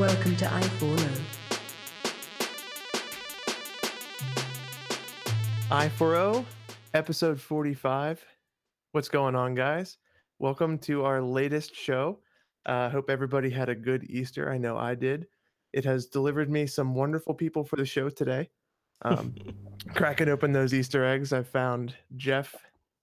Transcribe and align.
Welcome 0.00 0.34
to 0.36 0.46
i4O. 0.46 1.20
I4O, 5.70 6.44
episode 6.94 7.38
45. 7.38 8.24
What's 8.92 9.10
going 9.10 9.34
on, 9.34 9.54
guys? 9.54 9.98
Welcome 10.38 10.78
to 10.78 11.04
our 11.04 11.20
latest 11.20 11.76
show. 11.76 12.20
I 12.64 12.86
uh, 12.86 12.88
hope 12.88 13.10
everybody 13.10 13.50
had 13.50 13.68
a 13.68 13.74
good 13.74 14.04
Easter. 14.08 14.50
I 14.50 14.56
know 14.56 14.78
I 14.78 14.94
did. 14.94 15.26
It 15.74 15.84
has 15.84 16.06
delivered 16.06 16.48
me 16.48 16.66
some 16.66 16.94
wonderful 16.94 17.34
people 17.34 17.62
for 17.62 17.76
the 17.76 17.84
show 17.84 18.08
today. 18.08 18.48
Um, 19.02 19.34
cracking 19.94 20.30
open 20.30 20.52
those 20.52 20.72
Easter 20.72 21.04
eggs, 21.04 21.34
I 21.34 21.42
found 21.42 21.94
Jeff 22.16 22.56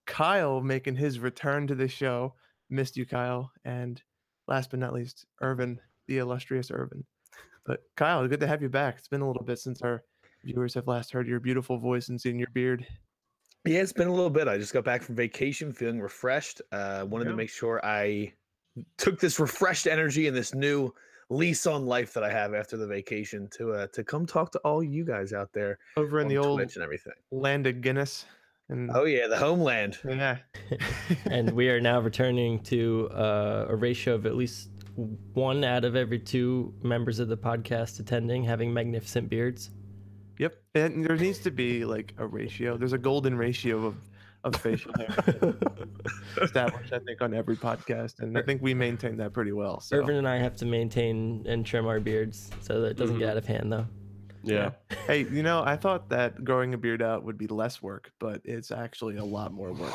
Kyle 0.08 0.62
making 0.62 0.96
his 0.96 1.20
return 1.20 1.68
to 1.68 1.76
the 1.76 1.88
show. 1.88 2.34
Missed 2.72 2.98
you, 2.98 3.06
Kyle. 3.06 3.52
And 3.64 4.02
last 4.48 4.72
but 4.72 4.80
not 4.80 4.94
least, 4.94 5.28
Irvin, 5.42 5.80
the 6.08 6.18
illustrious 6.20 6.72
Irvin. 6.72 7.04
But 7.66 7.82
Kyle, 7.96 8.28
good 8.28 8.40
to 8.40 8.48
have 8.48 8.62
you 8.62 8.70
back. 8.70 8.96
It's 8.98 9.08
been 9.10 9.22
a 9.22 9.28
little 9.28 9.44
bit 9.44 9.60
since 9.60 9.82
our 9.82 10.04
viewers 10.44 10.74
have 10.74 10.88
last 10.88 11.12
heard 11.12 11.28
your 11.28 11.40
beautiful 11.40 11.78
voice 11.78 12.10
and 12.10 12.20
seen 12.20 12.40
your 12.40 12.50
beard. 12.54 12.86
Yeah, 13.66 13.80
it's 13.82 13.92
been 13.94 14.08
a 14.08 14.14
little 14.14 14.30
bit. 14.30 14.48
I 14.48 14.58
just 14.58 14.74
got 14.74 14.86
back 14.86 15.02
from 15.02 15.16
vacation 15.16 15.74
feeling 15.74 16.00
refreshed. 16.00 16.62
Uh 16.72 17.06
wanted 17.10 17.26
Yeah. 17.26 17.32
to 17.32 17.38
make 17.38 17.50
sure 17.50 17.82
I 17.84 18.34
took 18.98 19.20
this 19.20 19.40
refreshed 19.40 19.88
energy 19.88 20.28
and 20.28 20.38
this 20.38 20.54
new 20.54 20.94
lease 21.30 21.68
on 21.68 21.86
life 21.86 22.14
that 22.14 22.24
I 22.24 22.32
have 22.32 22.54
after 22.54 22.78
the 22.78 22.88
vacation 22.88 23.50
to 23.58 23.74
uh 23.74 23.88
to 23.88 24.04
come 24.04 24.26
talk 24.26 24.52
to 24.54 24.60
all 24.60 24.82
you 24.82 25.04
guys 25.04 25.34
out 25.34 25.52
there 25.52 25.80
Over 25.98 26.20
in 26.20 26.26
on 26.26 26.30
the 26.30 26.38
old 26.38 26.62
and 26.62 26.78
everything. 26.82 27.14
land 27.32 27.68
of 27.68 27.82
Guinness. 27.82 28.26
And 28.70 28.90
Oh 28.94 29.04
yeah, 29.06 29.28
the 29.28 29.38
homeland. 29.38 29.98
yeah. 30.08 30.38
and 31.30 31.52
we 31.52 31.70
are 31.70 31.82
now 31.82 32.00
returning 32.00 32.60
to 32.64 33.10
uh, 33.12 33.66
a 33.70 33.76
ratio 33.76 34.14
of 34.16 34.26
at 34.26 34.36
least 34.36 34.70
one 34.98 35.64
out 35.64 35.86
of 35.86 35.96
every 35.96 36.20
two 36.20 36.74
members 36.82 37.20
of 37.20 37.28
the 37.28 37.38
podcast 37.38 38.00
attending 38.00 38.44
having 38.44 38.74
magnificent 38.74 39.30
beards. 39.30 39.70
Yep. 40.40 40.56
And 40.76 41.06
there 41.06 41.16
needs 41.16 41.40
to 41.40 41.52
be 41.52 41.86
like 41.86 42.14
a 42.18 42.26
ratio. 42.26 42.78
There's 42.78 42.94
a 42.94 42.98
golden 42.98 43.38
ratio 43.38 43.86
of, 43.86 43.96
of 44.44 44.56
facial 44.56 44.92
hair 44.98 45.08
established, 46.42 46.94
I 46.94 47.00
think, 47.00 47.22
on 47.22 47.34
every 47.34 47.56
podcast. 47.56 48.20
And 48.20 48.38
I 48.38 48.42
think 48.42 48.62
we 48.62 48.74
maintain 48.74 49.18
that 49.18 49.34
pretty 49.34 49.52
well. 49.52 49.80
So 49.82 49.98
Irvin 49.98 50.16
and 50.16 50.28
I 50.28 50.38
have 50.38 50.56
to 50.58 50.66
maintain 50.66 51.46
and 51.48 51.66
trim 51.66 51.88
our 51.88 52.00
beards 52.00 52.50
so 52.62 52.82
that 52.82 52.90
it 52.90 52.98
doesn't 52.98 53.20
get 53.20 53.26
mm-hmm. 53.26 53.32
out 53.32 53.38
of 53.38 53.46
hand, 53.46 53.72
though. 53.72 53.88
Yeah. 54.48 54.72
hey, 55.06 55.24
you 55.24 55.44
know, 55.44 55.64
I 55.66 55.76
thought 55.76 56.10
that 56.10 56.44
growing 56.44 56.74
a 56.74 56.78
beard 56.78 57.02
out 57.02 57.24
would 57.24 57.38
be 57.38 57.48
less 57.48 57.82
work, 57.82 58.12
but 58.20 58.42
it's 58.44 58.72
actually 58.72 59.18
a 59.18 59.24
lot 59.26 59.52
more 59.54 59.74
work. 59.74 59.94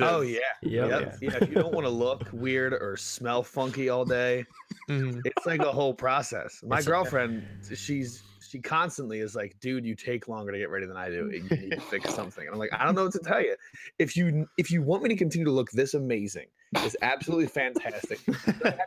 Oh 0.00 0.20
is. 0.22 0.30
yeah. 0.30 0.38
Yep. 0.62 0.90
Yep. 0.90 1.18
Yeah. 1.20 1.38
If 1.42 1.48
you 1.48 1.54
don't 1.56 1.72
want 1.74 1.86
to 1.86 1.90
look 1.90 2.28
weird 2.32 2.72
or 2.72 2.96
smell 2.96 3.42
funky 3.42 3.88
all 3.88 4.04
day, 4.04 4.44
Mhm. 4.88 5.20
it's 5.24 5.46
like 5.46 5.60
a 5.60 5.72
whole 5.72 5.94
process. 5.94 6.62
My 6.66 6.78
It's 6.78 6.86
a- 6.86 6.90
girlfriend, 6.90 7.46
she's 7.74 8.22
she 8.40 8.58
constantly 8.60 9.18
is 9.20 9.34
like, 9.36 9.54
dude, 9.60 9.84
you 9.84 9.94
take 9.94 10.26
longer 10.26 10.52
to 10.52 10.58
get 10.58 10.70
ready 10.70 10.86
than 10.86 10.96
I 10.96 11.10
do. 11.10 11.28
You 11.30 11.42
need 11.42 11.70
to 11.72 11.80
fix 11.80 12.14
something. 12.14 12.46
And 12.46 12.54
I'm 12.54 12.58
like, 12.58 12.72
I 12.72 12.86
don't 12.86 12.94
know 12.94 13.04
what 13.04 13.12
to 13.12 13.18
tell 13.18 13.42
you. 13.42 13.54
If 13.98 14.16
you 14.16 14.48
if 14.56 14.70
you 14.70 14.80
want 14.80 15.02
me 15.02 15.10
to 15.10 15.16
continue 15.16 15.44
to 15.44 15.50
look 15.52 15.70
this 15.72 15.92
amazing, 15.94 16.46
it's 16.76 16.96
absolutely 17.02 17.48
fantastic. 17.48 18.24
the 18.24 18.78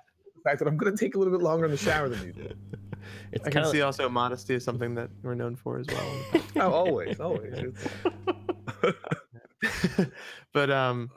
fact 0.43 0.57
that 0.59 0.67
I'm 0.67 0.77
gonna 0.77 0.97
take 0.97 1.13
a 1.13 1.19
little 1.19 1.31
bit 1.31 1.43
longer 1.43 1.65
in 1.65 1.71
the 1.71 1.77
shower 1.77 2.09
than 2.09 2.25
you 2.25 2.33
do. 2.33 2.49
It's 3.31 3.45
I 3.45 3.49
can 3.49 3.65
see 3.65 3.81
also 3.81 4.09
modesty 4.09 4.55
is 4.55 4.63
something 4.63 4.95
that 4.95 5.09
we're 5.23 5.35
known 5.35 5.55
for 5.55 5.79
as 5.79 5.87
well. 5.87 6.41
Oh, 6.57 6.71
always, 6.71 7.19
always. 7.19 7.73
But 10.53 10.69
um 10.69 11.09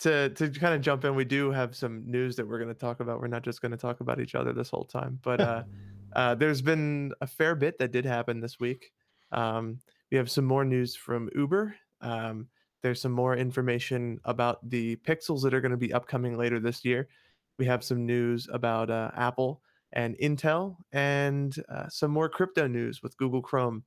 to 0.00 0.30
to 0.30 0.50
kind 0.50 0.74
of 0.74 0.80
jump 0.80 1.04
in 1.04 1.14
we 1.14 1.24
do 1.24 1.50
have 1.50 1.74
some 1.74 2.08
news 2.10 2.36
that 2.36 2.48
we're 2.48 2.58
going 2.58 2.72
to 2.72 2.74
talk 2.78 3.00
about. 3.00 3.20
We're 3.20 3.26
not 3.26 3.42
just 3.42 3.60
going 3.60 3.72
to 3.72 3.76
talk 3.76 4.00
about 4.00 4.20
each 4.20 4.34
other 4.34 4.52
this 4.52 4.70
whole 4.70 4.84
time. 4.84 5.18
But 5.22 5.40
uh 5.40 5.62
uh 6.14 6.34
there's 6.36 6.62
been 6.62 7.12
a 7.20 7.26
fair 7.26 7.54
bit 7.54 7.78
that 7.78 7.92
did 7.92 8.04
happen 8.04 8.40
this 8.40 8.58
week. 8.58 8.92
Um 9.32 9.78
we 10.10 10.16
have 10.16 10.30
some 10.30 10.44
more 10.44 10.64
news 10.64 10.96
from 10.96 11.28
uber. 11.34 11.74
Um 12.00 12.48
there's 12.82 13.00
some 13.00 13.12
more 13.12 13.36
information 13.36 14.20
about 14.24 14.68
the 14.68 14.96
pixels 14.96 15.42
that 15.42 15.52
are 15.52 15.60
going 15.60 15.72
to 15.72 15.76
be 15.76 15.92
upcoming 15.92 16.36
later 16.38 16.60
this 16.60 16.84
year. 16.84 17.08
We 17.58 17.66
have 17.66 17.82
some 17.82 18.06
news 18.06 18.48
about 18.52 18.88
uh, 18.88 19.10
apple 19.16 19.62
and 19.92 20.16
intel 20.18 20.76
and 20.92 21.56
uh, 21.68 21.88
some 21.88 22.10
more 22.10 22.28
crypto 22.28 22.66
news 22.66 23.02
with 23.02 23.16
google 23.16 23.42
chrome 23.42 23.84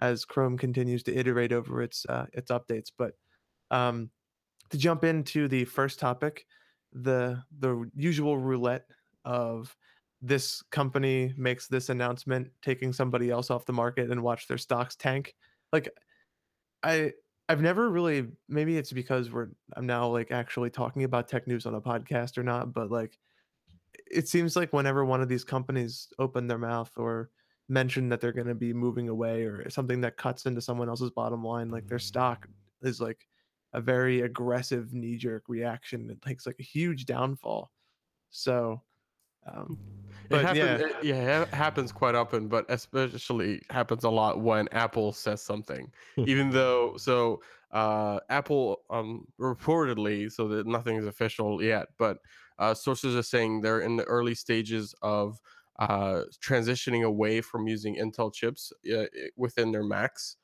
as 0.00 0.24
chrome 0.24 0.58
continues 0.58 1.02
to 1.02 1.14
iterate 1.16 1.52
over 1.52 1.82
its 1.82 2.04
uh, 2.08 2.26
its 2.32 2.50
updates 2.50 2.90
but 2.96 3.14
um, 3.70 4.10
to 4.70 4.78
jump 4.78 5.04
into 5.04 5.48
the 5.48 5.64
first 5.64 5.98
topic, 5.98 6.46
the 6.92 7.42
the 7.58 7.90
usual 7.94 8.38
roulette 8.38 8.86
of 9.24 9.76
this 10.22 10.62
company 10.70 11.34
makes 11.36 11.66
this 11.68 11.88
announcement, 11.90 12.50
taking 12.62 12.92
somebody 12.92 13.30
else 13.30 13.50
off 13.50 13.66
the 13.66 13.72
market 13.72 14.10
and 14.10 14.22
watch 14.22 14.46
their 14.48 14.58
stocks 14.58 14.96
tank. 14.96 15.34
Like, 15.72 15.90
I 16.82 17.12
I've 17.48 17.62
never 17.62 17.90
really 17.90 18.28
maybe 18.48 18.78
it's 18.78 18.92
because 18.92 19.30
we're 19.30 19.48
I'm 19.76 19.86
now 19.86 20.08
like 20.08 20.30
actually 20.30 20.70
talking 20.70 21.04
about 21.04 21.28
tech 21.28 21.46
news 21.46 21.66
on 21.66 21.74
a 21.74 21.80
podcast 21.80 22.38
or 22.38 22.42
not, 22.42 22.72
but 22.72 22.90
like 22.90 23.18
it 24.10 24.28
seems 24.28 24.56
like 24.56 24.72
whenever 24.72 25.04
one 25.04 25.20
of 25.22 25.28
these 25.28 25.44
companies 25.44 26.08
open 26.18 26.46
their 26.46 26.58
mouth 26.58 26.90
or 26.96 27.30
mention 27.68 28.08
that 28.10 28.20
they're 28.20 28.32
going 28.32 28.46
to 28.46 28.54
be 28.54 28.72
moving 28.74 29.08
away 29.08 29.44
or 29.44 29.68
something 29.70 30.00
that 30.02 30.16
cuts 30.16 30.44
into 30.46 30.60
someone 30.60 30.88
else's 30.88 31.10
bottom 31.10 31.42
line, 31.42 31.70
like 31.70 31.86
their 31.86 31.98
stock 31.98 32.46
is 32.82 33.00
like 33.00 33.26
a 33.72 33.80
very 33.80 34.20
aggressive 34.20 34.92
knee 34.92 35.16
jerk 35.16 35.44
reaction. 35.48 36.10
It 36.10 36.20
takes 36.22 36.46
like 36.46 36.56
a 36.60 36.62
huge 36.62 37.06
downfall. 37.06 37.72
So, 38.30 38.82
um, 39.46 39.78
It 40.24 40.30
But 40.30 40.42
happen- 40.42 40.56
yeah. 40.56 40.76
it- 40.78 41.04
yeah, 41.04 41.42
it 41.42 41.48
happens 41.48 41.92
quite 41.92 42.14
often, 42.14 42.48
but 42.48 42.64
especially 42.68 43.60
happens 43.70 44.04
a 44.04 44.10
lot 44.10 44.40
when 44.40 44.68
Apple 44.72 45.12
says 45.12 45.42
something. 45.42 45.92
Even 46.26 46.50
though, 46.50 46.96
so 46.96 47.42
uh, 47.72 48.20
Apple 48.30 48.82
um, 48.90 49.26
reportedly, 49.40 50.30
so 50.30 50.48
that 50.48 50.66
nothing 50.66 50.96
is 50.96 51.06
official 51.06 51.62
yet, 51.62 51.88
but 51.98 52.18
uh, 52.58 52.74
sources 52.74 53.16
are 53.16 53.22
saying 53.22 53.60
they're 53.60 53.80
in 53.80 53.96
the 53.96 54.04
early 54.04 54.34
stages 54.34 54.94
of 55.02 55.40
uh, 55.78 56.24
transitioning 56.40 57.04
away 57.04 57.40
from 57.40 57.66
using 57.66 57.96
Intel 57.96 58.32
chips 58.32 58.72
uh, 58.94 59.06
within 59.36 59.72
their 59.72 59.84
Macs. 59.84 60.36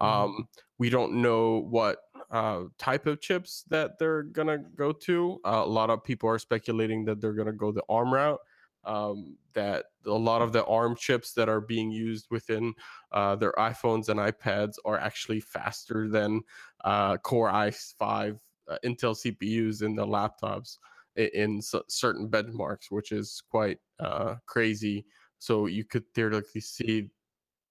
Mhm. 0.00 0.06
Um, 0.06 0.48
we 0.78 0.90
don't 0.90 1.22
know 1.22 1.58
what 1.58 1.98
uh, 2.30 2.64
type 2.78 3.06
of 3.06 3.20
chips 3.20 3.64
that 3.68 3.98
they're 3.98 4.22
gonna 4.24 4.58
go 4.58 4.92
to. 4.92 5.38
Uh, 5.44 5.62
a 5.64 5.66
lot 5.66 5.90
of 5.90 6.02
people 6.02 6.28
are 6.28 6.38
speculating 6.38 7.04
that 7.04 7.20
they're 7.20 7.34
gonna 7.34 7.52
go 7.52 7.70
the 7.72 7.84
ARM 7.88 8.12
route. 8.12 8.40
Um, 8.84 9.38
that 9.52 9.86
a 10.06 10.10
lot 10.10 10.42
of 10.42 10.52
the 10.52 10.64
ARM 10.66 10.96
chips 10.96 11.34
that 11.34 11.48
are 11.48 11.60
being 11.60 11.92
used 11.92 12.26
within 12.30 12.74
uh, 13.12 13.36
their 13.36 13.52
iPhones 13.52 14.08
and 14.08 14.18
iPads 14.18 14.74
are 14.84 14.98
actually 14.98 15.38
faster 15.38 16.08
than 16.08 16.40
uh, 16.82 17.16
Core 17.18 17.48
i5 17.50 18.40
uh, 18.66 18.78
Intel 18.84 19.14
CPUs 19.14 19.82
in 19.82 19.94
the 19.94 20.04
laptops 20.04 20.78
in 21.16 21.58
s- 21.58 21.74
certain 21.88 22.30
benchmarks, 22.30 22.90
which 22.90 23.12
is 23.12 23.42
quite 23.48 23.78
uh, 23.98 24.36
crazy. 24.46 25.06
So 25.38 25.66
you 25.66 25.84
could 25.84 26.12
theoretically 26.14 26.60
see 26.60 27.10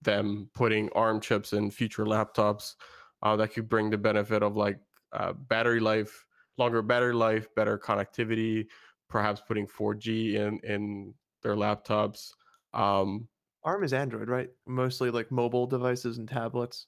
them 0.02 0.50
putting 0.54 0.90
ARM 0.92 1.20
chips 1.20 1.52
in 1.52 1.70
future 1.70 2.04
laptops 2.04 2.74
uh, 3.22 3.36
that 3.36 3.52
could 3.52 3.68
bring 3.68 3.90
the 3.90 3.98
benefit 3.98 4.42
of 4.42 4.56
like 4.56 4.80
uh, 5.12 5.32
battery 5.32 5.80
life, 5.80 6.26
longer 6.58 6.82
battery 6.82 7.14
life, 7.14 7.54
better 7.54 7.78
connectivity, 7.78 8.66
perhaps 9.08 9.40
putting 9.40 9.66
4G 9.66 10.36
in 10.36 10.58
in 10.60 11.14
their 11.42 11.54
laptops. 11.56 12.32
Um, 12.72 13.28
ARM 13.64 13.84
is 13.84 13.92
Android, 13.92 14.28
right? 14.28 14.50
Mostly 14.66 15.10
like 15.10 15.30
mobile 15.30 15.66
devices 15.66 16.18
and 16.18 16.28
tablets. 16.28 16.86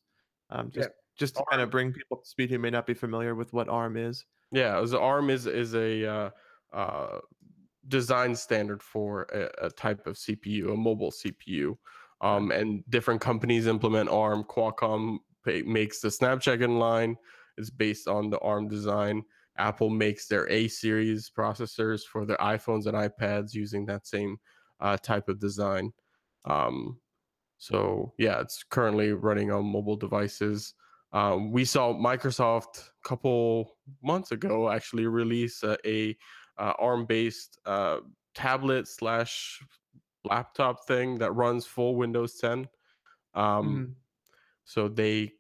Um, 0.51 0.71
just 0.71 0.91
just 1.17 1.37
to 1.37 1.45
kind 1.51 1.63
of 1.63 1.71
bring 1.71 1.93
people 1.93 2.19
up 2.19 2.25
to 2.25 2.29
speed 2.29 2.51
who 2.51 2.59
may 2.59 2.71
not 2.71 2.87
be 2.87 2.95
familiar 2.95 3.35
with 3.35 3.53
what 3.53 3.69
ARM 3.69 3.97
is. 3.97 4.25
yeah, 4.51 4.81
as 4.81 4.95
ARM 4.95 5.31
is 5.31 5.47
is 5.47 5.75
a 5.75 6.33
uh, 6.75 6.79
uh, 6.79 7.19
design 7.89 8.35
standard 8.35 8.83
for 8.83 9.23
a, 9.33 9.67
a 9.67 9.71
type 9.71 10.07
of 10.07 10.17
CPU, 10.17 10.73
a 10.73 10.77
mobile 10.77 11.13
CPU. 11.13 11.77
Um, 12.21 12.51
and 12.51 12.83
different 12.89 13.21
companies 13.21 13.67
implement 13.67 14.09
ARM. 14.09 14.45
Qualcomm 14.45 15.19
pa- 15.45 15.67
makes 15.67 16.01
the 16.01 16.11
Snapdragon 16.11 16.79
line. 16.79 17.17
It's 17.59 17.71
based 17.71 18.09
on 18.09 18.31
the 18.31 18.39
ARM 18.39 18.69
design. 18.69 19.23
Apple 19.59 19.91
makes 19.91 20.27
their 20.27 20.51
A 20.51 20.69
series 20.69 21.31
processors 21.31 22.03
for 22.03 22.25
their 22.25 22.39
iPhones 22.39 22.87
and 22.87 22.95
iPads 22.95 23.55
using 23.55 23.87
that 23.87 24.07
same 24.07 24.39
uh, 24.81 24.97
type 24.97 25.29
of 25.29 25.39
design. 25.39 25.93
Um, 26.45 26.99
so 27.59 28.13
yeah, 28.19 28.41
it's 28.41 28.65
currently 28.65 29.13
running 29.13 29.53
on 29.53 29.65
mobile 29.65 29.97
devices. 29.97 30.75
Um, 31.13 31.53
we 31.53 31.65
saw 31.65 31.95
Microsoft 31.95 32.89
a 32.89 33.09
couple 33.09 33.77
months 34.03 34.33
ago 34.33 34.69
actually 34.69 35.07
release 35.07 35.63
a, 35.63 35.77
a 35.89 36.17
uh, 36.59 36.75
ARM-based 36.79 37.59
uh, 37.67 38.01
tablet 38.35 38.89
slash 38.89 39.63
laptop 40.25 40.87
thing 40.87 41.19
that 41.19 41.33
runs 41.33 41.67
full 41.67 41.97
Windows 41.97 42.39
10. 42.39 42.69
Um, 43.35 43.87
Mhm. 43.87 43.97
So 44.65 44.89
they 44.89 45.35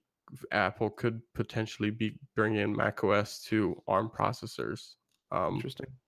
Apple 0.53 0.91
could 0.91 1.23
potentially 1.35 1.91
be 1.91 2.19
bringing 2.37 2.77
Mac 2.77 3.05
OS 3.05 3.43
to 3.45 3.83
ARM 3.89 4.11
processors. 4.11 4.97
Um, 5.33 5.55
Interesting. 5.57 5.99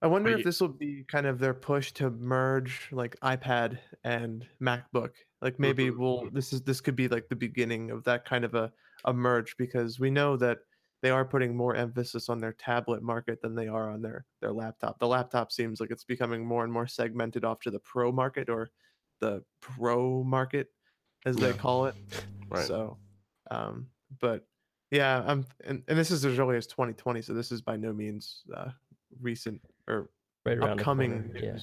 I 0.00 0.06
wonder 0.06 0.32
if 0.32 0.44
this 0.44 0.60
will 0.60 0.68
be 0.68 1.04
kind 1.04 1.26
of 1.26 1.38
their 1.40 1.54
push 1.54 1.92
to 1.94 2.10
merge 2.10 2.88
like 2.92 3.16
iPad 3.20 3.80
and 4.04 4.48
MacBook. 4.60 5.14
Like 5.42 5.58
maybe 5.58 5.90
Mhm, 5.90 5.92
we'll 5.92 6.30
this 6.30 6.52
is 6.52 6.62
this 6.62 6.80
could 6.80 6.96
be 6.96 7.08
like 7.08 7.28
the 7.28 7.36
beginning 7.36 7.90
of 7.90 8.04
that 8.04 8.24
kind 8.24 8.44
of 8.44 8.54
a, 8.54 8.72
a 9.04 9.12
merge 9.12 9.56
because 9.56 9.98
we 9.98 10.10
know 10.10 10.36
that 10.36 10.58
they 11.02 11.10
are 11.10 11.24
putting 11.24 11.56
more 11.56 11.74
emphasis 11.76 12.28
on 12.28 12.40
their 12.40 12.52
tablet 12.52 13.02
market 13.02 13.40
than 13.40 13.54
they 13.54 13.68
are 13.68 13.90
on 13.90 14.02
their 14.02 14.24
their 14.40 14.52
laptop. 14.52 14.98
The 14.98 15.06
laptop 15.06 15.52
seems 15.52 15.80
like 15.80 15.90
it's 15.90 16.04
becoming 16.04 16.44
more 16.44 16.64
and 16.64 16.72
more 16.72 16.86
segmented 16.86 17.44
off 17.44 17.60
to 17.60 17.70
the 17.70 17.78
pro 17.80 18.10
market 18.12 18.48
or 18.48 18.70
the 19.20 19.42
pro 19.60 20.22
market 20.24 20.68
as 21.26 21.36
they 21.36 21.52
call 21.52 21.86
it. 21.86 21.94
Right. 22.48 22.66
So 22.66 22.98
um 23.50 23.86
but 24.20 24.46
yeah, 24.90 25.22
I'm 25.26 25.44
and, 25.64 25.82
and 25.86 25.98
this 25.98 26.10
is 26.10 26.24
as 26.24 26.38
early 26.38 26.56
as 26.56 26.66
2020, 26.66 27.22
so 27.22 27.34
this 27.34 27.52
is 27.52 27.60
by 27.60 27.76
no 27.76 27.92
means 27.92 28.42
uh 28.56 28.70
recent 29.20 29.60
or 29.86 30.10
right 30.46 30.56
around 30.58 30.80
upcoming 30.80 31.24
corner. 31.24 31.40
Yeah. 31.42 31.58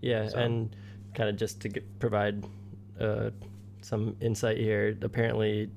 Yeah, 0.00 0.28
So- 0.28 0.38
and 0.38 0.76
kind 1.14 1.28
of 1.28 1.36
just 1.36 1.60
to 1.62 1.68
get, 1.68 1.98
provide 1.98 2.44
uh, 3.00 3.30
some 3.80 4.16
insight 4.20 4.58
here. 4.58 4.96
Apparently, 5.02 5.70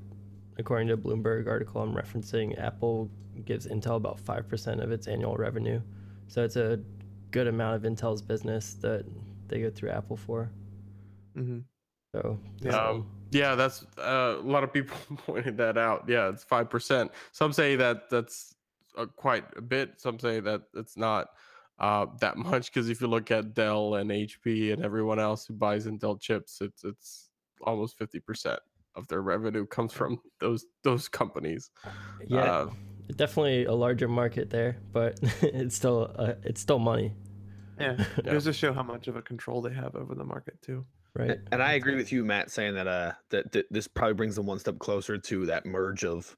according 0.62 0.88
to 0.88 0.94
a 0.94 0.98
Bloomberg 0.98 1.48
article 1.48 1.82
I'm 1.82 1.94
referencing, 1.94 2.58
Apple 2.62 3.10
gives 3.44 3.68
Intel 3.68 3.98
about 3.98 4.20
five 4.20 4.48
percent 4.48 4.82
of 4.82 4.92
its 4.92 5.08
annual 5.08 5.36
revenue, 5.36 5.82
so 6.28 6.44
it's 6.44 6.56
a 6.56 6.80
good 7.32 7.48
amount 7.48 7.76
of 7.76 7.92
Intel's 7.92 8.22
business 8.22 8.76
that 8.76 9.06
they 9.48 9.62
go 9.62 9.70
through 9.70 9.90
Apple 9.90 10.16
for. 10.16 10.50
hmm 11.36 11.60
So 12.14 12.40
Yeah. 12.62 12.78
Um, 12.78 13.08
yeah, 13.32 13.56
that's 13.56 13.86
uh, 13.98 14.36
a 14.40 14.48
lot 14.48 14.64
of 14.64 14.72
people 14.74 14.98
pointed 15.26 15.58
that 15.58 15.78
out. 15.78 16.06
Yeah, 16.08 16.30
it's 16.30 16.44
five 16.44 16.70
percent. 16.70 17.12
Some 17.32 17.52
say 17.52 17.76
that 17.76 18.10
that's 18.10 18.56
uh, 18.98 19.06
quite 19.06 19.46
a 19.58 19.62
bit. 19.62 20.00
Some 20.00 20.20
say 20.20 20.40
that 20.42 20.62
it's 20.76 20.98
not 20.98 21.30
uh, 21.80 22.06
that 22.20 22.38
much 22.38 22.72
because 22.72 22.90
if 22.90 23.02
you 23.02 23.08
look 23.08 23.32
at 23.32 23.54
Dell 23.54 23.96
and 23.96 24.12
HP 24.12 24.74
and 24.74 24.84
everyone 24.84 25.20
else 25.20 25.46
who 25.46 25.54
buys 25.54 25.88
Intel 25.88 26.20
chips, 26.20 26.60
it's 26.62 26.84
it's 26.84 27.30
almost 27.62 27.98
fifty 27.98 28.20
percent 28.20 28.60
of 28.96 29.08
their 29.08 29.22
revenue 29.22 29.66
comes 29.66 29.94
from 29.94 30.20
those 30.40 30.66
those 30.84 31.08
companies. 31.08 31.72
yeah, 32.28 32.44
Uh, 32.44 32.70
definitely 33.16 33.66
a 33.66 33.74
larger 33.74 34.08
market 34.08 34.50
there, 34.50 34.78
but 34.92 35.20
it's 35.42 35.76
still 35.76 36.12
uh, 36.18 36.34
it's 36.44 36.62
still 36.62 36.80
money, 36.80 37.14
Yeah, 37.80 37.96
Yeah. 37.98 38.06
it 38.18 38.26
goes 38.26 38.44
to 38.46 38.54
show 38.54 38.74
how 38.74 38.84
much 38.84 39.08
of 39.08 39.16
a 39.16 39.22
control 39.22 39.62
they 39.62 39.74
have 39.74 39.96
over 39.96 40.16
the 40.16 40.24
market 40.26 40.62
too. 40.62 40.86
right? 41.14 41.40
And 41.52 41.62
I 41.62 41.74
agree 41.74 41.96
with 41.96 42.12
you, 42.12 42.24
Matt, 42.26 42.52
saying 42.52 42.76
that 42.76 42.88
uh 42.88 43.12
that, 43.30 43.52
that 43.52 43.66
this 43.72 43.88
probably 43.88 44.14
brings 44.16 44.36
them 44.36 44.46
one 44.46 44.60
step 44.60 44.80
closer 44.80 45.18
to 45.18 45.46
that 45.48 45.66
merge 45.66 46.04
of 46.06 46.36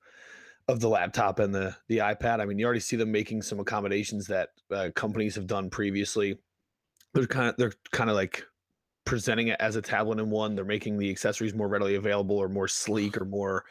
of 0.69 0.79
the 0.79 0.87
laptop 0.89 1.39
and 1.39 1.53
the 1.53 1.75
the 1.89 1.97
iPad. 1.97 2.39
I 2.39 2.45
mean, 2.45 2.57
you 2.57 2.65
already 2.65 2.79
see 2.79 2.95
them 2.95 3.11
making 3.11 3.41
some 3.41 3.59
accommodations 3.59 4.27
that 4.27 4.49
uh, 4.71 4.89
companies 4.95 5.35
have 5.35 5.45
done 5.47 5.69
previously. 5.69 6.37
They're 7.13 7.27
kind 7.27 7.49
of 7.49 7.57
they're 7.57 7.73
kind 7.91 8.09
of 8.09 8.15
like 8.15 8.45
presenting 9.05 9.47
it 9.49 9.57
as 9.59 9.75
a 9.75 9.81
tablet 9.81 10.19
in 10.19 10.29
one. 10.29 10.55
They're 10.55 10.65
making 10.65 10.97
the 10.97 11.09
accessories 11.09 11.53
more 11.53 11.67
readily 11.67 11.95
available 11.95 12.37
or 12.37 12.47
more 12.49 12.67
sleek 12.67 13.17
or 13.19 13.25
more 13.25 13.65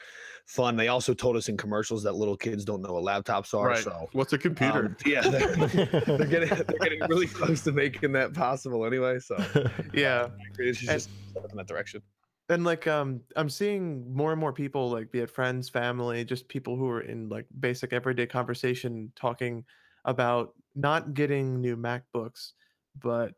fun. 0.47 0.77
They 0.77 0.89
also 0.89 1.15
told 1.15 1.37
us 1.37 1.49
in 1.49 1.57
commercials 1.57 2.03
that 2.03 2.13
little 2.15 2.37
kids 2.37 2.65
don't 2.65 2.83
know 2.83 2.95
what 2.95 3.05
laptops 3.05 3.55
are. 3.59 3.69
right. 3.69 3.79
So 3.85 4.09
What's 4.13 4.33
a 4.33 4.39
computer? 4.39 4.87
um, 4.87 4.97
yeah, 5.07 5.21
they're, 5.23 5.57
they're 5.57 6.27
getting 6.27 6.49
they're 6.49 6.79
getting 6.81 7.01
really 7.09 7.27
close 7.27 7.63
to 7.63 7.73
making 7.73 8.13
that 8.13 8.35
possible 8.35 8.85
anyway. 8.85 9.19
So 9.19 9.37
Yeah, 9.95 10.29
it's 10.59 10.81
just 10.81 11.09
And- 11.37 11.51
in 11.51 11.57
that 11.57 11.67
direction. 11.67 12.03
and 12.51 12.65
like 12.65 12.87
um, 12.87 13.21
I'm 13.37 13.49
seeing 13.49 14.13
more 14.15 14.33
and 14.33 14.41
more 14.41 14.53
people 14.53 14.91
like 14.91 15.11
be 15.11 15.21
it 15.21 15.31
friends, 15.31 15.69
family, 15.71 16.25
just 16.25 16.49
people 16.49 16.77
who 16.77 16.89
are 16.91 17.01
in 17.01 17.29
like 17.31 17.47
basic 17.61 17.93
everyday 17.95 18.27
conversation 18.27 19.11
talking 19.17 19.65
about 20.05 20.53
not 20.75 21.15
getting 21.15 21.61
new 21.61 21.77
MacBooks, 21.77 22.53
but 23.01 23.33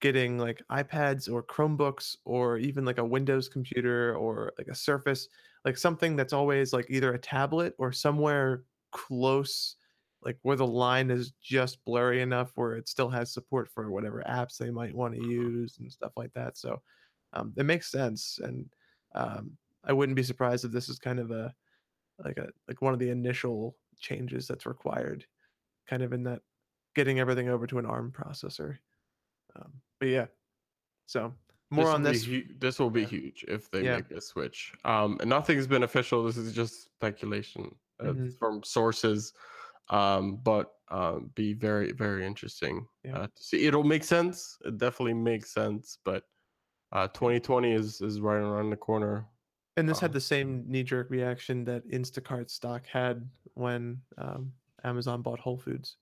getting 0.00 0.38
like 0.38 0.62
iPads 0.70 1.30
or 1.32 1.42
Chromebooks 1.42 2.16
or 2.24 2.58
even 2.58 2.84
like 2.84 2.98
a 2.98 3.04
Windows 3.04 3.48
computer 3.48 4.14
or 4.16 4.52
like 4.58 4.68
a 4.68 4.74
Surface, 4.74 5.28
like 5.64 5.76
something 5.76 6.16
that's 6.16 6.32
always 6.32 6.72
like 6.72 6.86
either 6.88 7.14
a 7.14 7.18
tablet 7.18 7.74
or 7.78 7.92
somewhere 7.92 8.64
close, 8.92 9.76
like 10.22 10.38
where 10.42 10.56
the 10.56 10.66
line 10.66 11.10
is 11.10 11.32
just 11.42 11.84
blurry 11.84 12.22
enough 12.22 12.52
where 12.54 12.74
it 12.74 12.88
still 12.88 13.08
has 13.08 13.32
support 13.32 13.68
for 13.68 13.90
whatever 13.90 14.22
apps 14.28 14.56
they 14.56 14.70
might 14.70 14.94
want 14.94 15.14
to 15.14 15.26
use 15.26 15.78
and 15.78 15.92
stuff 15.92 16.12
like 16.16 16.32
that. 16.34 16.56
So 16.56 16.80
um, 17.32 17.52
it 17.56 17.64
makes 17.64 17.90
sense, 17.90 18.38
and 18.42 18.66
um, 19.14 19.50
I 19.84 19.92
wouldn't 19.92 20.16
be 20.16 20.22
surprised 20.22 20.64
if 20.64 20.72
this 20.72 20.88
is 20.88 20.98
kind 20.98 21.18
of 21.18 21.30
a 21.30 21.54
like 22.24 22.38
a 22.38 22.48
like 22.66 22.80
one 22.82 22.92
of 22.92 22.98
the 22.98 23.10
initial 23.10 23.76
changes 24.00 24.48
that's 24.48 24.66
required, 24.66 25.26
kind 25.88 26.02
of 26.02 26.12
in 26.12 26.22
that 26.24 26.40
getting 26.94 27.20
everything 27.20 27.48
over 27.48 27.66
to 27.66 27.78
an 27.78 27.86
ARM 27.86 28.12
processor. 28.12 28.78
Um, 29.56 29.72
but 29.98 30.08
yeah, 30.08 30.26
so 31.06 31.32
more 31.70 31.84
This 31.86 31.94
on 31.94 32.02
this. 32.02 32.24
hu- 32.24 32.54
this 32.58 32.78
will 32.78 32.90
be 32.90 33.02
yeah. 33.02 33.06
huge 33.08 33.44
if 33.48 33.70
they 33.70 33.82
Yeah. 33.84 33.96
make 33.96 34.10
a 34.10 34.20
switch. 34.20 34.72
Um, 34.84 35.18
and 35.20 35.28
nothing's 35.28 35.66
been 35.66 35.82
official. 35.82 36.24
This 36.24 36.36
is 36.36 36.52
just 36.54 36.84
speculation 36.84 37.74
uh, 38.00 38.04
Mhm. 38.12 38.38
from 38.38 38.62
sources. 38.62 39.32
Um, 39.90 40.36
but 40.36 40.74
um, 40.90 41.30
be 41.34 41.52
very 41.54 41.92
very 41.92 42.24
interesting 42.26 42.86
Yeah. 43.04 43.18
uh, 43.18 43.26
to 43.26 43.42
see. 43.42 43.66
It'll 43.66 43.84
make 43.84 44.04
sense. 44.04 44.58
It 44.64 44.78
definitely 44.78 45.14
makes 45.14 45.52
sense. 45.52 45.98
But 46.04 46.24
uh, 46.92 47.08
2020 47.08 47.72
is 47.72 48.00
is 48.00 48.20
right 48.20 48.36
around 48.38 48.70
the 48.70 48.76
corner. 48.76 49.26
And 49.76 49.88
this 49.88 50.00
had 50.00 50.10
um, 50.10 50.14
the 50.14 50.20
same 50.20 50.64
knee 50.66 50.82
jerk 50.82 51.08
reaction 51.10 51.64
that 51.64 51.86
Instacart 51.88 52.50
stock 52.50 52.86
had 52.86 53.28
when 53.54 54.00
um, 54.16 54.52
Amazon 54.84 55.22
bought 55.22 55.38
Whole 55.38 55.58
Foods. 55.58 55.96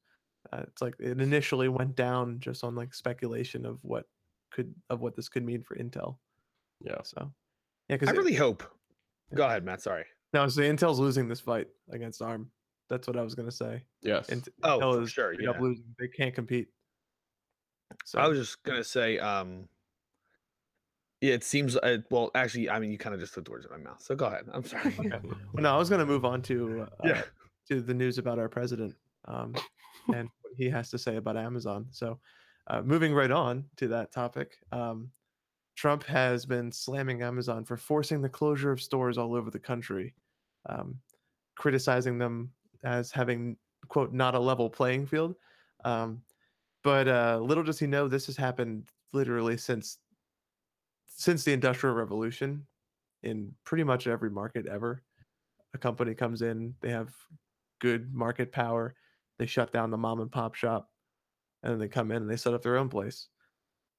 Uh, 0.53 0.63
it's 0.67 0.83
like 0.83 0.95
it 0.99 1.21
initially 1.21 1.69
went 1.69 1.97
down 1.97 2.39
just 2.41 2.65
on 2.65 2.75
like 2.75 2.95
speculation 2.95 3.65
of 3.67 3.79
what 3.83 4.05
could 4.53 4.75
of 4.91 5.01
what 5.01 5.15
this 5.17 5.29
could 5.29 5.45
mean 5.45 5.63
for 5.63 5.77
Intel. 5.77 6.17
Yeah. 6.81 7.03
So 7.03 7.33
yeah, 7.89 7.97
because 7.97 8.09
I 8.09 8.13
because 8.13 8.25
really 8.25 8.37
hope. 8.37 8.63
Go 9.35 9.45
ahead, 9.47 9.65
Matt. 9.65 9.83
Sorry. 9.83 10.05
no, 10.33 10.47
so 10.49 10.63
Intel's 10.63 10.99
losing 11.01 11.29
this 11.29 11.41
fight 11.41 11.67
against 11.91 12.23
ARM. 12.23 12.51
That's 12.89 13.09
what 13.09 13.17
I 13.17 13.23
was 13.23 13.35
gonna 13.35 13.51
say. 13.51 13.83
Yes. 14.03 14.29
Int- 14.29 14.49
Oh, 14.63 14.79
Intel 14.79 15.03
is 15.03 15.11
sure, 15.11 15.35
yeah. 15.41 15.51
losing. 15.59 15.85
They 15.99 16.09
can't 16.09 16.35
compete. 16.35 16.69
So 18.05 18.19
I 18.21 18.29
was 18.29 18.39
just 18.39 18.63
gonna 18.63 18.85
say, 18.85 19.19
um, 19.19 19.69
yeah, 21.21 21.35
it 21.35 21.45
seems. 21.45 21.77
Uh, 21.77 21.99
well, 22.11 22.31
actually, 22.35 22.69
I 22.71 22.79
mean, 22.79 22.91
you 22.93 22.99
kind 22.99 23.15
of 23.15 23.21
just 23.21 23.35
put 23.35 23.45
the 23.45 23.51
words 23.51 23.65
in 23.65 23.71
my 23.73 23.79
mouth. 23.91 24.03
So 24.03 24.15
go 24.15 24.27
ahead. 24.27 24.45
I'm 24.53 24.65
sorry. 24.65 24.95
Okay. 24.99 25.11
well, 25.53 25.63
no, 25.63 25.75
I 25.75 25.79
was 25.79 25.89
gonna 25.91 26.07
move 26.07 26.25
on 26.25 26.43
to 26.43 26.83
uh, 27.05 27.09
Yeah. 27.09 27.23
to 27.69 27.81
the 27.81 27.95
news 27.95 28.19
about 28.19 28.38
our 28.38 28.49
president 28.49 28.95
um, 29.26 29.55
and 30.15 30.29
what 30.29 30.36
he 30.57 30.69
has 30.71 30.91
to 30.91 30.99
say 30.99 31.17
about 31.17 31.37
Amazon. 31.37 31.87
So, 31.91 32.19
uh, 32.69 32.83
moving 32.83 33.15
right 33.15 33.31
on 33.31 33.65
to 33.77 33.89
that 33.89 34.13
topic, 34.13 34.59
um, 34.73 35.11
Trump 35.77 36.03
has 36.05 36.47
been 36.47 36.73
slamming 36.73 37.23
Amazon 37.23 37.65
for 37.65 37.77
forcing 37.77 38.23
the 38.23 38.29
closure 38.29 38.73
of 38.73 38.81
stores 38.81 39.19
all 39.19 39.35
over 39.35 39.51
the 39.51 39.59
country, 39.59 40.15
um, 40.69 40.99
criticizing 41.55 42.19
them 42.19 42.51
as 42.83 43.11
having 43.11 43.57
quote 43.89 44.13
not 44.13 44.35
a 44.35 44.39
level 44.39 44.69
playing 44.71 45.07
field. 45.07 45.37
Um, 45.85 46.23
but 46.83 47.09
uh, 47.09 47.39
little 47.43 47.63
does 47.63 47.79
he 47.79 47.87
know, 47.87 48.09
this 48.09 48.27
has 48.27 48.37
happened 48.37 48.89
literally 49.13 49.57
since 49.57 49.99
since 51.07 51.45
the 51.45 51.53
Industrial 51.53 51.95
Revolution 51.95 52.67
in 53.23 53.53
pretty 53.65 53.85
much 53.85 54.07
every 54.07 54.31
market 54.31 54.67
ever. 54.67 55.03
A 55.75 55.79
company 55.79 56.15
comes 56.15 56.43
in, 56.43 56.75
they 56.81 56.91
have 56.91 57.15
good 57.81 58.13
market 58.15 58.53
power, 58.53 58.95
they 59.38 59.47
shut 59.47 59.73
down 59.73 59.90
the 59.90 59.97
mom 59.97 60.21
and 60.21 60.31
pop 60.31 60.55
shop, 60.55 60.90
and 61.62 61.73
then 61.73 61.78
they 61.78 61.88
come 61.88 62.11
in 62.11 62.19
and 62.23 62.31
they 62.31 62.37
set 62.37 62.55
up 62.55 62.62
their 62.62 62.78
own 62.78 62.88
place. 62.88 63.28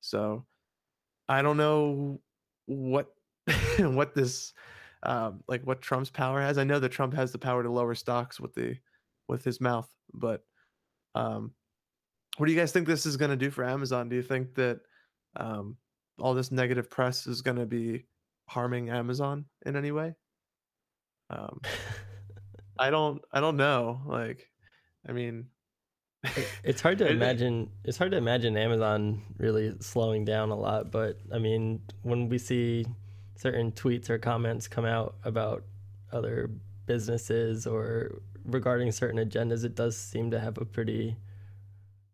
So 0.02 0.46
I 1.28 1.42
don't 1.42 1.58
know 1.58 2.22
what 2.66 3.14
what 3.80 4.14
this 4.14 4.54
um, 5.04 5.44
like 5.48 5.64
what 5.64 5.82
Trump's 5.82 6.10
power 6.10 6.42
has. 6.42 6.58
I 6.58 6.64
know 6.64 6.80
that 6.80 6.90
Trump 6.90 7.14
has 7.14 7.32
the 7.32 7.38
power 7.38 7.64
to 7.64 7.70
lower 7.70 7.96
stocks 7.96 8.40
with 8.40 8.54
the 8.54 8.76
with 9.28 9.44
his 9.44 9.60
mouth, 9.60 9.90
but 10.14 10.44
um, 11.16 11.52
what 12.38 12.46
do 12.46 12.52
you 12.52 12.60
guys 12.60 12.72
think 12.72 12.88
this 12.88 13.06
is 13.06 13.18
going 13.18 13.32
to 13.32 13.38
do 13.38 13.50
for 13.50 13.64
Amazon? 13.64 14.10
Do 14.10 14.16
you 14.16 14.22
think 14.22 14.56
that 14.56 14.80
um, 15.36 15.76
all 16.20 16.34
this 16.34 16.52
negative 16.52 16.90
press 16.90 17.28
is 17.28 17.42
going 17.42 17.58
to 17.58 17.66
be 17.66 18.06
harming 18.48 18.90
Amazon 18.90 19.46
in 19.66 19.76
any 19.76 19.92
way? 19.92 20.14
Um, 21.30 21.62
I 22.80 22.90
don't. 22.90 23.22
I 23.32 23.40
don't 23.40 23.58
know. 23.58 24.02
Like, 24.06 24.48
I 25.08 25.12
mean, 25.12 25.48
it's 26.64 26.82
hard 26.82 26.98
to 27.00 27.08
imagine 27.10 27.70
it's 27.84 27.98
hard 27.98 28.12
to 28.12 28.18
imagine 28.18 28.58
amazon 28.58 29.22
really 29.38 29.72
slowing 29.80 30.26
down 30.26 30.50
a 30.50 30.56
lot 30.56 30.92
but 30.92 31.20
i 31.32 31.38
mean 31.38 31.80
when 32.02 32.28
we 32.28 32.40
see 32.40 32.86
certain 33.36 33.72
tweets 33.72 34.10
or 34.10 34.18
comments 34.18 34.68
come 34.68 34.84
out 34.84 35.16
about 35.24 35.64
other 36.12 36.50
businesses 36.88 37.68
or 37.68 38.20
regarding 38.46 38.92
certain 38.92 39.24
agendas 39.24 39.64
it 39.64 39.76
does 39.76 39.96
seem 39.96 40.32
to 40.32 40.40
have 40.40 40.58
a 40.58 40.66
pretty 40.66 41.16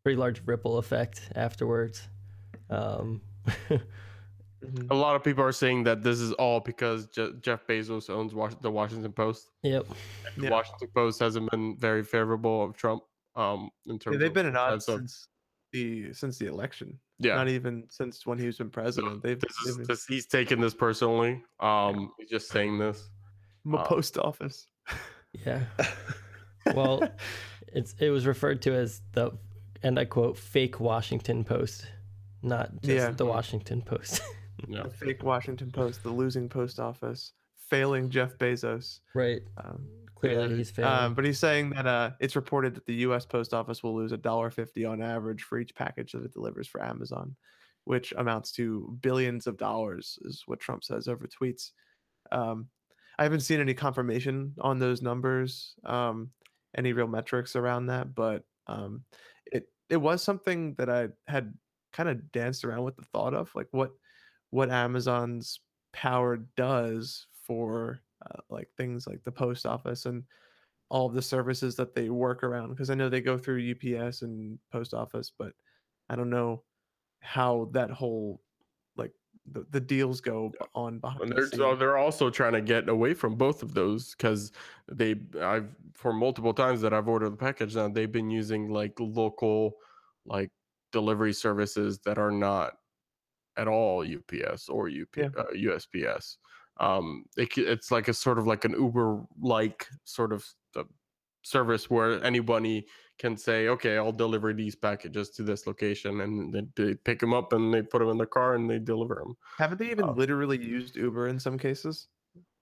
pretty 0.04 0.18
large 0.18 0.42
ripple 0.46 0.78
effect 0.78 1.22
afterwards. 1.36 2.08
Um 2.70 3.22
mhm, 4.63 4.88
A 4.91 4.93
lot 4.96 5.15
of 5.15 5.24
people 5.24 5.43
are 5.43 5.51
saying 5.51 5.84
that 5.84 6.03
this 6.03 6.20
is 6.20 6.32
all 6.34 6.60
because 6.60 7.08
Je- 7.08 7.34
Jeff 7.41 7.65
Bezos 7.67 8.10
owns 8.10 8.34
Was- 8.34 8.55
the 8.62 8.72
Washington 8.72 9.12
Post. 9.12 9.51
yep 9.63 9.86
The 10.38 10.43
Yeah. 10.43 10.50
Washington 10.51 10.89
Post 10.96 11.20
hasn't 11.20 11.50
been 11.51 11.77
very 11.77 12.03
favorable 12.03 12.63
of 12.63 12.75
Trump. 12.75 13.03
Um, 13.36 13.70
in 13.88 13.98
terms 14.00 14.15
yeah, 14.15 14.20
they've 14.20 14.27
of 14.29 14.34
been 14.34 14.46
at 14.48 14.55
odds 14.55 14.86
sense 14.86 14.96
of- 14.96 15.00
since 15.10 15.27
the 15.72 16.13
since 16.13 16.38
the 16.38 16.46
election. 16.48 17.00
Yeah. 17.20 17.36
Not 17.36 17.48
even 17.50 17.86
since 17.89 18.25
when 18.25 18.38
he's 18.38 18.58
been 18.58 18.70
president. 18.70 19.24
They've, 19.24 19.39
This 19.39 19.55
they've 19.63 19.70
is, 19.72 19.77
been- 19.77 19.88
this, 19.88 20.05
he's 20.05 20.25
taking 20.27 20.60
this 20.62 20.74
personally. 20.74 21.41
Um, 21.60 22.12
he's 22.20 22.29
just 22.29 22.50
saying 22.50 22.77
this. 22.79 23.10
I'm 23.65 23.74
a 23.75 23.77
uh, 23.77 23.86
post 23.86 24.17
office. 24.17 24.67
Yeah. 25.46 25.63
Well, 26.75 27.03
it's 27.67 27.93
it 28.00 28.10
was 28.10 28.25
referred 28.25 28.62
to 28.63 28.74
as 28.74 29.01
the 29.12 29.32
and 29.82 30.00
I 30.00 30.05
quote 30.05 30.38
fake 30.38 30.79
Washington 30.79 31.43
Post, 31.43 31.86
not 32.41 32.72
just 32.82 32.88
Yeah. 32.88 33.10
the 33.12 33.25
Washington 33.25 33.82
Post. 33.82 34.22
Yeah. 34.67 34.84
the 34.84 34.89
fake 34.89 35.24
Washington 35.24 35.72
Post, 35.72 36.03
the 36.03 36.12
losing 36.12 36.50
post 36.50 36.79
office, 36.79 37.34
failing 37.55 38.10
Jeff 38.10 38.38
Bezos. 38.38 39.00
right. 39.13 39.41
Um, 39.58 39.86
Clearly, 40.15 40.55
he's 40.55 40.72
failing. 40.72 40.91
Um, 40.91 41.13
but 41.15 41.25
he's 41.25 41.39
saying 41.39 41.72
that 41.72 41.86
uh, 41.86 42.12
it's 42.22 42.38
reported 42.38 42.75
that 42.75 42.86
the 42.86 42.93
U.S. 42.96 43.25
Post 43.25 43.53
Office 43.53 43.84
will 43.84 43.93
lose 43.93 44.13
a 44.13 44.17
dollar 44.17 44.50
fifty 44.50 44.86
on 44.86 45.01
average 45.01 45.43
for 45.43 45.60
each 45.60 45.75
package 45.75 46.13
that 46.13 46.24
it 46.24 46.32
delivers 46.32 46.65
for 46.65 46.82
Amazon, 46.82 47.36
which 47.84 48.13
amounts 48.17 48.53
to 48.53 48.98
billions 49.01 49.48
of 49.48 49.58
dollars, 49.58 50.17
is 50.22 50.43
what 50.46 50.62
Trump 50.62 50.86
says 50.86 51.10
over 51.10 51.27
tweets. 51.27 51.72
Um, 52.32 52.67
I 53.20 53.24
haven't 53.24 53.41
seen 53.41 53.60
any 53.60 53.74
confirmation 53.74 54.53
on 54.62 54.79
those 54.79 55.01
numbers, 55.01 55.75
um, 55.84 56.29
any 56.77 56.93
real 56.93 57.08
metrics 57.08 57.58
around 57.58 57.88
that, 57.88 58.15
but 58.15 58.43
um, 58.67 59.03
it 59.51 59.67
it 59.89 59.98
was 59.98 60.24
something 60.24 60.74
that 60.75 60.89
I 60.89 61.10
had 61.27 61.53
kind 61.91 62.08
of 62.08 62.32
danced 62.32 62.63
around 62.63 62.84
with 62.84 62.96
the 62.96 63.03
thought 63.03 63.34
of, 63.34 63.53
like 63.55 63.67
what 63.72 63.91
what 64.53 64.69
Amazon's 64.72 65.60
power 65.93 66.38
does 66.38 67.27
for 67.33 68.01
uh, 68.25 68.39
like 68.50 68.69
things 68.77 69.07
like 69.07 69.24
the 69.24 69.31
post 69.31 69.65
office 69.65 70.05
and 70.05 70.24
all 70.89 71.07
of 71.07 71.13
the 71.15 71.22
services 71.22 71.75
that 71.75 71.95
they 71.95 72.10
work 72.10 72.43
around 72.43 72.69
because 72.69 72.89
I 72.89 72.95
know 72.95 73.10
they 73.10 73.22
go 73.22 73.38
through 73.38 73.72
UPS 73.72 74.22
and 74.22 74.60
post 74.72 74.93
office, 74.93 75.31
but 75.38 75.53
I 76.10 76.15
don't 76.15 76.29
know 76.29 76.63
how 77.22 77.69
that 77.74 77.89
whole 77.91 78.41
like 78.95 79.13
the, 79.45 79.65
the 79.72 79.81
deals 79.81 80.22
go 80.22 80.57
on 80.75 81.00
behind 81.00 81.22
And 81.22 81.31
the 81.31 81.36
they're 81.36 81.48
so 81.48 81.75
scenes. 81.75 81.79
they're 81.79 81.98
also 81.98 82.29
trying 82.29 82.53
to 82.53 82.62
get 82.62 82.89
away 82.89 83.13
from 83.13 83.36
both 83.36 83.63
of 83.63 83.74
those 83.74 84.15
because 84.15 84.51
they 84.91 85.15
I've 85.39 85.75
for 85.93 86.12
multiple 86.13 86.53
times 86.53 86.81
that 86.81 86.93
I've 86.93 87.07
ordered 87.07 87.31
the 87.31 87.38
package 87.38 87.75
now 87.75 87.88
they've 87.88 88.12
been 88.12 88.29
using 88.31 88.69
like 88.69 89.00
local 89.00 89.75
like 90.25 90.51
delivery 90.91 91.33
services 91.33 92.00
that 92.05 92.17
are 92.17 92.31
not 92.31 92.77
at 93.57 93.67
all 93.67 94.03
UPS 94.05 94.69
or 94.69 94.88
UP, 94.89 95.15
Yeah. 95.17 95.29
uh, 95.38 95.45
USPS. 95.53 96.38
Um, 96.77 97.25
it, 97.38 97.55
it's 97.57 97.91
like 97.91 98.07
a 98.07 98.13
sort 98.13 98.39
of 98.39 98.48
like 98.48 98.65
an 98.65 98.72
Uber 98.74 99.24
like 99.39 99.88
sort 100.05 100.33
of 100.33 100.45
uh, 100.75 100.83
service 101.43 101.89
where 101.89 102.24
anybody 102.24 102.88
can 103.19 103.38
say, 103.38 103.67
okay, 103.67 103.98
I'll 103.98 104.12
deliver 104.12 104.53
these 104.53 104.75
packages 104.75 105.29
to 105.31 105.43
this 105.43 105.67
location, 105.67 106.22
and 106.22 106.51
then 106.53 106.74
they 106.75 106.95
pick 106.95 107.19
them 107.19 107.33
up 107.33 107.53
and 107.53 107.72
they 107.74 107.83
put 107.83 108.00
them 108.00 108.10
in 108.10 108.17
the 108.17 108.25
car 108.25 108.55
and 108.55 108.67
they 108.69 108.79
deliver 108.79 109.15
them. 109.15 109.36
Haven't 109.57 109.77
they 109.77 109.91
even 109.91 110.05
Oh. 110.10 110.13
literally 110.13 110.57
used 110.57 110.95
Uber 110.95 111.27
in 111.27 111.39
some 111.39 111.57
cases? 111.60 112.07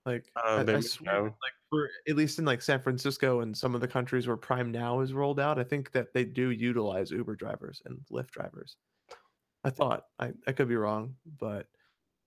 Like 0.04 0.30
Uh, 0.36 0.64
I, 0.66 0.72
I 0.72 0.80
swear, 0.80 1.22
like 1.22 1.54
for 1.70 1.88
at 2.08 2.16
least 2.16 2.38
in 2.38 2.44
like 2.44 2.60
San 2.60 2.82
Francisco 2.82 3.40
and 3.40 3.56
some 3.56 3.74
of 3.74 3.80
the 3.80 3.88
countries 3.88 4.26
where 4.26 4.36
Prime 4.36 4.70
Now 4.72 5.00
is 5.00 5.14
rolled 5.14 5.38
out, 5.40 5.58
I 5.60 5.64
think 5.64 5.92
that 5.92 6.12
they 6.12 6.24
do 6.24 6.50
utilize 6.50 7.12
Uber 7.12 7.36
drivers 7.36 7.80
and 7.86 8.00
Lyft 8.10 8.32
drivers. 8.32 8.76
I 9.64 9.70
thought 9.70 10.04
I, 10.18 10.32
I 10.46 10.52
could 10.52 10.68
be 10.68 10.76
wrong, 10.76 11.14
but 11.38 11.66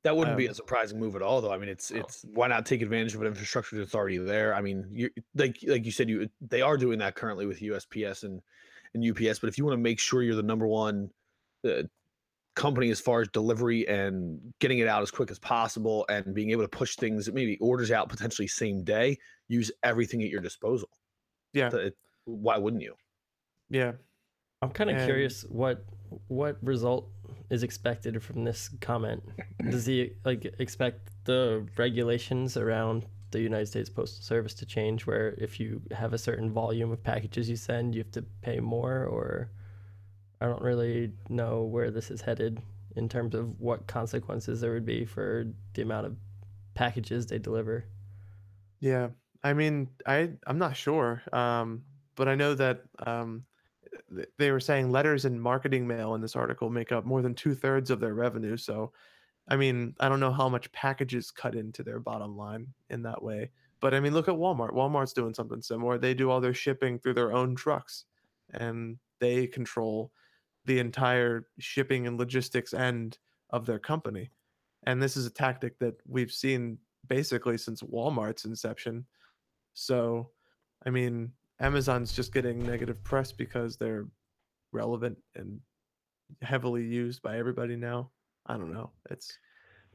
That 0.04 0.16
wouldn't 0.16 0.38
be 0.38 0.48
Um, 0.48 0.52
a 0.52 0.56
surprising 0.56 1.00
move 1.00 1.16
at 1.16 1.22
all, 1.22 1.42
though. 1.42 1.52
I 1.52 1.58
mean, 1.58 1.70
it's 1.70 1.92
No. 1.92 2.00
it's 2.02 2.24
why 2.34 2.48
not 2.48 2.66
take 2.66 2.82
advantage 2.82 3.14
of 3.16 3.22
an 3.22 3.28
infrastructure 3.28 3.78
that's 3.78 3.96
already 3.96 4.18
there? 4.18 4.54
I 4.56 4.62
mean, 4.62 4.88
you 4.92 5.10
like 5.36 5.58
like 5.68 5.86
you 5.86 5.92
said, 5.92 6.10
you 6.10 6.30
they 6.42 6.62
are 6.62 6.78
doing 6.78 7.00
that 7.00 7.16
currently 7.16 7.46
with 7.46 7.60
USPS 7.62 8.24
and 8.24 8.42
and 8.94 9.04
UPS. 9.04 9.40
But 9.40 9.48
if 9.50 9.58
you 9.58 9.66
want 9.66 9.74
to 9.78 9.82
make 9.82 10.00
sure 10.00 10.22
you're 10.24 10.36
the 10.36 10.44
number 10.44 10.68
one 10.68 11.10
uh, 11.68 11.84
company 12.56 12.90
as 12.90 13.02
far 13.02 13.20
as 13.22 13.28
delivery 13.30 13.86
and 13.90 14.54
getting 14.60 14.80
it 14.80 14.88
out 14.88 15.02
as 15.02 15.12
quick 15.12 15.30
as 15.30 15.40
possible 15.40 16.06
and 16.08 16.34
being 16.34 16.52
able 16.52 16.62
to 16.64 16.70
push 16.70 16.96
things, 16.96 17.30
maybe 17.30 17.58
orders 17.58 17.92
out 17.92 18.08
potentially 18.08 18.48
same 18.48 18.84
day, 18.86 19.18
use 19.50 19.70
everything 19.84 20.22
at 20.24 20.30
your 20.30 20.40
disposal. 20.40 20.88
yeah, 21.52 21.70
Th- 21.70 21.88
it- 21.88 21.98
why 22.24 22.58
wouldn't 22.58 22.82
you? 22.82 22.96
yeah. 23.70 23.94
I'm 24.62 24.72
kind 24.72 24.90
of 24.90 25.04
curious 25.06 25.44
what 25.44 25.84
what 26.28 26.58
result 26.64 27.10
is 27.50 27.64
expected 27.64 28.22
from 28.24 28.44
this 28.44 28.70
comment. 28.82 29.24
Does 29.70 29.86
he 29.86 30.14
like 30.24 30.54
expect 30.60 31.10
the 31.26 31.68
regulations 31.78 32.58
around 32.58 33.06
the 33.32 33.40
United 33.40 33.68
States 33.68 33.90
Postal 33.90 34.24
Service 34.24 34.54
to 34.56 34.66
change 34.66 35.06
where 35.06 35.36
if 35.38 35.60
you 35.60 35.82
have 35.92 36.14
a 36.14 36.18
certain 36.18 36.52
volume 36.52 36.92
of 36.92 37.04
packages 37.04 37.50
you 37.50 37.56
send, 37.56 37.94
you 37.94 38.02
have 38.02 38.12
to 38.12 38.24
pay 38.42 38.60
more 38.60 39.06
or 39.06 39.50
I 40.42 40.46
don't 40.48 40.62
really 40.62 41.12
know 41.30 41.64
where 41.64 41.92
this 41.92 42.12
is 42.12 42.22
headed 42.22 42.62
in 42.96 43.10
terms 43.10 43.36
of 43.36 43.60
what 43.60 43.88
consequences 43.88 44.62
there 44.62 44.74
would 44.74 44.86
be 44.86 45.06
for 45.06 45.46
the 45.74 45.82
amount 45.82 46.08
of 46.08 46.16
packages 46.74 47.26
they 47.26 47.40
deliver. 47.40 47.86
Yeah, 48.80 49.10
I 49.44 49.54
mean, 49.54 49.90
I 50.06 50.32
I'm 50.48 50.58
not 50.58 50.76
sure, 50.76 51.22
um, 51.34 51.84
but 52.16 52.28
I 52.28 52.36
know 52.36 52.54
that 52.56 52.84
um, 53.06 53.46
they 54.38 54.52
were 54.52 54.60
saying 54.60 54.92
letters 54.92 55.26
and 55.26 55.42
marketing 55.42 55.88
mail 55.88 56.16
in 56.16 56.22
this 56.22 56.36
article 56.36 56.70
make 56.70 56.92
up 56.92 57.06
more 57.06 57.22
than 57.22 57.34
two 57.34 57.56
thirds 57.56 57.90
of 57.90 58.00
their 58.00 58.14
revenue. 58.14 58.58
So, 58.58 58.92
I 59.48 59.56
mean, 59.56 59.96
I 60.00 60.10
don't 60.10 60.20
know 60.20 60.32
how 60.32 60.50
much 60.50 60.72
packages 60.72 61.32
cut 61.32 61.56
into 61.56 61.84
their 61.84 62.00
bottom 62.00 62.38
line 62.38 62.68
in 62.90 63.02
that 63.04 63.22
way. 63.22 63.52
But 63.80 63.94
I 63.94 64.00
mean, 64.00 64.14
look 64.14 64.28
at 64.28 64.36
Walmart. 64.36 64.74
Walmart's 64.74 65.14
doing 65.14 65.34
something 65.34 65.62
similar. 65.62 65.98
They 65.98 66.14
do 66.14 66.30
all 66.30 66.42
their 66.42 66.54
shipping 66.54 66.98
through 67.00 67.16
their 67.16 67.34
own 67.34 67.56
trucks, 67.56 68.06
and 68.54 68.98
they 69.20 69.48
control 69.48 70.12
the 70.66 70.80
entire 70.80 71.48
shipping 71.60 72.08
and 72.08 72.18
logistics 72.18 72.74
end 72.74 73.18
of 73.50 73.66
their 73.66 73.80
company. 73.80 74.32
And 74.84 75.02
this 75.02 75.18
is 75.18 75.26
a 75.26 75.32
tactic 75.32 75.78
that 75.80 75.96
we've 76.08 76.32
seen 76.32 76.78
basically 77.08 77.58
since 77.58 77.82
Walmart's 77.82 78.46
inception. 78.46 79.06
So, 79.74 80.32
I 80.86 80.90
mean, 80.90 81.32
Amazon's 81.60 82.12
just 82.12 82.34
getting 82.34 82.66
negative 82.66 83.04
press 83.04 83.32
because 83.32 83.78
they're 83.78 84.06
relevant 84.72 85.18
and 85.36 85.60
heavily 86.42 86.84
used 86.84 87.22
by 87.22 87.38
everybody 87.38 87.76
now. 87.76 88.10
I 88.46 88.58
don't 88.58 88.74
know. 88.74 88.92
It's 89.10 89.38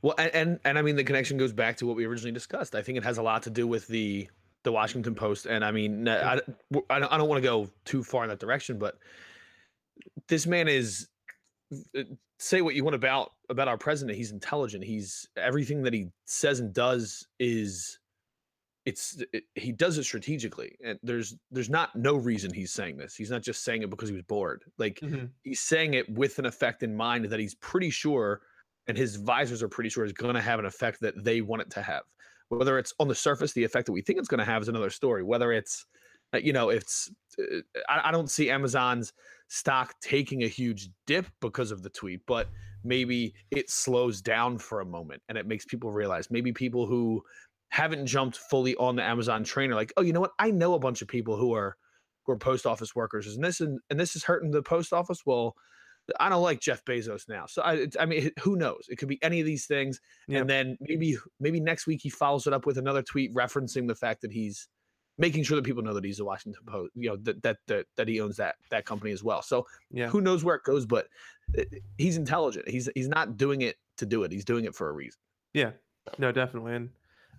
Well, 0.02 0.14
and, 0.18 0.30
and 0.34 0.60
and 0.64 0.78
I 0.78 0.82
mean 0.82 0.96
the 0.96 1.04
connection 1.04 1.36
goes 1.36 1.52
back 1.52 1.76
to 1.78 1.86
what 1.86 1.96
we 1.96 2.04
originally 2.04 2.32
discussed. 2.32 2.74
I 2.74 2.82
think 2.82 2.98
it 2.98 3.04
has 3.04 3.18
a 3.18 3.22
lot 3.22 3.42
to 3.44 3.50
do 3.50 3.66
with 3.66 3.86
the 3.88 4.28
the 4.62 4.72
Washington 4.72 5.14
Post, 5.14 5.46
and 5.46 5.64
I 5.64 5.70
mean 5.70 6.08
I 6.08 6.40
I 6.88 6.98
don't 6.98 7.28
want 7.28 7.42
to 7.42 7.48
go 7.48 7.68
too 7.84 8.02
far 8.02 8.24
in 8.24 8.30
that 8.30 8.40
direction, 8.40 8.78
but 8.78 8.98
this 10.28 10.46
man 10.46 10.68
is 10.68 11.08
uh, 11.96 12.02
say 12.38 12.62
what 12.62 12.74
you 12.74 12.82
want 12.82 12.96
about 12.96 13.32
about 13.48 13.68
our 13.68 13.78
president. 13.78 14.16
He's 14.16 14.32
intelligent. 14.32 14.84
He's 14.84 15.28
everything 15.36 15.82
that 15.82 15.92
he 15.92 16.08
says 16.24 16.58
and 16.60 16.72
does 16.72 17.26
is 17.38 17.98
it's 18.90 19.22
it, 19.32 19.44
he 19.54 19.72
does 19.72 19.98
it 19.98 20.04
strategically, 20.04 20.76
and 20.84 20.98
there's 21.02 21.36
there's 21.50 21.70
not 21.70 21.94
no 21.96 22.14
reason 22.16 22.52
he's 22.52 22.72
saying 22.72 22.96
this. 22.96 23.14
He's 23.14 23.30
not 23.30 23.42
just 23.42 23.64
saying 23.64 23.82
it 23.82 23.90
because 23.90 24.08
he 24.08 24.14
was 24.14 24.24
bored. 24.24 24.64
Like 24.78 25.00
he's 25.42 25.60
saying 25.60 25.94
it 25.94 26.08
with 26.12 26.38
an 26.38 26.46
effect 26.46 26.82
in 26.82 26.94
mind 26.94 27.24
that 27.26 27.40
he's 27.40 27.54
pretty 27.54 27.90
sure 27.90 28.42
and 28.90 28.98
his 28.98 29.14
advisors 29.14 29.62
are 29.62 29.68
pretty 29.68 29.88
sure 29.88 30.04
is 30.04 30.12
going 30.12 30.34
to 30.34 30.40
have 30.40 30.58
an 30.58 30.64
effect 30.66 31.00
that 31.00 31.24
they 31.24 31.40
want 31.40 31.62
it 31.62 31.70
to 31.70 31.82
have 31.82 32.02
whether 32.48 32.78
it's 32.78 32.92
on 32.98 33.08
the 33.08 33.14
surface 33.14 33.52
the 33.52 33.62
effect 33.62 33.86
that 33.86 33.92
we 33.92 34.02
think 34.02 34.18
it's 34.18 34.28
going 34.28 34.38
to 34.38 34.44
have 34.44 34.62
is 34.62 34.68
another 34.68 34.90
story 34.90 35.22
whether 35.22 35.52
it's 35.52 35.86
uh, 36.34 36.38
you 36.38 36.52
know 36.52 36.70
it's 36.70 37.10
uh, 37.38 37.60
I, 37.88 38.08
I 38.08 38.10
don't 38.10 38.30
see 38.30 38.50
amazon's 38.50 39.12
stock 39.48 39.94
taking 40.00 40.42
a 40.42 40.48
huge 40.48 40.90
dip 41.06 41.26
because 41.40 41.70
of 41.70 41.82
the 41.82 41.90
tweet 41.90 42.20
but 42.26 42.48
maybe 42.82 43.34
it 43.50 43.70
slows 43.70 44.20
down 44.20 44.58
for 44.58 44.80
a 44.80 44.84
moment 44.84 45.22
and 45.28 45.38
it 45.38 45.46
makes 45.46 45.64
people 45.64 45.92
realize 45.92 46.30
maybe 46.30 46.52
people 46.52 46.86
who 46.86 47.22
haven't 47.70 48.06
jumped 48.06 48.36
fully 48.36 48.76
on 48.76 48.96
the 48.96 49.02
amazon 49.02 49.42
trainer. 49.44 49.74
like 49.74 49.92
oh 49.96 50.02
you 50.02 50.12
know 50.12 50.20
what 50.20 50.32
i 50.38 50.50
know 50.50 50.74
a 50.74 50.78
bunch 50.78 51.02
of 51.02 51.08
people 51.08 51.36
who 51.36 51.54
are 51.54 51.76
who 52.24 52.32
are 52.32 52.38
post 52.38 52.66
office 52.66 52.94
workers 52.94 53.26
and 53.34 53.44
this 53.44 53.60
and, 53.60 53.78
and 53.90 53.98
this 53.98 54.14
is 54.14 54.24
hurting 54.24 54.50
the 54.50 54.62
post 54.62 54.92
office 54.92 55.22
well 55.24 55.54
I 56.18 56.28
don't 56.28 56.42
like 56.42 56.60
Jeff 56.60 56.84
Bezos 56.84 57.28
now. 57.28 57.46
So 57.46 57.62
I, 57.62 57.86
I 58.00 58.06
mean, 58.06 58.30
who 58.40 58.56
knows? 58.56 58.86
It 58.88 58.96
could 58.96 59.06
be 59.06 59.22
any 59.22 59.38
of 59.38 59.46
these 59.46 59.66
things, 59.66 60.00
and 60.28 60.48
then 60.48 60.76
maybe 60.80 61.16
maybe 61.38 61.60
next 61.60 61.86
week 61.86 62.00
he 62.02 62.10
follows 62.10 62.46
it 62.46 62.52
up 62.52 62.66
with 62.66 62.78
another 62.78 63.02
tweet 63.02 63.32
referencing 63.34 63.86
the 63.86 63.94
fact 63.94 64.22
that 64.22 64.32
he's 64.32 64.66
making 65.18 65.44
sure 65.44 65.56
that 65.56 65.64
people 65.64 65.82
know 65.82 65.94
that 65.94 66.04
he's 66.04 66.18
a 66.18 66.24
Washington 66.24 66.62
Post, 66.66 66.92
you 66.94 67.10
know, 67.10 67.16
that 67.22 67.42
that 67.42 67.58
that, 67.68 67.86
that 67.96 68.08
he 68.08 68.20
owns 68.20 68.36
that 68.38 68.56
that 68.70 68.86
company 68.86 69.12
as 69.12 69.22
well. 69.22 69.42
So 69.42 69.66
yeah. 69.90 70.08
who 70.08 70.20
knows 70.20 70.42
where 70.42 70.56
it 70.56 70.64
goes? 70.64 70.86
But 70.86 71.08
uh, 71.56 71.64
he's 71.98 72.16
intelligent. 72.16 72.68
He's 72.68 72.88
he's 72.94 73.08
not 73.08 73.36
doing 73.36 73.60
it 73.62 73.76
to 73.98 74.06
do 74.06 74.24
it. 74.24 74.32
He's 74.32 74.44
doing 74.44 74.64
it 74.64 74.74
for 74.74 74.88
a 74.88 74.92
reason. 74.92 75.20
Yeah, 75.52 75.72
no, 76.18 76.32
definitely. 76.32 76.74
And 76.74 76.88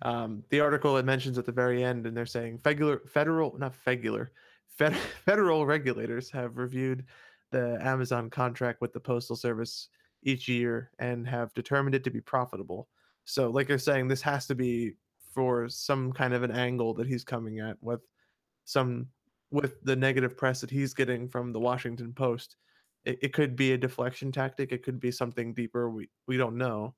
um, 0.02 0.42
the 0.50 0.60
article 0.60 0.96
it 0.96 1.04
mentions 1.04 1.38
at 1.38 1.46
the 1.46 1.52
very 1.52 1.84
end, 1.84 2.06
and 2.06 2.16
they're 2.16 2.26
saying 2.26 2.58
federal, 2.58 2.98
federal, 3.06 3.56
not 3.58 3.74
federal, 3.74 4.26
fed, 4.68 4.96
federal 5.24 5.64
regulators 5.64 6.30
have 6.30 6.56
reviewed 6.56 7.04
the 7.52 7.78
Amazon 7.80 8.28
contract 8.28 8.80
with 8.80 8.92
the 8.92 9.00
Postal 9.00 9.36
Service 9.36 9.88
each 10.24 10.48
year 10.48 10.90
and 10.98 11.26
have 11.26 11.54
determined 11.54 11.94
it 11.94 12.04
to 12.04 12.10
be 12.10 12.20
profitable. 12.20 12.88
So, 13.24 13.50
like 13.50 13.68
you're 13.68 13.78
saying, 13.78 14.08
this 14.08 14.22
has 14.22 14.46
to 14.48 14.54
be 14.54 14.94
for 15.32 15.68
some 15.68 16.12
kind 16.12 16.34
of 16.34 16.42
an 16.42 16.50
angle 16.50 16.94
that 16.94 17.06
he's 17.06 17.24
coming 17.24 17.60
at 17.60 17.76
with 17.80 18.00
some 18.64 19.06
with 19.50 19.82
the 19.82 19.94
negative 19.96 20.36
press 20.36 20.60
that 20.62 20.70
he's 20.70 20.94
getting 20.94 21.28
from 21.28 21.52
the 21.52 21.60
Washington 21.60 22.12
Post. 22.12 22.56
it, 23.04 23.18
it 23.22 23.32
could 23.32 23.54
be 23.54 23.72
a 23.72 23.78
deflection 23.78 24.32
tactic. 24.32 24.72
It 24.72 24.82
could 24.82 24.98
be 24.98 25.10
something 25.10 25.54
deeper. 25.54 25.90
We 25.90 26.08
we 26.26 26.36
don't 26.36 26.56
know. 26.56 26.94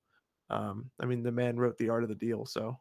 Um, 0.51 0.91
I 1.01 1.07
mean, 1.07 1.23
the 1.23 1.33
man 1.33 1.57
wrote 1.57 1.77
the 1.79 1.91
art 1.91 2.03
of 2.03 2.09
the 2.09 2.15
deal, 2.15 2.47
so 2.47 2.79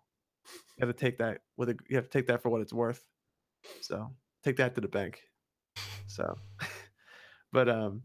you 0.77 0.85
have 0.85 0.95
to 0.95 0.99
take 0.99 1.17
that 1.17 1.41
with 1.57 1.69
a 1.69 1.77
you 1.89 1.95
have 1.95 2.05
to 2.05 2.17
take 2.17 2.27
that 2.27 2.41
for 2.41 2.49
what 2.49 2.61
it's 2.61 2.73
worth. 2.73 3.07
So 3.81 4.09
take 4.43 4.57
that 4.57 4.75
to 4.75 4.81
the 4.81 4.87
bank. 4.87 5.21
So, 6.07 6.35
but 7.53 7.69
um, 7.69 8.03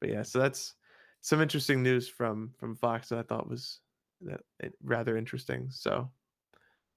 but 0.00 0.10
yeah, 0.10 0.22
so 0.22 0.38
that's 0.38 0.74
some 1.20 1.40
interesting 1.40 1.82
news 1.82 2.08
from 2.08 2.52
from 2.58 2.76
Fox 2.76 3.08
that 3.08 3.18
I 3.18 3.22
thought 3.22 3.48
was 3.48 3.80
that 4.22 4.40
it, 4.60 4.74
rather 4.82 5.16
interesting. 5.16 5.68
So, 5.70 6.10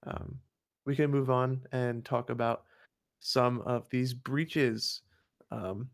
um, 0.06 0.38
we 0.84 0.96
can 0.96 1.10
move 1.10 1.30
on 1.30 1.60
and 1.72 2.04
talk 2.04 2.30
about 2.30 2.64
some 3.20 3.60
of 3.62 3.88
these 3.90 4.12
breaches 4.14 5.02
um, 5.50 5.88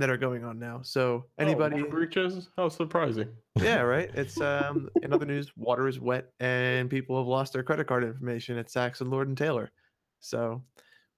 that 0.00 0.10
are 0.10 0.16
going 0.16 0.44
on 0.44 0.58
now. 0.58 0.80
So, 0.82 1.26
anybody? 1.38 1.82
oh, 1.82 1.88
breaches? 1.90 2.48
How 2.56 2.68
surprising. 2.68 3.28
yeah, 3.60 3.80
right. 3.82 4.10
It's 4.14 4.40
um 4.40 4.88
in 5.02 5.12
other 5.12 5.26
news, 5.26 5.52
water 5.56 5.88
is 5.88 6.00
wet 6.00 6.32
and 6.40 6.90
people 6.90 7.16
have 7.18 7.26
lost 7.26 7.52
their 7.52 7.62
credit 7.62 7.86
card 7.86 8.04
information 8.04 8.58
at 8.58 8.66
Saks 8.68 9.00
and 9.00 9.10
Lord 9.10 9.28
and 9.28 9.36
Taylor. 9.38 9.70
So, 10.20 10.62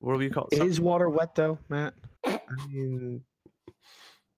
what 0.00 0.12
do 0.12 0.18
we 0.18 0.30
call 0.30 0.48
it? 0.52 0.62
Is 0.62 0.80
water 0.80 1.08
wet 1.08 1.34
though, 1.34 1.58
Matt? 1.68 1.94
I 2.26 2.38
mean, 2.68 3.22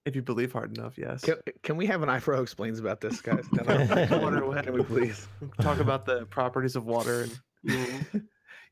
if 0.06 0.14
you 0.14 0.22
believe 0.22 0.52
hard 0.52 0.76
enough, 0.76 0.98
yes. 0.98 1.22
Can, 1.22 1.36
can 1.62 1.76
we 1.76 1.86
have 1.86 2.02
an 2.02 2.08
iFro 2.10 2.42
explains 2.42 2.78
about 2.78 3.00
this, 3.00 3.20
guys? 3.20 3.46
Can 3.54 3.68
I- 3.68 4.18
Water 4.18 4.44
wet. 4.48 4.64
Can 4.64 4.74
we 4.74 4.82
please? 4.82 5.26
talk 5.60 5.80
about 5.80 6.04
the 6.06 6.26
properties 6.26 6.76
of 6.76 6.84
water 6.84 7.26
and 7.66 8.22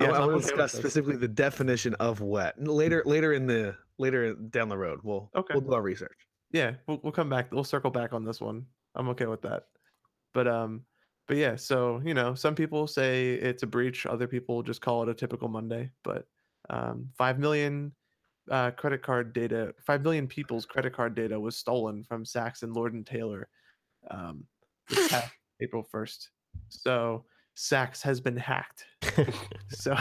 I, 0.00 0.10
want 0.10 0.22
okay 0.22 0.32
to 0.34 0.40
discuss 0.40 0.72
specifically 0.72 1.16
the 1.16 1.28
definition 1.28 1.94
of 1.94 2.20
wet 2.20 2.54
later. 2.62 3.02
Later 3.06 3.32
in 3.32 3.46
the 3.46 3.76
later 3.98 4.34
down 4.34 4.68
the 4.68 4.76
road, 4.78 5.00
we'll 5.02 5.30
Okay. 5.36 5.54
we'll 5.54 5.62
do 5.62 5.72
our 5.74 5.82
research. 5.82 6.16
yeah 6.52 6.74
we'll, 6.86 7.00
we'll 7.02 7.12
come 7.12 7.28
back 7.28 7.52
we'll 7.52 7.64
circle 7.64 7.90
back 7.90 8.12
on 8.12 8.24
this 8.24 8.40
one 8.40 8.66
i'm 8.94 9.08
okay 9.08 9.26
with 9.26 9.40
that 9.42 9.62
but 10.34 10.46
um 10.48 10.82
but 11.28 11.36
yeah 11.36 11.54
so 11.56 12.00
you 12.04 12.12
know 12.14 12.34
some 12.34 12.54
people 12.54 12.86
say 12.86 13.32
it's 13.34 13.62
a 13.62 13.66
breach 13.66 14.04
other 14.06 14.26
people 14.26 14.62
just 14.62 14.80
call 14.82 15.02
it 15.02 15.08
a 15.08 15.14
typical 15.14 15.48
monday 15.48 15.90
but 16.04 16.26
um 16.68 17.08
5 17.16 17.38
million 17.38 17.92
uh, 18.50 18.70
credit 18.72 19.02
card 19.02 19.32
data 19.32 19.72
5 19.86 20.02
million 20.02 20.26
people's 20.26 20.66
credit 20.66 20.92
card 20.92 21.14
data 21.14 21.38
was 21.40 21.56
stolen 21.56 22.02
from 22.04 22.24
saks 22.24 22.62
and 22.64 22.74
lord 22.74 22.92
and 22.92 23.06
taylor 23.06 23.48
um 24.10 24.44
april 25.60 25.86
1st 25.94 26.26
so 26.68 27.24
saks 27.56 28.02
has 28.02 28.20
been 28.20 28.36
hacked 28.36 28.84
so 29.70 29.94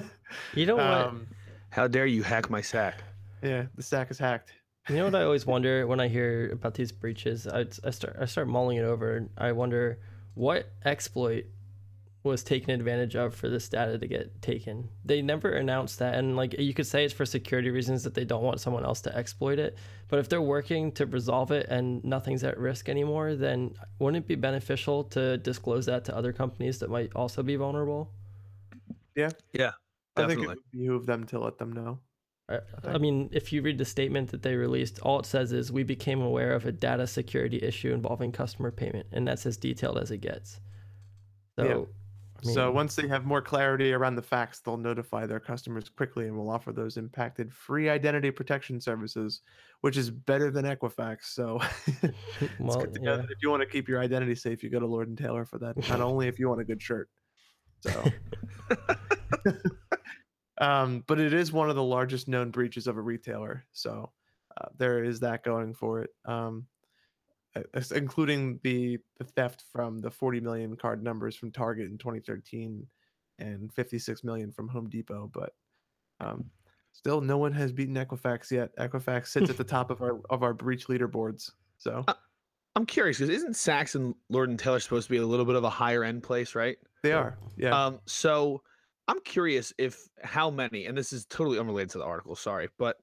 You 0.54 0.66
know 0.66 0.76
what? 0.76 0.84
um 1.06 1.26
How 1.70 1.88
dare 1.88 2.06
you 2.06 2.22
hack 2.22 2.48
my 2.50 2.60
sack? 2.60 3.02
yeah 3.42 3.66
the 3.74 3.82
sack 3.82 4.10
is 4.10 4.18
hacked 4.18 4.52
You 4.88 4.96
know 4.96 5.04
what 5.06 5.14
I 5.14 5.22
always 5.24 5.46
wonder 5.54 5.86
when 5.86 6.00
I 6.00 6.08
hear 6.08 6.50
about 6.52 6.74
these 6.74 6.92
breaches? 6.92 7.46
I, 7.46 7.66
I 7.84 7.90
start 7.90 8.16
I 8.20 8.24
start 8.26 8.48
mulling 8.48 8.78
it 8.78 8.84
over. 8.84 9.16
and 9.16 9.30
I 9.38 9.52
wonder 9.52 9.98
what 10.34 10.66
exploit 10.84 11.44
was 12.24 12.44
taken 12.44 12.70
advantage 12.70 13.16
of 13.16 13.34
for 13.34 13.48
this 13.48 13.68
data 13.68 13.98
to 13.98 14.06
get 14.06 14.40
taken. 14.42 14.88
They 15.04 15.22
never 15.22 15.50
announced 15.50 15.98
that, 15.98 16.14
and 16.14 16.36
like 16.36 16.58
you 16.58 16.72
could 16.72 16.86
say 16.86 17.04
it's 17.04 17.14
for 17.14 17.26
security 17.26 17.70
reasons 17.70 18.04
that 18.04 18.14
they 18.14 18.24
don't 18.24 18.42
want 18.42 18.60
someone 18.60 18.84
else 18.84 19.00
to 19.02 19.16
exploit 19.16 19.58
it. 19.58 19.76
But 20.08 20.18
if 20.20 20.28
they're 20.28 20.42
working 20.42 20.92
to 20.92 21.06
resolve 21.06 21.50
it 21.50 21.66
and 21.68 22.04
nothing's 22.04 22.44
at 22.44 22.58
risk 22.58 22.88
anymore, 22.88 23.34
then 23.34 23.74
wouldn't 23.98 24.24
it 24.24 24.28
be 24.28 24.36
beneficial 24.36 25.04
to 25.04 25.38
disclose 25.38 25.86
that 25.86 26.04
to 26.06 26.16
other 26.16 26.32
companies 26.32 26.78
that 26.78 26.90
might 26.90 27.12
also 27.16 27.42
be 27.42 27.56
vulnerable? 27.56 28.12
Yeah, 29.16 29.30
yeah, 29.52 29.72
definitely. 30.16 30.24
I 30.24 30.26
think 30.26 30.30
it 30.30 30.46
Definitely. 30.46 30.46
would 30.46 30.58
behoove 30.70 31.06
them 31.06 31.24
to 31.24 31.38
let 31.40 31.58
them 31.58 31.72
know 31.72 31.98
I, 32.48 32.58
I 32.84 32.98
mean, 32.98 33.30
if 33.32 33.52
you 33.52 33.62
read 33.62 33.78
the 33.78 33.84
statement 33.84 34.30
that 34.30 34.42
they 34.42 34.56
released, 34.56 34.98
all 35.00 35.20
it 35.20 35.26
says 35.26 35.52
is 35.52 35.72
we 35.72 35.84
became 35.84 36.20
aware 36.20 36.54
of 36.54 36.66
a 36.66 36.72
data 36.72 37.06
security 37.06 37.58
issue 37.62 37.92
involving 37.92 38.32
customer 38.32 38.70
payment, 38.70 39.06
and 39.12 39.26
that's 39.26 39.46
as 39.46 39.56
detailed 39.56 39.98
as 39.98 40.10
it 40.10 40.18
gets. 40.18 40.60
So, 41.56 41.64
Yeah. 41.64 41.84
I 42.44 42.52
so 42.52 42.70
once 42.70 42.94
they 42.96 43.06
have 43.08 43.24
more 43.24 43.42
clarity 43.42 43.92
around 43.92 44.16
the 44.16 44.22
facts, 44.22 44.60
they'll 44.60 44.76
notify 44.76 45.26
their 45.26 45.40
customers 45.40 45.88
quickly 45.88 46.26
and 46.26 46.36
will 46.36 46.50
offer 46.50 46.72
those 46.72 46.96
impacted 46.96 47.52
free 47.52 47.88
identity 47.88 48.30
protection 48.30 48.80
services, 48.80 49.42
which 49.80 49.96
is 49.96 50.10
better 50.10 50.50
than 50.50 50.64
Equifax. 50.64 51.24
So 51.24 51.60
well, 52.60 52.86
yeah. 53.00 53.22
if 53.30 53.42
you 53.42 53.50
want 53.50 53.62
to 53.62 53.68
keep 53.68 53.88
your 53.88 54.00
identity 54.00 54.34
safe, 54.34 54.62
you 54.62 54.70
go 54.70 54.80
to 54.80 54.86
Lord 54.86 55.08
and 55.08 55.18
Taylor 55.18 55.44
for 55.44 55.58
that. 55.58 55.76
Not 55.88 56.00
only 56.00 56.28
if 56.28 56.38
you 56.38 56.48
want 56.48 56.60
a 56.60 56.64
good 56.64 56.82
shirt. 56.82 57.08
So 57.80 58.04
um, 60.60 61.04
but 61.06 61.18
it 61.18 61.32
is 61.32 61.52
one 61.52 61.68
of 61.68 61.76
the 61.76 61.82
largest 61.82 62.28
known 62.28 62.50
breaches 62.50 62.86
of 62.86 62.96
a 62.96 63.00
retailer. 63.00 63.64
So 63.72 64.12
uh, 64.56 64.68
there 64.78 65.02
is 65.04 65.20
that 65.20 65.44
going 65.44 65.74
for 65.74 66.00
it. 66.02 66.10
Um, 66.24 66.66
including 67.94 68.58
the 68.62 68.98
the 69.18 69.24
theft 69.24 69.64
from 69.72 70.00
the 70.00 70.10
40 70.10 70.40
million 70.40 70.76
card 70.76 71.02
numbers 71.02 71.36
from 71.36 71.52
Target 71.52 71.90
in 71.90 71.98
2013 71.98 72.86
and 73.38 73.72
56 73.72 74.24
million 74.24 74.52
from 74.52 74.68
Home 74.68 74.88
Depot, 74.88 75.30
but 75.32 75.54
um, 76.20 76.44
still 76.92 77.20
no 77.20 77.38
one 77.38 77.52
has 77.52 77.72
beaten 77.72 77.94
Equifax 77.94 78.50
yet. 78.50 78.74
Equifax 78.76 79.28
sits 79.28 79.50
at 79.50 79.56
the 79.56 79.64
top 79.64 79.90
of 79.90 80.00
our 80.02 80.20
of 80.30 80.42
our 80.42 80.54
breach 80.54 80.86
leaderboards. 80.86 81.50
So 81.78 82.04
I'm 82.76 82.86
curious 82.86 83.18
because 83.18 83.34
isn't 83.34 83.54
Saks 83.54 83.94
and 83.94 84.14
Lord 84.28 84.48
and 84.48 84.58
Taylor 84.58 84.80
supposed 84.80 85.08
to 85.08 85.12
be 85.12 85.18
a 85.18 85.26
little 85.26 85.44
bit 85.44 85.56
of 85.56 85.64
a 85.64 85.70
higher 85.70 86.04
end 86.04 86.22
place, 86.22 86.54
right? 86.54 86.76
they 87.02 87.12
are, 87.12 87.36
yeah. 87.56 87.86
Um, 87.86 88.00
so 88.06 88.62
I'm 89.08 89.20
curious 89.20 89.72
if 89.78 90.08
how 90.22 90.50
many, 90.50 90.86
and 90.86 90.96
this 90.96 91.12
is 91.12 91.26
totally 91.26 91.58
unrelated 91.58 91.90
to 91.90 91.98
the 91.98 92.04
article, 92.04 92.36
sorry, 92.36 92.68
but 92.78 92.98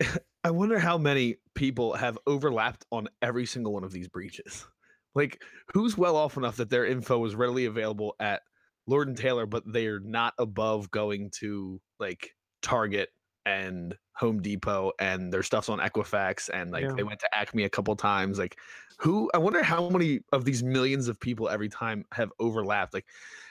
I 0.44 0.50
wonder 0.50 0.78
how 0.78 0.98
many 0.98 1.36
people 1.54 1.94
have 1.94 2.18
overlapped 2.26 2.84
on 2.90 3.08
every 3.20 3.46
single 3.46 3.72
one 3.72 3.84
of 3.84 3.92
these 3.92 4.08
breaches. 4.08 4.66
Like, 5.14 5.42
who's 5.74 5.98
well 5.98 6.16
off 6.16 6.38
enough 6.38 6.56
that 6.56 6.70
their 6.70 6.86
info 6.86 7.22
is 7.26 7.34
readily 7.34 7.66
available 7.66 8.14
at 8.18 8.40
Lord 8.86 9.08
and 9.08 9.16
Taylor, 9.16 9.44
but 9.44 9.62
they're 9.70 10.00
not 10.00 10.32
above 10.38 10.90
going 10.90 11.30
to 11.40 11.82
like 12.00 12.30
Target 12.62 13.10
and 13.46 13.96
Home 14.16 14.40
Depot 14.42 14.92
and 14.98 15.32
their 15.32 15.42
stuff's 15.42 15.68
on 15.68 15.78
Equifax 15.78 16.50
and 16.52 16.70
like 16.70 16.88
Yeah. 16.88 16.94
they 16.96 17.02
went 17.02 17.20
to 17.20 17.34
Acme 17.34 17.64
a 17.64 17.70
couple 17.70 17.94
times. 17.96 18.38
Like, 18.38 18.58
who 18.98 19.30
I 19.34 19.38
wonder 19.38 19.62
how 19.62 19.88
many 19.88 20.20
of 20.32 20.44
these 20.44 20.62
millions 20.62 21.08
of 21.08 21.18
people 21.18 21.48
every 21.48 21.68
time 21.68 22.04
have 22.12 22.32
overlapped. 22.38 22.94
Like, 22.94 23.06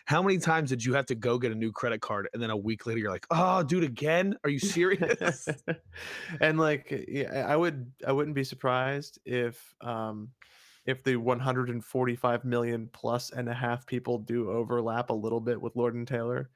how 0.06 0.22
many 0.22 0.38
times 0.38 0.70
did 0.70 0.86
you 0.86 0.94
have 0.94 1.06
to 1.08 1.16
go 1.16 1.38
get 1.38 1.52
a 1.52 1.56
new 1.56 1.72
credit 1.72 2.02
card 2.02 2.30
and 2.34 2.42
then 2.42 2.50
a 2.52 2.58
week 2.58 2.86
later 2.86 3.00
you're 3.00 3.12
like, 3.12 3.28
oh, 3.32 3.64
dude, 3.64 3.84
again? 3.84 4.36
Are 4.44 4.50
you 4.50 4.60
serious? 4.60 5.48
and 6.40 6.60
like 6.60 7.06
yeah, 7.08 7.46
I 7.48 7.56
would 7.56 7.94
I 8.06 8.12
wouldn't 8.12 8.36
be 8.36 8.44
surprised 8.44 9.20
if 9.26 9.74
um 9.82 10.32
if 10.86 11.04
the 11.04 11.16
145 11.18 12.44
million 12.44 12.90
plus 12.92 13.30
and 13.32 13.48
a 13.50 13.54
half 13.54 13.86
people 13.86 14.18
do 14.18 14.50
overlap 14.50 15.10
a 15.10 15.14
little 15.14 15.40
bit 15.42 15.62
with 15.62 15.76
Lord 15.76 15.94
and 15.96 16.08
Taylor. 16.08 16.50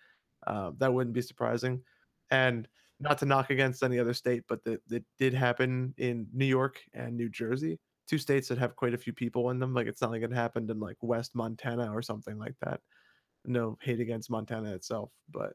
Uh, 0.48 0.72
that 0.78 0.94
wouldn't 0.94 1.14
be 1.14 1.22
surprising. 1.22 1.84
And 2.32 2.68
not 3.00 3.18
to 3.20 3.26
knock 3.26 3.50
against 3.50 3.84
any 3.84 4.00
other 4.00 4.14
state, 4.14 4.44
but 4.48 4.64
that 4.64 4.82
that 4.88 5.04
did 5.18 5.34
happen 5.34 5.94
in 5.98 6.28
New 6.34 6.46
York 6.46 6.82
and 6.94 7.16
New 7.16 7.30
Jersey, 7.30 7.80
two 8.08 8.18
states 8.18 8.48
that 8.48 8.58
have 8.58 8.76
quite 8.76 8.94
a 8.94 8.98
few 8.98 9.14
people 9.14 9.50
in 9.50 9.60
them. 9.60 9.74
Like 9.74 9.88
it's 9.88 10.02
not 10.02 10.12
like 10.12 10.24
it 10.24 10.32
happened 10.32 10.70
in 10.70 10.80
like 10.80 10.98
West 11.02 11.36
Montana 11.36 11.92
or 11.94 12.02
something 12.02 12.38
like 12.38 12.56
that. 12.62 12.80
No 13.46 13.78
hate 13.82 14.00
against 14.00 14.30
Montana 14.30 14.74
itself, 14.74 15.12
but 15.32 15.54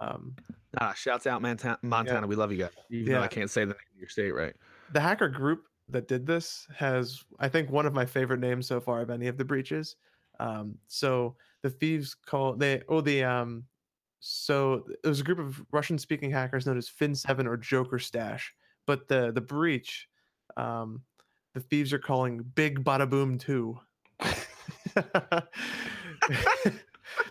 um, 0.00 0.34
ah, 0.80 0.92
shouts 0.94 1.26
out 1.26 1.40
Montana. 1.40 1.78
Montana. 1.82 2.26
We 2.26 2.36
love 2.36 2.50
you 2.52 2.58
guys. 2.58 2.70
Even 2.90 3.12
though 3.12 3.18
Yeah. 3.20 3.24
I 3.24 3.28
can't 3.28 3.50
say 3.50 3.62
the 3.62 3.68
name 3.68 3.92
of 3.94 3.98
your 3.98 4.08
state 4.08 4.32
right. 4.32 4.54
the 4.92 5.00
hacker 5.00 5.28
group 5.28 5.64
that 5.88 6.08
did 6.08 6.26
this 6.26 6.66
has 6.74 7.24
i 7.40 7.48
think 7.48 7.70
one 7.70 7.86
of 7.86 7.92
my 7.92 8.06
favorite 8.06 8.40
names 8.40 8.66
so 8.66 8.80
far 8.80 9.02
of 9.02 9.10
any 9.10 9.26
of 9.26 9.36
the 9.36 9.44
breaches 9.44 9.96
um 10.40 10.74
so 10.86 11.36
the 11.62 11.70
thieves 11.70 12.14
call 12.14 12.54
they 12.54 12.82
oh 12.88 13.00
the 13.00 13.22
um 13.22 13.64
so 14.26 14.84
it 15.02 15.08
was 15.08 15.20
a 15.20 15.24
group 15.24 15.38
of 15.38 15.62
russian 15.72 15.98
speaking 15.98 16.30
hackers 16.30 16.66
known 16.66 16.78
as 16.78 16.88
fin7 16.88 17.46
or 17.46 17.56
joker 17.56 17.98
stash 17.98 18.54
but 18.86 19.06
the 19.08 19.32
the 19.32 19.40
breach 19.40 20.08
um 20.56 21.02
the 21.54 21.60
thieves 21.60 21.92
are 21.92 21.98
calling 21.98 22.42
big 22.54 22.82
bada 22.82 23.08
boom 23.08 23.36
2 23.38 23.78
it's 24.20 24.30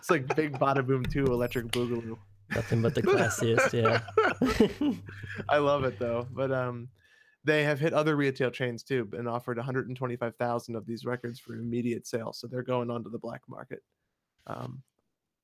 like 0.08 0.34
big 0.36 0.52
bada 0.58 0.86
boom 0.86 1.04
2 1.04 1.24
electric 1.26 1.66
boogaloo 1.66 2.16
nothing 2.54 2.82
but 2.82 2.94
the 2.94 3.02
classiest. 3.02 3.72
Yeah. 3.72 4.00
I 5.48 5.58
love 5.58 5.84
it 5.84 5.98
though. 5.98 6.26
But 6.30 6.52
um, 6.52 6.88
they 7.44 7.64
have 7.64 7.80
hit 7.80 7.92
other 7.92 8.16
retail 8.16 8.50
chains 8.50 8.82
too 8.82 9.08
and 9.12 9.28
offered 9.28 9.56
125,000 9.56 10.76
of 10.76 10.86
these 10.86 11.04
records 11.04 11.38
for 11.38 11.54
immediate 11.54 12.06
sale. 12.06 12.32
So 12.32 12.46
they're 12.46 12.62
going 12.62 12.90
onto 12.90 13.10
the 13.10 13.18
black 13.18 13.42
market. 13.48 13.82
Um, 14.46 14.82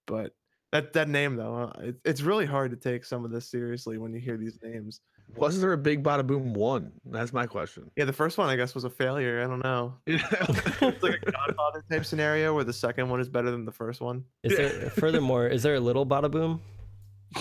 but 0.06 0.32
that 0.72 0.92
that 0.92 1.08
name 1.08 1.36
though, 1.36 1.72
uh, 1.74 1.80
it, 1.80 1.96
it's 2.04 2.20
really 2.20 2.46
hard 2.46 2.70
to 2.70 2.76
take 2.76 3.04
some 3.04 3.24
of 3.24 3.30
this 3.30 3.50
seriously 3.50 3.98
when 3.98 4.12
you 4.12 4.20
hear 4.20 4.36
these 4.36 4.58
names. 4.62 5.00
Was 5.36 5.60
there 5.60 5.72
a 5.72 5.78
big 5.78 6.02
bada 6.02 6.26
boom 6.26 6.54
one? 6.54 6.92
That's 7.04 7.32
my 7.32 7.46
question. 7.46 7.90
Yeah, 7.96 8.04
the 8.04 8.12
first 8.12 8.36
one 8.38 8.48
I 8.48 8.56
guess 8.56 8.74
was 8.74 8.84
a 8.84 8.90
failure. 8.90 9.42
I 9.42 9.46
don't 9.46 9.62
know. 9.62 9.94
It's 10.06 11.02
like 11.02 11.20
a 11.26 11.30
Godfather 11.30 11.84
type 11.90 12.04
scenario 12.04 12.54
where 12.54 12.64
the 12.64 12.72
second 12.72 13.08
one 13.08 13.20
is 13.20 13.28
better 13.28 13.50
than 13.50 13.64
the 13.64 13.72
first 13.72 14.00
one. 14.00 14.24
Is 14.42 14.56
there 14.56 14.90
furthermore? 14.90 15.46
Is 15.46 15.62
there 15.62 15.74
a 15.74 15.80
little 15.80 16.06
bada 16.06 16.30
boom? 16.30 16.60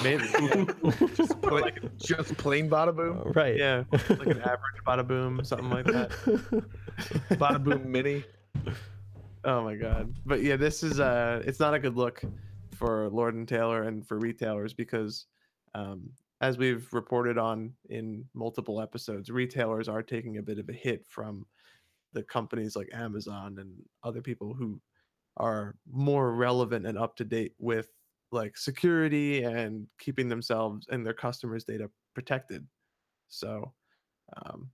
Maybe. 0.04 0.24
Yeah. 0.40 0.66
just, 1.16 1.42
pla- 1.42 1.72
just 1.98 2.38
plain 2.38 2.70
bada 2.70 2.96
boom, 2.96 3.32
right. 3.34 3.58
yeah. 3.58 3.84
Like 3.92 4.28
an 4.28 4.42
average 4.42 4.84
bada 4.86 5.08
boom, 5.08 5.44
something 5.44 5.70
like 5.70 5.86
that. 5.86 6.12
bada 7.32 7.64
boom 7.64 7.92
mini. 7.92 8.24
Oh 9.46 9.64
my 9.64 9.76
god. 9.76 10.14
But 10.26 10.44
yeah, 10.44 10.58
this 10.58 10.84
is 10.84 11.00
uh 11.00 11.42
it's 11.46 11.60
not 11.60 11.74
a 11.74 11.80
good 11.80 11.96
look 11.96 12.24
for 12.80 13.10
Lord 13.10 13.36
and 13.36 13.48
Taylor 13.48 13.84
and 13.84 14.08
for 14.08 14.18
retailers 14.18 14.74
because 14.74 15.28
um 15.76 16.10
as 16.42 16.58
we've 16.58 16.88
reported 16.94 17.38
on 17.38 17.74
in 17.90 18.24
multiple 18.34 18.82
episodes, 18.82 19.30
retailers 19.30 19.90
are 19.90 20.02
taking 20.02 20.38
a 20.38 20.42
bit 20.42 20.58
of 20.58 20.70
a 20.70 20.74
hit 20.74 21.06
from 21.06 21.46
the 22.14 22.24
companies 22.24 22.76
like 22.76 22.90
Amazon 22.94 23.58
and 23.60 23.74
other 24.04 24.22
people 24.22 24.54
who 24.54 24.82
are 25.38 25.76
more 25.92 26.34
relevant 26.34 26.86
and 26.86 26.98
up 26.98 27.16
to 27.18 27.26
date 27.26 27.54
with 27.60 27.90
like 28.32 28.58
security 28.58 29.44
and 29.44 29.88
keeping 30.00 30.30
themselves 30.30 30.88
and 30.90 31.06
their 31.06 31.14
customers' 31.14 31.66
data 31.66 31.90
protected. 32.16 32.66
So, 33.28 33.74
um, 34.46 34.70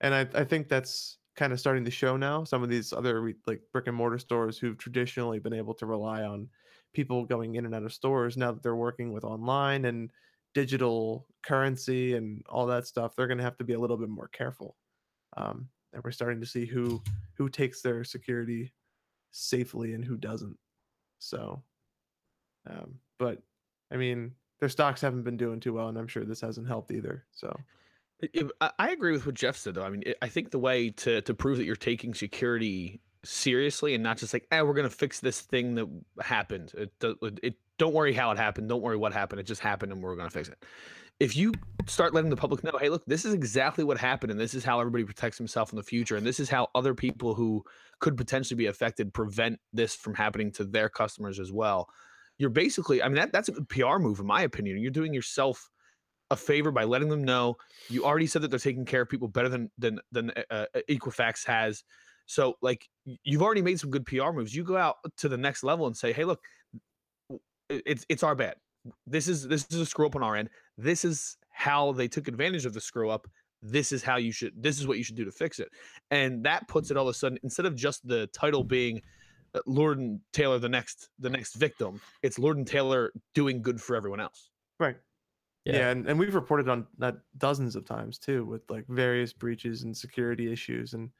and 0.00 0.14
I, 0.14 0.26
I 0.34 0.44
think 0.44 0.68
that's 0.68 1.18
kind 1.36 1.52
of 1.52 1.60
starting 1.60 1.84
to 1.84 1.90
show 1.90 2.16
now. 2.16 2.44
Some 2.44 2.62
of 2.62 2.68
these 2.68 2.92
other 2.92 3.32
like 3.46 3.60
brick 3.72 3.86
and 3.86 3.96
mortar 3.96 4.18
stores 4.18 4.58
who've 4.58 4.78
traditionally 4.78 5.38
been 5.38 5.52
able 5.52 5.74
to 5.74 5.86
rely 5.86 6.22
on 6.22 6.48
people 6.92 7.24
going 7.24 7.54
in 7.54 7.66
and 7.66 7.74
out 7.74 7.82
of 7.84 7.92
stores 7.92 8.36
now 8.36 8.52
that 8.52 8.62
they're 8.62 8.76
working 8.76 9.12
with 9.12 9.24
online 9.24 9.84
and 9.84 10.10
digital 10.54 11.26
currency 11.42 12.14
and 12.14 12.42
all 12.48 12.66
that 12.66 12.86
stuff, 12.86 13.14
they're 13.14 13.26
going 13.26 13.38
to 13.38 13.44
have 13.44 13.58
to 13.58 13.64
be 13.64 13.74
a 13.74 13.78
little 13.78 13.96
bit 13.96 14.08
more 14.08 14.28
careful. 14.28 14.76
Um, 15.36 15.68
and 15.92 16.02
we're 16.02 16.10
starting 16.10 16.40
to 16.40 16.46
see 16.46 16.66
who 16.66 17.02
who 17.34 17.48
takes 17.48 17.82
their 17.82 18.04
security 18.04 18.72
safely 19.32 19.92
and 19.92 20.04
who 20.04 20.16
doesn't. 20.16 20.56
So, 21.18 21.62
um, 22.68 22.98
but 23.18 23.42
I 23.90 23.96
mean, 23.96 24.32
their 24.60 24.68
stocks 24.68 25.00
haven't 25.00 25.22
been 25.22 25.36
doing 25.36 25.60
too 25.60 25.74
well, 25.74 25.88
and 25.88 25.98
I'm 25.98 26.08
sure 26.08 26.24
this 26.24 26.40
hasn't 26.40 26.68
helped 26.68 26.90
either. 26.90 27.24
So, 27.32 27.54
I 28.78 28.90
agree 28.90 29.12
with 29.12 29.26
what 29.26 29.34
Jeff 29.34 29.56
said, 29.56 29.74
though. 29.74 29.84
I 29.84 29.90
mean, 29.90 30.04
I 30.22 30.28
think 30.28 30.50
the 30.50 30.58
way 30.58 30.90
to 30.90 31.20
to 31.20 31.34
prove 31.34 31.58
that 31.58 31.64
you're 31.64 31.76
taking 31.76 32.14
security 32.14 33.00
seriously 33.26 33.94
and 33.94 34.02
not 34.02 34.18
just 34.18 34.32
like, 34.32 34.46
"eh, 34.50 34.60
we're 34.62 34.74
gonna 34.74 34.90
fix 34.90 35.20
this 35.20 35.40
thing 35.40 35.74
that 35.74 35.88
happened." 36.20 36.72
It, 36.74 36.92
it, 37.02 37.38
it 37.42 37.54
don't 37.78 37.94
worry 37.94 38.12
how 38.12 38.30
it 38.30 38.38
happened. 38.38 38.68
Don't 38.68 38.82
worry 38.82 38.96
what 38.96 39.12
happened. 39.12 39.40
It 39.40 39.46
just 39.46 39.60
happened, 39.60 39.92
and 39.92 40.02
we're 40.02 40.16
gonna 40.16 40.30
fix 40.30 40.48
it. 40.48 40.64
If 41.18 41.36
you 41.36 41.52
start 41.86 42.14
letting 42.14 42.30
the 42.30 42.36
public 42.36 42.62
know, 42.64 42.78
"Hey, 42.78 42.88
look, 42.88 43.04
this 43.06 43.24
is 43.24 43.34
exactly 43.34 43.84
what 43.84 43.98
happened, 43.98 44.30
and 44.30 44.40
this 44.40 44.54
is 44.54 44.64
how 44.64 44.80
everybody 44.80 45.04
protects 45.04 45.38
himself 45.38 45.72
in 45.72 45.76
the 45.76 45.82
future, 45.82 46.16
and 46.16 46.26
this 46.26 46.40
is 46.40 46.48
how 46.48 46.68
other 46.74 46.94
people 46.94 47.34
who 47.34 47.64
could 48.00 48.16
potentially 48.16 48.56
be 48.56 48.66
affected 48.66 49.14
prevent 49.14 49.58
this 49.72 49.94
from 49.94 50.14
happening 50.14 50.52
to 50.52 50.64
their 50.64 50.88
customers 50.88 51.40
as 51.40 51.52
well," 51.52 51.88
you're 52.38 52.50
basically, 52.50 53.02
I 53.02 53.08
mean, 53.08 53.16
that 53.16 53.32
that's 53.32 53.48
a 53.48 53.52
PR 53.64 53.98
move, 53.98 54.20
in 54.20 54.26
my 54.26 54.42
opinion. 54.42 54.78
You're 54.78 54.90
doing 54.90 55.14
yourself 55.14 55.70
a 56.30 56.36
favor 56.36 56.70
by 56.70 56.84
letting 56.84 57.08
them 57.08 57.22
know 57.22 57.56
you 57.88 58.04
already 58.04 58.26
said 58.26 58.42
that 58.42 58.48
they're 58.48 58.58
taking 58.58 58.84
care 58.84 59.02
of 59.02 59.08
people 59.08 59.28
better 59.28 59.48
than 59.48 59.70
than 59.78 60.00
than 60.12 60.32
uh, 60.50 60.66
uh, 60.74 60.80
Equifax 60.90 61.46
has. 61.46 61.84
So 62.26 62.56
like 62.60 62.86
you've 63.24 63.42
already 63.42 63.62
made 63.62 63.80
some 63.80 63.90
good 63.90 64.04
PR 64.06 64.32
moves. 64.32 64.54
You 64.54 64.64
go 64.64 64.76
out 64.76 64.96
to 65.18 65.28
the 65.28 65.36
next 65.36 65.62
level 65.62 65.86
and 65.86 65.96
say, 65.96 66.12
"Hey, 66.12 66.24
look, 66.24 66.40
it's 67.68 68.04
it's 68.08 68.22
our 68.22 68.34
bad. 68.34 68.56
This 69.06 69.28
is 69.28 69.46
this 69.48 69.66
is 69.70 69.80
a 69.80 69.86
screw 69.86 70.06
up 70.06 70.16
on 70.16 70.22
our 70.22 70.36
end. 70.36 70.50
This 70.76 71.04
is 71.04 71.36
how 71.50 71.92
they 71.92 72.08
took 72.08 72.28
advantage 72.28 72.66
of 72.66 72.74
the 72.74 72.80
screw 72.80 73.10
up. 73.10 73.26
This 73.62 73.92
is 73.92 74.02
how 74.02 74.16
you 74.16 74.32
should. 74.32 74.52
This 74.60 74.78
is 74.78 74.86
what 74.86 74.98
you 74.98 75.04
should 75.04 75.16
do 75.16 75.24
to 75.24 75.32
fix 75.32 75.58
it." 75.58 75.68
And 76.10 76.44
that 76.44 76.68
puts 76.68 76.90
it 76.90 76.96
all 76.96 77.08
of 77.08 77.14
a 77.14 77.18
sudden 77.18 77.38
instead 77.42 77.66
of 77.66 77.74
just 77.74 78.06
the 78.06 78.26
title 78.28 78.64
being 78.64 79.00
uh, 79.54 79.60
Lord 79.66 79.98
and 79.98 80.20
Taylor 80.32 80.58
the 80.58 80.68
next 80.68 81.08
the 81.18 81.30
next 81.30 81.54
victim, 81.54 82.00
it's 82.22 82.38
Lord 82.38 82.56
and 82.56 82.66
Taylor 82.66 83.12
doing 83.34 83.62
good 83.62 83.80
for 83.80 83.96
everyone 83.96 84.20
else. 84.20 84.50
right. 84.78 84.96
Yeah. 85.64 85.78
Yeah, 85.78 85.90
and, 85.90 86.08
and 86.08 86.16
we've 86.16 86.36
reported 86.36 86.68
on 86.68 86.86
that 86.98 87.16
dozens 87.38 87.74
of 87.74 87.84
times 87.84 88.18
too, 88.18 88.44
with 88.44 88.62
like 88.70 88.84
various 88.86 89.32
breaches 89.32 89.82
and 89.82 89.96
security 89.96 90.52
issues, 90.52 90.94
and 90.94 91.10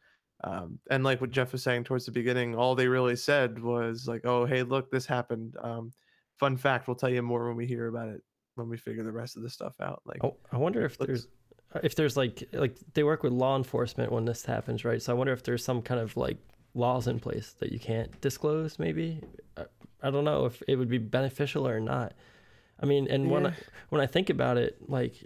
um, 0.44 0.78
and 0.90 1.02
like 1.02 1.20
what 1.20 1.30
Jeff 1.30 1.52
was 1.52 1.62
saying 1.62 1.84
towards 1.84 2.06
the 2.06 2.12
beginning, 2.12 2.54
all 2.54 2.74
they 2.74 2.88
really 2.88 3.16
said 3.16 3.58
was 3.58 4.06
like, 4.06 4.22
"Oh, 4.24 4.44
hey, 4.44 4.62
look, 4.62 4.90
this 4.90 5.06
happened." 5.06 5.56
Um, 5.62 5.92
fun 6.38 6.56
fact: 6.56 6.88
we'll 6.88 6.96
tell 6.96 7.08
you 7.08 7.22
more 7.22 7.48
when 7.48 7.56
we 7.56 7.66
hear 7.66 7.88
about 7.88 8.08
it, 8.08 8.22
when 8.54 8.68
we 8.68 8.76
figure 8.76 9.02
the 9.02 9.12
rest 9.12 9.36
of 9.36 9.42
the 9.42 9.50
stuff 9.50 9.74
out. 9.80 10.02
Like, 10.04 10.22
Oh, 10.22 10.36
I 10.52 10.58
wonder 10.58 10.84
if 10.84 10.98
there's 10.98 11.28
uh, 11.74 11.80
if 11.82 11.94
there's 11.94 12.16
like 12.16 12.44
like 12.52 12.76
they 12.94 13.02
work 13.02 13.22
with 13.22 13.32
law 13.32 13.56
enforcement 13.56 14.12
when 14.12 14.24
this 14.26 14.44
happens, 14.44 14.84
right? 14.84 15.00
So 15.00 15.12
I 15.12 15.16
wonder 15.16 15.32
if 15.32 15.42
there's 15.42 15.64
some 15.64 15.80
kind 15.82 16.00
of 16.00 16.16
like 16.16 16.38
laws 16.74 17.06
in 17.06 17.18
place 17.18 17.54
that 17.60 17.72
you 17.72 17.80
can't 17.80 18.20
disclose. 18.20 18.78
Maybe 18.78 19.22
I, 19.56 19.64
I 20.02 20.10
don't 20.10 20.24
know 20.24 20.44
if 20.44 20.62
it 20.68 20.76
would 20.76 20.90
be 20.90 20.98
beneficial 20.98 21.66
or 21.66 21.80
not. 21.80 22.12
I 22.78 22.84
mean, 22.84 23.08
and 23.08 23.30
when 23.30 23.46
I, 23.46 23.54
when 23.88 24.02
I 24.02 24.06
think 24.06 24.28
about 24.28 24.58
it, 24.58 24.76
like 24.86 25.24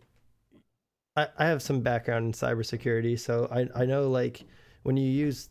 I, 1.16 1.26
I 1.36 1.46
have 1.46 1.62
some 1.62 1.80
background 1.80 2.26
in 2.26 2.32
cybersecurity, 2.32 3.18
so 3.18 3.48
I 3.50 3.82
I 3.82 3.86
know 3.86 4.08
like 4.08 4.44
when 4.82 4.96
you 4.96 5.08
use 5.08 5.48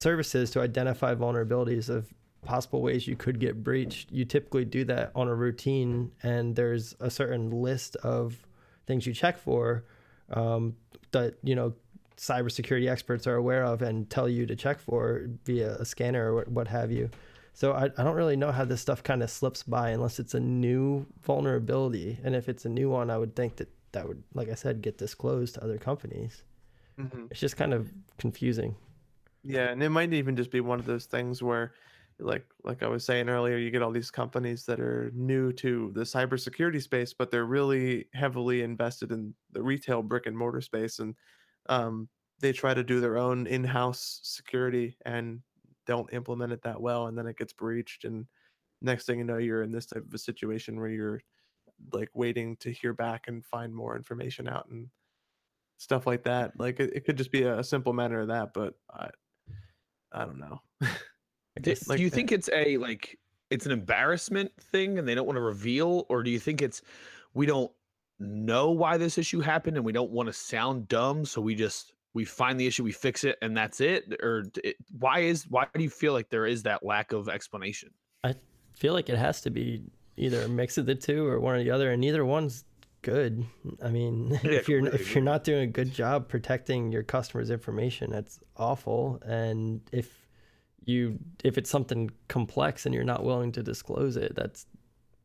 services 0.00 0.50
to 0.50 0.60
identify 0.60 1.14
vulnerabilities 1.14 1.88
of 1.88 2.12
possible 2.44 2.80
ways 2.80 3.06
you 3.06 3.16
could 3.16 3.40
get 3.40 3.62
breached, 3.62 4.10
you 4.12 4.24
typically 4.24 4.64
do 4.64 4.84
that 4.84 5.10
on 5.14 5.28
a 5.28 5.34
routine, 5.34 6.12
and 6.22 6.54
there's 6.54 6.94
a 7.00 7.10
certain 7.10 7.50
list 7.50 7.96
of 7.96 8.46
things 8.86 9.06
you 9.06 9.12
check 9.12 9.36
for 9.36 9.84
um, 10.32 10.76
that 11.12 11.34
you 11.42 11.54
know 11.54 11.74
cybersecurity 12.16 12.88
experts 12.88 13.26
are 13.26 13.36
aware 13.36 13.64
of 13.64 13.82
and 13.82 14.08
tell 14.08 14.28
you 14.28 14.46
to 14.46 14.56
check 14.56 14.78
for 14.78 15.28
via 15.44 15.74
a 15.74 15.84
scanner 15.84 16.32
or 16.32 16.44
what, 16.44 16.66
have 16.68 16.90
you. 16.90 17.10
So 17.52 17.72
I, 17.72 17.84
I 17.84 18.04
don't 18.04 18.16
really 18.16 18.36
know 18.36 18.52
how 18.52 18.64
this 18.64 18.80
stuff 18.80 19.02
kind 19.02 19.22
of 19.22 19.30
slips 19.30 19.62
by 19.62 19.90
unless 19.90 20.18
it's 20.18 20.34
a 20.34 20.40
new 20.40 21.06
vulnerability, 21.22 22.18
and 22.22 22.34
if 22.34 22.48
it's 22.48 22.64
a 22.64 22.70
new 22.70 22.90
one, 22.90 23.10
I 23.10 23.18
would 23.18 23.34
think 23.34 23.56
that 23.56 23.68
that 23.92 24.06
would, 24.06 24.22
like 24.34 24.50
I 24.50 24.54
said, 24.54 24.82
get 24.82 24.98
disclosed 24.98 25.54
to 25.54 25.64
other 25.64 25.78
companies. 25.78 26.42
Mhm. 26.96 27.28
It's 27.30 27.40
just 27.40 27.56
kind 27.56 27.74
of 27.74 27.92
confusing. 28.18 28.76
Yeah, 29.42 29.70
and 29.70 29.82
it 29.82 29.90
might 29.90 30.12
even 30.12 30.36
just 30.36 30.50
be 30.50 30.60
one 30.60 30.80
of 30.80 30.86
those 30.86 31.06
things 31.06 31.42
where, 31.42 31.74
like 32.18 32.46
like 32.64 32.82
I 32.82 32.88
was 32.88 33.04
saying 33.04 33.28
earlier, 33.28 33.56
you 33.58 33.70
get 33.70 33.82
all 33.82 33.90
these 33.92 34.10
companies 34.10 34.66
that 34.66 34.80
are 34.80 35.10
new 35.12 35.52
to 35.54 35.92
the 35.92 36.00
cybersecurity 36.02 36.82
space, 36.82 37.12
but 37.12 37.30
they're 37.30 37.44
really 37.46 38.08
heavily 38.14 38.62
invested 38.62 39.12
in 39.12 39.34
the 39.50 39.62
retail 39.62 40.02
brick 40.02 40.26
and 40.26 40.36
mortar 40.36 40.60
space, 40.60 40.98
and 40.98 41.14
um, 41.68 42.08
they 42.40 42.52
try 42.52 42.74
to 42.74 42.82
do 42.84 43.00
their 43.00 43.18
own 43.18 43.46
in-house 43.46 44.20
security 44.24 44.96
and 45.04 45.42
don't 45.86 46.12
implement 46.12 46.52
it 46.52 46.62
that 46.62 46.80
well, 46.80 47.06
and 47.06 47.16
then 47.18 47.26
it 47.26 47.36
gets 47.38 47.52
breached, 47.52 48.04
and 48.04 48.26
next 48.82 49.06
thing 49.06 49.18
you 49.18 49.24
know, 49.24 49.38
you're 49.38 49.62
in 49.62 49.72
this 49.72 49.86
type 49.86 50.04
of 50.04 50.14
a 50.14 50.18
situation 50.18 50.78
where 50.80 50.90
you're 50.90 51.22
like 51.92 52.10
waiting 52.14 52.56
to 52.58 52.72
hear 52.72 52.92
back 52.94 53.28
and 53.28 53.44
find 53.46 53.74
more 53.74 53.96
information 53.96 54.48
out 54.48 54.68
and 54.68 54.90
stuff 55.78 56.06
like 56.06 56.24
that. 56.24 56.58
Like 56.58 56.80
it, 56.80 56.92
it 56.94 57.04
could 57.04 57.16
just 57.16 57.32
be 57.32 57.42
a, 57.42 57.58
a 57.58 57.64
simple 57.64 57.92
matter 57.92 58.20
of 58.20 58.28
that, 58.28 58.52
but 58.54 58.74
I 58.92 59.08
I 60.12 60.24
don't 60.24 60.38
know. 60.38 60.60
I 60.82 61.60
Do, 61.60 61.74
like 61.86 61.98
do 61.98 62.02
you 62.02 62.10
think 62.10 62.32
it's 62.32 62.50
a 62.52 62.76
like 62.76 63.18
it's 63.50 63.66
an 63.66 63.72
embarrassment 63.72 64.52
thing 64.60 64.98
and 64.98 65.06
they 65.06 65.14
don't 65.14 65.26
want 65.26 65.36
to 65.36 65.42
reveal 65.42 66.04
or 66.08 66.22
do 66.22 66.30
you 66.30 66.38
think 66.38 66.60
it's 66.60 66.82
we 67.32 67.46
don't 67.46 67.70
know 68.18 68.70
why 68.70 68.96
this 68.96 69.18
issue 69.18 69.40
happened 69.40 69.76
and 69.76 69.84
we 69.84 69.92
don't 69.92 70.10
want 70.10 70.26
to 70.26 70.32
sound 70.32 70.88
dumb 70.88 71.24
so 71.24 71.40
we 71.40 71.54
just 71.54 71.94
we 72.12 72.24
find 72.24 72.60
the 72.60 72.66
issue 72.66 72.82
we 72.82 72.92
fix 72.92 73.24
it 73.24 73.38
and 73.40 73.56
that's 73.56 73.80
it 73.80 74.18
or 74.22 74.44
it, 74.64 74.76
why 74.98 75.20
is 75.20 75.46
why 75.48 75.66
do 75.74 75.82
you 75.82 75.88
feel 75.88 76.12
like 76.12 76.28
there 76.28 76.46
is 76.46 76.62
that 76.62 76.84
lack 76.84 77.12
of 77.12 77.28
explanation 77.28 77.90
I 78.24 78.34
feel 78.74 78.92
like 78.92 79.08
it 79.08 79.16
has 79.16 79.40
to 79.42 79.50
be 79.50 79.82
either 80.16 80.42
a 80.42 80.48
mix 80.48 80.78
of 80.78 80.86
the 80.86 80.94
two 80.94 81.26
or 81.26 81.40
one 81.40 81.54
or 81.54 81.62
the 81.62 81.70
other, 81.70 81.92
and 81.92 82.00
neither 82.00 82.24
one's 82.24 82.64
good. 83.06 83.46
I 83.80 83.90
mean, 83.90 84.40
Yeah, 84.42 84.50
if 84.50 84.68
you're 84.68 84.84
if 84.86 85.14
you're 85.14 85.22
not 85.22 85.44
doing 85.44 85.62
a 85.62 85.66
good 85.68 85.94
job 85.94 86.28
protecting 86.28 86.90
your 86.90 87.04
customers' 87.04 87.50
information, 87.50 88.10
that's 88.10 88.40
awful. 88.56 89.22
And 89.24 89.80
if 89.92 90.26
you 90.84 91.18
if 91.44 91.56
it's 91.56 91.70
something 91.70 92.10
complex 92.28 92.84
and 92.84 92.94
you're 92.94 93.04
not 93.04 93.22
willing 93.24 93.52
to 93.52 93.62
disclose 93.62 94.16
it, 94.16 94.34
that's 94.34 94.66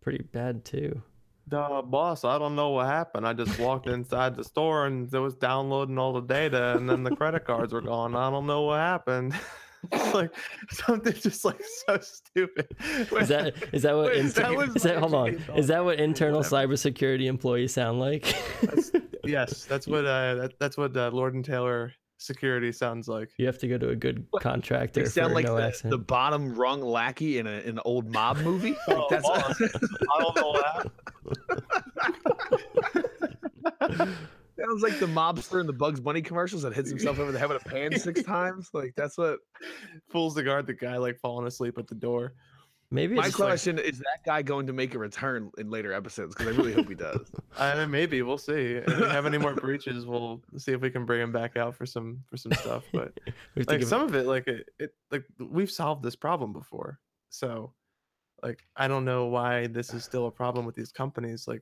pretty 0.02 0.24
bad 0.32 0.64
too. 0.64 1.02
The 1.48 1.82
boss, 1.84 2.24
I 2.24 2.38
don't 2.38 2.56
know 2.56 2.70
what 2.70 2.86
happened. 2.86 3.28
I 3.28 3.34
just 3.34 3.60
walked 3.60 3.88
inside 3.98 4.36
the 4.36 4.44
store 4.44 4.86
and 4.86 5.12
it 5.12 5.20
was 5.20 5.34
downloading 5.34 5.98
all 5.98 6.14
the 6.14 6.22
data, 6.22 6.78
and 6.78 6.88
then 6.88 7.04
the 7.04 7.16
credit 7.16 7.46
cards 7.46 7.74
were 7.74 7.82
gone. 7.82 8.16
I 8.16 8.30
don't 8.30 8.46
know 8.46 8.62
what 8.62 8.78
happened. 8.78 9.34
it's 9.92 10.14
like 10.14 10.32
something 10.70 11.14
just 11.14 11.44
like 11.46 11.62
so 11.88 12.00
stupid. 12.02 12.68
Is 13.20 13.28
that 13.30 13.54
is 13.74 13.82
that 13.84 13.96
what 13.96 14.08
Wait, 14.08 14.18
inter- 14.18 14.42
that 14.42 14.56
was 14.56 14.76
is 14.76 14.84
that, 14.84 14.98
hold 14.98 15.14
on 15.16 15.30
is 15.56 15.68
that 15.68 15.84
what 15.84 16.00
internal 16.00 16.40
Whatever. 16.42 16.74
cybersecurity 16.76 17.26
employees 17.26 17.74
sound 17.74 18.00
like? 18.00 18.24
That's- 18.62 18.92
yes, 19.24 19.66
that's 19.66 19.88
what 19.88 20.06
uh, 20.06 20.36
that, 20.36 20.54
that's 20.60 20.78
what 20.78 20.96
uh, 20.96 21.10
Lord 21.12 21.34
and 21.34 21.44
Taylor 21.44 21.94
security 22.18 22.72
sounds 22.72 23.08
like. 23.08 23.32
you 23.38 23.48
have 23.48 23.58
to 23.58 23.68
go 23.68 23.80
to 23.80 23.90
a 23.90 23.96
good 23.96 24.24
contractor 24.42 25.00
they 25.00 25.06
for 25.06 25.12
sound 25.12 25.34
like 25.34 25.46
no 25.46 25.56
the, 25.56 25.64
accident. 25.64 25.90
the 25.92 25.98
bottom 25.98 26.54
rung 26.54 26.80
lackey 26.82 27.40
in, 27.40 27.48
a, 27.48 27.52
in 27.62 27.70
an 27.70 27.80
old 27.84 28.12
mob 28.12 28.38
movie 28.38 28.76
like 28.88 28.98
Oh, 29.00 29.08
that's. 29.10 29.28
I 29.28 30.22
don't 30.22 30.36
know 30.36 30.52
what 30.52 30.92
happened. 33.90 34.16
Sounds 34.60 34.82
like 34.84 35.00
the 35.00 35.06
mobster 35.06 35.60
in 35.62 35.68
the 35.68 35.74
bugs 35.74 36.00
bunny 36.00 36.22
commercials 36.22 36.62
that 36.64 36.74
hits 36.74 36.90
himself 36.90 37.20
over 37.20 37.32
the 37.32 37.40
head 37.40 37.50
with 37.50 37.66
a 37.66 37.70
pan 37.70 37.98
six 37.98 38.24
times 38.36 38.70
like 38.74 38.94
that's 38.96 39.18
what 39.18 39.40
Fools 40.10 40.36
the 40.36 40.44
guard 40.44 40.68
the 40.68 40.74
guy 40.74 40.98
like 40.98 41.20
falling 41.20 41.48
asleep 41.48 41.78
at 41.78 41.88
the 41.88 41.96
door. 41.96 42.34
Maybe 42.94 43.16
My 43.16 43.22
it's 43.22 43.30
just 43.30 43.40
like- 43.40 43.48
question 43.50 43.80
is 43.80 44.00
that 44.00 44.20
guy 44.26 44.42
going 44.42 44.68
to 44.68 44.74
make 44.74 44.96
a 44.96 45.00
return 45.00 45.50
in 45.58 45.70
later 45.70 45.94
episodes? 45.94 46.36
Because 46.36 46.54
I 46.54 46.58
really 46.58 46.74
hope 46.74 46.90
he 46.90 46.96
does. 46.96 47.32
Uh, 47.58 47.86
maybe 47.86 48.22
we'll 48.22 48.38
see. 48.38 48.54
If 48.54 48.88
we 48.98 49.08
have 49.08 49.26
any 49.26 49.38
more 49.38 49.54
breaches, 49.54 50.06
we'll 50.06 50.42
see 50.58 50.72
if 50.72 50.82
we 50.82 50.90
can 50.90 51.06
bring 51.06 51.22
him 51.22 51.32
back 51.34 51.58
out 51.58 51.76
for 51.76 51.86
some 51.86 52.24
for 52.28 52.38
some 52.38 52.54
stuff. 52.54 52.84
But 52.94 53.12
we 53.26 53.34
have 53.58 53.66
to 53.68 53.72
like 53.74 53.80
give- 53.82 53.90
some 53.90 54.02
of 54.02 54.16
it, 54.16 54.26
like 54.26 54.48
it, 54.48 54.70
it, 54.80 54.92
like 55.12 55.26
we've 55.38 55.70
solved 55.70 56.02
this 56.02 56.16
problem 56.16 56.54
before. 56.54 56.98
So, 57.30 57.74
like 58.42 58.64
I 58.76 58.88
don't 58.88 59.04
know 59.06 59.26
why 59.28 59.68
this 59.68 59.94
is 59.94 60.04
still 60.04 60.28
a 60.28 60.32
problem 60.32 60.66
with 60.66 60.76
these 60.76 60.92
companies. 60.94 61.46
Like 61.48 61.62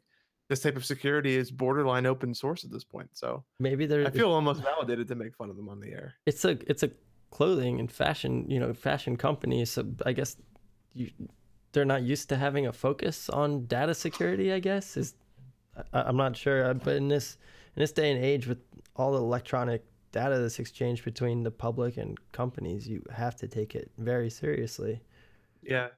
this 0.49 0.59
type 0.61 0.75
of 0.75 0.83
security 0.85 1.35
is 1.35 1.51
borderline 1.51 2.05
open 2.05 2.33
source 2.33 2.63
at 2.65 2.71
this 2.71 2.83
point. 2.83 3.09
So 3.13 3.43
maybe 3.59 3.85
there. 3.85 4.05
I 4.05 4.09
feel 4.09 4.31
almost 4.31 4.61
validated 4.63 5.07
to 5.09 5.15
make 5.15 5.35
fun 5.35 5.49
of 5.49 5.55
them 5.55 5.69
on 5.69 5.79
the 5.79 5.91
air. 5.91 6.15
it's 6.25 6.43
a 6.43 6.57
it's 6.67 6.83
a 6.83 6.89
clothing 7.31 7.79
and 7.79 7.91
fashion 7.91 8.45
you 8.49 8.59
know 8.59 8.73
fashion 8.73 9.15
company 9.15 9.63
so 9.63 9.85
i 10.03 10.11
guess 10.11 10.35
you 10.95 11.11
they're 11.71 11.85
not 11.85 12.01
used 12.01 12.27
to 12.27 12.35
having 12.35 12.65
a 12.65 12.73
focus 12.73 13.29
on 13.29 13.67
data 13.67 13.93
security 13.93 14.51
i 14.51 14.57
guess 14.57 14.97
is 14.97 15.13
I, 15.93 16.01
i'm 16.07 16.17
not 16.17 16.35
sure 16.35 16.65
uh, 16.65 16.73
but 16.73 16.95
in 16.95 17.07
this 17.07 17.37
in 17.75 17.81
this 17.81 17.91
day 17.91 18.11
and 18.11 18.19
age 18.25 18.47
with 18.47 18.57
all 18.95 19.11
the 19.11 19.19
electronic 19.19 19.85
data 20.11 20.39
that's 20.39 20.57
exchanged 20.57 21.05
between 21.05 21.43
the 21.43 21.51
public 21.51 21.97
and 21.97 22.17
companies 22.31 22.87
you 22.87 23.03
have 23.15 23.35
to 23.35 23.47
take 23.47 23.75
it 23.75 23.91
very 23.99 24.31
seriously 24.31 24.99
Yeah. 25.61 25.89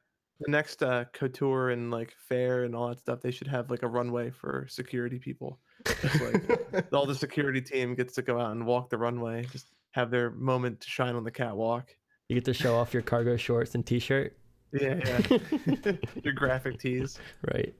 The 0.42 0.52
next 0.52 0.82
uh, 0.84 1.06
couture 1.14 1.70
and 1.70 1.92
like 1.92 2.14
fair 2.28 2.64
and 2.64 2.76
all 2.76 2.90
that 2.90 3.00
stuff, 3.00 3.22
they 3.22 3.32
should 3.32 3.48
have 3.48 3.70
like 3.70 3.84
a 3.84 3.88
runway 3.88 4.32
for 4.32 4.66
security 4.70 5.20
people. 5.20 5.60
Just 6.02 6.22
like 6.22 6.86
all 6.94 7.06
the 7.06 7.16
security 7.16 7.62
team 7.62 7.96
gets 7.96 8.14
to 8.16 8.22
go 8.22 8.40
out 8.40 8.52
and 8.52 8.66
walk 8.66 8.90
the 8.90 8.98
runway, 8.98 9.46
just 9.52 9.68
have 9.92 10.10
their 10.10 10.32
moment 10.32 10.80
to 10.82 10.90
shine 10.90 11.16
on 11.16 11.24
the 11.24 11.32
catwalk. 11.32 11.96
you 12.30 12.36
get 12.36 12.46
to 12.46 12.54
show 12.54 12.76
off 12.76 12.94
your 12.94 13.04
cargo 13.04 13.36
shorts 13.36 13.76
and 13.76 13.86
t-shirt 13.86 14.38
Yeah, 14.72 15.00
yeah. 15.06 15.92
Your 16.24 16.34
graphic 16.34 16.80
tees. 16.80 17.20
right 17.54 17.74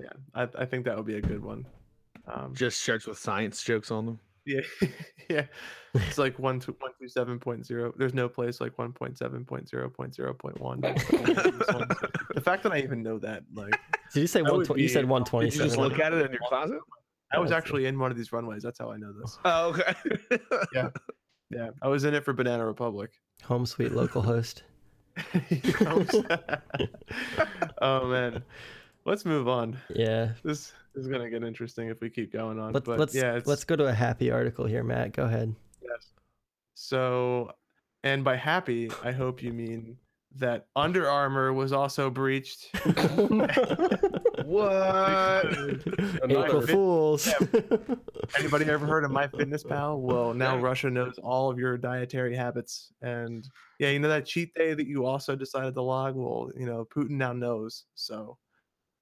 Yeah, 0.00 0.08
I, 0.34 0.48
I 0.58 0.64
think 0.64 0.84
that 0.86 0.96
would 0.96 1.06
be 1.06 1.16
a 1.16 1.20
good 1.20 1.42
one. 1.42 1.64
Um, 2.26 2.52
Just 2.54 2.82
shirts 2.82 3.06
with 3.06 3.18
science 3.18 3.62
jokes 3.62 3.90
on 3.92 4.06
them. 4.06 4.20
Yeah, 4.46 4.60
yeah. 5.28 5.46
It's 5.94 6.18
like 6.18 6.38
one 6.38 6.60
two 6.60 6.76
one 6.78 6.92
two 7.00 7.08
seven 7.08 7.38
point 7.38 7.66
zero. 7.66 7.92
There's 7.96 8.14
no 8.14 8.28
place 8.28 8.60
like 8.60 8.78
one 8.78 8.92
point 8.92 9.18
seven 9.18 9.44
point 9.44 9.68
zero 9.68 9.90
point 9.90 10.14
zero 10.14 10.34
point 10.34 10.60
one. 10.60 10.80
The 12.34 12.42
fact 12.42 12.62
that 12.64 12.72
I 12.72 12.78
even 12.80 13.02
know 13.02 13.18
that, 13.20 13.44
like, 13.54 13.78
did 14.12 14.20
you 14.20 14.26
say 14.26 14.42
That 14.42 14.50
one 14.50 14.58
would 14.58 14.66
twenty 14.66 14.82
you 14.82 14.88
said 14.88 15.02
be- 15.02 15.06
one 15.06 15.24
did 15.24 15.54
You 15.54 15.62
just 15.62 15.78
look 15.78 15.98
at 15.98 16.12
it 16.12 16.24
in 16.26 16.32
your 16.32 16.40
closet. 16.48 16.78
I 17.32 17.38
was 17.38 17.50
actually 17.50 17.86
in 17.86 17.98
one 17.98 18.10
of 18.10 18.16
these 18.16 18.32
runways. 18.32 18.62
That's 18.62 18.78
how 18.78 18.90
I 18.92 18.98
know 18.98 19.12
this. 19.12 19.38
Oh, 19.44 19.70
okay. 19.70 20.38
Yeah, 20.72 20.90
yeah, 21.50 21.70
I 21.82 21.88
was 21.88 22.04
in 22.04 22.14
it 22.14 22.24
for 22.24 22.32
Banana 22.32 22.64
Republic. 22.64 23.10
home 23.42 23.66
sweet 23.66 23.92
local 23.92 24.22
host 24.22 24.62
oh 27.80 28.06
man, 28.06 28.42
let's 29.06 29.24
move 29.24 29.48
on. 29.48 29.78
yeah 29.94 30.32
This 30.44 30.72
is 30.94 31.08
gonna 31.08 31.30
get 31.30 31.42
interesting 31.42 31.88
if 31.88 32.00
we 32.00 32.10
keep 32.10 32.32
going 32.32 32.58
on. 32.58 32.72
Let, 32.72 32.84
but 32.84 32.98
let's 32.98 33.14
yeah, 33.14 33.40
let's 33.46 33.64
go 33.64 33.76
to 33.76 33.86
a 33.86 33.92
happy 33.92 34.30
article 34.30 34.66
here 34.66 34.82
matt 34.84 35.12
go 35.12 35.24
ahead 35.24 35.54
Yes. 35.82 36.10
So, 36.74 37.52
and 38.04 38.22
by 38.22 38.36
happy, 38.36 38.90
I 39.02 39.12
hope 39.12 39.42
you 39.42 39.52
mean 39.52 39.96
that 40.36 40.66
Under 40.76 41.08
Armour 41.08 41.52
was 41.54 41.72
also 41.72 42.10
breached. 42.10 42.68
what? 44.44 45.46
April 46.28 46.60
Fit- 46.60 46.70
Fools. 46.70 47.28
Anybody 48.38 48.66
ever 48.66 48.84
heard 48.86 49.04
of 49.04 49.10
My 49.10 49.28
Fitness 49.28 49.62
Pal? 49.64 50.00
Well, 50.00 50.34
now 50.34 50.58
Russia 50.58 50.90
knows 50.90 51.18
all 51.22 51.50
of 51.50 51.58
your 51.58 51.78
dietary 51.78 52.36
habits, 52.36 52.92
and 53.00 53.48
yeah, 53.78 53.88
you 53.90 53.98
know 53.98 54.08
that 54.08 54.26
cheat 54.26 54.52
day 54.54 54.74
that 54.74 54.86
you 54.86 55.06
also 55.06 55.34
decided 55.36 55.74
to 55.74 55.82
log. 55.82 56.16
Well, 56.16 56.50
you 56.56 56.66
know 56.66 56.86
Putin 56.94 57.12
now 57.12 57.32
knows. 57.32 57.84
So, 57.94 58.36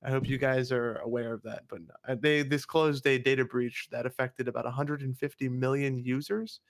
I 0.04 0.10
hope 0.10 0.28
you 0.28 0.38
guys 0.38 0.72
are 0.72 0.96
aware 0.98 1.32
of 1.34 1.42
that. 1.42 1.68
But 1.68 1.82
uh, 2.06 2.16
they 2.16 2.44
disclosed 2.44 3.06
a 3.06 3.18
data 3.18 3.44
breach 3.44 3.88
that 3.90 4.06
affected 4.06 4.48
about 4.48 4.64
150 4.66 5.48
million 5.48 5.98
users. 5.98 6.60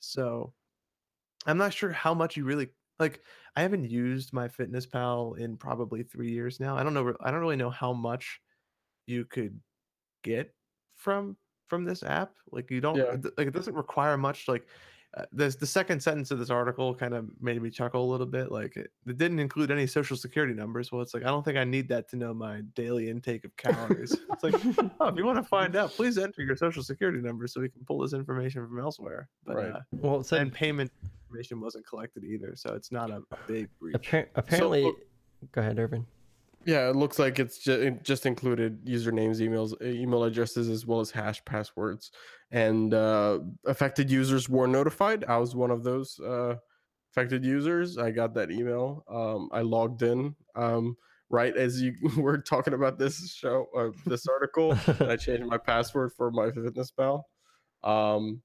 So, 0.00 0.54
I'm 1.46 1.58
not 1.58 1.72
sure 1.72 1.90
how 1.92 2.14
much 2.14 2.36
you 2.36 2.44
really 2.44 2.70
like. 2.98 3.22
I 3.56 3.62
haven't 3.62 3.84
used 3.90 4.32
MyFitnessPal 4.32 5.38
in 5.38 5.56
probably 5.56 6.02
three 6.02 6.30
years 6.30 6.60
now. 6.60 6.76
I 6.76 6.82
don't 6.82 6.94
know. 6.94 7.14
I 7.20 7.30
don't 7.30 7.40
really 7.40 7.56
know 7.56 7.70
how 7.70 7.92
much 7.92 8.40
you 9.06 9.24
could 9.26 9.60
get 10.22 10.54
from 10.96 11.36
from 11.68 11.84
this 11.84 12.02
app. 12.02 12.38
Like 12.52 12.70
you 12.70 12.80
don't 12.80 13.06
Yeah. 13.06 13.16
like 13.38 13.48
it 13.48 13.52
doesn't 13.54 13.74
require 13.74 14.16
much. 14.18 14.48
Like 14.48 14.68
uh, 15.16 15.24
there's 15.32 15.56
the 15.56 15.66
second 15.66 16.00
sentence 16.00 16.30
of 16.30 16.38
this 16.38 16.50
article 16.50 16.94
kind 16.94 17.14
of 17.14 17.28
made 17.40 17.60
me 17.60 17.68
chuckle 17.68 18.04
a 18.04 18.08
little 18.10 18.26
bit. 18.26 18.52
Like 18.52 18.76
it, 18.76 18.92
it 19.06 19.18
didn't 19.18 19.40
include 19.40 19.70
any 19.72 19.86
social 19.86 20.16
security 20.16 20.54
numbers. 20.54 20.92
Well, 20.92 21.02
it's 21.02 21.14
like 21.14 21.24
I 21.24 21.26
don't 21.26 21.44
think 21.44 21.58
I 21.58 21.64
need 21.64 21.88
that 21.88 22.08
to 22.10 22.16
know 22.16 22.32
my 22.32 22.60
daily 22.74 23.10
intake 23.10 23.44
of 23.44 23.56
calories. 23.56 24.12
it's 24.32 24.44
like 24.44 24.54
oh, 25.00 25.08
if 25.08 25.16
you 25.16 25.24
want 25.26 25.38
to 25.38 25.42
find 25.42 25.74
out, 25.74 25.90
please 25.90 26.16
enter 26.16 26.42
your 26.42 26.54
social 26.56 26.82
security 26.84 27.18
number 27.20 27.48
so 27.48 27.60
we 27.60 27.68
can 27.68 27.84
pull 27.84 27.98
this 27.98 28.12
information 28.12 28.64
from 28.66 28.78
elsewhere. 28.78 29.28
But 29.44 29.56
Right. 29.56 29.72
uh, 29.72 29.80
well, 29.92 30.20
it 30.20 30.26
said 30.26 30.42
and 30.42 30.52
payment 30.52 30.92
information 31.28 31.60
wasn't 31.60 31.86
collected 31.86 32.22
either, 32.22 32.52
so 32.54 32.74
it's 32.74 32.92
not 32.92 33.10
a 33.10 33.22
big 33.48 33.68
breach. 33.80 33.96
appar- 33.96 34.28
apparently. 34.36 34.84
look- 34.84 34.98
go 35.52 35.60
ahead, 35.60 35.78
Irvin. 35.78 36.06
Yeah, 36.66 36.90
it 36.90 36.94
looks 36.96 37.18
like 37.18 37.38
it's 37.38 37.58
just 37.58 37.80
it 37.80 38.04
just 38.04 38.26
included 38.26 38.84
usernames, 38.84 39.40
emails, 39.40 39.72
uh, 39.80 39.86
email 39.86 40.24
addresses, 40.24 40.68
as 40.68 40.84
well 40.86 41.00
as 41.00 41.10
hash 41.10 41.42
passwords. 41.46 42.12
And 42.50 42.92
uh, 42.92 43.40
affected 43.66 44.10
users 44.10 44.48
were 44.48 44.66
notified. 44.66 45.24
I 45.24 45.36
was 45.38 45.54
one 45.54 45.70
of 45.70 45.84
those 45.84 46.18
uh, 46.18 46.56
affected 47.12 47.44
users. 47.44 47.96
I 47.96 48.10
got 48.10 48.34
that 48.34 48.50
email. 48.50 49.04
Um, 49.08 49.48
I 49.52 49.60
logged 49.60 50.02
in 50.02 50.34
um, 50.56 50.96
right 51.28 51.56
as 51.56 51.80
you 51.80 51.94
were 52.16 52.38
talking 52.38 52.74
about 52.74 52.98
this 52.98 53.32
show, 53.32 53.66
uh, 53.76 53.90
this 54.06 54.26
article. 54.26 54.76
and 54.86 55.12
I 55.12 55.16
changed 55.16 55.46
my 55.46 55.58
password 55.58 56.12
for 56.16 56.30
my 56.30 56.50
fitness 56.50 56.90
pal. 56.90 57.26
Um, 57.84 58.42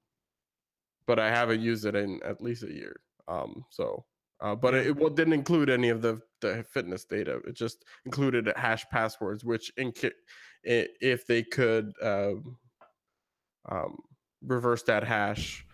but 1.06 1.18
I 1.18 1.28
haven't 1.28 1.60
used 1.60 1.84
it 1.84 1.94
in 1.94 2.20
at 2.24 2.40
least 2.40 2.64
a 2.64 2.72
year. 2.72 3.00
Um, 3.28 3.64
so, 3.70 4.04
uh, 4.40 4.54
but 4.54 4.74
it, 4.74 4.88
it 4.88 4.96
wa- 4.96 5.08
didn't 5.08 5.32
include 5.32 5.70
any 5.70 5.88
of 5.88 6.02
the 6.02 6.20
the 6.40 6.64
fitness 6.72 7.04
data. 7.04 7.40
It 7.46 7.54
just 7.54 7.84
included 8.04 8.52
hash 8.56 8.84
passwords, 8.90 9.44
which 9.44 9.72
in 9.76 9.92
if 10.62 11.26
they 11.26 11.42
could 11.42 11.92
um, 13.70 13.96
reverse 14.42 14.82
that 14.84 15.02
hash, 15.04 15.64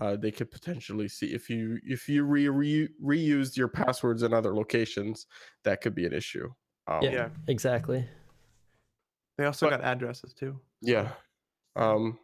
uh, 0.00 0.16
they 0.16 0.30
could 0.30 0.50
potentially 0.50 1.08
see 1.08 1.26
if 1.34 1.50
you 1.50 1.78
if 1.84 2.08
you 2.08 2.24
re, 2.24 2.48
re 2.48 2.88
reused 3.02 3.56
your 3.56 3.68
passwords 3.68 4.22
in 4.22 4.32
other 4.32 4.54
locations, 4.54 5.26
that 5.64 5.80
could 5.80 5.94
be 5.94 6.06
an 6.06 6.12
issue. 6.14 6.48
Um, 6.86 7.02
Yeah, 7.02 7.10
Yeah. 7.10 7.28
exactly. 7.48 8.08
They 9.38 9.44
also 9.44 9.66
But- 9.68 9.78
got 9.80 9.84
addresses 9.84 10.34
too. 10.34 10.60
Yeah. 10.80 11.12
Um 11.76 12.18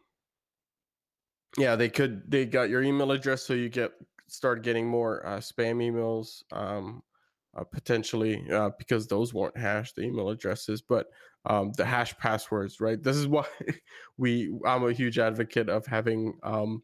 yeah, 1.57 1.77
they 1.77 1.89
could 1.89 2.31
they 2.31 2.45
got 2.47 2.69
your 2.69 2.83
email 2.83 3.11
address 3.13 3.43
so 3.43 3.55
you 3.55 3.69
get 3.69 3.93
start 4.29 4.63
getting 4.63 4.87
more 4.87 5.25
uh, 5.27 5.39
spam 5.39 5.77
emails 5.83 6.43
um 6.53 7.03
uh, 7.57 7.65
potentially 7.65 8.45
uh, 8.53 8.71
because 8.79 9.07
those 9.07 9.33
weren't 9.33 9.57
hashed 9.57 9.97
the 9.97 10.03
email 10.03 10.29
addresses 10.29 10.83
but 10.83 11.07
um 11.47 11.73
the 11.77 11.85
hash 11.85 12.17
passwords 12.19 12.81
right 12.81 13.03
this 13.03 13.17
is 13.17 13.27
why 13.27 13.45
we 14.17 14.53
I'm 14.67 14.85
a 14.85 14.93
huge 14.93 15.19
advocate 15.19 15.69
of 15.69 15.87
having 15.87 16.39
um 16.43 16.83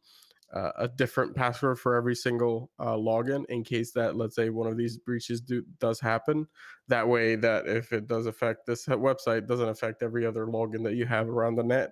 uh, 0.55 0.71
a 0.79 0.89
different 0.89 1.35
password 1.35 1.81
for 1.81 1.97
every 1.97 2.15
single 2.15 2.71
uh, 2.79 2.95
login 2.95 3.45
in 3.49 3.65
case 3.65 3.91
that 3.91 4.15
let's 4.15 4.37
say 4.37 4.51
one 4.51 4.69
of 4.69 4.77
these 4.77 4.99
breaches 4.99 5.41
do 5.41 5.65
does 5.81 5.99
happen 5.99 6.47
that 6.87 7.09
way 7.09 7.35
that 7.35 7.67
if 7.67 7.93
it 7.93 8.07
does 8.07 8.27
affect 8.27 8.65
this 8.65 8.87
website 8.87 9.39
it 9.39 9.47
doesn't 9.49 9.69
affect 9.69 10.03
every 10.03 10.25
other 10.25 10.47
login 10.47 10.85
that 10.85 10.95
you 10.95 11.07
have 11.07 11.29
around 11.29 11.57
the 11.57 11.63
net 11.65 11.91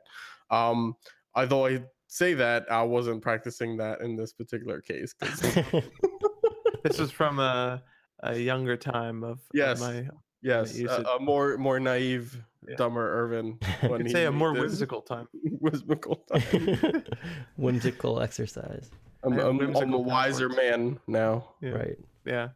um 0.51 0.94
although 1.35 1.66
i 1.66 1.83
say 2.07 2.35
that 2.35 2.70
i 2.70 2.83
wasn't 2.83 3.20
practicing 3.20 3.77
that 3.77 4.01
in 4.01 4.14
this 4.14 4.33
particular 4.33 4.81
case. 4.81 5.14
This 6.83 6.98
is 6.98 7.11
from 7.12 7.38
a, 7.38 7.83
a 8.25 8.37
younger 8.37 8.77
time 8.77 9.22
of, 9.22 9.31
of 9.31 9.40
Yes. 9.55 9.81
my 9.81 10.09
yes 10.42 10.78
a, 10.81 11.02
a 11.16 11.20
more 11.20 11.57
more 11.57 11.78
naive 11.81 12.37
Yeah. 12.68 12.76
dumber 12.76 13.07
irvin 13.22 13.59
you 13.83 13.88
when 13.88 13.98
could 13.98 14.07
he 14.07 14.12
say 14.12 14.24
a 14.26 14.33
more 14.33 14.52
whimsical 14.52 15.00
time. 15.02 15.26
whimsical 15.61 16.16
time. 16.33 17.05
Whimsical 17.57 18.20
exercise. 18.20 18.90
I'm, 19.24 19.38
I'm, 19.38 19.76
I'm 19.76 19.92
a 19.92 19.98
wiser 19.98 20.48
passwords. 20.48 20.70
man 20.78 20.98
now 21.07 21.55
Yeah. 21.61 21.70
Right. 21.70 21.98
Yeah. 22.24 22.48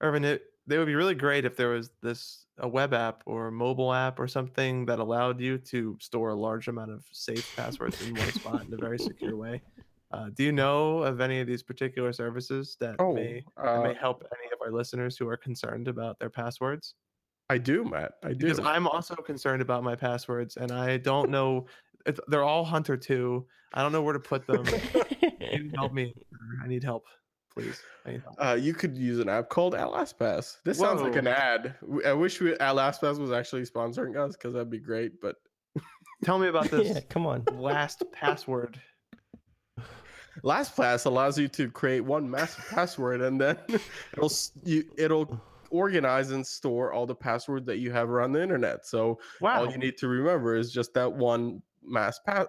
Irvin, 0.00 0.24
it 0.24 0.42
they 0.66 0.78
would 0.78 0.86
be 0.86 0.94
really 0.94 1.14
great 1.14 1.44
if 1.44 1.56
there 1.56 1.68
was 1.70 1.90
this 2.02 2.44
a 2.58 2.66
web 2.68 2.92
app 2.92 3.22
or 3.26 3.48
a 3.48 3.52
mobile 3.52 3.92
app 3.92 4.18
or 4.18 4.26
something 4.26 4.84
that 4.86 4.98
allowed 4.98 5.40
you 5.40 5.58
to 5.58 5.96
store 6.00 6.30
a 6.30 6.34
large 6.34 6.68
amount 6.68 6.90
of 6.90 7.04
safe 7.12 7.46
passwords 7.56 8.00
in 8.06 8.14
one 8.14 8.32
spot 8.32 8.64
in 8.66 8.72
a 8.74 8.76
very 8.76 8.98
secure 8.98 9.36
way. 9.36 9.62
Uh, 10.12 10.28
do 10.34 10.42
you 10.44 10.52
know 10.52 10.98
of 11.02 11.20
any 11.20 11.40
of 11.40 11.46
these 11.46 11.62
particular 11.62 12.12
services 12.12 12.76
that 12.80 12.96
oh 12.98 13.12
may 13.14 13.44
that 13.56 13.78
uh, 13.78 13.82
may 13.82 13.94
help 13.94 14.22
any 14.38 14.52
of 14.52 14.58
our 14.64 14.72
listeners 14.72 15.16
who 15.16 15.28
are 15.28 15.36
concerned 15.36 15.88
about 15.88 16.18
their 16.18 16.30
passwords? 16.30 16.94
I 17.50 17.58
do 17.58 17.84
matt 17.84 18.12
i 18.24 18.32
do 18.32 18.46
Because 18.46 18.58
I'm 18.60 18.86
also 18.86 19.14
concerned 19.14 19.62
about 19.62 19.84
my 19.84 19.94
passwords 19.94 20.56
and 20.56 20.72
I 20.72 20.96
don't 20.98 21.30
know 21.30 21.66
if 22.06 22.18
they're 22.28 22.44
all 22.44 22.64
Hunter 22.64 22.96
2. 22.96 23.44
I 23.74 23.82
don't 23.82 23.90
know 23.90 24.00
where 24.00 24.12
to 24.12 24.20
put 24.20 24.46
them. 24.46 24.64
Can 24.64 25.72
help 25.74 25.92
me? 25.92 26.14
I 26.62 26.68
need 26.68 26.84
help, 26.84 27.04
please. 27.52 27.82
Need 28.06 28.22
help. 28.22 28.36
Uh, 28.38 28.54
you 28.54 28.74
could 28.74 28.96
use 28.96 29.18
an 29.18 29.28
app 29.28 29.48
called 29.48 29.74
LastPass. 29.74 30.58
This 30.64 30.78
sounds 30.78 31.02
like 31.02 31.16
an 31.16 31.26
ad. 31.26 31.74
I 32.06 32.12
wish 32.12 32.40
we, 32.40 32.52
LastPass 32.52 33.18
was 33.18 33.32
actually 33.32 33.62
sponsoring 33.62 34.16
us 34.16 34.36
because 34.36 34.52
that'd 34.52 34.70
be 34.70 34.78
great. 34.78 35.20
But 35.20 35.34
Tell 36.24 36.38
me 36.38 36.48
about 36.48 36.64
this 36.70 36.88
yeah, 36.88 37.00
come 37.08 37.26
on. 37.26 37.44
last 37.52 38.02
password. 38.12 38.80
LastPass 40.44 41.06
allows 41.06 41.38
you 41.38 41.48
to 41.48 41.70
create 41.70 42.02
one 42.02 42.30
massive 42.30 42.66
password, 42.68 43.22
and 43.22 43.40
then 43.40 43.56
it'll 44.12 44.32
you, 44.64 44.84
it'll 44.96 45.40
organize 45.70 46.30
and 46.30 46.46
store 46.46 46.92
all 46.92 47.06
the 47.06 47.14
passwords 47.14 47.66
that 47.66 47.78
you 47.78 47.92
have 47.92 48.10
around 48.10 48.32
the 48.32 48.42
internet. 48.42 48.86
So 48.86 49.18
Wow. 49.40 49.60
all 49.60 49.70
you 49.70 49.78
need 49.78 49.96
to 49.98 50.08
remember 50.08 50.54
is 50.56 50.72
just 50.72 50.92
that 50.94 51.12
one 51.12 51.62
mass 51.82 52.18
pa- 52.26 52.46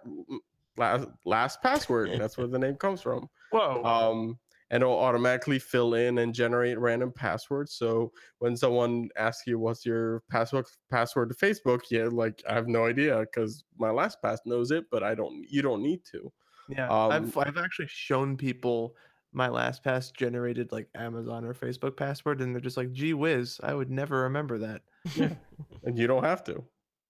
last 0.77 1.08
last 1.25 1.62
password. 1.62 2.12
That's 2.19 2.38
where 2.38 2.47
the 2.47 2.60
name 2.60 2.75
comes 2.75 3.01
from. 3.01 3.27
Whoa. 3.51 3.84
um, 3.84 4.38
and 4.69 4.84
it'll 4.84 4.99
automatically 4.99 5.60
fill 5.60 5.93
in 5.93 6.17
and 6.17 6.34
generate 6.36 6.77
random 6.77 7.10
passwords. 7.13 7.71
So 7.73 8.12
when 8.39 8.58
someone 8.58 9.08
asks 9.15 9.47
you 9.47 9.58
what's 9.60 9.86
your 9.86 10.23
password 10.30 10.65
password 10.91 11.30
to 11.30 11.36
Facebook, 11.36 11.84
yeah, 11.89 12.10
like 12.12 12.43
I 12.49 12.53
have 12.53 12.67
no 12.67 12.86
idea 12.86 13.19
because 13.19 13.63
my 13.77 13.91
last 13.91 14.21
pass 14.21 14.39
knows 14.45 14.71
it, 14.71 14.86
but 14.91 15.03
I 15.03 15.15
don't. 15.15 15.45
You 15.49 15.62
don't 15.62 15.82
need 15.82 16.01
to. 16.12 16.32
yeah. 16.67 16.89
um, 16.89 17.12
I've 17.13 17.38
I've 17.38 17.58
actually 17.58 17.88
shown 17.88 18.36
people 18.36 18.93
my 19.38 19.47
last 19.47 19.84
pass 19.84 20.10
generated 20.12 20.71
like 20.71 20.89
Amazon 20.95 21.45
or 21.45 21.54
Facebook 21.54 21.95
password, 21.95 22.41
and 22.41 22.54
they're 22.54 22.60
just 22.60 22.76
like, 22.76 22.91
"Gee 22.91 23.13
whiz, 23.13 23.60
I 23.63 23.73
would 23.73 23.91
never 23.91 24.23
remember 24.23 24.58
that." 24.58 24.82
Yeah. 25.15 25.34
And 25.84 25.97
you 25.97 26.08
don't 26.08 26.23
have 26.23 26.43
to. 26.45 26.63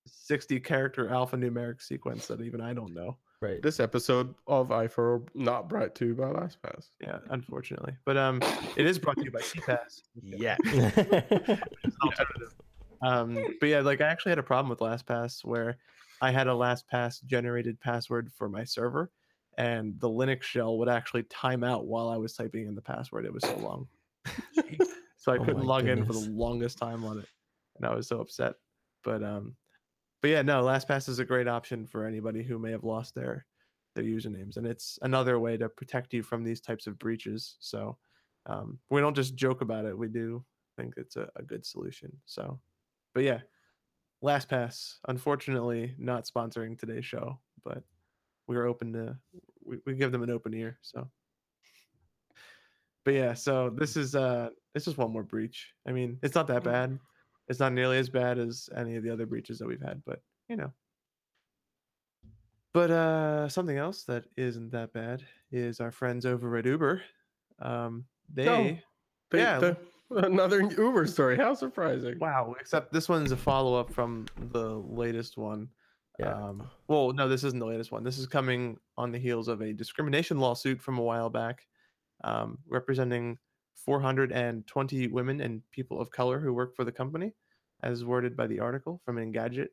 60 0.06 0.60
character 0.60 1.08
alphanumeric 1.08 1.82
sequence 1.82 2.28
that 2.28 2.42
even 2.42 2.62
I 2.62 2.74
don't 2.74 2.94
know. 2.94 3.18
right. 3.42 3.62
This 3.62 3.80
episode 3.80 4.36
of 4.46 4.70
iFur 4.70 5.26
not 5.34 5.68
brought 5.70 5.96
to 5.96 6.08
you 6.08 6.16
by 6.16 6.26
LastPass. 6.26 6.90
Yeah, 7.02 7.20
unfortunately. 7.30 7.94
But 8.06 8.18
um 8.18 8.42
it 8.76 8.86
is 8.86 9.00
brought 9.00 9.18
to 9.18 9.24
you 9.24 9.32
by 9.32 9.40
KeePass. 9.42 10.02
Yeah. 10.24 10.58
Alternative. 12.04 12.54
Um 13.02 13.38
but 13.60 13.68
yeah, 13.70 13.82
like 13.82 14.02
I 14.02 14.08
actually 14.08 14.32
had 14.32 14.40
a 14.40 14.44
problem 14.44 14.70
with 14.70 14.80
LastPass 14.80 15.44
where 15.46 15.78
I 16.22 16.32
had 16.32 16.48
a 16.48 16.52
LastPass 16.52 17.24
generated 17.26 17.80
password 17.80 18.32
for 18.38 18.48
my 18.50 18.64
server 18.64 19.12
and 19.58 20.00
the 20.00 20.10
Linux 20.10 20.44
shell 20.44 20.78
would 20.78 20.90
actually 20.90 21.24
time 21.24 21.64
out 21.64 21.88
while 21.88 22.10
I 22.10 22.18
was 22.18 22.34
typing 22.34 22.68
in 22.68 22.76
the 22.76 22.82
password. 22.82 23.26
It 23.26 23.34
was 23.34 23.44
so 23.44 23.58
long. 23.58 23.88
so 25.18 25.32
I 25.32 25.38
Oh 25.38 25.40
couldn't 25.40 25.60
my 25.60 25.64
log 25.64 25.88
in 25.88 26.06
for 26.06 26.14
the 26.14 26.30
longest 26.32 26.78
time 26.78 27.04
on 27.04 27.20
it. 27.20 27.28
And 27.78 27.86
I 27.86 27.96
was 27.96 28.08
so 28.08 28.20
upset. 28.22 28.56
But 29.04 29.24
um 29.24 29.56
but 30.22 30.30
yeah, 30.30 30.42
no, 30.42 30.64
LastPass 30.64 31.10
is 31.10 31.20
a 31.20 31.26
great 31.26 31.48
option 31.48 31.86
for 31.86 32.06
anybody 32.06 32.44
who 32.44 32.58
may 32.60 32.72
have 32.72 32.84
lost 32.84 33.16
their 33.16 33.46
their 33.96 34.04
usernames, 34.04 34.58
and 34.58 34.68
it's 34.68 35.00
another 35.02 35.40
way 35.40 35.58
to 35.58 35.70
protect 35.70 36.14
you 36.14 36.22
from 36.22 36.44
these 36.44 36.62
types 36.62 36.86
of 36.86 37.00
breaches. 37.00 37.56
So 37.60 37.98
um, 38.46 38.78
we 38.90 39.02
don't 39.02 39.16
just 39.16 39.36
joke 39.36 39.62
about 39.62 39.86
it; 39.86 39.98
we 39.98 40.08
do 40.08 40.44
think 40.76 40.96
it's 40.98 41.16
a, 41.16 41.30
a 41.36 41.44
good 41.44 41.66
solution. 41.66 42.12
So, 42.26 42.60
but 43.14 43.24
yeah, 43.24 43.40
LastPass, 44.24 44.96
unfortunately, 45.08 45.96
not 45.98 46.26
sponsoring 46.26 46.78
today's 46.78 47.06
show, 47.06 47.40
but 47.64 47.84
we're 48.48 48.66
open 48.66 48.94
to 48.94 49.18
we, 49.66 49.78
we 49.86 49.94
give 49.96 50.12
them 50.12 50.24
an 50.24 50.30
open 50.30 50.54
ear. 50.54 50.78
So, 50.82 51.10
but 53.04 53.14
yeah, 53.14 53.34
so 53.34 53.70
this 53.70 53.96
is 53.98 54.16
uh 54.16 54.50
this 54.74 54.88
is 54.88 54.98
one 54.98 55.12
more 55.12 55.24
breach. 55.24 55.74
I 55.88 55.92
mean, 55.92 56.18
it's 56.22 56.36
not 56.36 56.48
that 56.48 56.64
bad. 56.64 57.00
It's 57.48 57.60
not 57.60 57.74
nearly 57.74 57.98
as 57.98 58.10
bad 58.10 58.40
as 58.40 58.70
any 58.76 58.96
of 58.98 59.04
the 59.04 59.10
other 59.12 59.26
breaches 59.26 59.60
that 59.60 59.68
we've 59.68 59.82
had, 59.82 60.02
but 60.06 60.22
you 60.50 60.56
know. 60.58 60.72
But 62.74 62.92
uh 62.92 63.50
something 63.50 63.78
else 63.78 64.04
that 64.04 64.26
isn't 64.38 64.72
that 64.72 64.94
bad 64.94 65.24
is 65.52 65.80
our 65.80 65.92
friends 65.92 66.26
over 66.26 66.58
at 66.58 66.66
Uber. 66.66 67.02
Um 67.60 68.06
they 68.34 68.82
But 69.30 69.38
Yeah. 69.40 69.60
the- 69.60 69.78
another 70.12 70.62
Uber 70.62 71.06
story. 71.08 71.36
How 71.38 71.54
surprising! 71.54 72.18
wow, 72.20 72.56
except 72.60 72.94
this 72.94 73.10
one's 73.10 73.32
a 73.34 73.38
follow-up 73.38 73.92
from 73.92 74.26
the 74.52 74.76
latest 74.78 75.38
one. 75.38 75.70
Yeah. 76.20 76.34
Um 76.34 76.70
well, 76.88 77.12
no, 77.14 77.28
this 77.28 77.44
isn't 77.44 77.60
the 77.60 77.66
latest 77.66 77.92
one. 77.92 78.04
This 78.04 78.18
is 78.18 78.28
coming 78.28 78.80
on 78.98 79.12
the 79.12 79.20
heels 79.20 79.48
of 79.48 79.62
a 79.62 79.74
discrimination 79.74 80.40
lawsuit 80.40 80.82
from 80.82 80.98
a 80.98 81.04
while 81.04 81.30
back 81.30 81.68
um 82.24 82.60
representing 82.68 83.38
420 83.76 85.08
women 85.08 85.42
and 85.42 85.62
people 85.72 86.02
of 86.02 86.10
color 86.12 86.40
who 86.40 86.54
work 86.54 86.76
for 86.76 86.84
the 86.84 86.92
company 86.92 87.34
as 87.84 88.04
worded 88.04 88.36
by 88.36 88.48
the 88.48 88.60
article 88.60 89.00
from 89.06 89.18
Engadget. 89.18 89.70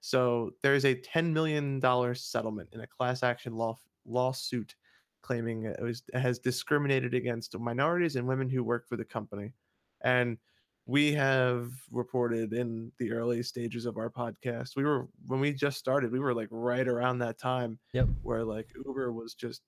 So 0.00 0.52
there's 0.62 0.84
a 0.84 0.94
$10 0.94 1.32
million 1.32 1.82
settlement 2.14 2.70
in 2.72 2.80
a 2.80 2.86
class 2.86 3.22
action 3.22 3.56
law 3.56 3.78
lawsuit 4.06 4.76
claiming 5.22 5.64
it 5.64 5.82
was 5.82 6.02
it 6.14 6.20
has 6.20 6.38
discriminated 6.38 7.14
against 7.14 7.58
minorities 7.58 8.16
and 8.16 8.26
women 8.28 8.48
who 8.48 8.62
work 8.62 8.88
for 8.88 8.96
the 8.96 9.04
company. 9.04 9.52
And 10.02 10.38
we 10.88 11.12
have 11.14 11.72
reported 11.92 12.54
in 12.54 12.92
the 12.98 13.12
early 13.12 13.44
stages 13.44 13.86
of 13.86 13.98
our 13.98 14.10
podcast. 14.10 14.76
We 14.76 14.84
were 14.84 15.08
when 15.28 15.40
we 15.40 15.54
just 15.54 15.78
started, 15.78 16.12
we 16.12 16.20
were 16.20 16.34
like 16.34 16.48
right 16.52 16.88
around 16.88 17.20
that 17.20 17.38
time 17.38 17.80
Yep. 17.92 18.08
where 18.22 18.44
like 18.44 18.72
Uber 18.86 19.12
was 19.12 19.34
just 19.34 19.62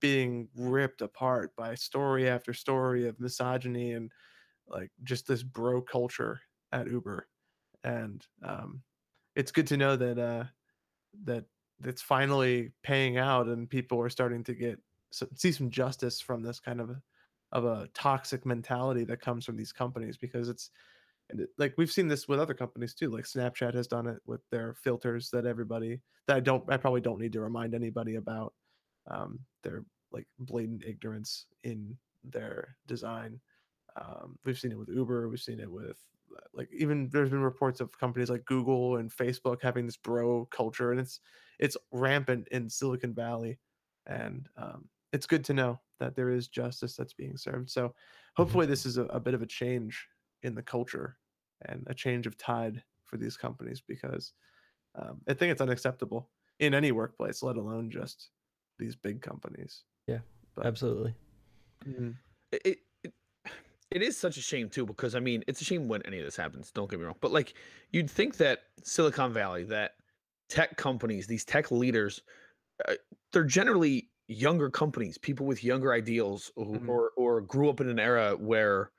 being 0.00 0.48
ripped 0.54 1.02
apart 1.02 1.54
by 1.56 1.74
story 1.74 2.28
after 2.28 2.54
story 2.54 3.06
of 3.08 3.18
misogyny 3.18 3.92
and 3.92 4.12
like 4.68 4.92
just 5.04 5.26
this 5.26 5.42
bro 5.42 5.82
culture 5.82 6.40
at 6.72 6.88
Uber. 6.88 7.28
And 7.84 8.26
um 8.42 8.84
it's 9.36 9.52
good 9.52 9.68
to 9.68 9.76
know 9.76 9.96
that 9.96 10.18
uh 10.18 10.44
that 11.24 11.46
it's 11.84 12.02
finally 12.02 12.72
paying 12.82 13.18
out 13.18 13.48
and 13.48 13.70
people 13.70 14.00
are 14.00 14.10
starting 14.10 14.44
to 14.44 14.54
get 14.54 14.80
see 15.12 15.52
some 15.52 15.70
justice 15.70 16.20
from 16.20 16.42
this 16.42 16.60
kind 16.60 16.80
of 16.80 16.96
of 17.52 17.64
a 17.64 17.88
toxic 17.94 18.44
mentality 18.44 19.04
that 19.04 19.20
comes 19.20 19.44
from 19.44 19.56
these 19.56 19.72
companies 19.72 20.16
because 20.16 20.48
it's 20.48 20.70
and 21.30 21.40
it, 21.40 21.50
like 21.58 21.74
we've 21.76 21.90
seen 21.90 22.08
this 22.08 22.28
with 22.28 22.40
other 22.40 22.54
companies 22.54 22.94
too 22.94 23.10
like 23.10 23.24
snapchat 23.24 23.74
has 23.74 23.86
done 23.86 24.06
it 24.06 24.18
with 24.26 24.40
their 24.50 24.74
filters 24.74 25.30
that 25.30 25.46
everybody 25.46 26.00
that 26.26 26.36
i 26.36 26.40
don't 26.40 26.64
i 26.70 26.76
probably 26.76 27.00
don't 27.00 27.20
need 27.20 27.32
to 27.32 27.40
remind 27.40 27.74
anybody 27.74 28.16
about 28.16 28.52
um 29.10 29.38
their 29.62 29.84
like 30.12 30.26
blatant 30.38 30.84
ignorance 30.84 31.46
in 31.64 31.96
their 32.24 32.76
design. 32.86 33.40
Um 33.96 34.38
we've 34.44 34.58
seen 34.58 34.72
it 34.72 34.78
with 34.78 34.88
uber 34.88 35.28
we've 35.28 35.40
seen 35.40 35.60
it 35.60 35.70
with 35.70 35.98
uh, 36.36 36.40
like 36.52 36.68
even 36.72 37.08
there's 37.10 37.30
been 37.30 37.42
reports 37.42 37.80
of 37.80 37.98
companies 37.98 38.30
like 38.30 38.44
google 38.44 38.96
and 38.96 39.10
facebook 39.10 39.58
having 39.62 39.86
this 39.86 39.96
bro 39.96 40.46
culture 40.46 40.90
and 40.90 41.00
it's 41.00 41.20
it's 41.58 41.76
rampant 41.90 42.46
in 42.48 42.68
silicon 42.68 43.14
valley 43.14 43.58
and 44.06 44.48
um 44.56 44.88
it's 45.12 45.26
good 45.26 45.44
to 45.44 45.54
know 45.54 45.80
that 46.00 46.14
there 46.16 46.30
is 46.30 46.48
justice 46.48 46.96
that's 46.96 47.12
being 47.14 47.36
served 47.36 47.68
so 47.70 47.94
hopefully 48.36 48.66
this 48.66 48.86
is 48.86 48.98
a, 48.98 49.04
a 49.04 49.20
bit 49.20 49.34
of 49.34 49.42
a 49.42 49.46
change 49.46 50.06
in 50.42 50.54
the 50.54 50.62
culture 50.62 51.16
and 51.66 51.84
a 51.88 51.94
change 51.94 52.26
of 52.26 52.36
tide 52.38 52.82
for 53.04 53.16
these 53.16 53.36
companies 53.36 53.80
because 53.80 54.32
um, 54.94 55.20
I 55.28 55.34
think 55.34 55.50
it's 55.52 55.60
unacceptable 55.60 56.30
in 56.60 56.74
any 56.74 56.92
workplace, 56.92 57.42
let 57.42 57.56
alone 57.56 57.90
just 57.90 58.30
these 58.78 58.94
big 58.96 59.20
companies. 59.22 59.82
But- 60.54 60.66
Absolutely. 60.66 61.14
Mhm. 61.86 62.16
it, 62.52 62.62
it 62.64 62.78
it- 63.04 63.14
it 63.90 64.02
is 64.02 64.16
such 64.18 64.36
a 64.36 64.40
shame 64.42 64.68
too 64.68 64.84
because 64.84 65.14
I 65.14 65.20
mean 65.20 65.42
it's 65.46 65.60
a 65.60 65.64
shame 65.64 65.88
when 65.88 66.02
any 66.02 66.18
of 66.18 66.24
this 66.24 66.36
happens. 66.36 66.70
Don't 66.70 66.90
get 66.90 66.98
me 67.00 67.06
wrong, 67.06 67.14
but 67.20 67.30
like 67.32 67.54
you'd 67.92 68.10
think 68.10 68.36
that 68.38 68.60
Silicon 68.82 69.32
Valley, 69.32 69.64
that 69.64 69.92
tech 70.48 70.76
companies, 70.76 71.26
these 71.26 71.44
tech 71.44 71.70
leaders, 71.70 72.20
uh, 72.88 72.94
they're 73.32 73.44
generally 73.44 74.10
younger 74.28 74.70
companies, 74.70 75.18
people 75.18 75.46
with 75.46 75.64
younger 75.64 75.92
ideals, 75.92 76.52
or, 76.56 76.66
Mhm. 76.72 76.88
or 76.88 77.12
or 77.16 77.40
grew 77.42 77.70
up 77.70 77.80
in 77.80 77.88
an 77.88 77.98
era 78.00 78.36
where 78.36 78.92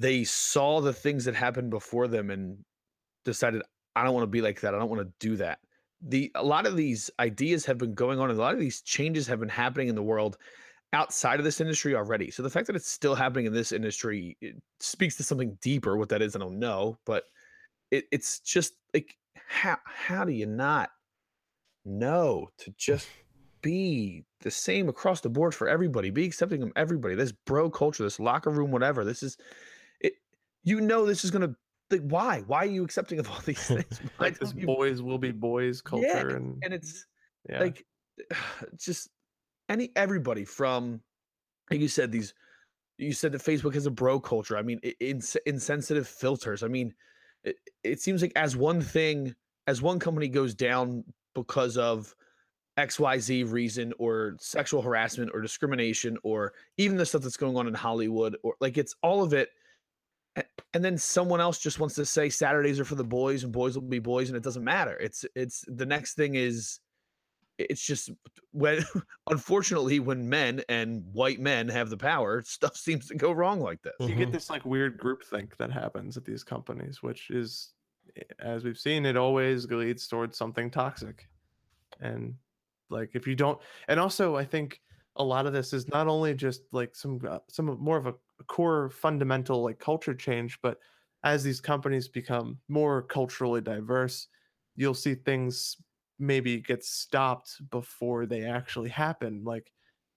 they 0.00 0.24
saw 0.24 0.80
the 0.80 0.92
things 0.92 1.24
that 1.24 1.34
happened 1.34 1.70
before 1.70 2.08
them 2.08 2.30
and 2.30 2.64
decided 3.24 3.62
I 3.96 4.04
don't 4.04 4.14
want 4.14 4.24
to 4.24 4.28
be 4.30 4.42
like 4.42 4.60
that. 4.62 4.74
I 4.74 4.78
don't 4.78 4.90
want 4.90 5.02
to 5.08 5.14
do 5.20 5.36
that. 5.36 5.60
The 6.02 6.32
a 6.34 6.44
lot 6.44 6.66
of 6.66 6.76
these 6.76 7.10
ideas 7.20 7.66
have 7.66 7.78
been 7.78 7.94
going 7.94 8.20
on, 8.20 8.30
and 8.30 8.38
a 8.38 8.42
lot 8.42 8.54
of 8.54 8.60
these 8.60 8.82
changes 8.82 9.26
have 9.28 9.40
been 9.40 9.48
happening 9.50 9.88
in 9.88 9.94
the 9.96 10.02
world 10.02 10.38
outside 10.92 11.40
of 11.40 11.44
this 11.44 11.60
industry 11.60 11.94
already. 11.96 12.30
So 12.30 12.42
the 12.42 12.50
fact 12.50 12.68
that 12.68 12.76
it's 12.76 12.90
still 12.90 13.14
happening 13.16 13.46
in 13.46 13.54
this 13.54 13.72
industry 13.72 14.38
speaks 14.80 15.16
to 15.18 15.24
something 15.24 15.56
deeper. 15.62 15.96
What 15.96 16.10
that 16.10 16.22
is, 16.22 16.36
I 16.36 16.40
don't 16.40 16.58
know, 16.60 16.98
but 17.06 17.26
it, 17.90 18.06
it's 18.12 18.40
just 18.40 18.74
like 18.94 19.16
how 19.36 19.78
how 19.86 20.24
do 20.24 20.32
you 20.32 20.46
not 20.46 20.90
know 21.84 22.48
to 22.58 22.70
just 22.78 23.12
be 23.64 24.22
the 24.42 24.50
same 24.50 24.88
across 24.88 25.20
the 25.22 25.28
board 25.28 25.54
for 25.54 25.68
everybody? 25.68 26.10
Be 26.10 26.24
accepting 26.24 26.62
of 26.62 26.70
everybody. 26.76 27.16
This 27.16 27.32
bro 27.32 27.68
culture, 27.70 28.04
this 28.04 28.20
locker 28.20 28.50
room, 28.50 28.70
whatever. 28.70 29.04
This 29.04 29.24
is 29.24 29.36
it. 30.00 30.12
You 30.62 30.80
know, 30.80 31.04
this 31.04 31.24
is 31.24 31.32
gonna. 31.32 31.56
Like, 31.90 32.02
why? 32.02 32.42
Why 32.46 32.58
are 32.58 32.66
you 32.66 32.84
accepting 32.84 33.18
of 33.18 33.28
all 33.28 33.40
these 33.44 33.66
things? 33.66 34.00
Like 34.20 34.38
this 34.38 34.54
you- 34.54 34.66
boys 34.66 35.02
will 35.02 35.18
be 35.18 35.32
boys 35.32 35.80
culture 35.80 36.36
and, 36.36 36.62
and 36.62 36.72
it's 36.72 37.06
yeah. 37.50 37.60
like 37.60 37.84
just 38.78 39.08
any 39.68 39.90
everybody 39.96 40.44
from 40.44 41.00
like 41.70 41.80
you 41.80 41.88
said 41.88 42.12
these 42.12 42.34
you 42.98 43.12
said 43.12 43.32
that 43.32 43.42
facebook 43.42 43.74
has 43.74 43.86
a 43.86 43.90
bro 43.90 44.20
culture 44.20 44.56
i 44.58 44.62
mean 44.62 44.78
ins- 45.00 45.36
insensitive 45.46 46.06
filters 46.06 46.62
i 46.62 46.68
mean 46.68 46.92
it, 47.44 47.56
it 47.82 48.00
seems 48.00 48.20
like 48.20 48.32
as 48.36 48.56
one 48.56 48.80
thing 48.80 49.34
as 49.66 49.80
one 49.80 49.98
company 49.98 50.28
goes 50.28 50.54
down 50.54 51.02
because 51.34 51.76
of 51.78 52.14
XYZ 52.78 53.50
reason 53.50 53.92
or 53.98 54.36
sexual 54.40 54.82
harassment 54.82 55.30
or 55.32 55.40
discrimination 55.40 56.18
or 56.22 56.52
even 56.76 56.96
the 56.96 57.06
stuff 57.06 57.22
that's 57.22 57.36
going 57.36 57.56
on 57.56 57.68
in 57.68 57.74
Hollywood 57.74 58.36
or 58.42 58.54
like 58.60 58.78
it's 58.78 58.94
all 59.02 59.22
of 59.22 59.32
it. 59.32 59.50
And 60.72 60.84
then 60.84 60.98
someone 60.98 61.40
else 61.40 61.60
just 61.60 61.78
wants 61.78 61.94
to 61.94 62.04
say 62.04 62.28
Saturdays 62.28 62.80
are 62.80 62.84
for 62.84 62.96
the 62.96 63.04
boys 63.04 63.44
and 63.44 63.52
boys 63.52 63.76
will 63.76 63.82
be 63.82 64.00
boys 64.00 64.28
and 64.28 64.36
it 64.36 64.42
doesn't 64.42 64.64
matter. 64.64 64.96
It's 64.96 65.24
it's 65.36 65.64
the 65.68 65.86
next 65.86 66.14
thing 66.14 66.34
is 66.34 66.80
it's 67.58 67.84
just 67.84 68.10
when 68.50 68.84
unfortunately 69.30 70.00
when 70.00 70.28
men 70.28 70.62
and 70.68 71.04
white 71.12 71.38
men 71.38 71.68
have 71.68 71.90
the 71.90 71.96
power, 71.96 72.42
stuff 72.42 72.76
seems 72.76 73.06
to 73.08 73.14
go 73.14 73.30
wrong 73.30 73.60
like 73.60 73.82
this. 73.82 73.92
you 74.00 74.08
get 74.08 74.24
mm-hmm. 74.24 74.32
this 74.32 74.50
like 74.50 74.64
weird 74.64 74.98
groupthink 74.98 75.56
that 75.56 75.70
happens 75.70 76.16
at 76.16 76.24
these 76.24 76.42
companies, 76.42 77.02
which 77.02 77.30
is, 77.30 77.72
as 78.40 78.64
we've 78.64 78.78
seen, 78.78 79.06
it 79.06 79.16
always 79.16 79.70
leads 79.70 80.08
towards 80.08 80.36
something 80.36 80.70
toxic. 80.70 81.28
And 82.00 82.34
like 82.90 83.10
if 83.14 83.26
you 83.26 83.34
don't, 83.34 83.60
and 83.88 83.98
also 84.00 84.36
I 84.36 84.44
think 84.44 84.80
a 85.16 85.24
lot 85.24 85.46
of 85.46 85.52
this 85.52 85.72
is 85.72 85.88
not 85.88 86.08
only 86.08 86.34
just 86.34 86.62
like 86.72 86.94
some 86.94 87.20
uh, 87.28 87.38
some 87.48 87.66
more 87.80 87.96
of 87.96 88.06
a 88.06 88.14
core 88.46 88.90
fundamental 88.90 89.62
like 89.62 89.78
culture 89.78 90.14
change, 90.14 90.58
but 90.62 90.78
as 91.24 91.42
these 91.42 91.60
companies 91.60 92.08
become 92.08 92.58
more 92.68 93.02
culturally 93.02 93.60
diverse, 93.60 94.28
you'll 94.76 94.94
see 94.94 95.14
things 95.14 95.76
maybe 96.18 96.60
get 96.60 96.84
stopped 96.84 97.60
before 97.70 98.26
they 98.26 98.44
actually 98.44 98.90
happen. 98.90 99.42
Like 99.44 99.72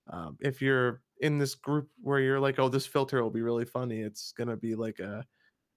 um, 0.09 0.37
if 0.41 0.61
you're 0.61 1.01
in 1.21 1.37
this 1.37 1.55
group 1.55 1.89
where 2.01 2.19
you're 2.19 2.39
like, 2.39 2.59
oh, 2.59 2.69
this 2.69 2.85
filter 2.85 3.23
will 3.23 3.31
be 3.31 3.41
really 3.41 3.65
funny, 3.65 4.01
it's 4.01 4.31
gonna 4.33 4.57
be 4.57 4.75
like 4.75 4.99
a 4.99 5.25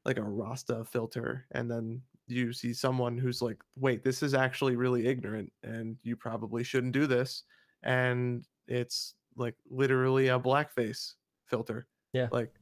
like 0.05 0.19
a 0.19 0.23
Rasta 0.23 0.85
filter, 0.85 1.47
and 1.53 1.71
then 1.71 2.03
you 2.31 2.53
see 2.53 2.73
someone 2.73 3.19
who's 3.19 3.43
like, 3.43 3.59
wait, 3.77 4.03
this 4.05 4.23
is 4.23 4.35
actually 4.35 4.77
really 4.77 5.07
ignorant, 5.07 5.53
and 5.63 5.97
you 6.03 6.17
probably 6.17 6.63
shouldn't 6.65 6.93
do 6.93 7.07
this, 7.07 7.43
and 7.83 8.47
it's 8.69 9.15
like 9.37 9.55
literally 9.69 10.29
a 10.29 10.39
blackface 10.39 11.15
filter. 11.47 11.87
Yeah. 12.13 12.29
like 12.33 12.53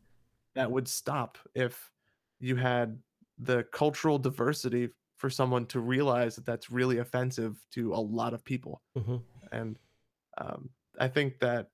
that 0.55 0.71
would 0.71 0.87
stop 0.89 1.39
if 1.55 1.91
you 2.41 2.57
had 2.57 2.99
the 3.39 3.63
cultural 3.73 4.19
diversity 4.19 4.89
for 5.17 5.31
someone 5.31 5.65
to 5.67 5.81
realize 5.81 6.37
that 6.37 6.45
that's 6.45 6.71
really 6.71 6.99
offensive 6.99 7.57
to 7.73 7.95
a 7.95 7.97
lot 7.97 8.35
of 8.35 8.45
people 8.45 8.83
Mhm. 8.97 9.23
and 9.53 9.79
um, 10.39 10.69
i 11.01 11.09
think 11.09 11.39
that 11.39 11.71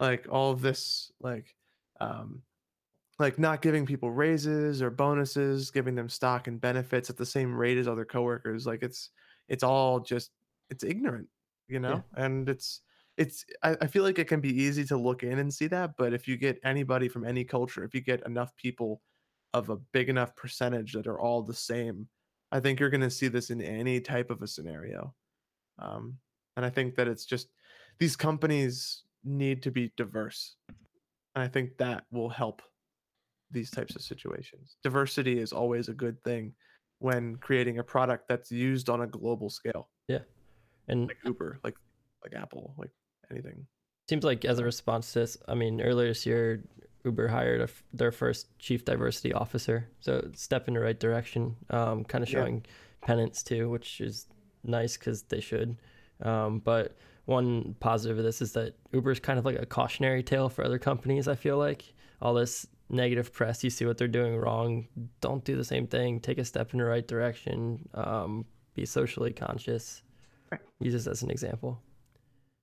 like 0.00 0.26
all 0.30 0.50
of 0.52 0.60
this 0.60 1.10
like 1.20 1.54
um, 2.00 2.42
like 3.18 3.38
not 3.38 3.62
giving 3.62 3.86
people 3.86 4.10
raises 4.10 4.82
or 4.82 4.90
bonuses 4.90 5.70
giving 5.70 5.94
them 5.94 6.08
stock 6.08 6.48
and 6.48 6.60
benefits 6.60 7.10
at 7.10 7.16
the 7.16 7.26
same 7.26 7.54
rate 7.54 7.78
as 7.78 7.88
other 7.88 8.04
coworkers 8.04 8.66
like 8.66 8.82
it's 8.82 9.10
it's 9.48 9.62
all 9.62 10.00
just 10.00 10.30
it's 10.70 10.84
ignorant 10.84 11.28
you 11.68 11.80
know? 11.80 12.02
And 12.16 12.48
it's 12.48 12.80
it's 13.16 13.44
I, 13.62 13.76
I 13.80 13.86
feel 13.86 14.02
like 14.02 14.18
it 14.18 14.28
can 14.28 14.40
be 14.40 14.62
easy 14.62 14.84
to 14.86 14.96
look 14.96 15.22
in 15.22 15.38
and 15.38 15.52
see 15.52 15.66
that 15.68 15.92
but 15.96 16.12
if 16.12 16.28
you 16.28 16.36
get 16.36 16.60
anybody 16.64 17.08
from 17.08 17.24
any 17.24 17.44
culture 17.44 17.82
if 17.82 17.94
you 17.94 18.00
get 18.00 18.24
enough 18.26 18.54
people 18.56 19.00
of 19.54 19.70
a 19.70 19.76
big 19.92 20.08
enough 20.08 20.36
percentage 20.36 20.92
that 20.92 21.06
are 21.06 21.18
all 21.18 21.42
the 21.42 21.54
same 21.54 22.06
i 22.52 22.60
think 22.60 22.78
you're 22.78 22.90
going 22.90 23.00
to 23.00 23.10
see 23.10 23.28
this 23.28 23.50
in 23.50 23.62
any 23.62 24.00
type 24.00 24.30
of 24.30 24.42
a 24.42 24.46
scenario. 24.46 25.14
Um, 25.78 26.18
and 26.56 26.66
i 26.66 26.70
think 26.70 26.94
that 26.96 27.08
it's 27.08 27.24
just 27.24 27.48
these 27.98 28.16
companies 28.16 29.04
need 29.24 29.62
to 29.62 29.70
be 29.70 29.92
diverse 29.96 30.56
and 30.68 31.42
i 31.42 31.48
think 31.48 31.78
that 31.78 32.04
will 32.10 32.28
help 32.28 32.60
these 33.50 33.70
types 33.70 33.94
of 33.96 34.02
situations 34.02 34.76
diversity 34.82 35.38
is 35.38 35.52
always 35.52 35.88
a 35.88 35.94
good 35.94 36.22
thing 36.24 36.52
when 36.98 37.36
creating 37.36 37.78
a 37.78 37.84
product 37.84 38.26
that's 38.28 38.50
used 38.50 38.88
on 38.88 39.02
a 39.02 39.06
global 39.06 39.48
scale 39.50 39.88
Yeah. 40.08 40.20
And 40.88 41.06
like 41.08 41.18
uber 41.24 41.58
like 41.64 41.76
like 42.22 42.34
apple 42.40 42.74
like 42.78 42.90
anything 43.30 43.66
seems 44.08 44.24
like 44.24 44.44
as 44.44 44.58
a 44.60 44.64
response 44.64 45.12
to 45.12 45.18
this, 45.20 45.36
I 45.48 45.54
mean, 45.56 45.80
earlier 45.80 46.06
this 46.08 46.24
year, 46.24 46.62
Uber 47.04 47.26
hired 47.26 47.60
a 47.60 47.64
f 47.64 47.82
their 47.92 48.12
first 48.12 48.56
chief 48.60 48.84
diversity 48.84 49.32
officer, 49.32 49.88
so 50.00 50.30
step 50.34 50.68
in 50.68 50.74
the 50.74 50.80
right 50.80 50.98
direction. 50.98 51.56
Um, 51.70 52.04
kind 52.04 52.22
of 52.22 52.30
Yeah. 52.30 52.40
showing 52.40 52.64
penance 53.02 53.42
too, 53.42 53.68
which 53.68 54.00
is 54.00 54.26
nice 54.62 54.96
because 54.96 55.22
they 55.24 55.40
should. 55.40 55.76
Um, 56.22 56.60
but 56.60 56.96
one 57.24 57.74
positive 57.80 58.16
of 58.18 58.24
this 58.24 58.40
is 58.40 58.52
that 58.52 58.74
Uber 58.92 59.10
is 59.10 59.18
kind 59.20 59.38
of 59.40 59.44
like 59.44 59.58
a 59.58 59.66
cautionary 59.66 60.22
tale 60.22 60.48
for 60.48 60.64
other 60.64 60.78
companies. 60.78 61.26
I 61.26 61.34
feel 61.34 61.58
like 61.58 61.92
all 62.22 62.32
this 62.34 62.64
negative 62.88 63.32
press, 63.32 63.64
you 63.64 63.70
see 63.70 63.84
what 63.86 63.98
they're 63.98 64.08
doing 64.08 64.36
wrong, 64.36 64.88
don't 65.20 65.44
do 65.44 65.56
the 65.56 65.64
same 65.64 65.86
thing. 65.86 66.20
Take 66.20 66.38
a 66.38 66.44
step 66.44 66.72
in 66.72 66.78
the 66.78 66.84
right 66.84 67.06
direction. 67.06 67.88
Um, 67.94 68.44
be 68.74 68.86
socially 68.86 69.32
conscious. 69.32 70.02
Right. 70.50 70.60
Use 70.80 70.92
this 70.92 71.06
as 71.06 71.22
an 71.22 71.30
example. 71.30 71.80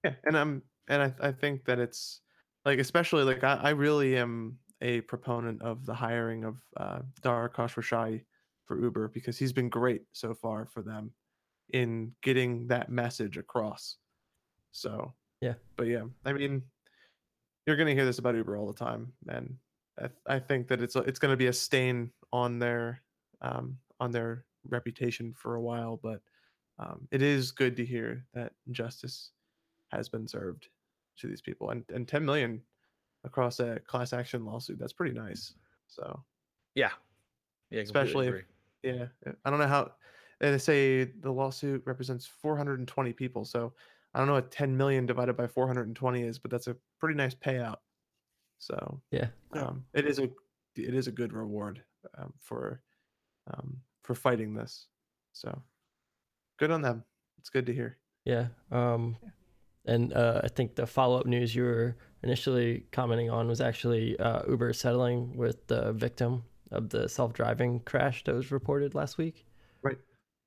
Yeah, 0.04 0.14
and 0.26 0.38
I'm 0.38 0.62
and 0.88 1.02
I 1.02 1.14
I 1.28 1.32
think 1.32 1.66
that 1.66 1.80
it's 1.80 2.22
like 2.66 2.80
especially 2.80 3.24
like 3.24 3.44
I, 3.44 3.56
I 3.56 3.70
really 3.72 4.18
am 4.18 4.58
a 4.82 5.02
proponent 5.02 5.62
of 5.62 5.86
the 5.86 5.94
hiring 5.94 6.44
of 6.44 6.58
uh, 6.78 7.00
Dara 7.22 7.50
Khosrowshahi 7.50 8.24
for 8.66 8.80
Uber 8.80 9.10
because 9.10 9.38
he's 9.38 9.54
been 9.54 9.70
great 9.70 10.04
so 10.12 10.34
far 10.34 10.66
for 10.66 10.82
them 10.82 11.12
in 11.74 12.14
getting 12.22 12.68
that 12.68 12.90
message 12.90 13.38
across. 13.38 13.98
So 14.72 15.14
Yeah. 15.42 15.54
but 15.78 15.88
yeah, 15.88 16.04
I 16.26 16.34
mean, 16.34 16.64
you're 17.66 17.78
gonna 17.78 17.94
hear 17.94 18.06
this 18.06 18.20
about 18.20 18.36
Uber 18.36 18.56
all 18.58 18.68
the 18.68 18.74
time, 18.86 19.14
and 19.28 19.56
I, 20.00 20.10
I 20.36 20.40
think 20.40 20.68
that 20.68 20.82
it's 20.82 20.96
it's 20.96 21.20
gonna 21.20 21.38
be 21.38 21.48
a 21.48 21.54
stain 21.54 22.12
on 22.32 22.60
their 22.60 23.02
um, 23.42 23.78
on 24.00 24.12
their 24.12 24.46
reputation 24.70 25.34
for 25.34 25.56
a 25.56 25.62
while, 25.62 26.00
but 26.02 26.22
um, 26.80 27.08
it 27.12 27.22
is 27.22 27.52
good 27.52 27.76
to 27.78 27.86
hear 27.86 28.26
that 28.34 28.54
justice 28.72 29.32
has 29.92 30.10
been 30.10 30.28
served 30.28 30.68
to 31.18 31.28
these 31.28 31.42
people 31.42 31.70
and, 31.70 31.84
and 31.94 32.08
10 32.08 32.26
million 32.26 32.60
across 33.24 33.60
a 33.60 33.80
class 33.82 34.12
action 34.12 34.44
lawsuit 34.44 34.80
that's 34.80 34.92
pretty 34.94 35.14
nice 35.14 35.54
so 35.88 36.24
Yeah. 36.74 36.90
Yeah. 37.70 37.82
Especially 37.82 38.28
if- 38.30 38.46
yeah 38.82 39.06
uh, 39.28 39.32
i 39.46 39.50
don't 39.52 39.60
know 39.60 39.68
how 39.68 39.92
they 40.40 40.58
say 40.58 41.04
the 41.04 41.32
lawsuit 41.32 41.84
represents 41.86 42.26
420 42.26 43.14
people 43.14 43.46
so 43.46 43.72
i 44.16 44.18
don't 44.18 44.28
know 44.28 44.34
what 44.34 44.50
10 44.52 44.76
million 44.76 45.06
divided 45.06 45.38
by 45.38 45.46
420 45.46 46.24
is 46.24 46.40
but 46.40 46.50
that's 46.50 46.66
a 46.68 46.76
pretty 47.00 47.16
nice 47.16 47.36
payout 47.36 47.78
so 48.64 49.02
Yeah. 49.12 49.28
Yeah. 49.54 49.64
um, 49.68 49.86
it 49.94 50.06
is 50.06 50.20
a 50.20 50.30
it 50.76 50.94
is 50.94 51.08
a 51.08 51.12
good 51.12 51.34
reward 51.34 51.84
um, 52.18 52.34
for 52.40 52.82
um, 53.54 53.78
for 54.04 54.16
fighting 54.16 54.54
this 54.54 54.88
so 55.34 55.62
good 56.60 56.72
on 56.72 56.82
them 56.82 57.04
it's 57.40 57.50
good 57.50 57.66
to 57.66 57.74
hear 57.74 57.98
Yeah. 58.26 58.48
Um, 58.72 59.18
and 59.86 60.14
uh, 60.14 60.40
I 60.44 60.48
think 60.48 60.76
the 60.76 60.88
follow 60.88 61.20
up 61.20 61.26
news 61.26 61.54
you 61.54 61.64
were 61.64 61.98
initially 62.24 62.86
commenting 62.94 63.30
on 63.30 63.48
was 63.50 63.60
actually 63.60 64.18
uh, 64.18 64.44
Uber 64.48 64.72
settling 64.72 65.36
with 65.36 65.68
the 65.68 65.92
victim 65.92 66.44
of 66.72 66.88
the 66.90 67.10
self 67.10 67.34
driving 67.34 67.82
crash 67.82 68.24
that 68.24 68.34
was 68.34 68.50
reported 68.52 68.96
last 68.96 69.18
week. 69.18 69.46
Right. 69.82 69.98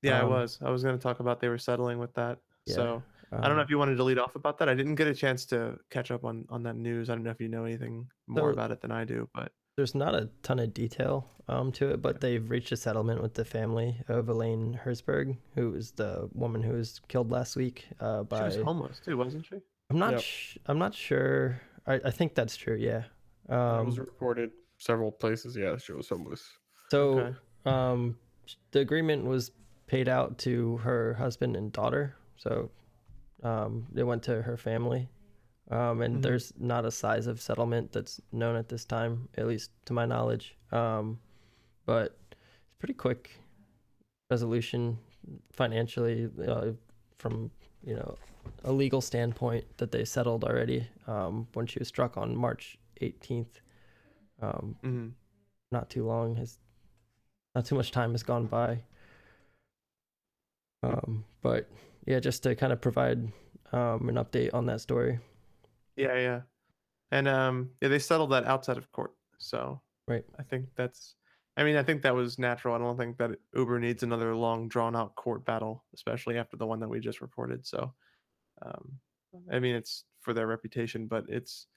Yeah 0.01 0.21
Um, 0.23 0.31
i 0.33 0.41
was 0.41 0.59
i 0.63 0.69
was 0.71 0.81
going 0.83 0.97
to 0.97 1.01
talk 1.01 1.19
about 1.19 1.39
they 1.39 1.49
were 1.49 1.59
settling 1.59 1.99
with 1.99 2.13
that 2.15 2.39
Yeah. 2.65 2.75
so 2.75 3.03
I 3.31 3.41
don't 3.41 3.55
know 3.55 3.55
Um, 3.55 3.59
if 3.59 3.69
you 3.69 3.77
wanted 3.77 3.95
to 3.97 4.03
lead 4.03 4.17
off 4.19 4.35
about 4.35 4.57
that. 4.59 4.69
I 4.69 4.73
didn't 4.73 4.95
get 4.95 5.07
a 5.07 5.13
chance 5.13 5.45
to 5.47 5.77
catch 5.89 6.11
up 6.11 6.23
on 6.23 6.45
on 6.49 6.63
that 6.63 6.75
news. 6.75 7.09
I 7.09 7.15
don't 7.15 7.23
know 7.23 7.31
if 7.31 7.41
you 7.41 7.49
know 7.49 7.65
anything 7.65 8.07
more 8.27 8.49
So- 8.49 8.53
about 8.53 8.71
it 8.71 8.81
than 8.81 8.91
I 8.91 9.03
do, 9.05 9.29
but 9.33 9.51
There's 9.75 9.93
not 9.93 10.15
a 10.15 10.27
ton 10.41 10.57
of 10.57 10.73
detail 10.73 11.29
um, 11.47 11.71
to 11.73 11.89
it, 11.91 12.01
but 12.01 12.19
they've 12.19 12.49
reached 12.49 12.71
a 12.71 12.77
settlement 12.77 13.21
with 13.21 13.35
the 13.35 13.45
family 13.45 14.01
of 14.07 14.27
Elaine 14.27 14.79
Herzberg, 14.83 15.37
who 15.53 15.69
was 15.69 15.91
the 15.91 16.29
woman 16.33 16.63
who 16.63 16.73
was 16.73 16.99
killed 17.09 17.29
last 17.31 17.55
week 17.55 17.85
uh, 17.99 18.23
she 18.27 18.43
was 18.43 18.55
homeless 18.55 18.99
too, 18.99 19.15
wasn't 19.17 19.45
she? 19.45 19.57
I'm 19.91 19.99
not. 19.99 20.13
Yep. 20.13 20.21
Sh- 20.21 20.57
I'm 20.65 20.79
not 20.79 20.95
sure. 20.95 21.61
I, 21.85 21.93
I 22.05 22.09
think 22.11 22.33
that's 22.33 22.57
true. 22.57 22.75
Yeah. 22.75 23.03
That 23.49 23.55
Um, 23.59 23.85
was 23.85 23.99
reported 23.99 24.49
several 24.79 25.11
places. 25.11 25.55
Yeah, 25.55 25.77
she 25.77 25.91
was 25.93 26.09
homeless. 26.09 26.43
So, 26.89 27.19
Okay. 27.19 27.35
um, 27.65 28.17
the 28.71 28.79
agreement 28.79 29.25
was 29.25 29.51
paid 29.85 30.09
out 30.09 30.37
to 30.39 30.77
her 30.77 31.13
husband 31.13 31.55
and 31.55 31.71
daughter. 31.71 32.15
So, 32.35 32.71
um, 33.43 33.87
it 33.95 34.03
went 34.03 34.23
to 34.23 34.41
her 34.41 34.57
family. 34.57 35.09
Um, 35.69 36.01
and 36.01 36.15
Mhm. 36.17 36.21
there's 36.21 36.53
not 36.57 36.85
a 36.85 36.91
size 36.91 37.27
of 37.27 37.41
settlement 37.41 37.91
that's 37.91 38.21
known 38.31 38.55
at 38.55 38.69
this 38.69 38.85
time, 38.85 39.27
at 39.37 39.47
least 39.47 39.71
to 39.85 39.93
my 39.93 40.05
knowledge. 40.05 40.55
Um, 40.71 41.19
but 41.85 42.17
it's 42.31 42.75
pretty 42.79 42.93
quick 42.93 43.39
resolution 44.31 44.97
financially 45.51 46.29
uh, 46.47 46.71
from 47.17 47.51
you 47.83 47.95
know 47.95 48.15
a 48.63 48.71
legal 48.71 49.01
standpoint 49.01 49.65
that 49.77 49.91
they 49.91 50.05
settled 50.05 50.43
already 50.43 50.87
um, 51.05 51.47
when 51.53 51.65
she 51.65 51.79
was 51.79 51.87
struck 51.89 52.17
on 52.17 52.35
March 52.35 52.77
18th. 53.01 53.61
Um, 54.41 54.75
hmm 54.81 55.09
not 55.71 55.89
too 55.89 56.05
long 56.05 56.35
has 56.35 56.59
not 57.53 57.65
too 57.65 57.75
much 57.75 57.91
time 57.91 58.11
has 58.11 58.23
gone 58.23 58.45
by 58.45 58.79
um 60.83 61.25
but 61.41 61.67
yeah 62.07 62.19
just 62.19 62.41
to 62.43 62.55
kind 62.55 62.73
of 62.73 62.81
provide 62.81 63.31
um 63.73 64.09
an 64.09 64.15
update 64.15 64.53
on 64.53 64.65
that 64.65 64.81
story 64.81 65.19
Yeah, 65.95 66.15
yeah, 66.17 66.41
and 67.11 67.27
um, 67.27 67.71
yeah, 67.81 67.89
they 67.89 67.99
settled 67.99 68.31
that 68.31 68.45
outside 68.45 68.77
of 68.77 68.91
court. 68.91 69.13
So 69.39 69.81
Right. 70.07 70.23
I 70.39 70.43
think 70.43 70.67
that's. 70.75 71.15
I 71.57 71.63
mean, 71.63 71.75
I 71.75 71.81
think 71.83 72.03
that 72.03 72.13
was 72.13 72.37
natural. 72.37 72.75
I 72.75 72.77
don't 72.77 72.97
think 72.97 73.17
that 73.17 73.31
Uber 73.55 73.79
needs 73.79 74.03
another 74.03 74.35
long, 74.35 74.67
drawn 74.69 74.95
out 74.95 75.15
court 75.15 75.43
battle, 75.43 75.83
especially 75.95 76.37
after 76.37 76.55
the 76.55 76.67
one 76.67 76.79
that 76.81 76.87
we 76.87 76.99
just 76.99 77.19
reported. 77.21 77.65
So 77.65 77.93
Um, 78.61 78.99
I 79.51 79.59
mean, 79.59 79.75
it's 79.75 80.05
for 80.21 80.33
their 80.33 80.47
reputation, 80.47 81.07
but 81.07 81.25
it's 81.29 81.67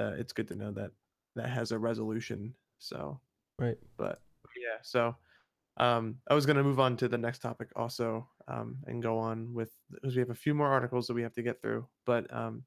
uh, 0.00 0.14
it's 0.18 0.32
good 0.32 0.48
to 0.48 0.56
know 0.56 0.72
that 0.72 0.90
that 1.36 1.48
has 1.50 1.72
a 1.72 1.78
resolution. 1.78 2.54
So 2.78 3.20
Right. 3.58 3.78
but 3.96 4.20
yeah, 4.56 4.78
so 4.82 5.14
um, 5.78 6.16
I 6.28 6.34
was 6.34 6.46
going 6.46 6.56
to 6.56 6.62
move 6.62 6.80
on 6.80 6.96
to 6.98 7.08
the 7.08 7.18
next 7.18 7.40
topic 7.40 7.68
also 7.76 8.28
um, 8.48 8.76
and 8.86 9.02
go 9.02 9.18
on 9.18 9.52
with 9.54 9.70
because 9.90 10.14
we 10.14 10.20
have 10.20 10.30
a 10.30 10.34
few 10.34 10.54
more 10.54 10.68
articles 10.68 11.06
that 11.06 11.14
we 11.14 11.22
have 11.22 11.34
to 11.34 11.42
get 11.42 11.60
through. 11.62 11.86
But 12.04 12.32
um, 12.34 12.64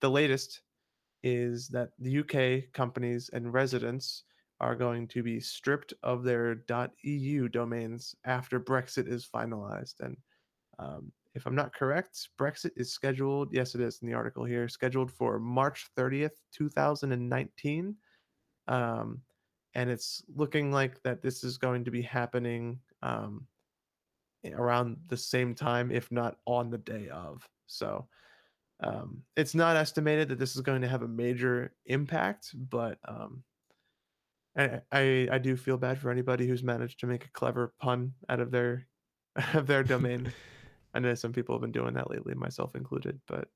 the 0.00 0.10
latest 0.10 0.62
is 1.22 1.68
that 1.68 1.90
the 1.98 2.18
UK 2.18 2.72
companies 2.72 3.30
and 3.32 3.52
residents 3.52 4.24
are 4.60 4.74
going 4.74 5.06
to 5.08 5.22
be 5.22 5.38
stripped 5.40 5.94
of 6.02 6.24
their 6.24 6.64
.eu 7.02 7.48
domains 7.48 8.14
after 8.24 8.58
Brexit 8.58 9.08
is 9.08 9.28
finalized. 9.32 10.00
And 10.00 10.16
um, 10.80 11.12
if 11.34 11.46
I'm 11.46 11.54
not 11.54 11.74
correct, 11.74 12.28
Brexit 12.40 12.72
is 12.76 12.92
scheduled. 12.92 13.52
Yes, 13.52 13.76
it 13.76 13.80
is 13.80 14.00
in 14.02 14.08
the 14.08 14.14
article 14.14 14.44
here, 14.44 14.68
scheduled 14.68 15.12
for 15.12 15.38
March 15.38 15.86
30th, 15.96 16.32
2019. 16.52 17.94
Um, 18.66 19.20
and 19.74 19.90
it's 19.90 20.22
looking 20.34 20.72
like 20.72 21.02
that 21.02 21.22
this 21.22 21.44
is 21.44 21.58
going 21.58 21.84
to 21.84 21.90
be 21.90 22.02
happening 22.02 22.78
um, 23.02 23.46
around 24.54 24.96
the 25.08 25.16
same 25.16 25.54
time, 25.54 25.90
if 25.90 26.10
not 26.10 26.38
on 26.46 26.70
the 26.70 26.78
day 26.78 27.08
of. 27.08 27.48
So 27.66 28.06
um, 28.80 29.22
it's 29.36 29.54
not 29.54 29.76
estimated 29.76 30.28
that 30.28 30.38
this 30.38 30.56
is 30.56 30.62
going 30.62 30.82
to 30.82 30.88
have 30.88 31.02
a 31.02 31.08
major 31.08 31.72
impact, 31.86 32.50
but 32.54 32.98
um, 33.06 33.42
I, 34.56 34.80
I 34.92 35.28
I 35.32 35.38
do 35.38 35.56
feel 35.56 35.76
bad 35.76 35.98
for 35.98 36.10
anybody 36.10 36.46
who's 36.46 36.62
managed 36.62 37.00
to 37.00 37.06
make 37.06 37.24
a 37.24 37.30
clever 37.30 37.74
pun 37.80 38.14
out 38.28 38.40
of 38.40 38.50
their 38.50 38.86
of 39.54 39.66
their 39.66 39.82
domain. 39.82 40.32
I 40.94 41.00
know 41.00 41.14
some 41.14 41.32
people 41.32 41.54
have 41.54 41.60
been 41.60 41.72
doing 41.72 41.94
that 41.94 42.10
lately, 42.10 42.34
myself 42.34 42.74
included, 42.74 43.20
but 43.26 43.48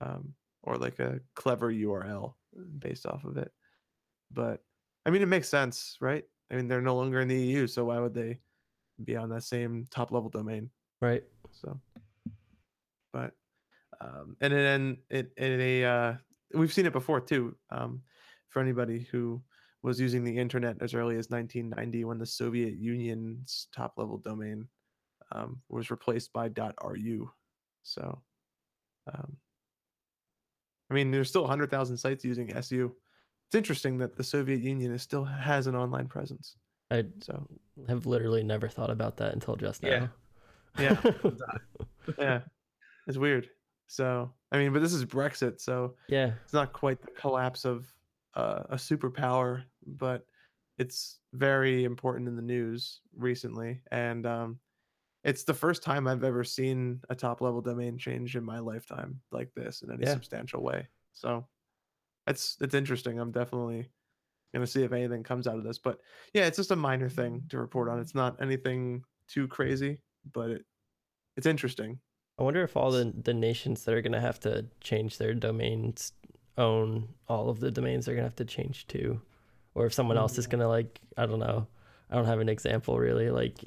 um, 0.00 0.34
or 0.62 0.76
like 0.76 0.98
a 0.98 1.20
clever 1.34 1.70
URL 1.70 2.34
based 2.78 3.06
off 3.06 3.24
of 3.24 3.36
it. 3.36 3.52
But 4.32 4.62
I 5.06 5.10
mean, 5.10 5.22
it 5.22 5.28
makes 5.28 5.48
sense, 5.48 5.96
right? 6.00 6.24
I 6.50 6.56
mean, 6.56 6.68
they're 6.68 6.80
no 6.80 6.96
longer 6.96 7.20
in 7.20 7.28
the 7.28 7.36
EU, 7.36 7.66
so 7.66 7.86
why 7.86 7.98
would 7.98 8.14
they 8.14 8.38
be 9.04 9.16
on 9.16 9.28
that 9.30 9.42
same 9.42 9.86
top 9.90 10.12
level 10.12 10.30
domain? 10.30 10.70
Right. 11.00 11.24
So, 11.52 11.80
but 13.12 13.32
um, 14.00 14.36
and 14.40 14.52
then 14.52 14.98
it 15.10 15.32
in 15.36 15.60
a 15.60 15.84
uh, 15.84 16.14
we've 16.54 16.72
seen 16.72 16.86
it 16.86 16.92
before 16.92 17.20
too. 17.20 17.56
Um, 17.70 18.02
for 18.48 18.60
anybody 18.60 19.06
who 19.10 19.42
was 19.82 20.00
using 20.00 20.24
the 20.24 20.38
internet 20.38 20.76
as 20.80 20.94
early 20.94 21.16
as 21.16 21.28
1990, 21.28 22.04
when 22.04 22.18
the 22.18 22.24
Soviet 22.24 22.74
Union's 22.78 23.68
top 23.74 23.94
level 23.96 24.16
domain 24.16 24.66
um, 25.32 25.60
was 25.68 25.90
replaced 25.90 26.32
by 26.32 26.48
.ru. 26.82 27.30
So, 27.82 28.22
um, 29.12 29.36
I 30.90 30.94
mean, 30.94 31.10
there's 31.10 31.28
still 31.28 31.42
100,000 31.42 31.96
sites 31.96 32.24
using 32.24 32.52
SU. 32.52 32.94
It's 33.54 33.58
interesting 33.60 33.98
that 33.98 34.16
the 34.16 34.24
Soviet 34.24 34.62
Union 34.62 34.90
is 34.92 35.00
still 35.02 35.22
has 35.22 35.68
an 35.68 35.76
online 35.76 36.08
presence. 36.08 36.56
I 36.90 37.04
So, 37.20 37.46
have 37.86 38.04
literally 38.04 38.42
never 38.42 38.66
thought 38.68 38.90
about 38.90 39.16
that 39.18 39.32
until 39.32 39.54
just 39.54 39.80
now. 39.84 40.10
Yeah. 40.80 40.96
yeah, 41.06 41.30
yeah, 42.18 42.40
it's 43.06 43.16
weird. 43.16 43.48
So, 43.86 44.32
I 44.50 44.58
mean, 44.58 44.72
but 44.72 44.82
this 44.82 44.92
is 44.92 45.04
Brexit, 45.04 45.60
so 45.60 45.94
yeah. 46.08 46.32
it's 46.42 46.52
not 46.52 46.72
quite 46.72 47.00
the 47.00 47.12
collapse 47.12 47.64
of 47.64 47.86
uh, 48.34 48.64
a 48.70 48.74
superpower, 48.74 49.62
but 49.86 50.26
it's 50.78 51.20
very 51.32 51.84
important 51.84 52.26
in 52.26 52.34
the 52.34 52.42
news 52.42 53.02
recently, 53.16 53.82
and 53.92 54.26
um, 54.26 54.58
it's 55.22 55.44
the 55.44 55.54
first 55.54 55.84
time 55.84 56.08
I've 56.08 56.24
ever 56.24 56.42
seen 56.42 57.00
a 57.08 57.14
top 57.14 57.40
level 57.40 57.60
domain 57.60 57.98
change 57.98 58.34
in 58.34 58.42
my 58.42 58.58
lifetime 58.58 59.20
like 59.30 59.54
this 59.54 59.82
in 59.82 59.92
any 59.92 60.02
Yeah. 60.02 60.14
substantial 60.14 60.60
way. 60.60 60.88
So 61.12 61.46
it's 62.26 62.56
it's 62.60 62.74
interesting. 62.74 63.18
I'm 63.18 63.32
definitely 63.32 63.90
gonna 64.52 64.66
see 64.66 64.82
if 64.84 64.92
anything 64.92 65.22
comes 65.22 65.46
out 65.46 65.58
of 65.58 65.64
this, 65.64 65.78
but 65.78 65.98
yeah, 66.32 66.46
it's 66.46 66.56
just 66.56 66.70
a 66.70 66.76
minor 66.76 67.08
thing 67.08 67.42
to 67.50 67.58
report 67.58 67.88
on. 67.88 67.98
It's 68.00 68.14
not 68.14 68.40
anything 68.40 69.02
too 69.28 69.48
crazy, 69.48 70.00
but 70.32 70.50
it 70.50 70.64
it's 71.36 71.46
interesting. 71.46 71.98
I 72.38 72.42
wonder 72.42 72.62
if 72.62 72.76
all 72.76 72.90
the 72.90 73.12
the 73.22 73.34
nations 73.34 73.84
that 73.84 73.94
are 73.94 74.02
gonna 74.02 74.20
have 74.20 74.40
to 74.40 74.66
change 74.80 75.18
their 75.18 75.34
domains 75.34 76.12
own 76.56 77.08
all 77.28 77.48
of 77.48 77.58
the 77.60 77.70
domains 77.70 78.06
they're 78.06 78.14
gonna 78.14 78.26
have 78.26 78.36
to 78.36 78.44
change 78.44 78.86
too, 78.86 79.20
or 79.74 79.86
if 79.86 79.92
someone 79.94 80.16
else 80.18 80.38
is 80.38 80.46
Mm. 80.46 80.50
gonna 80.50 80.68
like 80.68 81.00
I 81.16 81.26
don't 81.26 81.40
know. 81.40 81.66
I 82.10 82.14
don't 82.16 82.26
have 82.26 82.40
an 82.40 82.48
example 82.48 82.98
really. 82.98 83.30
Like 83.30 83.58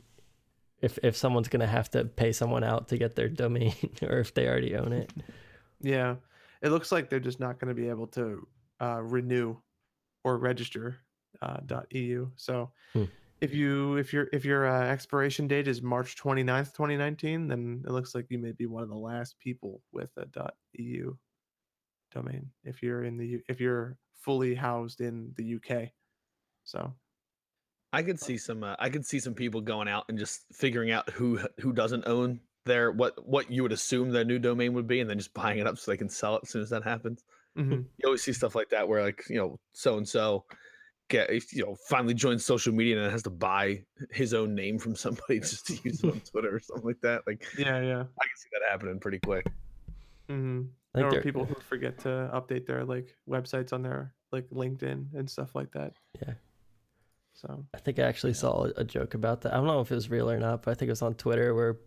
if 0.81 0.97
if 1.03 1.17
someone's 1.17 1.47
gonna 1.49 1.67
have 1.67 1.89
to 1.91 2.05
pay 2.05 2.31
someone 2.31 2.63
out 2.63 2.87
to 2.89 2.97
get 2.97 3.15
their 3.15 3.29
domain, 3.29 3.73
or 4.03 4.19
if 4.19 4.33
they 4.33 4.47
already 4.47 4.75
own 4.75 4.93
it. 4.93 5.11
Yeah, 5.81 6.15
it 6.61 6.69
looks 6.69 6.91
like 6.91 7.09
they're 7.09 7.19
just 7.19 7.39
not 7.39 7.59
going 7.59 7.69
to 7.69 7.79
be 7.81 7.89
able 7.89 8.07
to 8.07 8.47
uh, 8.81 9.01
renew 9.01 9.57
or 10.23 10.37
register 10.37 10.97
uh, 11.41 11.59
.eu. 11.91 12.31
So 12.35 12.71
Hmm. 12.93 13.05
if 13.41 13.53
you 13.53 13.97
if 13.97 14.13
your 14.13 14.27
if 14.33 14.45
your 14.45 14.67
uh, 14.67 14.87
expiration 14.87 15.47
date 15.47 15.67
is 15.67 15.81
March 15.81 16.15
29th, 16.17 16.73
2019, 16.73 17.47
then 17.47 17.83
it 17.85 17.91
looks 17.91 18.15
like 18.15 18.27
you 18.29 18.39
may 18.39 18.51
be 18.51 18.65
one 18.65 18.83
of 18.83 18.89
the 18.89 18.95
last 18.95 19.37
people 19.39 19.81
with 19.91 20.11
a 20.17 20.27
.eu 20.73 21.17
domain 22.11 22.49
if 22.63 22.81
you're 22.81 23.03
in 23.03 23.17
the 23.17 23.41
if 23.49 23.59
you're 23.59 23.97
fully 24.15 24.55
housed 24.55 25.01
in 25.01 25.33
the 25.37 25.55
UK. 25.55 25.89
So 26.63 26.93
I 27.93 28.03
could 28.03 28.19
see 28.19 28.37
some. 28.37 28.63
Uh, 28.63 28.75
I 28.79 28.89
could 28.89 29.05
see 29.05 29.19
some 29.19 29.33
people 29.33 29.61
going 29.61 29.87
out 29.87 30.05
and 30.09 30.17
just 30.19 30.45
figuring 30.53 30.91
out 30.91 31.09
who 31.09 31.39
who 31.59 31.73
doesn't 31.73 32.07
own 32.07 32.41
their 32.68 32.91
what 32.91 33.26
what 33.28 33.49
you 33.49 33.63
would 33.63 33.72
assume 33.72 34.11
their 34.11 34.26
new 34.26 34.38
domain 34.39 34.74
would 34.74 34.88
be, 34.88 34.99
and 35.01 35.09
then 35.09 35.18
just 35.18 35.34
buying 35.34 35.57
it 35.59 35.65
up 35.68 35.78
so 35.78 35.89
they 35.91 35.97
can 35.97 36.09
sell 36.09 36.36
it 36.36 36.41
as 36.43 36.49
soon 36.49 36.61
as 36.61 36.70
that 36.70 36.84
happens. 36.84 37.24
mhm. 37.57 37.86
You 37.97 38.05
always 38.05 38.22
see 38.22 38.34
stuff 38.34 38.53
like 38.55 38.70
that 38.70 38.88
where 38.88 39.01
like 39.01 39.24
you 39.30 39.38
know 39.38 39.59
so 39.74 39.97
and 39.97 40.07
so 40.07 40.45
get 41.09 41.30
you 41.53 41.63
know 41.65 41.76
finally 41.89 42.13
joins 42.13 42.43
social 42.45 42.74
media 42.74 42.95
and 42.97 43.05
then 43.05 43.11
has 43.11 43.24
to 43.24 43.30
buy 43.30 43.82
his 44.11 44.34
own 44.34 44.53
name 44.53 44.78
from 44.78 44.95
somebody 44.95 45.39
just 45.51 45.65
to 45.68 45.74
use 45.84 46.03
it 46.03 46.11
on 46.11 46.20
Twitter 46.32 46.53
or 46.55 46.59
something 46.59 46.86
like 46.86 47.01
that. 47.01 47.22
Like 47.26 47.43
yeah, 47.57 47.82
yeah. 47.82 48.01
I 48.01 48.26
can 48.28 48.38
see 48.38 48.49
that 48.53 48.70
happening 48.70 48.99
pretty 48.99 49.20
quick. 49.20 49.45
Mm-hmm. 50.30 50.63
I 50.93 50.99
think 50.99 51.07
Or 51.07 51.11
they're- 51.11 51.22
people 51.22 51.45
who 51.45 51.55
forget 51.61 51.97
to 51.99 52.30
update 52.34 52.65
their 52.65 52.84
like 52.84 53.15
websites 53.30 53.72
on 53.74 53.82
their 53.82 54.13
like 54.32 54.47
LinkedIn 54.49 55.13
and 55.15 55.30
stuff 55.30 55.55
like 55.55 55.72
that. 55.72 55.93
Yeah. 56.22 56.34
So 57.38 57.65
I 57.75 57.77
think 57.77 57.99
I 57.99 58.01
actually 58.03 58.33
saw 58.33 58.67
a 58.77 58.83
joke 58.83 59.13
about 59.13 59.41
that. 59.41 59.53
I 59.53 59.57
don't 59.57 59.67
know 59.67 59.79
if 59.79 59.91
it 59.91 59.95
was 59.95 60.09
real 60.09 60.29
or 60.29 60.39
not, 60.39 60.63
but 60.63 60.71
I 60.71 60.73
think 60.73 60.89
it 60.89 60.93
was 60.93 61.03
on 61.03 61.13
Twitter 61.13 61.53
where 61.53 61.77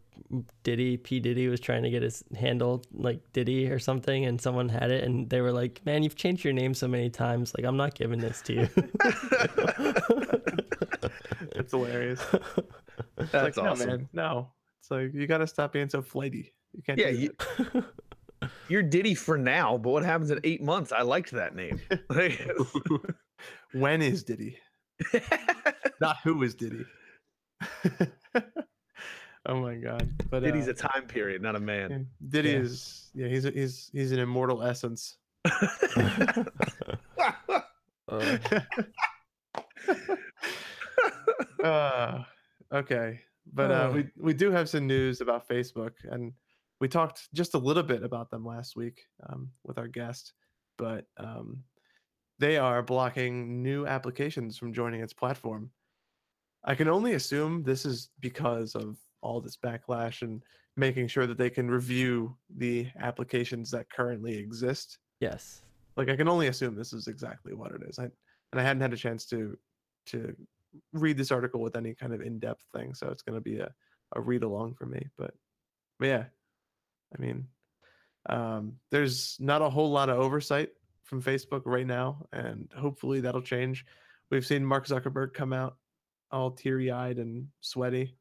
Diddy, 0.62 0.96
P 0.96 1.18
Diddy, 1.18 1.48
was 1.48 1.59
trying 1.59 1.82
to 1.82 1.90
get 1.90 2.03
his 2.03 2.22
handle 2.36 2.84
like 2.92 3.20
Diddy 3.32 3.68
or 3.68 3.80
something, 3.80 4.24
and 4.26 4.40
someone 4.40 4.68
had 4.68 4.92
it, 4.92 5.03
and 5.03 5.28
they 5.28 5.40
were 5.40 5.51
like, 5.51 5.84
"Man, 5.84 6.05
you've 6.05 6.14
changed 6.14 6.44
your 6.44 6.53
name 6.53 6.72
so 6.72 6.86
many 6.86 7.11
times. 7.11 7.53
Like, 7.57 7.66
I'm 7.66 7.76
not 7.76 7.96
giving 7.96 8.20
this 8.20 8.42
to 8.42 8.53
you." 8.53 8.68
it's 11.57 11.72
hilarious. 11.72 12.24
That's 13.16 13.32
like, 13.32 13.57
no, 13.57 13.72
awesome. 13.72 13.88
man, 13.88 14.09
no. 14.12 14.53
It's 14.80 14.90
like 14.92 15.12
you 15.12 15.26
got 15.26 15.38
to 15.38 15.48
stop 15.48 15.72
being 15.72 15.88
so 15.88 16.01
flighty. 16.01 16.55
You 16.74 16.82
can't. 16.84 16.96
Yeah, 16.96 17.11
do 17.11 17.16
you, 17.16 17.34
that. 17.72 17.84
you're 18.68 18.84
Diddy 18.84 19.16
for 19.16 19.36
now, 19.36 19.76
but 19.78 19.90
what 19.90 20.05
happens 20.05 20.30
in 20.30 20.38
eight 20.44 20.62
months? 20.62 20.92
I 20.92 21.03
liked 21.03 21.32
that 21.32 21.57
name. 21.57 21.80
When 23.72 24.03
is 24.03 24.24
Diddy? 24.24 24.59
Not 26.01 26.16
who 26.24 26.42
is 26.42 26.55
Diddy. 26.55 26.84
oh 29.46 29.61
my 29.61 29.74
god! 29.76 30.09
But 30.30 30.40
Diddy's 30.42 30.68
uh, 30.68 30.72
a 30.72 30.74
time 30.74 31.07
period, 31.07 31.42
not 31.42 31.57
a 31.57 31.61
man. 31.61 31.90
yeah, 31.90 31.98
Diddy 32.28 32.51
Yeah. 32.51 32.57
is 32.59 33.11
yeah. 33.14 33.28
He's 33.28 33.44
a, 33.44 33.51
he's 33.51 33.90
he's 33.92 34.12
an 34.12 34.18
immortal 34.18 34.62
essence. 34.62 35.16
Uh, 38.09 38.38
uh, 41.64 42.22
okay, 42.72 43.20
but 43.53 43.70
uh, 43.70 43.74
Uh. 43.74 43.92
we 43.94 44.09
we 44.16 44.34
do 44.34 44.51
have 44.51 44.68
some 44.68 44.86
news 44.86 45.20
about 45.20 45.46
Facebook, 45.48 45.92
and 46.11 46.32
we 46.80 46.88
talked 46.88 47.28
just 47.34 47.55
a 47.55 47.59
little 47.59 47.82
bit 47.84 48.03
about 48.03 48.28
them 48.30 48.44
last 48.44 48.74
week 48.74 49.03
um, 49.28 49.51
with 49.64 49.78
our 49.78 49.86
guest, 49.86 50.32
but 50.76 51.05
um, 51.18 51.62
they 52.41 52.57
are 52.57 52.82
blocking 52.82 53.62
new 53.62 53.86
applications 53.86 54.57
from 54.59 54.72
joining 54.72 55.01
its 55.01 55.12
platform. 55.12 55.70
I 56.64 56.74
can 56.74 56.88
only 56.88 57.12
assume 57.12 57.62
this 57.62 57.86
is 57.86 58.11
because 58.18 58.74
of 58.74 58.97
all 59.22 59.41
this 59.41 59.57
backlash 59.57 60.22
and 60.22 60.43
making 60.76 61.07
sure 61.07 61.26
that 61.26 61.38
they 61.38 61.51
can 61.51 61.70
review 61.70 62.36
the 62.57 62.88
applications 62.99 63.70
that 63.70 63.91
currently 63.91 64.36
exist 64.36 64.99
yes. 65.20 65.62
like 65.97 66.09
I 66.09 66.16
can 66.16 66.28
only 66.28 66.49
assume 66.49 66.74
this 66.74 66.93
is 66.93 67.07
exactly 67.07 67.55
what 67.55 67.72
it 67.72 67.82
is. 67.86 67.99
I 67.99 68.05
and 68.05 68.61
I 68.61 68.62
hadn't 68.62 68.82
had 68.82 68.93
a 68.93 68.97
chance 68.97 69.26
to 69.26 69.57
to 70.07 70.34
read 70.93 71.16
this 71.16 71.30
article 71.30 71.61
with 71.61 71.76
any 71.76 71.95
kind 71.95 72.12
of 72.12 72.20
in-depth 72.20 72.64
thing, 72.74 72.95
so 72.95 73.09
it's 73.09 73.22
going 73.22 73.36
to 73.36 73.41
be 73.41 73.59
a 73.59 73.70
a 74.16 74.20
read 74.20 74.43
along 74.43 74.74
for 74.74 74.86
me. 74.86 75.07
But, 75.16 75.34
but 75.99 76.09
yeah, 76.09 76.24
I 77.16 77.20
mean, 77.20 77.47
um, 78.28 78.74
there's 78.91 79.36
not 79.41 79.62
a 79.62 79.70
whole 79.70 79.91
lot 79.91 80.11
of 80.11 80.18
oversight 80.18 80.70
from 81.11 81.20
Facebook 81.20 81.62
right 81.66 81.86
now, 81.86 82.24
and 82.32 82.70
hopefully 82.78 83.20
that'll 83.20 83.42
change. 83.42 83.84
We've 84.30 84.46
seen 84.46 84.64
Mark 84.64 84.86
Zuckerberg 84.86 85.34
come 85.34 85.52
out 85.52 85.76
all 86.30 86.52
teary-eyed 86.52 87.18
and 87.18 87.48
sweaty, 87.61 88.14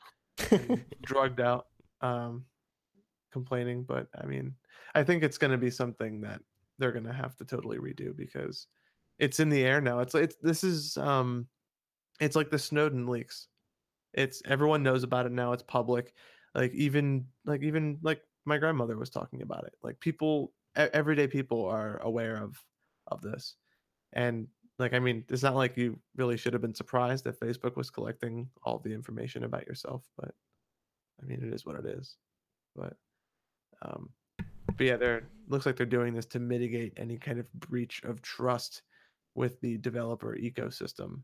and 0.49 0.83
drugged 1.03 1.39
out. 1.39 1.67
Um, 2.01 2.45
complaining, 3.31 3.83
but 3.83 4.07
I 4.19 4.25
mean, 4.25 4.55
I 4.95 5.03
think 5.03 5.23
it's 5.23 5.37
going 5.37 5.51
to 5.51 5.57
be 5.57 5.69
something 5.69 6.19
that 6.21 6.41
they're 6.79 6.91
going 6.91 7.05
to 7.05 7.13
have 7.13 7.35
to 7.37 7.45
totally 7.45 7.77
redo 7.77 8.17
because 8.17 8.65
it's 9.19 9.39
in 9.39 9.49
the 9.49 9.63
air 9.63 9.81
now. 9.81 9.99
It's 9.99 10.15
it's 10.15 10.35
this 10.41 10.63
is 10.63 10.97
um 10.97 11.45
it's 12.19 12.35
like 12.35 12.49
the 12.49 12.57
Snowden 12.57 13.05
leaks. 13.05 13.47
It's 14.13 14.41
everyone 14.45 14.81
knows 14.81 15.03
about 15.03 15.27
it 15.27 15.31
now. 15.31 15.51
It's 15.51 15.63
public. 15.63 16.13
Like 16.55 16.73
even 16.73 17.25
like 17.45 17.61
even 17.61 17.99
like 18.01 18.21
my 18.45 18.57
grandmother 18.57 18.97
was 18.97 19.11
talking 19.11 19.43
about 19.43 19.65
it. 19.65 19.73
Like 19.83 19.99
people 19.99 20.53
everyday 20.75 21.27
people 21.27 21.65
are 21.65 21.97
aware 22.01 22.37
of 22.37 22.55
of 23.09 23.21
this. 23.21 23.55
And 24.13 24.47
like 24.77 24.93
I 24.93 24.99
mean, 24.99 25.25
it's 25.29 25.43
not 25.43 25.55
like 25.55 25.77
you 25.77 25.99
really 26.15 26.37
should 26.37 26.53
have 26.53 26.61
been 26.61 26.73
surprised 26.73 27.25
that 27.25 27.39
Facebook 27.39 27.75
was 27.75 27.89
collecting 27.89 28.49
all 28.63 28.79
the 28.79 28.93
information 28.93 29.43
about 29.43 29.67
yourself, 29.67 30.03
but 30.17 30.33
I 31.21 31.25
mean, 31.25 31.43
it 31.43 31.53
is 31.53 31.65
what 31.65 31.75
it 31.75 31.85
is. 31.85 32.15
But 32.75 32.93
um 33.81 34.09
but 34.77 34.85
yeah, 34.85 34.97
they're 34.97 35.23
looks 35.47 35.65
like 35.65 35.75
they're 35.75 35.85
doing 35.85 36.13
this 36.13 36.25
to 36.27 36.39
mitigate 36.39 36.93
any 36.97 37.17
kind 37.17 37.39
of 37.39 37.51
breach 37.53 38.01
of 38.03 38.21
trust 38.21 38.83
with 39.35 39.59
the 39.61 39.77
developer 39.77 40.35
ecosystem. 40.35 41.21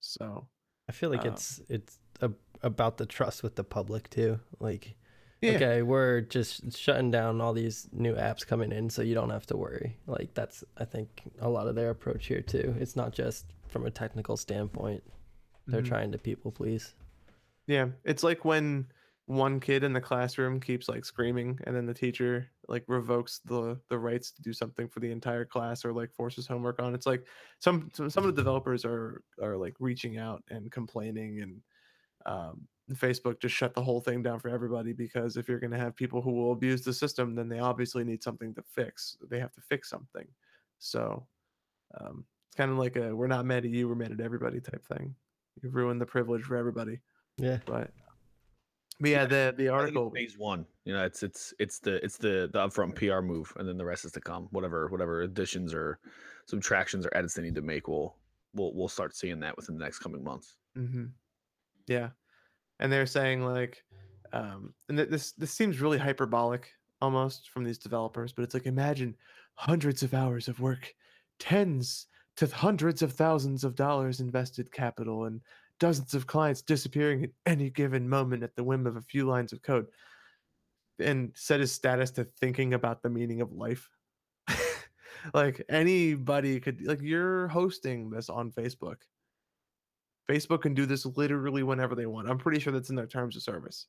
So 0.00 0.48
I 0.88 0.92
feel 0.92 1.10
like 1.10 1.24
Um, 1.24 1.28
it's 1.28 1.60
it's 1.68 1.98
a, 2.20 2.32
about 2.62 2.96
the 2.96 3.06
trust 3.06 3.42
with 3.42 3.54
the 3.54 3.64
public 3.64 4.10
too. 4.10 4.40
Like, 4.58 4.96
yeah, 5.40 5.52
okay, 5.52 5.82
we're 5.82 6.20
just 6.20 6.76
shutting 6.76 7.10
down 7.10 7.40
all 7.40 7.52
these 7.52 7.88
new 7.92 8.14
apps 8.14 8.46
coming 8.46 8.72
in, 8.72 8.90
so 8.90 9.02
you 9.02 9.14
don't 9.14 9.30
have 9.30 9.46
to 9.46 9.56
worry. 9.56 9.96
Like 10.06 10.34
that's 10.34 10.64
I 10.76 10.84
think 10.84 11.22
a 11.40 11.48
lot 11.48 11.66
of 11.66 11.74
their 11.74 11.90
approach 11.90 12.26
here 12.26 12.42
too. 12.42 12.74
It's 12.78 12.96
not 12.96 13.12
just 13.12 13.46
from 13.68 13.86
a 13.86 13.90
technical 13.90 14.36
standpoint. 14.36 15.02
They're 15.66 15.82
mhm. 15.82 15.88
trying 15.88 16.12
to 16.12 16.18
people 16.18 16.50
please. 16.50 16.94
Yeah, 17.66 17.88
it's 18.04 18.22
like 18.22 18.44
when 18.44 18.86
one 19.26 19.60
kid 19.60 19.84
in 19.84 19.92
the 19.92 20.00
classroom 20.00 20.58
keeps 20.58 20.88
like 20.88 21.04
screaming 21.04 21.56
and 21.64 21.76
then 21.76 21.86
the 21.86 21.94
teacher 21.94 22.48
like 22.66 22.82
revokes 22.88 23.38
the 23.44 23.78
the 23.88 23.96
rights 23.96 24.32
to 24.32 24.42
do 24.42 24.52
something 24.52 24.88
for 24.88 24.98
the 24.98 25.10
entire 25.10 25.44
class 25.44 25.84
or 25.84 25.92
like 25.92 26.12
forces 26.12 26.46
homework 26.46 26.82
on. 26.82 26.94
It's 26.94 27.06
like 27.06 27.24
some 27.60 27.88
some, 27.94 28.10
some 28.10 28.24
of 28.24 28.34
the 28.34 28.42
developers 28.42 28.84
are 28.84 29.22
are 29.40 29.56
like 29.56 29.74
reaching 29.78 30.18
out 30.18 30.42
and 30.50 30.70
complaining 30.70 31.42
and 31.42 31.60
um 32.26 32.66
Facebook 32.94 33.40
just 33.40 33.54
shut 33.54 33.74
the 33.74 33.82
whole 33.82 34.00
thing 34.00 34.22
down 34.22 34.38
for 34.40 34.48
everybody 34.48 34.92
because 34.92 35.36
if 35.36 35.48
you're 35.48 35.60
going 35.60 35.70
to 35.72 35.78
have 35.78 35.94
people 35.96 36.20
who 36.22 36.32
will 36.32 36.52
abuse 36.52 36.82
the 36.82 36.92
system 36.92 37.34
then 37.34 37.48
they 37.48 37.58
obviously 37.58 38.04
need 38.04 38.22
something 38.22 38.54
to 38.54 38.62
fix. 38.62 39.16
They 39.30 39.38
have 39.40 39.52
to 39.52 39.60
fix 39.60 39.88
something. 39.90 40.26
So 40.78 41.26
um 42.00 42.24
it's 42.48 42.56
kind 42.56 42.70
of 42.70 42.78
like 42.78 42.96
a 42.96 43.14
we're 43.14 43.26
not 43.28 43.44
mad 43.46 43.64
at 43.64 43.70
you, 43.70 43.88
we're 43.88 43.94
mad 43.94 44.12
at 44.12 44.20
everybody 44.20 44.60
type 44.60 44.84
thing. 44.86 45.14
You've 45.62 45.74
ruined 45.74 46.00
the 46.00 46.06
privilege 46.06 46.42
for 46.42 46.56
everybody 46.56 47.00
Yeah. 47.38 47.58
but 47.66 47.90
but 49.00 49.10
yeah, 49.10 49.24
the 49.24 49.54
the 49.56 49.70
I 49.70 49.78
think 49.78 49.88
it's 49.88 49.96
article. 49.96 50.10
phase 50.10 50.36
one. 50.36 50.66
You 50.84 50.92
know, 50.92 51.04
it's 51.04 51.22
it's 51.22 51.54
it's 51.58 51.78
the 51.78 52.04
it's 52.04 52.18
the 52.18 52.50
the 52.52 52.58
upfront 52.58 52.96
PR 52.96 53.22
move, 53.22 53.50
and 53.56 53.66
then 53.66 53.78
the 53.78 53.84
rest 53.84 54.04
is 54.04 54.12
to 54.12 54.20
come. 54.20 54.48
Whatever 54.50 54.88
whatever 54.88 55.22
additions 55.22 55.72
or 55.72 55.98
subtractions 56.46 57.06
or 57.06 57.16
edits 57.16 57.32
they 57.32 57.42
need 57.42 57.54
to 57.54 57.62
make, 57.62 57.88
we'll 57.88 58.14
we'll 58.52 58.74
we'll 58.74 58.88
start 58.88 59.16
seeing 59.16 59.40
that 59.40 59.56
within 59.56 59.78
the 59.78 59.82
next 59.82 60.00
coming 60.00 60.22
months. 60.22 60.56
hmm 60.74 61.06
Yeah, 61.86 62.10
and 62.80 62.90
they're 62.90 63.06
saying 63.06 63.44
like, 63.44 63.84
um, 64.32 64.74
and 64.88 64.98
th- 64.98 65.10
this 65.10 65.32
this 65.32 65.52
seems 65.52 65.80
really 65.80 65.98
hyperbolic 65.98 66.72
almost 67.00 67.50
from 67.50 67.62
these 67.62 67.78
developers, 67.78 68.32
but 68.32 68.42
it's 68.42 68.54
like 68.54 68.66
imagine 68.66 69.14
hundreds 69.54 70.02
of 70.02 70.14
hours 70.14 70.48
of 70.48 70.60
work, 70.60 70.92
tens 71.38 72.06
to 72.36 72.46
hundreds 72.46 73.02
of 73.02 73.12
thousands 73.12 73.64
of 73.64 73.76
dollars 73.76 74.20
invested 74.20 74.72
capital, 74.72 75.26
and 75.26 75.40
dozens 75.78 76.14
of 76.14 76.26
clients 76.26 76.62
disappearing 76.62 77.22
at 77.24 77.30
any 77.46 77.70
given 77.70 78.08
moment 78.08 78.42
at 78.42 78.56
the 78.56 78.64
whim 78.64 78.86
of 78.86 78.96
a 78.96 79.02
few 79.02 79.26
lines 79.26 79.52
of 79.52 79.62
code, 79.62 79.86
and 80.98 81.32
set 81.34 81.60
his 81.60 81.72
status 81.72 82.10
to 82.12 82.24
thinking 82.40 82.74
about 82.74 83.02
the 83.02 83.10
meaning 83.10 83.40
of 83.42 83.52
life. 83.52 83.90
like 85.34 85.62
anybody 85.68 86.58
could 86.60 86.82
like 86.86 87.02
you're 87.02 87.48
hosting 87.48 88.08
this 88.08 88.30
on 88.30 88.50
Facebook. 88.50 88.96
Facebook 90.28 90.62
can 90.62 90.74
do 90.74 90.86
this 90.86 91.06
literally 91.06 91.62
whenever 91.62 91.94
they 91.94 92.06
want. 92.06 92.28
I'm 92.28 92.38
pretty 92.38 92.60
sure 92.60 92.72
that's 92.72 92.90
in 92.90 92.96
their 92.96 93.06
terms 93.06 93.36
of 93.36 93.42
service. 93.42 93.86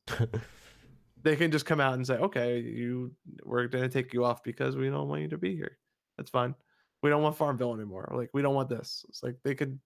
they 1.23 1.35
can 1.35 1.51
just 1.51 1.65
come 1.65 1.79
out 1.79 1.93
and 1.93 2.05
say, 2.05 2.15
"Okay, 2.15 2.59
you 2.59 3.11
we're 3.43 3.67
going 3.67 3.83
to 3.83 3.89
take 3.89 4.13
you 4.13 4.25
off 4.25 4.43
because 4.43 4.75
we 4.75 4.89
don't 4.89 5.07
want 5.07 5.21
you 5.21 5.29
to 5.29 5.37
be 5.37 5.55
here." 5.55 5.77
That's 6.17 6.29
fine. 6.29 6.55
We 7.03 7.09
don't 7.09 7.23
want 7.23 7.37
Farmville 7.37 7.73
anymore. 7.73 8.11
Like 8.15 8.29
we 8.33 8.41
don't 8.41 8.55
want 8.55 8.69
this. 8.69 9.05
It's 9.09 9.23
like 9.23 9.35
they 9.43 9.55
could 9.55 9.79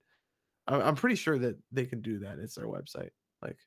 I'm 0.68 0.96
pretty 0.96 1.16
sure 1.16 1.38
that 1.40 1.58
they 1.72 1.86
can 1.86 2.02
do 2.02 2.20
that. 2.20 2.40
It's 2.40 2.56
their 2.56 2.68
website. 2.68 3.12
Like 3.42 3.58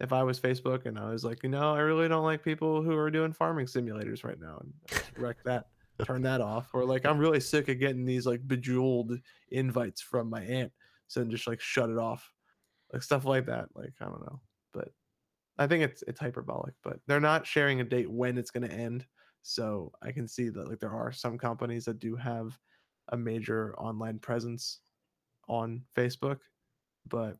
if 0.00 0.12
I 0.12 0.22
was 0.22 0.38
Facebook 0.38 0.84
and 0.86 0.98
I 0.98 1.10
was 1.10 1.24
like, 1.24 1.42
you 1.42 1.48
know, 1.48 1.74
I 1.74 1.80
really 1.80 2.08
don't 2.08 2.24
like 2.24 2.44
people 2.44 2.82
who 2.82 2.94
are 2.96 3.10
doing 3.10 3.32
farming 3.32 3.66
simulators 3.66 4.24
right 4.24 4.38
now, 4.38 4.60
and 4.60 5.02
wreck 5.16 5.36
that, 5.44 5.68
turn 6.04 6.22
that 6.22 6.40
off, 6.40 6.68
or 6.74 6.84
like 6.84 7.06
I'm 7.06 7.18
really 7.18 7.40
sick 7.40 7.68
of 7.68 7.78
getting 7.78 8.04
these 8.04 8.26
like 8.26 8.46
bejeweled 8.46 9.18
invites 9.50 10.02
from 10.02 10.28
my 10.28 10.42
aunt, 10.42 10.72
so 11.12 11.20
then 11.20 11.30
just 11.30 11.46
like 11.46 11.60
shut 11.60 11.90
it 11.90 11.98
off, 11.98 12.32
like 12.90 13.02
stuff 13.02 13.26
like 13.26 13.44
that. 13.44 13.66
Like 13.74 13.92
I 14.00 14.06
don't 14.06 14.22
know, 14.22 14.40
but 14.72 14.88
I 15.58 15.66
think 15.66 15.84
it's 15.84 16.02
it's 16.08 16.18
hyperbolic, 16.18 16.72
but 16.82 17.00
they're 17.06 17.20
not 17.20 17.46
sharing 17.46 17.82
a 17.82 17.84
date 17.84 18.10
when 18.10 18.38
it's 18.38 18.50
going 18.50 18.66
to 18.66 18.74
end. 18.74 19.04
So 19.42 19.92
I 20.02 20.10
can 20.10 20.26
see 20.26 20.48
that 20.48 20.68
like 20.68 20.80
there 20.80 20.94
are 20.94 21.12
some 21.12 21.36
companies 21.36 21.84
that 21.84 21.98
do 21.98 22.16
have 22.16 22.58
a 23.10 23.16
major 23.16 23.74
online 23.76 24.20
presence 24.20 24.78
on 25.48 25.82
Facebook, 25.94 26.38
but 27.10 27.36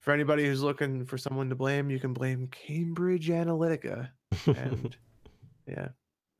for 0.00 0.14
anybody 0.14 0.46
who's 0.46 0.62
looking 0.62 1.04
for 1.04 1.18
someone 1.18 1.50
to 1.50 1.56
blame, 1.56 1.90
you 1.90 2.00
can 2.00 2.14
blame 2.14 2.48
Cambridge 2.50 3.28
Analytica 3.28 4.08
and 4.46 4.96
yeah, 5.66 5.88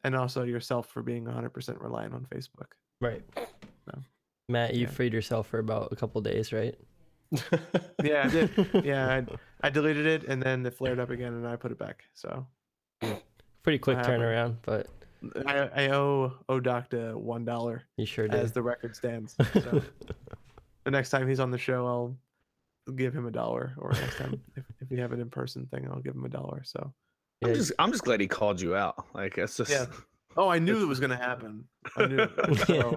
and 0.02 0.16
also 0.16 0.44
yourself 0.44 0.88
for 0.88 1.02
being 1.02 1.26
100% 1.26 1.82
reliant 1.82 2.14
on 2.14 2.24
Facebook. 2.32 2.72
right. 3.02 3.22
No. 3.92 4.02
Matt, 4.48 4.74
you 4.74 4.82
Yeah. 4.86 4.90
freed 4.90 5.12
yourself 5.12 5.46
for 5.48 5.58
about 5.58 5.92
a 5.92 5.96
couple 5.96 6.20
days, 6.22 6.52
right? 6.52 6.74
Yeah, 8.02 8.22
I 8.24 8.28
did. 8.28 8.50
Yeah, 8.84 9.06
I, 9.62 9.66
I 9.66 9.70
deleted 9.70 10.06
it 10.06 10.24
and 10.24 10.42
then 10.42 10.64
it 10.64 10.72
flared 10.74 10.98
up 10.98 11.10
again 11.10 11.34
and 11.34 11.46
I 11.46 11.56
put 11.56 11.72
it 11.72 11.78
back. 11.78 12.04
So 12.14 12.46
Pretty 13.62 13.78
quick 13.78 13.98
happened. 13.98 14.22
turnaround, 14.22 14.56
but 14.62 14.86
I, 15.46 15.58
I 15.86 15.88
owe 15.90 16.32
Odocta 16.48 17.14
one 17.14 17.44
dollar 17.44 17.82
you 17.98 18.06
sure 18.06 18.28
did. 18.28 18.40
as 18.40 18.52
the 18.52 18.62
record 18.62 18.96
stands. 18.96 19.34
So 19.52 19.82
the 20.84 20.90
next 20.90 21.10
time 21.10 21.28
he's 21.28 21.40
on 21.40 21.50
the 21.50 21.58
show, 21.58 21.86
I'll 21.86 22.16
give 22.94 23.12
him 23.14 23.26
a 23.26 23.30
dollar, 23.32 23.74
or 23.76 23.90
next 23.92 24.16
time 24.16 24.40
if, 24.56 24.64
if 24.80 24.88
we 24.90 24.98
have 24.98 25.12
an 25.12 25.20
in 25.20 25.28
person 25.28 25.66
thing, 25.66 25.86
I'll 25.90 26.00
give 26.00 26.14
him 26.14 26.24
a 26.24 26.28
dollar. 26.30 26.62
So 26.64 26.94
I'm 27.42 27.50
Yeah, 27.50 27.54
just 27.56 27.72
I'm 27.78 27.90
just 27.92 28.04
glad 28.04 28.20
he 28.20 28.28
called 28.28 28.60
you 28.60 28.74
out. 28.76 29.04
Like 29.12 29.36
it's 29.36 29.56
just 29.58 29.70
Yeah. 29.70 29.86
Oh, 30.36 30.48
I 30.48 30.58
knew 30.58 30.82
it 30.82 30.86
was 30.86 31.00
gonna 31.00 31.16
happen. 31.16 31.64
I 31.96 32.06
knew. 32.06 32.28
So 32.66 32.96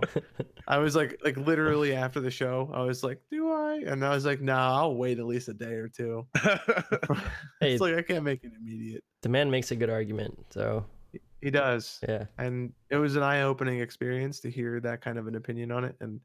I 0.68 0.78
was 0.78 0.96
like, 0.96 1.20
like 1.24 1.38
literally 1.38 1.94
after 1.96 2.20
the 2.20 2.32
show, 2.32 2.70
I 2.74 2.84
was 2.84 3.04
like, 3.04 3.20
do 3.32 3.52
I? 3.52 3.82
And 3.86 4.06
I 4.06 4.10
was 4.10 4.26
like, 4.26 4.42
nah, 4.42 4.78
I'll 4.80 4.96
wait 4.96 5.18
at 5.20 5.26
least 5.26 5.48
a 5.50 5.54
day 5.54 5.74
or 5.74 5.88
two. 5.88 6.26
Hey, 7.60 7.74
it's 7.74 7.82
like 7.82 7.96
I 7.96 8.02
can't 8.02 8.24
make 8.24 8.44
it 8.44 8.52
immediate. 8.60 9.04
the 9.22 9.30
man 9.30 9.50
makes 9.52 9.72
a 9.72 9.76
good 9.76 9.90
argument, 9.90 10.38
so 10.50 10.86
He 11.42 11.50
does. 11.52 12.00
yeah. 12.08 12.26
and 12.38 12.74
it 12.90 12.98
was 12.98 13.16
an 13.16 13.24
eye-opening 13.24 13.80
experience 13.80 14.40
to 14.42 14.50
hear 14.52 14.80
that 14.82 15.02
kind 15.02 15.18
of 15.18 15.28
an 15.28 15.36
opinion 15.36 15.72
on 15.72 15.84
it 15.86 15.96
and 16.02 16.20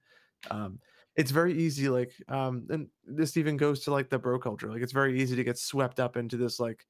um 0.51 0.79
it's 1.17 1.31
very 1.31 1.55
easy 1.55 1.89
like 1.89 2.13
um 2.29 2.67
and 2.71 2.89
this 3.07 3.37
even 3.39 3.57
goes 3.57 3.81
to 3.85 3.91
like 3.91 4.09
the 4.11 4.19
bro 4.19 4.39
culture 4.39 4.71
like 4.71 4.83
it's 4.83 4.93
very 4.93 5.21
easy 5.21 5.35
to 5.37 5.43
get 5.45 5.59
swept 5.59 5.99
up 5.99 6.17
into 6.17 6.37
this 6.37 6.61
like 6.61 6.85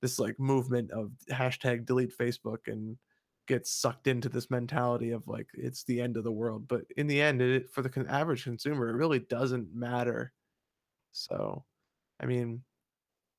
this 0.00 0.18
like 0.20 0.38
movement 0.38 0.90
of 0.92 1.10
hashtag 1.30 1.84
delete 1.84 2.16
facebook 2.16 2.66
and 2.68 2.96
get 3.46 3.66
sucked 3.66 4.06
into 4.06 4.28
this 4.28 4.50
mentality 4.50 5.10
of 5.10 5.26
like 5.28 5.46
it's 5.54 5.84
the 5.84 6.00
end 6.00 6.16
of 6.16 6.24
the 6.24 6.32
world 6.32 6.66
but 6.66 6.82
in 6.96 7.06
the 7.06 7.20
end 7.20 7.42
it 7.42 7.70
for 7.70 7.82
the 7.82 8.06
average 8.08 8.44
consumer 8.44 8.88
it 8.88 8.96
really 8.96 9.20
doesn't 9.20 9.74
matter. 9.74 10.32
So 11.12 11.64
i 12.20 12.26
mean 12.26 12.62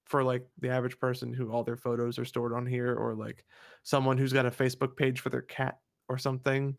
for 0.06 0.24
like 0.24 0.46
the 0.60 0.70
average 0.70 1.00
person 1.00 1.34
who 1.34 1.52
all 1.52 1.64
their 1.64 1.78
photos 1.78 2.20
are 2.20 2.26
stored 2.26 2.54
on 2.54 2.66
here 2.66 2.94
or 2.94 3.16
like 3.16 3.44
someone 3.84 4.18
who's 4.18 4.34
got 4.34 4.46
a 4.46 4.52
Facebook 4.52 4.96
page 4.96 5.20
for 5.20 5.30
their 5.30 5.42
cat 5.42 5.80
or 6.08 6.18
something 6.18 6.78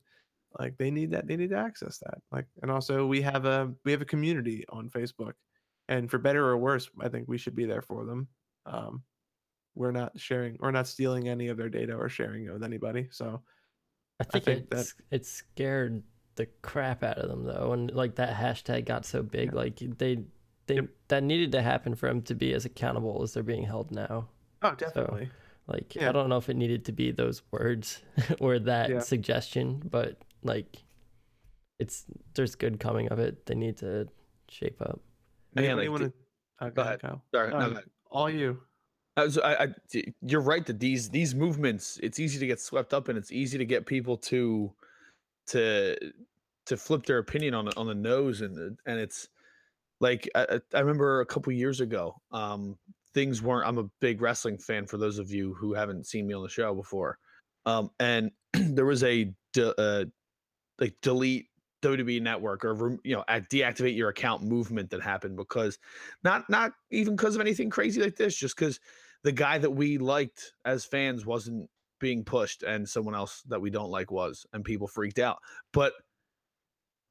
like 0.58 0.78
they 0.78 0.90
need 0.90 1.10
that 1.10 1.26
they 1.26 1.36
need 1.36 1.50
to 1.50 1.58
access 1.58 1.98
that. 1.98 2.18
Like 2.32 2.46
and 2.62 2.70
also 2.70 3.06
we 3.06 3.20
have 3.22 3.44
a 3.44 3.72
we 3.84 3.92
have 3.92 4.02
a 4.02 4.06
community 4.06 4.64
on 4.68 4.88
Facebook 4.88 5.32
and 5.88 6.10
for 6.10 6.18
better 6.18 6.46
or 6.46 6.56
worse 6.56 6.88
I 7.00 7.08
think 7.08 7.28
we 7.28 7.38
should 7.38 7.56
be 7.56 7.66
there 7.66 7.82
for 7.82 8.04
them. 8.04 8.28
Um 8.64 9.02
we're 9.76 9.92
not 9.92 10.18
sharing 10.18 10.56
we're 10.60 10.70
not 10.70 10.86
stealing 10.88 11.28
any 11.28 11.48
of 11.48 11.56
their 11.56 11.68
data 11.68 11.94
or 11.94 12.08
sharing 12.08 12.44
it 12.46 12.52
with 12.52 12.64
anybody 12.64 13.08
so 13.10 13.40
I 14.18 14.24
think, 14.24 14.44
think 14.44 14.70
that- 14.70 14.78
it's 14.80 14.94
it 15.10 15.26
scared 15.26 16.02
the 16.36 16.46
crap 16.62 17.02
out 17.02 17.18
of 17.18 17.28
them 17.30 17.44
though, 17.44 17.72
and 17.72 17.90
like 17.92 18.16
that 18.16 18.34
hashtag 18.36 18.84
got 18.86 19.06
so 19.06 19.22
big, 19.22 19.52
like 19.54 19.76
they 19.78 20.24
they 20.66 20.74
Yep. 20.76 20.88
that 21.08 21.22
needed 21.22 21.52
to 21.52 21.62
happen 21.62 21.94
for 21.94 22.08
them 22.08 22.20
to 22.22 22.34
be 22.34 22.52
as 22.52 22.64
accountable 22.64 23.22
as 23.22 23.32
they're 23.34 23.42
being 23.42 23.62
held 23.64 23.90
now. 23.90 24.28
oh 24.62 24.74
definitely 24.74 25.30
Like 25.66 25.94
Yeah. 25.94 26.08
I 26.08 26.12
don't 26.12 26.28
know 26.28 26.36
if 26.38 26.48
it 26.48 26.56
needed 26.56 26.84
to 26.86 26.92
be 26.92 27.10
those 27.10 27.42
words 27.50 28.02
or 28.40 28.58
that 28.58 28.90
Yeah. 28.90 28.98
suggestion, 29.00 29.82
but 29.90 30.18
like 30.42 30.82
it's 31.78 32.04
there's 32.34 32.54
good 32.54 32.80
coming 32.80 33.08
of 33.08 33.18
it. 33.18 33.46
They 33.46 33.54
need 33.54 33.76
to 33.78 34.08
shape 34.48 34.80
up. 34.80 35.00
Man, 35.54 35.64
Anybody 35.66 35.88
like, 35.88 36.00
wanna- 36.00 36.12
uh, 36.60 36.70
go 36.70 36.82
ahead. 36.82 37.00
Kyle. 37.02 37.22
Sorry, 37.34 37.50
no, 37.50 37.56
Um, 37.56 37.64
go 37.72 37.76
ahead. 37.78 37.90
all 38.10 38.30
you 38.30 38.60
I 38.62 38.64
I, 39.16 39.24
I, 39.42 39.68
you're 40.20 40.42
right 40.42 40.64
that 40.66 40.78
these 40.78 41.08
these 41.10 41.34
movements, 41.34 41.98
it's 42.02 42.18
easy 42.20 42.38
to 42.38 42.46
get 42.46 42.60
swept 42.60 42.92
up, 42.92 43.08
and 43.08 43.16
it's 43.16 43.32
easy 43.32 43.56
to 43.58 43.64
get 43.64 43.86
people 43.86 44.16
to 44.18 44.74
to 45.48 45.96
to 46.66 46.76
flip 46.76 47.04
their 47.06 47.18
opinion 47.18 47.54
on 47.54 47.68
on 47.76 47.86
the 47.86 47.94
nose, 47.94 48.42
and 48.42 48.78
and 48.86 49.00
it's 49.00 49.28
like 50.00 50.28
I, 50.34 50.46
I- 50.74 50.78
I 50.78 50.80
remember 50.80 51.20
a 51.20 51.26
couple 51.26 51.52
years 51.52 51.80
ago, 51.80 52.16
um, 52.32 52.78
things 53.14 53.42
weren't. 53.42 53.68
I'm 53.68 53.78
a 53.78 53.90
big 54.00 54.20
wrestling 54.22 54.58
fan. 54.58 54.86
For 54.86 54.98
those 54.98 55.18
of 55.18 55.30
you 55.32 55.54
who 55.54 55.74
haven't 55.74 56.06
seen 56.06 56.26
me 56.26 56.34
on 56.34 56.42
the 56.42 56.48
show 56.48 56.74
before, 56.74 57.18
um, 57.66 57.90
and 58.00 58.32
there 58.54 58.86
was 58.86 59.04
a 59.04 59.34
de- 59.54 59.80
uh, 59.80 60.06
like 60.80 60.94
delete 61.02 61.48
WWE 61.82 62.20
Network 62.20 62.64
or 62.64 62.98
you 63.04 63.14
know 63.14 63.24
at 63.28 63.48
deactivate 63.50 63.96
your 63.96 64.08
account 64.08 64.42
movement 64.42 64.90
that 64.90 65.02
happened 65.02 65.36
because 65.36 65.78
not 66.24 66.48
not 66.50 66.72
even 66.90 67.16
because 67.16 67.34
of 67.34 67.40
anything 67.40 67.70
crazy 67.70 68.00
like 68.00 68.16
this, 68.16 68.36
just 68.36 68.56
because 68.56 68.80
the 69.26 69.32
guy 69.32 69.58
that 69.58 69.70
we 69.70 69.98
liked 69.98 70.52
as 70.64 70.84
fans 70.84 71.26
wasn't 71.26 71.68
being 71.98 72.22
pushed 72.22 72.62
and 72.62 72.88
someone 72.88 73.16
else 73.16 73.42
that 73.48 73.60
we 73.60 73.70
don't 73.70 73.90
like 73.90 74.12
was, 74.12 74.46
and 74.52 74.64
people 74.64 74.86
freaked 74.86 75.18
out. 75.18 75.38
But 75.72 75.94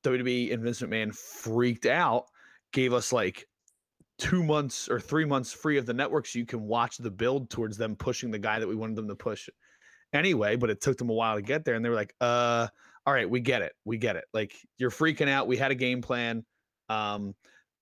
WWE 0.06 0.54
and 0.54 0.64
Vince 0.64 0.80
McMahon 0.80 1.14
freaked 1.14 1.86
out, 1.86 2.28
gave 2.72 2.94
us 2.94 3.12
like 3.12 3.46
two 4.18 4.46
months 4.46 4.88
or 4.88 4.98
three 4.98 5.26
months 5.26 5.52
free 5.52 5.78
of 5.78 5.86
the 5.86 5.94
network 5.94 6.26
so 6.26 6.40
you 6.40 6.46
can 6.46 6.62
watch 6.62 6.96
the 6.96 7.12
build 7.12 7.50
towards 7.50 7.76
them 7.76 7.98
pushing 7.98 8.32
the 8.32 8.40
guy 8.40 8.60
that 8.60 8.68
we 8.68 8.76
wanted 8.76 8.96
them 8.96 9.10
to 9.10 9.16
push 9.16 9.50
anyway, 10.14 10.56
but 10.56 10.70
it 10.70 10.80
took 10.80 10.98
them 10.98 11.10
a 11.10 11.14
while 11.14 11.36
to 11.36 11.42
get 11.42 11.66
there. 11.66 11.76
And 11.76 11.84
they 11.84 11.90
were 11.90 11.96
like, 11.96 12.16
uh, 12.22 12.68
all 13.06 13.14
right, 13.14 13.30
we 13.30 13.42
get 13.42 13.62
it. 13.62 13.74
We 13.84 13.98
get 13.98 14.16
it. 14.16 14.24
Like 14.34 14.54
you're 14.78 14.90
freaking 14.90 15.28
out. 15.28 15.48
We 15.48 15.58
had 15.58 15.72
a 15.72 15.76
game 15.76 16.02
plan. 16.02 16.46
Um, 16.88 17.36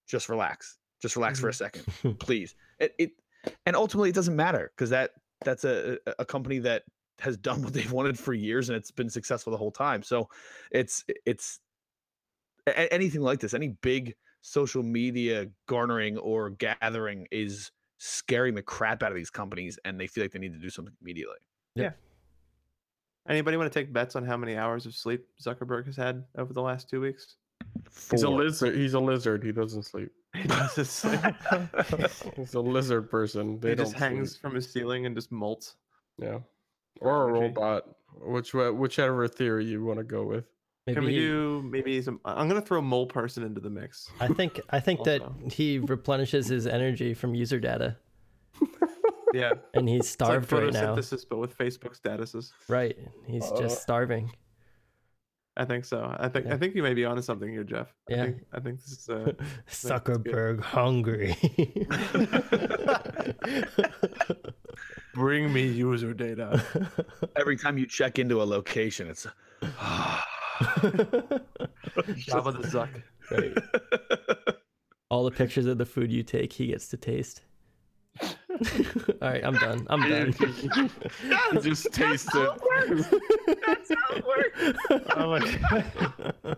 just 0.07 0.27
relax. 0.27 0.79
Just 1.03 1.17
relax 1.17 1.39
for 1.39 1.49
a 1.49 1.53
second, 1.53 1.85
please. 2.19 2.55
It, 2.79 2.95
it 2.97 3.11
and 3.65 3.75
ultimately 3.75 4.09
it 4.09 4.15
doesn't 4.15 4.35
matter 4.35 4.71
because 4.75 4.89
that 4.89 5.11
that's 5.43 5.63
a 5.65 5.97
a- 6.07 6.13
a 6.19 6.25
company 6.25 6.59
that 6.59 6.83
has 7.19 7.37
done 7.37 7.61
what 7.63 7.73
they've 7.73 7.91
wanted 7.91 8.17
for 8.17 8.33
years 8.33 8.69
and 8.69 8.75
it's 8.77 8.91
been 8.91 9.09
successful 9.09 9.51
the 9.51 9.57
whole 9.57 9.71
time. 9.71 10.03
So 10.03 10.29
it's 10.71 11.03
it's 11.25 11.59
a- 12.67 12.71
a- 12.71 12.93
anything 12.93 13.21
like 13.21 13.39
this, 13.39 13.53
any 13.53 13.69
big 13.81 14.15
social 14.41 14.83
media 14.83 15.47
garnering 15.67 16.17
or 16.17 16.49
gathering 16.49 17.27
is 17.31 17.71
scaring 17.97 18.53
the 18.55 18.61
crap 18.61 19.01
out 19.01 19.11
of 19.11 19.15
these 19.15 19.29
companies 19.29 19.79
and 19.85 19.97
they 19.99 20.07
feel 20.07 20.23
like 20.23 20.31
they 20.31 20.39
need 20.39 20.51
to 20.53 20.59
do 20.59 20.69
something 20.69 20.93
immediately. 21.01 21.37
Yeah. 21.75 21.91
Anybody 23.29 23.55
want 23.55 23.71
to 23.71 23.79
take 23.79 23.93
bets 23.93 24.17
on 24.17 24.25
how 24.25 24.35
many 24.35 24.57
hours 24.57 24.85
of 24.85 24.93
sleep 24.93 25.25
Zuckerberg 25.41 25.85
has 25.85 25.95
had 25.95 26.25
over 26.37 26.51
the 26.51 26.61
last 26.61 26.89
two 26.89 26.99
weeks? 26.99 27.37
He's 28.11 28.23
a 28.23 28.29
lizard. 28.29 28.75
He's 28.75 28.93
a 28.95 28.99
lizard. 28.99 29.43
He 29.43 29.53
doesn't 29.53 29.83
sleep. 29.83 30.11
He 30.41 30.47
does 30.47 30.75
this. 30.75 31.05
He's 32.35 32.53
a 32.55 32.59
lizard 32.59 33.09
person. 33.09 33.59
They 33.59 33.69
he 33.69 33.75
don't 33.75 33.85
just 33.85 33.95
hangs 33.97 34.31
sleep. 34.31 34.41
from 34.41 34.55
his 34.55 34.71
ceiling 34.71 35.05
and 35.05 35.15
just 35.15 35.31
molts. 35.31 35.75
Yeah. 36.17 36.39
Or 37.01 37.29
a 37.29 37.37
energy. 37.37 37.53
robot. 37.55 37.83
Which 38.21 38.53
whichever 38.53 39.27
theory 39.27 39.65
you 39.65 39.83
want 39.83 39.99
to 39.99 40.03
go 40.03 40.23
with. 40.23 40.45
Maybe 40.87 40.95
Can 40.95 41.05
we 41.05 41.13
he- 41.13 41.19
do 41.19 41.61
maybe 41.69 42.01
some? 42.01 42.19
I'm 42.25 42.47
gonna 42.47 42.61
throw 42.61 42.81
mole 42.81 43.05
person 43.07 43.43
into 43.43 43.61
the 43.61 43.69
mix. 43.69 44.09
I 44.19 44.27
think 44.27 44.59
I 44.69 44.79
think 44.79 45.03
that 45.05 45.21
he 45.51 45.79
replenishes 45.79 46.47
his 46.47 46.67
energy 46.67 47.13
from 47.13 47.33
user 47.35 47.59
data, 47.59 47.97
Yeah, 49.33 49.53
and 49.73 49.87
he's 49.87 50.01
it's 50.01 50.19
like 50.21 50.27
starved 50.43 50.51
right 50.51 50.73
now. 50.73 50.95
photosynthesis, 50.95 51.25
but 51.29 51.37
with 51.39 51.57
Facebook 51.57 51.99
statuses. 51.99 52.51
Right, 52.67 52.97
he's 53.25 53.49
Uh, 53.51 53.57
just 53.61 53.81
starving. 53.81 54.31
I 55.55 55.65
think 55.65 55.85
so. 55.85 56.13
I 56.19 56.29
think 56.29 56.47
Yeah. 56.47 56.55
I 56.55 56.57
think 56.57 56.73
you 56.75 56.81
may 56.81 56.95
be 56.95 57.05
onto 57.05 57.21
something 57.21 57.47
here, 57.49 57.63
Jeff. 57.63 57.93
I 58.09 58.13
Yeah. 58.13 58.23
think, 58.25 58.37
I 58.53 58.59
think 58.59 58.79
this 58.81 58.91
is. 58.91 59.07
Uh, 59.09 59.33
Zuckerberg 59.69 60.61
hungry. 60.61 61.35
bring 65.13 65.51
me 65.53 65.67
user 65.67 66.13
data. 66.13 66.63
Every 67.35 67.57
time 67.57 67.77
you 67.77 67.85
check 67.85 68.17
into 68.19 68.41
a 68.41 68.45
location, 68.45 69.07
it's 69.09 69.27
Jabba 72.27 72.61
the 72.61 72.67
Zuck. 72.67 72.89
right. 73.31 73.53
All 75.09 75.23
the 75.23 75.31
pictures 75.31 75.65
of 75.67 75.77
the 75.77 75.85
food 75.85 76.11
you 76.11 76.23
take, 76.23 76.51
he 76.53 76.67
gets 76.67 76.87
to 76.89 76.97
taste. 76.97 77.43
All 79.21 79.29
right, 79.29 79.43
I'm 79.43 79.55
done. 79.55 79.87
I'm 79.89 80.01
done. 80.09 80.33
He 81.51 81.59
just 81.61 81.91
tasted. 81.91 82.47
Oh 85.15 85.29
my 85.29 85.39
god. 85.69 86.57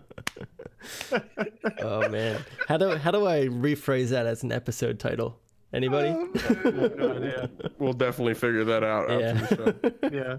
oh 1.80 2.08
man, 2.08 2.40
how 2.68 2.76
do 2.76 2.96
how 2.96 3.10
do 3.10 3.26
I 3.26 3.46
rephrase 3.46 4.08
that 4.10 4.26
as 4.26 4.42
an 4.42 4.52
episode 4.52 4.98
title? 5.00 5.38
Anybody? 5.72 6.08
I 6.10 6.12
have 6.12 6.96
no 6.96 7.12
idea. 7.16 7.50
We'll 7.78 7.92
definitely 7.92 8.34
figure 8.34 8.64
that 8.64 8.84
out 8.84 9.10
after 9.10 9.56
the 9.56 9.94
show. 10.10 10.10
Yeah. 10.12 10.38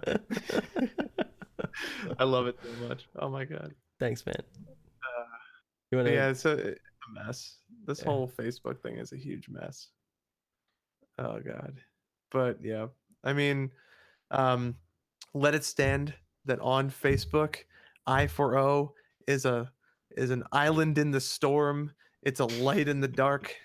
I 2.19 2.23
love 2.23 2.47
it 2.47 2.57
so 2.63 2.87
much. 2.87 3.07
Oh 3.19 3.29
my 3.29 3.45
god. 3.45 3.73
Thanks, 3.99 4.25
man. 4.25 4.35
Uh, 4.37 5.23
You 5.91 5.97
wanna... 5.97 6.11
yeah, 6.11 6.29
it's 6.29 6.45
a, 6.45 6.71
a 6.71 7.25
mess. 7.25 7.57
This 7.85 7.99
Yeah. 7.99 8.05
whole 8.05 8.27
Facebook 8.27 8.81
thing 8.81 8.97
is 8.97 9.11
a 9.11 9.17
huge 9.17 9.47
mess. 9.49 9.89
Oh 11.17 11.39
god. 11.39 11.79
But 12.31 12.57
yeah, 12.61 12.87
I 13.23 13.33
mean, 13.33 13.71
um, 14.31 14.75
let 15.33 15.55
it 15.55 15.63
stand 15.63 16.13
that 16.45 16.59
on 16.59 16.89
Facebook, 16.89 17.57
I 18.05 18.27
for 18.27 18.57
O 18.57 18.93
is 19.27 19.45
a 19.45 19.71
is 20.15 20.31
an 20.31 20.43
island 20.51 20.97
in 20.97 21.11
the 21.11 21.21
storm. 21.21 21.93
It's 22.23 22.39
a 22.39 22.45
light 22.45 22.87
in 22.87 22.99
the 23.01 23.07
dark. 23.07 23.55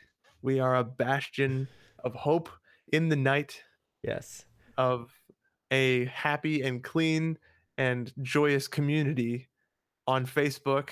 We 0.43 0.61
are 0.61 0.77
a 0.77 0.85
bastion 0.85 1.69
of 2.05 2.15
hope 2.15 2.49
in 2.93 3.09
the 3.09 3.17
night 3.17 3.63
Yes. 4.03 4.45
of 4.77 5.11
a 5.71 6.07
happy 6.07 6.63
and 6.63 6.83
clean 6.83 7.39
and 7.79 8.13
joyous 8.23 8.69
community 8.69 9.49
on 10.07 10.27
Facebook. 10.27 10.91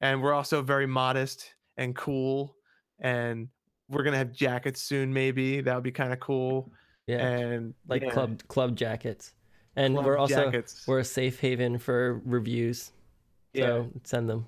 And 0.00 0.20
we're 0.22 0.32
also 0.34 0.62
very 0.62 0.86
modest 0.86 1.54
and 1.76 1.94
cool. 1.94 2.56
And 2.98 3.48
we're 3.92 4.02
gonna 4.02 4.16
have 4.18 4.32
jackets 4.32 4.80
soon, 4.82 5.12
maybe. 5.12 5.60
That 5.60 5.74
would 5.74 5.84
be 5.84 5.92
kind 5.92 6.12
of 6.12 6.20
cool. 6.20 6.72
Yeah. 7.06 7.26
And 7.26 7.74
like 7.88 8.02
yeah, 8.02 8.10
club 8.10 8.42
club 8.48 8.76
jackets, 8.76 9.34
and 9.76 9.94
club 9.94 10.06
we're 10.06 10.18
also 10.18 10.44
jackets. 10.44 10.84
we're 10.86 11.00
a 11.00 11.04
safe 11.04 11.38
haven 11.40 11.78
for 11.78 12.20
reviews. 12.24 12.92
So 13.56 13.90
send 14.04 14.28
them. 14.30 14.46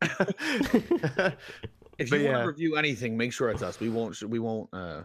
if 1.98 2.10
But 2.10 2.20
you 2.20 2.26
want 2.26 2.38
to 2.42 2.46
review 2.46 2.76
anything, 2.76 3.16
make 3.16 3.32
sure 3.32 3.50
it's 3.50 3.62
us. 3.62 3.78
We 3.80 3.88
won't 3.88 4.20
we 4.22 4.38
won't 4.38 4.68
uh 4.72 5.02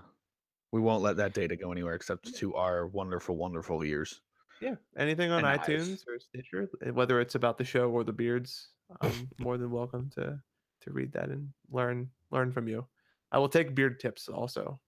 we 0.71 0.81
won't 0.81 1.01
let 1.03 1.17
that 1.17 1.33
data 1.33 1.55
go 1.55 1.71
anywhere 1.71 1.95
except 1.95 2.33
to 2.35 2.55
our 2.55 2.87
wonderful, 2.87 3.37
wonderful 3.37 3.83
ears. 3.83 4.21
yeah. 4.61 4.75
Anything 4.97 5.31
on 5.31 5.45
And 5.45 5.59
iTunes 5.59 5.91
eyes. 5.93 6.05
or 6.07 6.19
Stitcher, 6.19 6.69
uh, 6.85 6.93
whether 6.93 7.19
it's 7.21 7.35
about 7.35 7.57
the 7.57 7.63
show 7.63 7.89
or 7.89 8.03
the 8.03 8.13
beards, 8.13 8.69
I'm 9.01 9.29
more 9.39 9.57
than 9.57 9.71
welcome 9.71 10.09
to 10.15 10.39
to 10.81 10.91
read 10.93 11.11
that 11.13 11.29
and 11.29 11.49
learn 11.71 12.09
learn 12.31 12.51
from 12.51 12.67
you. 12.67 12.85
I 13.31 13.39
will 13.39 13.49
take 13.49 13.75
beard 13.75 13.99
tips 13.99 14.27
also. 14.29 14.79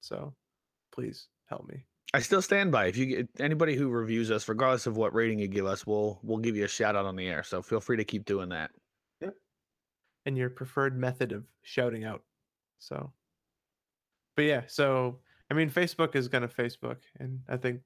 So 0.00 0.34
please 0.92 1.28
help 1.46 1.66
me. 1.68 1.84
I 2.12 2.20
still 2.20 2.42
stand 2.42 2.70
by. 2.70 2.86
If 2.86 2.96
you 2.96 3.06
get 3.06 3.28
anybody 3.40 3.74
who 3.74 3.88
reviews 3.88 4.30
us, 4.30 4.48
regardless 4.48 4.86
of 4.86 4.96
what 4.96 5.12
rating 5.14 5.40
you 5.40 5.48
give 5.48 5.66
us, 5.66 5.84
we'll 5.84 6.20
we'll 6.22 6.38
give 6.38 6.56
you 6.56 6.64
a 6.64 6.68
shout 6.68 6.94
out 6.94 7.06
on 7.06 7.16
the 7.16 7.26
air. 7.26 7.42
So 7.42 7.60
feel 7.60 7.80
free 7.80 7.96
to 7.96 8.04
keep 8.04 8.24
doing 8.24 8.50
that. 8.50 8.70
Yep. 9.20 9.34
And 10.26 10.38
your 10.38 10.50
preferred 10.50 10.96
method 10.96 11.32
of 11.32 11.44
shouting 11.62 12.04
out. 12.04 12.22
So, 12.78 13.12
but 14.36 14.44
yeah, 14.44 14.62
so 14.68 15.18
I 15.50 15.54
mean, 15.54 15.70
Facebook 15.70 16.14
is 16.14 16.28
gonna 16.28 16.46
Facebook, 16.46 16.98
and 17.18 17.40
I 17.48 17.56
think 17.56 17.80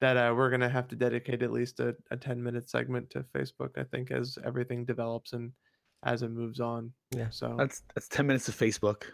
that 0.00 0.16
uh, 0.16 0.32
we're 0.36 0.50
gonna 0.50 0.68
have 0.68 0.86
to 0.88 0.96
dedicate 0.96 1.42
at 1.42 1.50
least 1.50 1.80
a, 1.80 1.96
a 2.12 2.16
ten 2.16 2.40
minute 2.40 2.70
segment 2.70 3.10
to 3.10 3.24
Facebook. 3.34 3.76
I 3.76 3.82
think 3.84 4.12
as 4.12 4.38
everything 4.44 4.84
develops 4.84 5.32
and 5.32 5.50
as 6.04 6.22
it 6.22 6.30
moves 6.30 6.60
on. 6.60 6.92
Yeah. 7.10 7.30
So 7.30 7.56
That's 7.58 7.82
that's 7.94 8.06
ten 8.06 8.28
minutes 8.28 8.48
of 8.48 8.54
Facebook, 8.54 9.04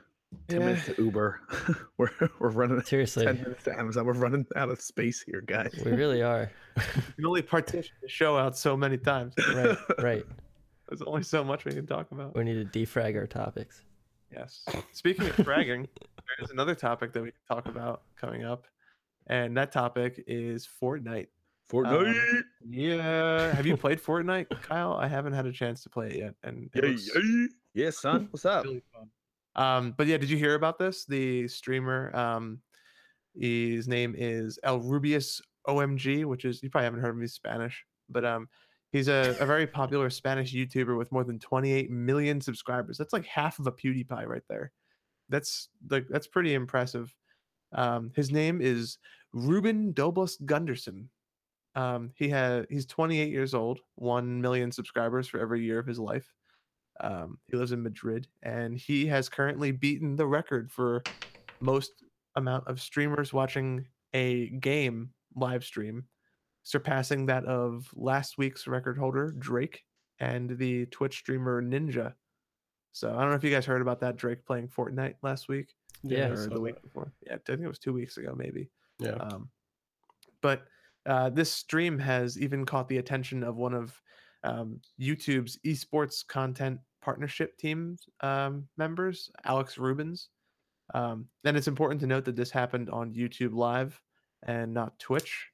ten 0.49 0.61
Yeah. 0.61 0.67
minutes 0.67 0.87
to 0.87 1.03
Uber. 1.03 1.41
we're 1.99 2.11
we're 2.39 2.51
running 2.51 2.81
Seriously, 2.83 3.25
ten 3.25 3.37
minutes 3.43 3.65
to 3.65 3.79
Amazon. 3.79 4.07
We're 4.07 4.13
running 4.15 4.47
out 4.57 4.71
of 4.71 4.81
space 4.81 5.23
here, 5.23 5.41
guys. 5.41 5.73
we 5.85 5.93
really 5.93 6.23
are. 6.23 6.51
you 6.77 6.83
can 7.17 7.27
only 7.27 7.43
partition 7.43 7.95
the 8.03 8.09
show 8.09 8.37
out 8.37 8.57
so 8.57 8.77
many 8.77 8.97
times. 8.99 9.35
Right, 9.55 9.77
right. 9.99 10.25
There's 10.89 11.03
only 11.03 11.23
so 11.23 11.45
much 11.45 11.65
we 11.65 11.73
can 11.73 11.87
talk 11.87 12.11
about. 12.11 12.35
We 12.37 12.43
need 12.45 12.73
to 12.73 12.79
defrag 12.79 13.17
our 13.17 13.27
topics. 13.27 13.83
Yes. 14.33 14.65
Speaking 14.93 15.27
of 15.27 15.37
fragging, 15.37 15.87
there's 16.39 16.51
another 16.51 16.75
topic 16.75 17.13
that 17.13 17.23
we 17.23 17.31
can 17.31 17.41
talk 17.57 17.67
about 17.67 18.03
coming 18.21 18.45
up, 18.45 18.67
and 19.29 19.57
that 19.57 19.71
topic 19.73 20.23
is 20.27 20.69
Fortnite. 20.81 21.29
Fortnite. 21.71 22.09
Um, 22.09 22.45
yeah. 22.69 23.55
Have 23.55 23.67
you 23.67 23.77
played 23.77 24.01
Fortnite, 24.03 24.49
Kyle? 24.63 24.95
I 24.95 25.07
haven't 25.07 25.33
had 25.33 25.47
a 25.47 25.53
chance 25.53 25.83
to 25.85 25.89
play 25.91 26.09
it 26.11 26.17
yet, 26.17 26.35
and 26.43 26.69
it 26.75 26.83
Yeah, 26.85 26.91
looks 26.91 27.11
yeah. 27.15 27.47
yeah, 27.85 27.91
son. 27.91 28.27
What's 28.33 28.45
up? 28.45 28.65
really 28.65 28.83
fun. 28.93 29.09
Um, 29.57 29.95
but 29.97 30.07
yeah, 30.07 30.17
did 30.17 30.31
you 30.31 30.37
hear 30.37 30.55
about 30.55 30.79
this? 30.79 31.05
The 31.05 31.49
streamer, 31.49 32.15
um, 32.17 32.61
his 33.39 33.89
name 33.89 34.15
is 34.17 34.59
El 34.63 34.81
Rubius 34.81 35.41
OMG, 35.67 36.25
which 36.25 36.45
is 36.45 36.63
you 36.63 36.71
probably 36.71 36.85
haven't 36.85 37.01
heard 37.01 37.11
of 37.11 37.17
him. 37.17 37.23
He's 37.23 37.35
Spanish, 37.35 37.85
but 38.09 38.25
um, 38.25 38.49
he's 38.93 39.09
a, 39.09 39.37
a 39.41 39.47
very 39.47 39.67
popular 39.67 40.11
Spanish 40.11 40.55
YouTuber 40.55 40.97
with 40.97 41.13
more 41.13 41.25
than 41.25 41.39
28 41.39 41.91
million 41.91 42.41
subscribers. 42.41 42.99
That's 42.99 43.13
like 43.13 43.27
half 43.27 43.59
of 43.59 43.67
a 43.67 43.73
PewDiePie 43.73 44.27
right 44.27 44.43
there. 44.49 44.73
That's 45.29 45.69
like 45.91 46.07
that's 46.09 46.27
pretty 46.27 46.55
impressive. 46.55 47.15
Um, 47.73 48.11
his 48.17 48.31
name 48.31 48.61
is 48.61 48.99
Ruben 49.33 49.93
Doblas 49.95 50.43
Gundersen. 50.43 51.07
Um, 51.77 52.11
he 52.17 52.29
had 52.29 52.67
he's 52.69 52.87
28 52.87 53.31
years 53.31 53.55
old, 53.55 53.81
one 53.95 54.41
million 54.41 54.73
subscribers 54.73 55.29
for 55.29 55.39
every 55.39 55.63
year 55.63 55.79
of 55.79 55.87
his 55.87 56.01
life. 56.01 56.27
Um, 57.01 57.39
he 57.47 57.57
lives 57.57 57.73
in 57.73 57.83
Madrid, 57.83 58.29
and 58.43 58.77
he 58.77 59.07
has 59.07 59.29
currently 59.29 59.71
beaten 59.73 60.17
the 60.17 60.27
record 60.27 60.71
for 60.71 61.03
most 61.61 61.93
amount 62.37 62.67
of 62.67 62.81
streamers 62.81 63.33
watching 63.33 63.87
a 64.13 64.49
game 64.49 65.11
live 65.35 65.65
stream, 65.65 66.05
surpassing 66.63 67.27
that 67.27 67.45
of 67.45 67.89
last 67.95 68.39
week's 68.39 68.67
record 68.67 68.99
holder 68.99 69.35
Drake 69.39 69.83
and 70.19 70.59
the 70.59 70.87
Twitch 70.87 71.17
streamer 71.19 71.63
Ninja. 71.63 72.15
So 72.93 73.15
I 73.15 73.21
don't 73.21 73.31
know 73.31 73.37
if 73.37 73.45
you 73.45 73.51
guys 73.51 73.65
heard 73.65 73.81
about 73.83 74.01
that 74.01 74.17
Drake 74.17 74.45
playing 74.45 74.69
Fortnite 74.69 75.15
last 75.23 75.49
week 75.49 75.75
Yeah, 76.03 76.29
or 76.29 76.49
the 76.49 76.61
week 76.61 76.75
that. 76.75 76.83
before. 76.83 77.13
Yeah, 77.27 77.35
I 77.35 77.39
think 77.47 77.61
it 77.61 77.69
was 77.69 77.79
two 77.79 77.93
weeks 77.93 78.17
ago, 78.17 78.35
maybe. 78.37 78.69
Yeah. 78.99 79.13
Um, 79.13 79.49
but 80.43 80.65
uh, 81.07 81.31
this 81.31 81.51
stream 81.51 81.99
has 81.99 82.39
even 82.39 82.67
caught 82.67 82.89
the 82.89 82.99
attention 82.99 83.43
of 83.43 83.57
one 83.57 83.75
of 83.75 83.99
um, 84.43 84.81
YouTube's 85.01 85.59
esports 85.65 86.27
content 86.27 86.81
partnership 87.03 87.57
team 87.59 87.97
um, 88.21 88.69
members, 88.77 89.31
Alex 89.45 89.79
Rubens. 89.79 90.29
Um, 90.95 91.27
and 91.45 91.57
it's 91.57 91.69
important 91.69 92.01
to 92.01 92.07
note 92.07 92.25
that 92.25 92.37
this 92.37 92.51
happened 92.51 92.91
on 92.91 93.15
YouTube 93.15 93.55
Live 93.55 94.01
and 94.47 94.73
not 94.75 94.99
Twitch, 94.99 95.47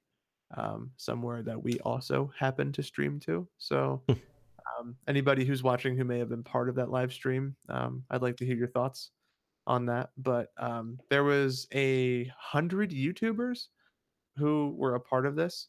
um, 0.56 0.90
somewhere 0.96 1.42
that 1.42 1.62
we 1.62 1.78
also 1.80 2.32
happen 2.38 2.72
to 2.72 2.82
stream 2.82 3.20
to. 3.20 3.46
So, 3.58 4.02
um, 4.08 4.96
anybody 5.08 5.44
who's 5.44 5.62
watching 5.62 5.96
who 5.96 6.04
may 6.04 6.18
have 6.18 6.28
been 6.28 6.42
part 6.42 6.68
of 6.68 6.74
that 6.76 6.90
live 6.90 7.12
stream, 7.12 7.56
um, 7.68 8.04
I'd 8.10 8.22
like 8.22 8.36
to 8.38 8.46
hear 8.46 8.56
your 8.56 8.68
thoughts 8.68 9.10
on 9.66 9.86
that. 9.86 10.10
But 10.16 10.50
um, 10.58 10.98
there 11.10 11.24
was 11.24 11.66
a 11.74 12.30
hundred 12.38 12.90
YouTubers 12.90 13.66
who 14.36 14.74
were 14.76 14.94
a 14.94 15.00
part 15.00 15.26
of 15.26 15.36
this, 15.36 15.68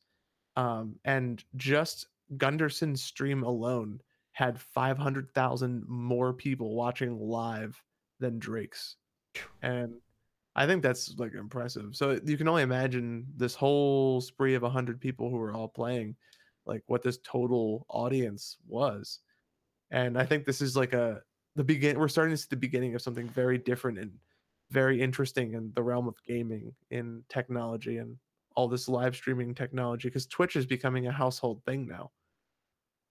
um, 0.55 0.95
and 1.05 1.43
just 1.55 2.07
Gundersen's 2.37 3.01
stream 3.01 3.43
alone 3.43 3.99
had 4.37 4.61
500,000 4.61 5.83
more 5.87 6.31
people 6.31 6.75
watching 6.75 7.19
live 7.19 7.81
than 8.19 8.37
Drake's. 8.37 8.97
And 9.63 9.95
I 10.55 10.67
think 10.67 10.83
that's 10.83 11.15
like 11.17 11.33
impressive. 11.33 11.95
So 11.95 12.19
you 12.23 12.37
can 12.37 12.47
only 12.47 12.61
imagine 12.61 13.25
this 13.35 13.55
whole 13.55 14.21
spree 14.21 14.53
of 14.53 14.61
100 14.61 15.01
people 15.01 15.31
who 15.31 15.37
were 15.37 15.53
all 15.53 15.67
playing, 15.67 16.15
like 16.67 16.83
what 16.85 17.01
this 17.01 17.17
total 17.23 17.87
audience 17.89 18.57
was. 18.67 19.21
And 19.89 20.19
I 20.19 20.23
think 20.23 20.45
this 20.45 20.61
is 20.61 20.77
like 20.77 20.93
a 20.93 21.21
the 21.55 21.63
begin 21.63 21.97
we're 21.97 22.07
starting 22.07 22.35
to 22.35 22.37
see 22.37 22.45
the 22.51 22.57
beginning 22.57 22.93
of 22.93 23.01
something 23.01 23.27
very 23.29 23.57
different 23.57 23.97
and 23.97 24.11
very 24.69 25.01
interesting 25.01 25.55
in 25.55 25.71
the 25.73 25.81
realm 25.81 26.07
of 26.07 26.23
gaming 26.27 26.75
in 26.91 27.23
technology 27.27 27.97
and 27.97 28.15
all 28.55 28.67
this 28.67 28.87
live 28.87 29.15
streaming 29.15 29.55
technology 29.55 30.09
because 30.09 30.27
Twitch 30.27 30.55
is 30.55 30.67
becoming 30.67 31.07
a 31.07 31.11
household 31.11 31.63
thing 31.65 31.87
now. 31.87 32.11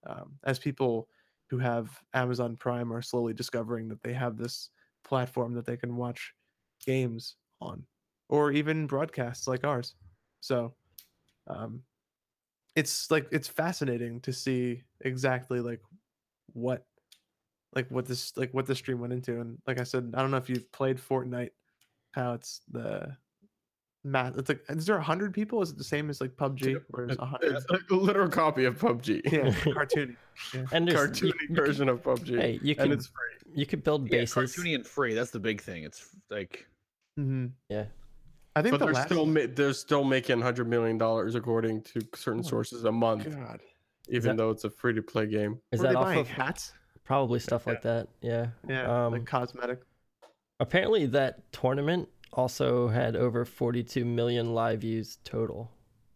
Um, 0.07 0.35
as 0.45 0.61
people 0.61 1.09
who 1.51 1.59
have 1.59 1.89
Amazon 2.15 2.57
Prime 2.57 2.93
are 2.93 3.03
slowly 3.03 3.33
discovering 3.33 3.89
that 3.89 4.03
they 4.03 4.13
have 4.13 4.37
this 4.37 4.71
platform 5.05 5.55
that 5.55 5.65
they 5.65 5.77
can 5.77 5.97
watch 5.97 6.33
games 6.85 7.37
on, 7.61 7.85
or 8.29 8.53
even 8.53 8.87
broadcasts 8.87 9.47
like 9.47 9.65
ours. 9.65 9.95
So, 10.41 10.75
um, 11.47 11.83
it's 12.75 13.11
like 13.11 13.27
it's 13.31 13.49
fascinating 13.49 14.21
to 14.21 14.33
see 14.33 14.83
exactly 15.01 15.61
like 15.61 15.81
what, 16.53 16.85
like 17.75 17.91
what 17.91 18.07
this 18.07 18.37
like 18.37 18.53
what 18.53 18.67
the 18.67 18.75
stream 18.75 19.01
went 19.01 19.13
into, 19.13 19.41
and 19.41 19.59
like 19.67 19.81
I 19.81 19.85
said, 19.85 20.13
I 20.17 20.23
don't 20.23 20.31
know 20.31 20.37
if 20.37 20.49
you've 20.51 20.71
played 20.73 20.99
Fortnite, 20.99 21.51
how 22.13 22.33
it's 22.35 22.61
the 22.71 23.17
math. 24.07 24.39
It's 24.39 24.49
like 24.49 24.61
is 24.69 24.87
there 24.87 24.97
a 24.97 25.03
hundred 25.03 25.35
people? 25.35 25.61
Is 25.63 25.71
it 25.71 25.79
the 25.79 25.85
same 25.85 26.09
as 26.11 26.21
like 26.21 26.37
PUBG, 26.37 26.81
where 26.89 27.05
it's 27.07 27.19
a 27.19 27.25
hundred? 27.27 27.57
It's 27.57 27.69
like 27.69 27.83
a 27.91 27.95
literal 27.95 28.29
copy 28.29 28.65
of 28.65 28.79
PUBG. 28.79 29.21
Yeah, 29.31 29.51
cartoony. 29.75 30.17
And 30.73 30.89
Cartoony 30.89 31.21
you, 31.23 31.27
you 31.29 31.33
could- 31.49 31.57
version 31.57 31.89
of 31.89 32.03
PUBG. 32.03 32.39
hey, 32.41 32.59
you 32.63 32.71
and 32.79 32.79
can 32.79 32.93
it's 32.93 33.07
free. 33.09 33.53
you 33.55 33.67
could 33.67 33.83
build 33.85 34.05
Yeah, 34.11 34.21
bases. 34.21 34.55
cartoony 34.57 34.75
and 34.75 34.87
free. 34.87 35.15
That's 35.15 35.31
the 35.31 35.41
big 35.41 35.61
thing. 35.61 35.83
It's 35.85 36.09
like 36.31 36.67
hmm 37.17 37.47
Yeah. 37.69 37.87
I 38.55 38.63
think 38.63 38.73
But 38.73 38.79
the 38.79 38.85
they're 38.87 38.95
last. 38.95 39.09
still 39.09 39.27
ma- 39.27 39.41
they're 39.55 39.73
still 39.75 40.05
making 40.05 40.41
hundred 40.41 40.69
million 40.69 40.97
dollars 40.97 41.35
according 41.35 41.83
to 41.83 42.01
certain 42.15 42.41
Oh, 42.41 42.49
sources 42.49 42.85
a 42.85 42.93
month, 42.93 43.29
God, 43.29 43.61
even 44.09 44.31
that- 44.31 44.43
though 44.43 44.51
it's 44.51 44.65
a 44.65 44.71
free 44.71 44.95
to 44.95 45.03
play 45.03 45.27
game. 45.27 45.59
Is 45.73 45.81
were 45.81 45.87
that 45.89 45.93
they 45.93 45.97
off 45.97 46.05
buying 46.05 46.21
of 46.21 46.29
hats? 46.29 46.73
probably 47.05 47.39
stuff 47.39 47.67
like 47.67 47.83
that? 47.83 48.09
Yeah. 48.23 48.47
Yeah, 48.69 49.07
Um, 49.07 49.13
like 49.13 49.27
cosmetic. 49.27 49.81
Apparently, 50.59 51.05
that 51.07 51.53
tournament 51.53 52.09
also 52.37 52.89
had 52.89 53.17
over 53.17 53.45
42 53.45 54.05
million 54.05 54.55
live 54.55 54.81
views 54.83 55.19
total. 55.25 55.71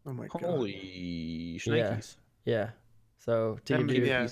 Oh 0.07 0.13
my 0.13 0.29
god. 0.29 0.43
holy 0.43 1.61
Yeah. 1.67 1.97
shnikes. 1.97 2.17
Yeah. 2.45 2.71
So 3.19 3.59
to 3.65 3.79
give 3.79 3.97
you, 3.97 4.05
yeah. 4.07 4.29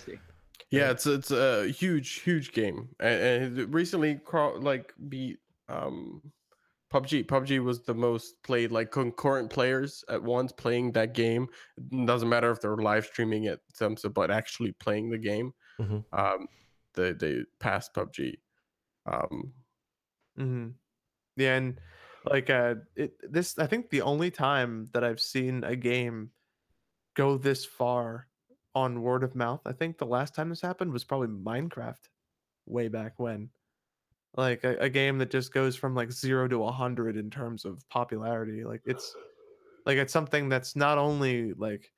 Yeah, 0.70 0.91
it's 0.91 1.07
it's 1.07 1.30
a 1.30 1.68
huge 1.68 2.20
huge 2.20 2.53
game, 2.53 2.89
and, 3.01 3.59
and 3.59 3.74
recently 3.74 4.20
like 4.59 4.93
beat 5.09 5.39
um 5.68 6.20
PUBG. 6.93 7.26
PUBG 7.26 7.62
was 7.62 7.82
the 7.82 7.95
most 7.95 8.43
played 8.43 8.72
like 8.72 8.91
concurrent 8.91 9.51
players 9.51 10.05
at 10.09 10.22
once 10.22 10.53
playing 10.53 10.93
that 10.93 11.14
game. 11.14 11.49
It 11.76 12.07
doesn't 12.07 12.28
matter 12.28 12.51
if 12.51 12.61
they're 12.61 12.76
live 12.76 13.07
streaming 13.07 13.45
it, 13.45 13.61
some 13.72 13.97
but 14.14 14.30
actually 14.30 14.72
playing 14.72 15.11
the 15.11 15.18
game. 15.18 15.53
Mhm. 15.80 16.05
Um, 16.12 16.49
they 16.95 17.12
they 17.12 17.45
passed 17.61 17.95
PUBG. 17.95 18.34
Um, 19.07 19.53
hmm 20.36 20.68
Yeah, 21.39 21.57
and 21.57 21.80
like 22.24 22.51
uh, 22.51 22.74
it 22.97 23.14
this 23.22 23.59
I 23.59 23.66
think 23.66 23.91
the 23.91 24.03
only 24.03 24.30
time 24.30 24.89
that 24.93 25.05
I've 25.05 25.20
seen 25.20 25.64
a 25.64 25.76
game 25.76 26.30
go 27.14 27.39
this 27.39 27.64
far 27.64 28.26
on 28.74 29.03
word 29.03 29.22
of 29.24 29.34
mouth. 29.34 29.61
I 29.64 29.72
think 29.72 29.99
the 29.99 30.07
last 30.07 30.34
time 30.34 30.51
this 30.51 30.61
happened 30.61 30.93
was 30.93 31.05
probably 31.05 31.28
Minecraft, 31.28 32.09
way 32.66 32.89
back 32.89 33.14
when. 33.18 33.51
Like 34.36 34.62
a, 34.64 34.76
a 34.78 34.89
game 34.89 35.18
that 35.18 35.30
just 35.30 35.53
goes 35.53 35.74
from 35.74 35.95
like 35.95 36.12
zero 36.12 36.49
to 36.49 36.64
a 36.64 36.72
hundred 36.72 37.16
in 37.16 37.30
terms 37.30 37.64
of 37.64 37.89
popularity. 37.89 38.64
Like 38.64 38.82
it's 38.84 39.14
like 39.86 39.97
it's 39.97 40.12
something 40.12 40.49
that's 40.49 40.76
not 40.76 40.99
only 40.99 41.55
like 41.55 41.91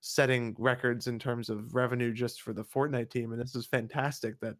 setting 0.00 0.56
records 0.58 1.06
in 1.06 1.18
terms 1.18 1.50
of 1.50 1.74
revenue 1.74 2.12
just 2.12 2.42
for 2.42 2.52
the 2.52 2.64
Fortnite 2.64 3.10
team, 3.10 3.32
and 3.32 3.40
this 3.40 3.54
is 3.54 3.66
fantastic 3.66 4.40
that 4.40 4.56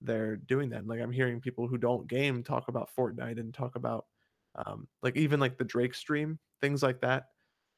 they're 0.00 0.36
doing 0.36 0.70
that. 0.70 0.86
Like 0.86 1.00
I'm 1.00 1.12
hearing 1.12 1.40
people 1.40 1.66
who 1.66 1.78
don't 1.78 2.08
game 2.08 2.42
talk 2.42 2.68
about 2.68 2.90
Fortnite 2.96 3.38
and 3.38 3.52
talk 3.52 3.76
about 3.76 4.06
um, 4.54 4.88
like 5.02 5.16
even 5.16 5.40
like 5.40 5.58
the 5.58 5.64
Drake 5.64 5.94
stream, 5.94 6.38
things 6.60 6.82
like 6.82 7.00
that. 7.00 7.26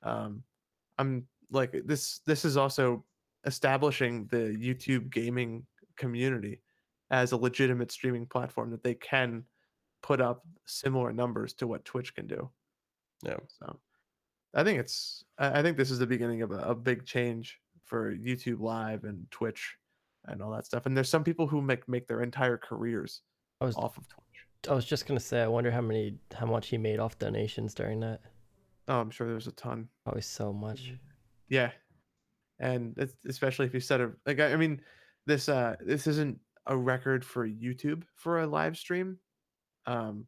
Um, 0.02 0.42
I'm 0.98 1.26
like 1.50 1.74
this. 1.84 2.20
This 2.26 2.44
is 2.44 2.56
also 2.56 3.04
establishing 3.44 4.26
the 4.30 4.56
YouTube 4.58 5.10
gaming 5.10 5.66
community 5.96 6.60
as 7.10 7.32
a 7.32 7.36
legitimate 7.36 7.92
streaming 7.92 8.26
platform 8.26 8.70
that 8.70 8.82
they 8.82 8.94
can 8.94 9.44
put 10.02 10.20
up 10.20 10.44
similar 10.64 11.12
numbers 11.12 11.52
to 11.54 11.66
what 11.66 11.84
Twitch 11.84 12.14
can 12.14 12.26
do. 12.26 12.50
Yeah. 13.22 13.36
So 13.48 13.78
I 14.54 14.64
think 14.64 14.80
it's 14.80 15.24
I 15.38 15.62
think 15.62 15.76
this 15.76 15.90
is 15.90 15.98
the 15.98 16.06
beginning 16.06 16.42
of 16.42 16.50
a, 16.50 16.58
a 16.58 16.74
big 16.74 17.04
change 17.04 17.58
for 17.84 18.14
YouTube 18.14 18.60
Live 18.60 19.04
and 19.04 19.30
Twitch 19.30 19.76
and 20.26 20.42
all 20.42 20.50
that 20.52 20.66
stuff. 20.66 20.86
And 20.86 20.96
there's 20.96 21.08
some 21.08 21.24
people 21.24 21.46
who 21.46 21.60
make 21.60 21.88
make 21.88 22.06
their 22.06 22.22
entire 22.22 22.56
careers 22.56 23.22
I 23.60 23.64
was 23.66 23.76
off 23.76 23.96
of 23.98 24.08
Twitch. 24.08 24.68
I 24.68 24.74
was 24.74 24.84
just 24.84 25.06
gonna 25.06 25.20
say, 25.20 25.42
I 25.42 25.48
wonder 25.48 25.70
how 25.70 25.80
many 25.80 26.16
how 26.34 26.46
much 26.46 26.68
he 26.68 26.78
made 26.78 27.00
off 27.00 27.18
donations 27.18 27.74
during 27.74 28.00
that. 28.00 28.20
Oh, 28.88 29.00
I'm 29.00 29.10
sure 29.10 29.28
there's 29.28 29.46
a 29.46 29.52
ton. 29.52 29.88
Probably 30.04 30.22
so 30.22 30.52
much. 30.52 30.92
Yeah, 31.48 31.70
and 32.58 32.94
it's, 32.96 33.14
especially 33.26 33.66
if 33.66 33.74
you 33.74 33.80
set 33.80 34.00
a 34.00 34.12
like 34.26 34.40
I 34.40 34.52
I 34.52 34.56
mean, 34.56 34.80
this 35.26 35.48
uh 35.48 35.76
this 35.80 36.06
isn't 36.06 36.38
a 36.66 36.76
record 36.76 37.24
for 37.24 37.46
YouTube 37.48 38.04
for 38.14 38.40
a 38.40 38.46
live 38.46 38.76
stream. 38.76 39.18
Um, 39.86 40.26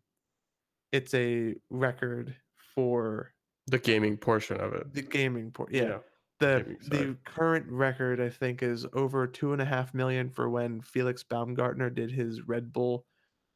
it's 0.92 1.14
a 1.14 1.55
record 1.70 2.34
for 2.74 3.32
the 3.68 3.78
gaming 3.78 4.16
portion 4.16 4.61
of 4.61 4.74
it. 4.74 4.92
the 4.92 5.03
gaming 5.03 5.51
port. 5.53 5.72
Yeah, 5.72 5.82
Yeah. 5.82 5.99
The 6.41 6.76
the 6.89 7.16
current 7.24 7.66
record 7.68 8.20
I 8.20 8.28
think 8.28 8.62
is 8.62 8.87
over 8.93 9.26
two 9.26 9.53
and 9.53 9.62
a 9.62 9.64
half 9.64 9.95
million 9.95 10.28
for 10.28 10.51
when 10.51 10.80
Felix 10.80 11.22
Baumgartner 11.22 11.91
did 11.91 12.11
his 12.11 12.43
Red 12.49 12.72
Bull 12.72 13.05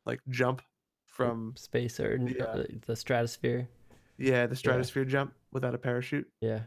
like 0.07 0.21
jump 0.29 0.63
from 1.07 1.55
Space 1.57 1.99
or 2.01 2.17
Yeah. 2.17 2.45
uh, 2.45 2.65
the 2.87 2.95
stratosphere. 2.97 3.69
yeah 4.17 4.47
the 4.47 4.57
stratosphere 4.57 5.05
jump 5.05 5.33
without 5.53 5.75
a 5.75 5.79
parachute. 5.79 6.29
Yeah. 6.41 6.61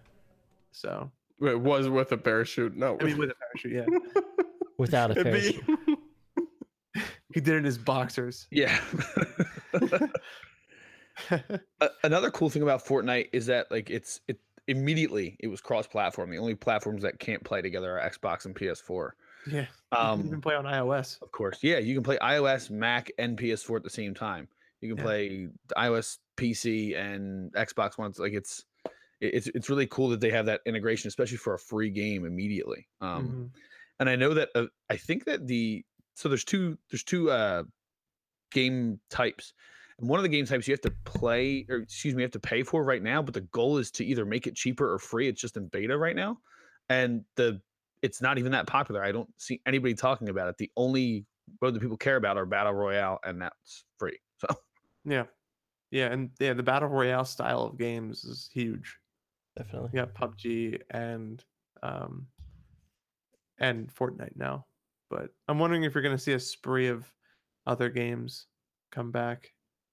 So 0.74 1.12
It 1.42 1.60
was 1.60 1.88
with 1.90 2.12
a 2.12 2.18
parachute. 2.18 2.76
No, 2.76 2.98
I 3.00 3.04
mean 3.06 3.18
with 3.18 3.32
a 3.32 3.36
parachute, 3.36 3.88
yeah. 3.90 4.22
Without 4.78 5.12
a 5.12 5.20
It'd 5.20 5.34
be- 5.34 5.60
parachute. 5.62 6.00
He 7.34 7.40
did 7.40 7.54
it 7.54 7.58
in 7.60 7.64
his 7.64 7.78
boxers. 7.78 8.46
Yeah. 8.52 8.78
A- 11.30 11.90
Another 12.04 12.30
cool 12.32 12.50
thing 12.50 12.62
about 12.62 12.86
Fortnite 12.86 13.30
is 13.32 13.46
that 13.46 13.72
like 13.72 13.90
it's 13.90 14.20
it 14.28 14.40
immediately 14.68 15.36
it 15.40 15.48
was 15.48 15.62
cross-platform. 15.62 16.30
The 16.32 16.38
only 16.38 16.56
platforms 16.56 17.02
that 17.04 17.20
can't 17.20 17.44
play 17.44 17.62
together 17.62 18.00
are 18.00 18.10
Xbox 18.10 18.46
and 18.46 18.56
PS4. 18.56 19.12
yeah. 19.48 19.66
um, 19.92 20.20
you 20.22 20.26
can 20.28 20.36
Um, 20.36 20.42
play 20.42 20.56
on 20.56 20.66
iOS. 20.66 21.22
of 21.22 21.32
course, 21.32 21.60
yeah, 21.64 21.80
you 21.80 21.94
can 21.96 22.04
play 22.04 22.18
iOS, 22.20 22.70
Mac, 22.70 23.12
and 23.18 23.38
PS4 23.38 23.78
at 23.78 23.84
the 23.84 23.90
same 23.90 24.14
time. 24.14 24.48
You 24.82 24.90
can 24.90 24.98
Yeah. 24.98 25.04
play 25.04 25.48
iOS, 25.78 26.20
PC 26.38 26.96
and 26.96 27.52
Xbox 27.54 27.98
One. 27.98 28.10
It's 28.10 28.20
like 28.20 28.34
it's 28.34 28.66
it's 29.20 29.46
it's 29.48 29.70
really 29.70 29.86
cool 29.88 30.10
that 30.10 30.20
they 30.20 30.32
have 30.32 30.48
that 30.48 30.62
integration, 30.66 31.08
especially 31.08 31.38
for 31.38 31.54
a 31.54 31.60
free 31.60 31.92
game 31.92 32.26
immediately. 32.26 32.88
Um, 33.02 33.52
Mhm. 33.54 33.60
and 34.00 34.10
I 34.10 34.16
know 34.16 34.34
that 34.34 34.50
uh, 34.56 34.66
I 34.90 34.98
think 34.98 35.26
that 35.26 35.46
the 35.48 35.86
so 36.16 36.28
there's 36.30 36.44
two 36.46 36.78
there's 36.90 37.04
two 37.04 37.30
uh 37.30 37.64
game 38.52 39.00
types. 39.10 39.54
And 40.02 40.10
one 40.10 40.20
of 40.20 40.24
the 40.24 40.30
game 40.30 40.46
types 40.46 40.68
you 40.68 40.74
have 40.74 40.82
to 40.82 40.94
play 41.06 41.66
or 41.70 41.78
excuse 41.78 42.16
me, 42.16 42.22
you 42.22 42.26
have 42.26 42.32
to 42.32 42.40
pay 42.40 42.64
for 42.64 42.84
right 42.84 43.02
now, 43.02 43.22
but 43.22 43.34
the 43.34 43.42
goal 43.42 43.78
is 43.78 43.92
to 43.92 44.06
either 44.06 44.26
make 44.26 44.48
it 44.48 44.56
cheaper 44.56 44.92
or 44.92 45.00
free. 45.00 45.28
It's 45.28 45.40
just 45.40 45.58
in 45.58 45.68
beta 45.68 45.96
right 45.96 46.16
now. 46.16 46.40
And 46.90 47.24
the 47.36 47.62
it's 48.02 48.22
not 48.22 48.40
even 48.40 48.52
that 48.52 48.66
popular. 48.66 49.04
I 49.04 49.12
don't 49.12 49.30
see 49.38 49.62
anybody 49.68 49.94
talking 49.94 50.30
about 50.30 50.48
it. 50.48 50.58
The 50.58 50.72
only 50.76 51.26
road 51.62 51.76
that 51.76 51.82
people 51.82 51.98
care 51.98 52.16
about 52.16 52.36
are 52.36 52.48
battle 52.48 52.74
royale 52.74 53.20
and 53.24 53.42
that's 53.42 53.86
free. 53.98 54.18
So 54.42 54.48
Yeah. 55.06 55.26
Yeah, 55.92 56.08
and 56.08 56.32
yeah, 56.40 56.54
the 56.54 56.64
battle 56.64 56.90
royale 56.90 57.26
style 57.26 57.62
of 57.64 57.78
games 57.78 58.24
is 58.24 58.50
huge. 58.52 58.98
Definitely. 59.56 59.92
yeah, 59.94 60.06
PUBG 60.06 60.82
and 60.90 61.44
um 61.84 62.26
and 63.60 63.94
Fortnite 63.94 64.36
now. 64.36 64.66
But 65.12 65.30
I'm 65.48 65.60
wondering 65.60 65.84
if 65.84 65.94
you're 65.94 66.02
gonna 66.02 66.18
see 66.18 66.34
a 66.34 66.40
spree 66.40 66.88
of 66.88 67.14
other 67.68 67.90
games 67.90 68.48
come 68.92 69.12
back. 69.12 69.52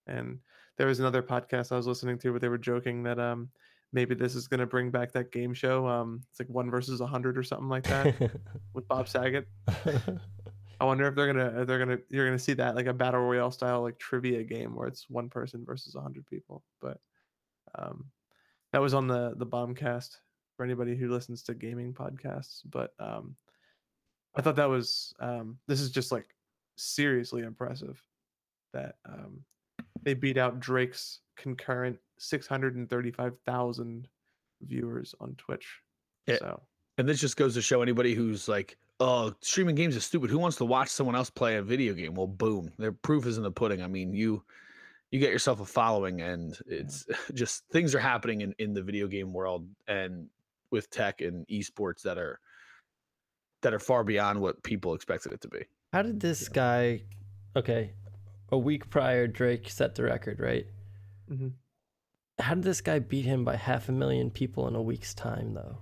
And 0.09 0.39
there 0.77 0.87
was 0.87 1.01
another 1.01 1.23
podcast 1.23 1.73
I 1.73 1.77
was 1.77 1.87
listening 1.87 2.19
to 2.21 2.31
where 2.31 2.41
they 2.41 2.49
were 2.49 2.59
joking 2.59 3.03
that 3.05 3.19
um 3.19 3.49
maybe 3.93 4.15
this 4.15 4.35
is 4.35 4.49
gonna 4.49 4.67
bring 4.67 4.91
back 4.91 5.13
that 5.13 5.33
game 5.33 5.55
show. 5.55 5.87
Um 5.87 6.23
it's 6.31 6.41
like 6.41 6.49
one 6.49 6.71
versus 6.71 7.01
a 7.01 7.07
hundred 7.07 7.37
or 7.39 7.43
something 7.43 7.69
like 7.69 7.85
that 7.85 8.15
with 8.75 8.89
Bob 8.89 9.09
Saget. 9.09 9.47
I 10.81 10.85
wonder 10.85 11.09
if 11.09 11.15
they're 11.15 11.33
gonna 11.33 11.61
if 11.61 11.67
they're 11.67 11.79
gonna 11.79 11.99
you're 12.09 12.27
gonna 12.27 12.39
see 12.39 12.55
that 12.55 12.77
like 12.77 12.87
a 12.87 12.93
battle 12.93 13.21
royale 13.21 13.51
style 13.51 13.83
like 13.83 13.99
trivia 13.99 14.45
game 14.45 14.75
where 14.75 14.87
it's 14.87 15.11
one 15.11 15.29
person 15.29 15.65
versus 15.65 15.95
a 15.95 16.01
hundred 16.01 16.27
people. 16.27 16.63
But 16.81 16.99
um, 17.77 18.07
that 18.73 18.81
was 18.81 18.95
on 18.95 19.09
the 19.09 19.35
the 19.37 19.47
bombcast 19.47 20.17
for 20.57 20.65
anybody 20.65 20.97
who 20.97 21.11
listens 21.11 21.43
to 21.45 21.55
gaming 21.55 21.93
podcasts. 21.93 22.61
But 22.65 22.93
um, 23.01 23.35
I 24.37 24.43
thought 24.43 24.57
that 24.57 24.69
was 24.69 25.13
um, 25.19 25.59
this 25.67 25.81
is 25.81 25.91
just 25.91 26.13
like 26.13 26.27
seriously 26.77 27.43
impressive 27.43 28.01
that 28.73 28.97
um, 29.05 29.41
they 30.03 30.14
beat 30.14 30.36
out 30.36 30.61
Drake's 30.61 31.20
concurrent 31.36 31.99
six 32.18 32.46
hundred 32.46 32.76
and 32.76 32.88
thirty 32.88 33.11
five 33.11 33.34
thousand 33.46 34.09
viewers 34.62 35.14
on 35.20 35.34
Twitch. 35.36 35.66
Yeah. 36.26 36.38
So 36.38 36.62
and 36.99 37.09
this 37.09 37.20
just 37.20 37.36
goes 37.36 37.55
to 37.55 37.62
show 37.62 37.80
anybody 37.80 38.14
who's 38.14 38.49
like, 38.49 38.76
oh, 39.01 39.32
streaming 39.40 39.76
games 39.76 39.94
is 39.96 40.05
stupid. 40.05 40.30
Who 40.30 40.38
wants 40.38 40.57
to 40.59 40.64
watch 40.64 40.88
someone 40.88 41.14
else 41.14 41.30
play 41.30 41.57
a 41.57 41.62
video 41.62 41.94
game? 41.94 42.14
Well, 42.14 42.26
boom. 42.26 42.72
Their 42.76 42.92
proof 42.92 43.24
is 43.24 43.36
in 43.36 43.44
the 43.44 43.53
pudding. 43.53 43.82
I 43.82 43.86
mean, 43.86 44.12
you 44.12 44.42
you 45.11 45.20
get 45.20 45.30
yourself 45.30 45.61
a 45.61 45.64
following 45.64 46.20
and 46.20 46.59
it's 46.66 47.07
just 47.34 47.64
things 47.70 47.94
are 47.94 48.01
happening 48.01 48.42
in, 48.42 48.55
in 48.59 48.74
the 48.74 48.82
video 48.82 49.07
game 49.07 49.32
world 49.32 49.66
and 49.86 50.28
with 50.70 50.90
tech 50.90 51.20
and 51.22 51.46
esports 51.49 52.03
that 52.03 52.18
are 52.18 52.40
that 53.62 53.72
are 53.72 53.78
far 53.78 54.05
beyond 54.05 54.40
what 54.40 54.62
people 54.62 54.94
expected 54.94 55.32
it 55.32 55.40
to 55.40 55.49
be. 55.49 55.64
How 55.92 56.03
did 56.03 56.20
this 56.20 56.49
guy? 56.49 57.03
Okay, 57.57 57.92
a 58.51 58.59
week 58.59 58.88
prior, 58.90 59.26
Drake 59.26 59.68
set 59.70 59.94
the 59.94 60.05
record, 60.05 60.40
right? 60.40 60.66
Mhm. 61.30 61.53
How 62.38 62.55
did 62.55 62.64
this 62.64 62.80
guy 62.80 62.99
beat 63.01 63.24
him 63.24 63.44
by 63.44 63.57
half 63.57 63.88
a 63.88 63.92
million 63.92 64.30
people 64.30 64.68
in 64.68 64.74
a 64.76 64.82
week's 64.82 65.12
time, 65.14 65.55
though? 65.55 65.78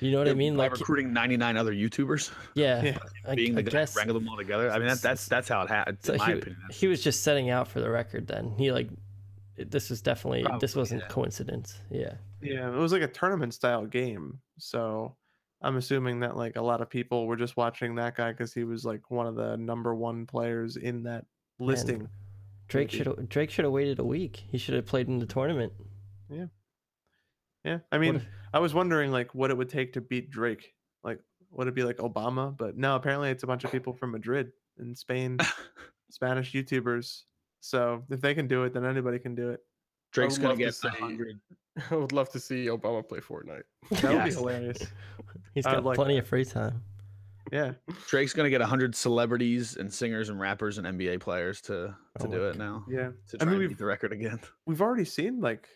You 0.00 0.12
know 0.12 0.18
what 0.18 0.28
I 0.28 0.34
mean? 0.34 0.56
by 0.56 0.64
Like, 0.68 0.78
recruiting 0.78 1.12
99 1.12 1.56
other 1.56 1.72
YouTubers, 1.72 2.30
yeah, 2.54 2.82
Yeah. 2.82 2.98
I, 3.26 3.34
being 3.34 3.52
I 3.52 3.56
the 3.56 3.62
guy 3.64 3.70
guess. 3.70 3.94
that 3.94 3.98
wrangled 3.98 4.22
them 4.22 4.28
all 4.28 4.36
together. 4.36 4.70
I 4.70 4.78
mean, 4.78 4.86
that's 4.86 5.00
that's 5.00 5.26
that's 5.26 5.48
how 5.48 5.62
it 5.62 5.68
happened. 5.68 5.98
So 6.02 6.12
in 6.12 6.18
my 6.20 6.26
he, 6.26 6.32
opinion. 6.34 6.56
That's- 6.62 6.80
he 6.80 6.86
was 6.86 7.02
just 7.02 7.22
setting 7.24 7.50
out 7.50 7.66
for 7.66 7.80
the 7.80 7.90
record. 7.90 8.28
Then 8.28 8.54
he 8.56 8.70
like, 8.70 8.88
this 9.56 9.90
was 9.90 10.00
definitely 10.00 10.46
this 10.60 10.76
wasn't 10.76 11.02
yeah. 11.02 11.08
coincidence. 11.08 11.80
Yeah, 11.90 12.14
Yeah, 12.40 12.68
it 12.68 12.76
was 12.76 12.92
like 12.92 13.02
a 13.02 13.08
tournament 13.08 13.54
style 13.54 13.84
game. 13.84 14.38
So 14.58 15.16
I'm 15.62 15.76
assuming 15.76 16.20
that 16.20 16.36
like 16.36 16.54
a 16.54 16.62
lot 16.62 16.80
of 16.80 16.88
people 16.88 17.26
were 17.26 17.36
just 17.36 17.56
watching 17.56 17.96
that 17.96 18.14
guy 18.14 18.30
because 18.30 18.54
he 18.54 18.62
was 18.62 18.84
like 18.84 19.10
one 19.10 19.26
of 19.26 19.34
the 19.34 19.56
number 19.56 19.94
one 19.96 20.26
players 20.26 20.76
in 20.76 21.02
that 21.04 21.26
listing. 21.58 22.08
Drake 22.68 22.88
Maybe. 22.88 22.98
should 22.98 23.06
have 23.06 23.28
Drake 23.28 23.50
should 23.50 23.64
have 23.64 23.72
waited 23.72 23.98
a 23.98 24.04
week. 24.04 24.44
He 24.48 24.58
should 24.58 24.74
have 24.74 24.86
played 24.86 25.08
in 25.08 25.18
the 25.18 25.26
tournament. 25.26 25.72
Yeah, 26.30 26.46
yeah. 27.64 27.78
I 27.90 27.98
mean, 27.98 28.16
if- 28.16 28.26
I 28.52 28.58
was 28.60 28.72
wondering 28.74 29.10
like 29.12 29.34
what 29.34 29.50
it 29.50 29.56
would 29.56 29.68
take 29.68 29.92
to 29.94 30.00
beat 30.00 30.30
Drake. 30.30 30.74
Like, 31.04 31.18
would 31.50 31.68
it 31.68 31.74
be 31.74 31.82
like 31.82 31.98
Obama? 31.98 32.56
But 32.56 32.76
no, 32.76 32.96
apparently 32.96 33.30
it's 33.30 33.42
a 33.42 33.46
bunch 33.46 33.64
of 33.64 33.72
people 33.72 33.92
from 33.92 34.12
Madrid 34.12 34.52
and 34.78 34.96
Spain, 34.96 35.38
Spanish 36.10 36.52
YouTubers. 36.52 37.22
So 37.60 38.02
if 38.10 38.20
they 38.20 38.34
can 38.34 38.46
do 38.48 38.64
it, 38.64 38.72
then 38.72 38.84
anybody 38.84 39.18
can 39.18 39.34
do 39.34 39.50
it. 39.50 39.60
Drake's 40.12 40.36
gonna 40.36 40.50
love 40.50 40.58
to 40.58 40.64
get 40.64 41.00
100. 41.00 41.40
I 41.90 41.94
would 41.94 42.12
love 42.12 42.28
to 42.30 42.40
see 42.40 42.66
Obama 42.66 43.06
play 43.06 43.20
Fortnite. 43.20 43.62
That 44.02 44.14
would 44.14 44.24
be 44.24 44.30
hilarious. 44.32 44.78
He's 45.54 45.64
got 45.64 45.84
like 45.84 45.96
plenty 45.96 46.14
that. 46.14 46.22
of 46.22 46.28
free 46.28 46.44
time. 46.44 46.82
Yeah, 47.52 47.72
Drake's 48.08 48.32
gonna 48.32 48.48
get 48.50 48.60
100 48.60 48.96
celebrities 48.96 49.76
and 49.76 49.92
singers 49.92 50.30
and 50.30 50.40
rappers 50.40 50.78
and 50.78 50.86
NBA 50.86 51.20
players 51.20 51.60
to 51.62 51.94
to 52.18 52.26
Oh 52.26 52.26
do 52.26 52.40
my 52.40 52.48
it 52.48 52.56
now 52.56 52.84
yeah. 52.88 53.10
to 53.28 53.36
I 53.40 53.44
try 53.44 53.52
mean, 53.52 53.60
and 53.60 53.68
beat 53.68 53.78
the 53.78 53.84
record 53.84 54.10
again. 54.12 54.40
we've 54.66 54.80
already 54.80 55.04
seen 55.04 55.40
like 55.40 55.68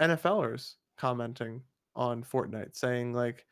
NFLers 0.00 0.74
commenting 0.98 1.62
on 1.96 2.22
Fortnite 2.22 2.76
saying 2.76 3.14
like 3.14 3.46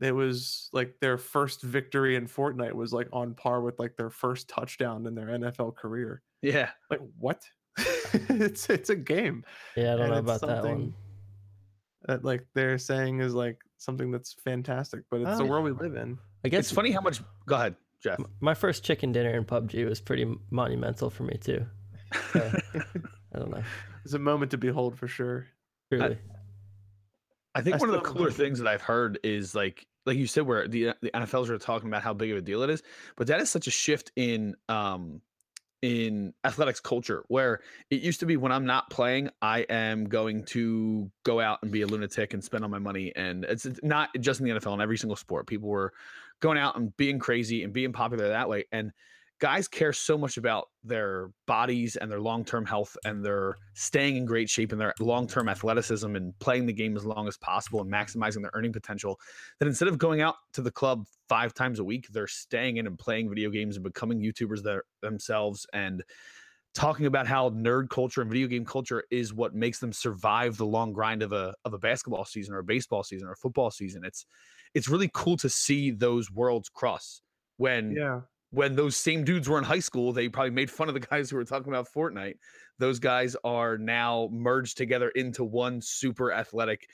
it 0.00 0.12
was 0.12 0.68
like 0.74 1.00
their 1.00 1.16
first 1.16 1.62
victory 1.62 2.16
in 2.16 2.26
Fortnite 2.26 2.72
was 2.74 2.92
like 2.92 3.08
on 3.12 3.32
par 3.34 3.62
with 3.62 3.78
like 3.78 3.96
their 3.96 4.10
first 4.10 4.48
touchdown 4.48 5.06
in 5.06 5.14
their 5.14 5.28
NFL 5.28 5.76
career. 5.76 6.22
Yeah, 6.42 6.70
Like 6.90 7.00
what? 7.18 7.42
it's 8.12 8.68
it's 8.68 8.90
a 8.90 8.96
game 8.96 9.44
Yeah, 9.76 9.94
I 9.94 9.96
don't 9.96 10.00
And 10.02 10.12
know 10.12 10.18
about 10.18 10.40
that 10.42 10.62
one. 10.64 10.92
that 12.06 12.22
like 12.22 12.46
they're 12.54 12.76
saying 12.76 13.20
is 13.20 13.32
like 13.32 13.62
something 13.78 14.10
that's 14.10 14.34
fantastic, 14.44 15.04
but 15.10 15.22
it's 15.22 15.38
the 15.38 15.44
Oh. 15.44 15.46
world 15.46 15.64
we 15.64 15.70
live 15.70 15.96
in. 15.96 16.18
I 16.44 16.48
guess 16.48 16.60
it's 16.66 16.72
funny 16.72 16.90
how 16.90 17.00
much. 17.00 17.20
Go 17.46 17.54
ahead, 17.56 17.76
Jeff. 18.02 18.18
my 18.40 18.54
first 18.54 18.84
chicken 18.84 19.12
dinner 19.12 19.30
in 19.36 19.44
PUBG 19.44 19.88
was 19.88 20.00
pretty 20.00 20.26
monumental 20.50 21.10
for 21.10 21.22
me 21.22 21.38
too. 21.40 21.64
So, 22.32 22.52
I 23.34 23.38
don't 23.38 23.50
know. 23.50 23.62
It's 24.04 24.12
a 24.12 24.18
moment 24.18 24.50
to 24.50 24.58
behold 24.58 24.98
for 24.98 25.08
sure. 25.08 25.46
Really, 25.90 26.18
I 27.54 27.62
think 27.62 27.76
I 27.76 27.78
one 27.78 27.88
of 27.88 27.94
the 27.94 28.02
cooler 28.02 28.24
heard- 28.24 28.34
things 28.34 28.58
that 28.58 28.68
I've 28.68 28.82
heard 28.82 29.18
is 29.24 29.54
like 29.54 29.86
like 30.04 30.18
you 30.18 30.26
said, 30.26 30.42
where 30.46 30.68
the 30.68 30.92
the 31.00 31.10
NFLs 31.10 31.48
are 31.48 31.56
talking 31.56 31.88
about 31.88 32.02
how 32.02 32.12
big 32.12 32.30
of 32.30 32.36
a 32.36 32.42
deal 32.42 32.62
it 32.62 32.68
is, 32.68 32.82
but 33.16 33.28
that 33.28 33.40
is 33.40 33.48
such 33.48 33.66
a 33.66 33.70
shift 33.70 34.12
in 34.14 34.56
um 34.68 35.22
in 35.80 36.32
athletics 36.44 36.80
culture 36.80 37.24
where 37.28 37.60
it 37.90 38.00
used 38.02 38.20
to 38.20 38.26
be 38.26 38.36
when 38.36 38.52
I'm 38.52 38.66
not 38.66 38.88
playing, 38.90 39.30
I 39.42 39.60
am 39.70 40.04
going 40.04 40.44
to 40.46 41.10
go 41.24 41.40
out 41.40 41.58
and 41.62 41.70
be 41.70 41.82
a 41.82 41.86
lunatic 41.86 42.32
and 42.34 42.42
spend 42.44 42.64
all 42.64 42.70
my 42.70 42.78
money. 42.78 43.12
And 43.16 43.44
it's 43.44 43.64
it's 43.64 43.80
not 43.82 44.10
just 44.20 44.40
in 44.40 44.46
the 44.46 44.52
NFL, 44.52 44.74
in 44.74 44.80
every 44.82 44.98
single 44.98 45.16
sport. 45.16 45.46
People 45.46 45.68
were 45.70 45.92
going 46.44 46.58
out 46.58 46.76
and 46.76 46.94
being 46.98 47.18
crazy 47.18 47.64
and 47.64 47.72
being 47.72 47.90
popular 47.90 48.28
that 48.28 48.48
way. 48.48 48.64
And 48.70 48.92
guys 49.40 49.66
care 49.66 49.94
so 49.94 50.18
much 50.18 50.36
about 50.36 50.68
their 50.84 51.30
bodies 51.46 51.96
and 51.96 52.10
their 52.10 52.20
long-term 52.20 52.66
health 52.66 52.96
and 53.06 53.24
their 53.24 53.56
staying 53.72 54.16
in 54.16 54.26
great 54.26 54.50
shape 54.50 54.70
and 54.70 54.80
their 54.80 54.92
long-term 55.00 55.48
athleticism 55.48 56.14
and 56.14 56.38
playing 56.40 56.66
the 56.66 56.72
game 56.72 56.96
as 56.96 57.04
long 57.04 57.26
as 57.26 57.38
possible 57.38 57.80
and 57.80 57.90
maximizing 57.90 58.42
their 58.42 58.50
earning 58.52 58.72
potential 58.72 59.18
that 59.58 59.66
instead 59.66 59.88
of 59.88 59.96
going 59.96 60.20
out 60.20 60.36
to 60.52 60.60
the 60.60 60.70
club 60.70 61.04
five 61.28 61.52
times 61.54 61.78
a 61.78 61.84
week 61.84 62.06
they're 62.12 62.26
staying 62.26 62.76
in 62.76 62.86
and 62.86 62.98
playing 62.98 63.28
video 63.28 63.50
games 63.50 63.76
and 63.76 63.82
becoming 63.82 64.20
youtubers 64.20 64.62
their, 64.62 64.84
themselves 65.02 65.66
and 65.72 66.04
talking 66.74 67.06
about 67.06 67.26
how 67.26 67.50
nerd 67.50 67.88
culture 67.88 68.20
and 68.20 68.30
video 68.30 68.46
game 68.46 68.64
culture 68.64 69.02
is 69.10 69.32
what 69.32 69.54
makes 69.54 69.78
them 69.78 69.92
survive 69.92 70.56
the 70.56 70.66
long 70.66 70.92
grind 70.92 71.22
of 71.22 71.32
a 71.32 71.54
of 71.64 71.72
a 71.72 71.78
basketball 71.78 72.24
season 72.24 72.54
or 72.54 72.58
a 72.58 72.64
baseball 72.64 73.02
season 73.02 73.26
or 73.26 73.32
a 73.32 73.36
football 73.36 73.70
season 73.70 74.04
it's 74.04 74.26
it's 74.74 74.88
really 74.88 75.10
cool 75.14 75.36
to 75.38 75.48
see 75.48 75.90
those 75.90 76.30
worlds 76.30 76.68
cross 76.68 77.22
when 77.56 77.92
Yeah. 77.92 78.22
when 78.50 78.76
those 78.76 78.96
same 78.96 79.24
dudes 79.24 79.48
were 79.48 79.58
in 79.58 79.64
high 79.64 79.78
school, 79.80 80.12
they 80.12 80.28
probably 80.28 80.50
made 80.50 80.70
fun 80.70 80.88
of 80.88 80.94
the 80.94 81.00
guys 81.10 81.30
who 81.30 81.36
were 81.36 81.44
talking 81.44 81.68
about 81.68 81.88
Fortnite. 81.92 82.36
Those 82.78 82.98
guys 82.98 83.36
are 83.44 83.78
now 83.78 84.28
merged 84.32 84.76
together 84.76 85.08
into 85.10 85.44
one 85.44 85.80
super 85.80 86.32
athletic 86.32 86.86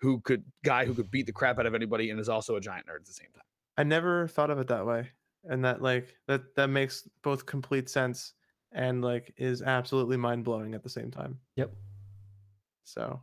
who 0.00 0.20
could 0.20 0.44
guy 0.64 0.84
who 0.86 0.94
could 0.94 1.10
beat 1.10 1.26
the 1.26 1.32
crap 1.32 1.58
out 1.58 1.66
of 1.66 1.74
anybody 1.74 2.10
and 2.10 2.18
is 2.18 2.28
also 2.28 2.56
a 2.56 2.60
giant 2.60 2.86
nerd 2.86 2.96
at 3.00 3.06
the 3.06 3.12
same 3.12 3.28
time. 3.34 3.42
I 3.76 3.82
never 3.84 4.26
thought 4.28 4.50
of 4.50 4.58
it 4.58 4.66
that 4.68 4.86
way. 4.86 5.10
And 5.44 5.64
that 5.64 5.80
like 5.82 6.16
that 6.26 6.54
that 6.56 6.68
makes 6.68 7.08
both 7.22 7.46
complete 7.46 7.88
sense 7.88 8.34
and 8.72 9.02
like 9.02 9.32
is 9.36 9.62
absolutely 9.62 10.16
mind 10.16 10.44
blowing 10.44 10.74
at 10.74 10.82
the 10.82 10.88
same 10.90 11.10
time. 11.10 11.38
Yep. 11.56 11.72
So 12.84 13.20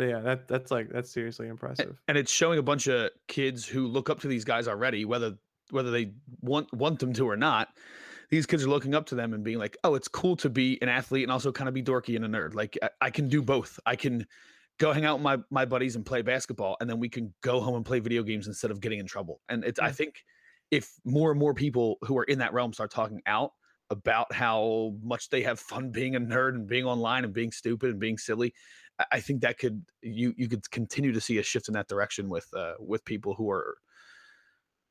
but 0.00 0.08
yeah, 0.08 0.20
that 0.20 0.48
that's 0.48 0.70
like 0.70 0.88
that's 0.88 1.10
seriously 1.10 1.46
impressive. 1.48 2.00
And 2.08 2.16
it's 2.16 2.32
showing 2.32 2.58
a 2.58 2.62
bunch 2.62 2.86
of 2.86 3.10
kids 3.28 3.66
who 3.66 3.86
look 3.86 4.08
up 4.08 4.20
to 4.20 4.28
these 4.28 4.46
guys 4.46 4.66
already, 4.66 5.04
whether 5.04 5.36
whether 5.72 5.90
they 5.90 6.14
want 6.40 6.72
want 6.72 7.00
them 7.00 7.12
to 7.12 7.28
or 7.28 7.36
not. 7.36 7.68
These 8.30 8.46
kids 8.46 8.64
are 8.64 8.68
looking 8.68 8.94
up 8.94 9.04
to 9.06 9.14
them 9.14 9.34
and 9.34 9.44
being 9.44 9.58
like, 9.58 9.76
"Oh, 9.84 9.96
it's 9.96 10.08
cool 10.08 10.36
to 10.36 10.48
be 10.48 10.78
an 10.80 10.88
athlete 10.88 11.24
and 11.24 11.30
also 11.30 11.52
kind 11.52 11.68
of 11.68 11.74
be 11.74 11.82
dorky 11.82 12.16
and 12.16 12.24
a 12.24 12.28
nerd. 12.28 12.54
Like 12.54 12.78
I, 12.82 12.88
I 13.02 13.10
can 13.10 13.28
do 13.28 13.42
both. 13.42 13.78
I 13.84 13.94
can 13.94 14.26
go 14.78 14.90
hang 14.94 15.04
out 15.04 15.18
with 15.18 15.22
my 15.22 15.36
my 15.50 15.66
buddies 15.66 15.96
and 15.96 16.06
play 16.06 16.22
basketball, 16.22 16.78
and 16.80 16.88
then 16.88 16.98
we 16.98 17.10
can 17.10 17.34
go 17.42 17.60
home 17.60 17.74
and 17.74 17.84
play 17.84 17.98
video 18.00 18.22
games 18.22 18.46
instead 18.46 18.70
of 18.70 18.80
getting 18.80 19.00
in 19.00 19.06
trouble." 19.06 19.42
And 19.50 19.64
it's 19.64 19.80
I 19.80 19.92
think 19.92 20.24
if 20.70 20.94
more 21.04 21.30
and 21.30 21.38
more 21.38 21.52
people 21.52 21.98
who 22.06 22.16
are 22.16 22.24
in 22.24 22.38
that 22.38 22.54
realm 22.54 22.72
start 22.72 22.90
talking 22.90 23.20
out, 23.26 23.50
about 23.90 24.32
how 24.32 24.94
much 25.02 25.28
they 25.28 25.42
have 25.42 25.58
fun 25.58 25.90
being 25.90 26.14
a 26.14 26.20
nerd 26.20 26.54
and 26.54 26.66
being 26.66 26.84
online 26.84 27.24
and 27.24 27.32
being 27.32 27.50
stupid 27.50 27.90
and 27.90 27.98
being 27.98 28.16
silly. 28.16 28.54
I- 29.00 29.06
I 29.12 29.20
think 29.20 29.42
that 29.42 29.58
could 29.58 29.84
you 30.02 30.34
you 30.36 30.48
could 30.48 30.70
continue 30.70 31.12
to 31.12 31.20
see 31.20 31.38
a 31.38 31.42
shift 31.42 31.68
in 31.68 31.74
that 31.74 31.88
direction 31.88 32.28
with 32.28 32.52
uh, 32.54 32.74
with 32.80 33.04
people 33.04 33.34
who 33.34 33.50
are 33.50 33.78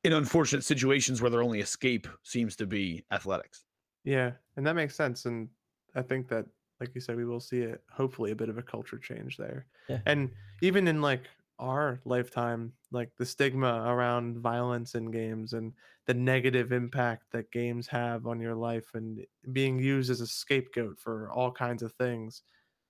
in 0.02 0.12
unfortunate 0.12 0.62
situations 0.64 1.20
where 1.20 1.30
their 1.30 1.42
only 1.42 1.60
escape 1.60 2.06
seems 2.22 2.56
to 2.56 2.66
be 2.66 3.04
athletics. 3.10 3.64
Yeah, 4.04 4.32
and 4.56 4.66
that 4.66 4.74
makes 4.76 4.94
sense. 4.94 5.26
And 5.26 5.50
I 5.94 6.02
think 6.02 6.28
that, 6.28 6.46
like 6.80 6.94
you 6.94 7.00
said, 7.00 7.16
we 7.16 7.24
will 7.26 7.40
see 7.40 7.60
it. 7.60 7.84
Hopefully, 7.90 8.30
a 8.30 8.36
bit 8.36 8.48
of 8.48 8.58
a 8.58 8.62
culture 8.62 8.98
change 8.98 9.36
there. 9.36 9.66
Yeah. 9.88 10.00
And 10.06 10.30
even 10.62 10.88
in 10.88 11.02
like 11.02 11.28
our 11.58 12.00
lifetime, 12.06 12.72
like 12.90 13.14
the 13.18 13.26
stigma 13.26 13.84
around 13.86 14.38
violence 14.38 14.94
in 14.94 15.10
games 15.10 15.52
and 15.52 15.74
the 16.06 16.14
negative 16.14 16.72
impact 16.72 17.26
that 17.32 17.50
games 17.52 17.86
have 17.88 18.26
on 18.26 18.40
your 18.40 18.54
life 18.54 18.94
and 18.94 19.26
being 19.52 19.78
used 19.78 20.10
as 20.10 20.22
a 20.22 20.26
scapegoat 20.26 20.98
for 20.98 21.30
all 21.30 21.52
kinds 21.52 21.82
of 21.82 21.92
things, 21.92 22.42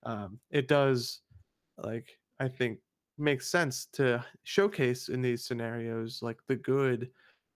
um, 0.03 0.41
it 0.51 0.69
does, 0.69 1.23
like 1.79 2.19
I 2.39 2.49
think, 2.49 2.81
makes 3.19 3.49
sense 3.49 3.87
to 3.87 4.25
showcase 4.45 5.09
in 5.09 5.23
these 5.23 5.45
scenarios 5.45 6.23
like 6.23 6.39
the 6.49 6.57
good 6.57 7.13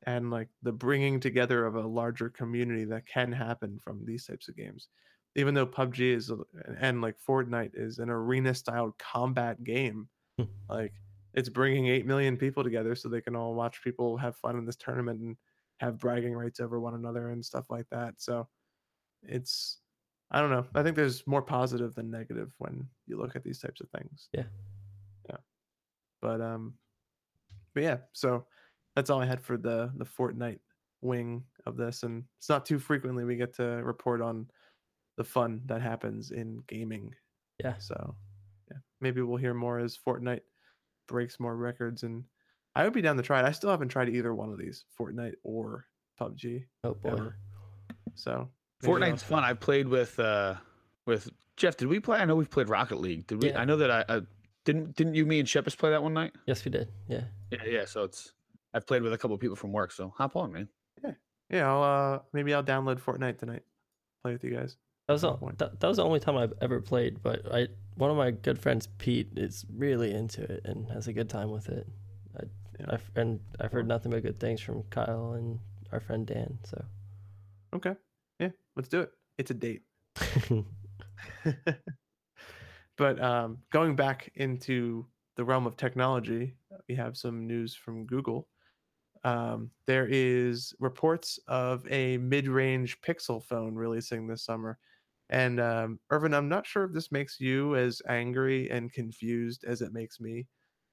and 0.07 0.31
like 0.31 0.51
the 0.63 0.73
bringing 0.73 1.19
together 1.21 1.65
of 1.65 1.77
a 1.77 1.87
larger 1.87 2.29
community 2.29 2.85
that 2.85 3.07
can 3.07 3.33
happen 3.33 3.79
from 3.79 4.05
these 4.05 4.27
types 4.27 4.49
of 4.49 4.57
games 4.57 4.89
even 5.37 5.55
though 5.55 5.67
pubg 5.67 5.99
is 6.01 6.31
and 6.79 7.01
like 7.01 7.17
fortnite 7.19 7.71
is 7.75 7.99
an 7.99 8.11
arena 8.11 8.55
style 8.55 8.95
combat 8.99 9.65
game 9.65 10.09
Hmm. 10.39 10.45
like 10.69 10.95
it's 11.35 11.49
bringing 11.49 11.87
8 11.87 12.07
million 12.07 12.37
people 12.37 12.65
together 12.65 12.95
so 12.95 13.09
they 13.09 13.21
can 13.21 13.37
all 13.37 13.55
watch 13.55 13.83
people 13.83 14.17
have 14.17 14.37
fun 14.37 14.57
in 14.59 14.65
this 14.67 14.77
tournament 14.77 15.21
and 15.21 15.37
have 15.81 15.99
bragging 15.99 16.35
rights 16.35 16.61
over 16.61 16.81
one 16.81 16.95
another 16.95 17.31
and 17.31 17.45
stuff 17.45 17.71
like 17.71 17.89
that 17.91 18.21
so 18.21 18.49
it's 19.23 19.81
i 20.35 20.41
don't 20.41 20.51
know 20.51 20.67
i 20.75 20.83
think 20.83 20.97
there's 20.97 21.27
more 21.27 21.41
positive 21.43 21.95
than 21.95 22.11
negative 22.11 22.53
when 22.59 22.87
you 23.07 23.17
look 23.17 23.35
at 23.35 23.43
these 23.43 23.59
types 23.59 23.81
of 23.81 23.89
things 23.99 24.29
Yeah. 24.35 24.45
yeah 25.31 25.37
but 26.21 26.41
um 26.43 26.75
but 27.73 27.83
yeah 27.83 27.97
so 28.13 28.45
that's 28.97 29.11
all 29.11 29.21
I 29.21 29.27
had 29.27 29.43
for 29.43 29.57
the 29.57 29.91
the 29.97 30.05
Fortnite 30.05 30.61
wing 31.03 31.43
of 31.67 31.77
this, 31.77 32.05
and 32.05 32.23
it's 32.39 32.49
not 32.49 32.65
too 32.65 32.79
frequently 32.79 33.25
we 33.25 33.35
get 33.35 33.53
to 33.57 33.65
report 33.83 34.23
on 34.23 34.47
the 35.17 35.25
fun 35.25 35.63
that 35.67 35.83
happens 35.83 36.31
in 36.31 36.63
gaming. 36.69 37.13
Yeah. 37.63 37.77
So 37.79 38.15
yeah, 38.71 38.77
maybe 39.01 39.21
we'll 39.21 39.37
hear 39.37 39.53
more 39.53 39.81
as 39.81 39.99
Fortnite 39.99 40.43
breaks 41.09 41.41
more 41.41 41.57
records, 41.57 42.05
and 42.05 42.23
I 42.77 42.85
would 42.85 42.93
be 42.93 43.03
down 43.03 43.17
to 43.17 43.23
try 43.25 43.41
it. 43.41 43.45
I 43.45 43.51
still 43.51 43.71
haven't 43.71 43.89
tried 43.89 44.09
either 44.11 44.33
one 44.33 44.51
of 44.51 44.59
these, 44.59 44.85
Fortnite 44.97 45.35
or 45.43 45.87
PUBG. 46.21 46.65
Oh 46.85 46.95
boy. 46.95 47.09
Ever. 47.11 47.37
So 48.15 48.49
Fortnite's 48.83 49.23
fun. 49.23 49.45
I 49.45 49.55
played 49.55 49.89
with 49.89 50.19
uh 50.19 50.55
with 51.07 51.31
Jeff. 51.57 51.77
Did 51.77 51.89
we 51.89 52.01
play? 52.01 52.19
I 52.19 52.25
know 52.25 52.37
we've 52.37 52.51
played 52.51 52.69
Rocket 52.69 53.01
League. 53.01 53.27
Did 53.27 53.43
we? 53.43 53.51
Yeah. 53.51 53.61
I 53.61 53.65
know 53.65 53.77
that 53.77 53.91
I, 53.91 54.05
I 54.09 54.21
didn't. 54.65 54.97
Didn't 54.97 55.15
you, 55.15 55.25
me, 55.27 55.39
and 55.39 55.49
Shepis 55.49 55.77
play 55.77 55.91
that 55.91 56.03
one 56.03 56.15
night? 56.15 56.33
Yes, 56.47 56.65
we 56.65 56.71
did. 56.71 56.89
Yeah. 57.09 57.25
Yeah, 57.51 57.65
yeah. 57.67 57.85
So 57.85 58.05
it's 58.05 58.33
I've 58.73 58.87
played 58.87 59.03
with 59.03 59.13
a 59.13 59.19
couple 59.19 59.35
of 59.35 59.41
people 59.41 59.57
from 59.57 59.73
work. 59.73 59.93
So 59.93 60.13
hop 60.17 60.37
on, 60.37 60.53
man. 60.53 60.69
Yeah, 61.03 61.13
yeah. 61.51 61.71
I'll 61.71 61.83
uh 61.83 62.19
maybe 62.33 62.53
I'll 62.53 62.65
download 62.65 63.01
Fortnite 63.01 63.39
tonight. 63.39 63.63
Play 64.23 64.33
with 64.33 64.45
you 64.45 64.51
guys. 64.51 64.77
That 65.07 65.13
was, 65.15 65.21
some 65.21 65.39
the, 65.41 65.53
that, 65.59 65.81
that 65.81 65.87
was 65.87 65.99
the 65.99 66.05
only 66.05 66.19
time 66.19 66.37
I've 66.39 66.55
ever 66.63 66.81
played, 66.81 67.23
but 67.23 67.43
I 67.53 67.69
one 67.97 68.11
of 68.11 68.17
my 68.17 68.31
good 68.31 68.59
friends 68.59 68.89
Pete 68.99 69.29
is 69.37 69.65
really 69.77 70.13
into 70.13 70.43
it 70.43 70.63
and 70.65 70.91
has 70.91 71.07
a 71.09 71.13
good 71.13 71.29
time 71.29 71.51
with 71.51 71.69
it. 71.69 71.87
I, 72.39 72.45
Yeah. 72.81 72.87
I've, 72.89 73.11
and 73.15 73.41
I've 73.61 73.71
heard 73.71 73.87
nothing 73.87 74.11
but 74.13 74.23
good 74.23 74.41
things 74.41 74.61
from 74.63 74.83
Kyle 74.85 75.35
and 75.35 75.59
our 75.93 76.01
friend 76.01 76.27
Dan. 76.27 76.59
So 76.65 76.85
Okay. 77.75 77.95
Yeah, 78.39 78.51
let's 78.77 78.89
do 78.89 79.01
it. 79.01 79.11
It's 79.39 79.51
a 79.51 79.55
date. 79.55 79.83
but 82.97 83.21
um, 83.21 83.59
going 83.71 83.97
back 83.97 84.31
into 84.35 85.07
the 85.37 85.45
realm 85.45 85.67
of 85.67 85.77
technology, 85.77 86.57
we 86.89 86.95
have 86.95 87.17
some 87.17 87.47
news 87.47 87.75
from 87.75 88.07
Google. 88.07 88.49
Um, 89.25 89.71
there 89.87 90.07
is 90.09 90.75
reports 90.81 91.39
of 91.49 91.87
a 91.91 92.19
mid-range 92.19 93.01
Pixel 93.03 93.43
phone 93.45 93.75
releasing 93.75 94.27
this 94.27 94.45
summer, 94.45 94.79
and 95.31 95.61
um, 95.61 96.01
Irvin, 96.11 96.35
I'm 96.35 96.49
not 96.49 96.67
sure 96.67 96.85
if 96.85 96.93
this 96.93 97.13
makes 97.13 97.41
you 97.41 97.77
as 97.77 98.03
angry 98.09 98.71
and 98.71 98.93
confused 98.93 99.65
as 99.65 99.83
it 99.83 99.93
makes 99.93 100.21
me, 100.21 100.49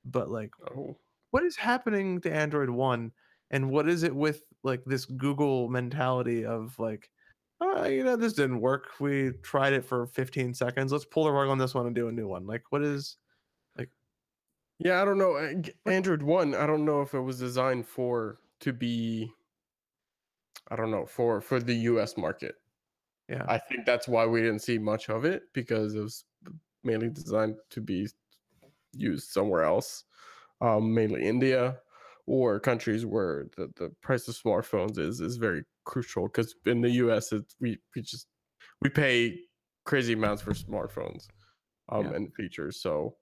but 0.05 0.29
like, 0.29 0.51
Oh. 0.59 0.97
what 1.31 1.43
is 1.43 1.55
happening 1.57 2.21
to 2.21 2.31
Android 2.33 2.69
One, 2.69 3.11
and 3.51 3.69
what 3.71 3.87
is 3.89 4.03
it 4.03 4.15
with 4.15 4.43
like 4.63 4.83
this 4.85 5.05
Google 5.05 5.69
mentality 5.69 6.45
of 6.45 6.77
like, 6.79 7.09
oh, 7.62 7.86
you 7.86 8.03
know, 8.03 8.16
this 8.16 8.34
didn't 8.34 8.59
work. 8.59 8.88
We 8.99 9.32
tried 9.43 9.74
it 9.74 9.86
for 9.86 10.07
15 10.07 10.53
seconds. 10.53 10.91
Let's 10.91 11.05
pull 11.05 11.26
the 11.26 11.32
rug 11.32 11.47
on 11.47 11.57
this 11.57 11.74
one 11.74 11.86
and 11.86 11.95
do 11.95 12.07
a 12.07 12.12
new 12.12 12.28
one. 12.28 12.45
Like, 12.45 12.64
what 12.72 12.82
is? 12.82 13.18
Like, 13.78 13.89
yeah, 14.80 15.01
I 15.01 15.05
don't 15.05 15.20
know. 15.20 15.36
uh, 15.36 15.89
Android 15.89 16.24
One, 16.24 16.55
I 16.55 16.66
don't 16.66 16.86
know 16.86 17.01
if 17.01 17.14
it 17.14 17.22
was 17.22 17.39
designed 17.39 17.88
for 17.88 18.39
to 18.62 18.74
be. 18.74 19.32
I 20.70 20.76
don't 20.76 20.91
know 20.91 21.05
for 21.05 21.41
for 21.41 21.59
the 21.59 21.76
U.S. 21.76 22.18
market. 22.18 22.55
Yeah, 23.30 23.45
I 23.47 23.57
think 23.57 23.86
that's 23.86 24.07
why 24.07 24.26
we 24.26 24.41
didn't 24.41 24.62
see 24.62 24.78
much 24.78 25.09
of 25.09 25.24
it 25.26 25.43
because 25.53 25.95
it 25.95 25.99
was 25.99 26.26
mainly 26.84 27.09
designed 27.09 27.55
to 27.70 27.82
be 27.82 28.07
used 28.93 29.30
somewhere 29.30 29.64
else, 29.64 30.03
um, 30.59 30.93
mainly 30.93 31.24
India 31.24 31.78
or 32.26 32.59
countries 32.59 33.05
where 33.05 33.47
the, 33.57 33.70
the 33.76 33.89
price 34.01 34.28
of 34.28 34.36
smartphones 34.36 34.97
is 34.97 35.22
is 35.22 35.38
very 35.38 35.64
crucial. 35.86 36.23
Because 36.27 36.55
in 36.65 36.82
the 36.82 36.89
U.S., 36.91 37.32
it, 37.32 37.43
we 37.59 37.77
we 37.95 38.01
just 38.01 38.27
we 38.82 38.89
pay 38.89 39.39
crazy 39.86 40.13
amounts 40.13 40.41
for 40.41 40.51
smartphones 40.51 41.27
um, 41.89 42.05
Yeah. 42.07 42.13
and 42.15 42.34
features. 42.36 42.82
So 42.82 43.15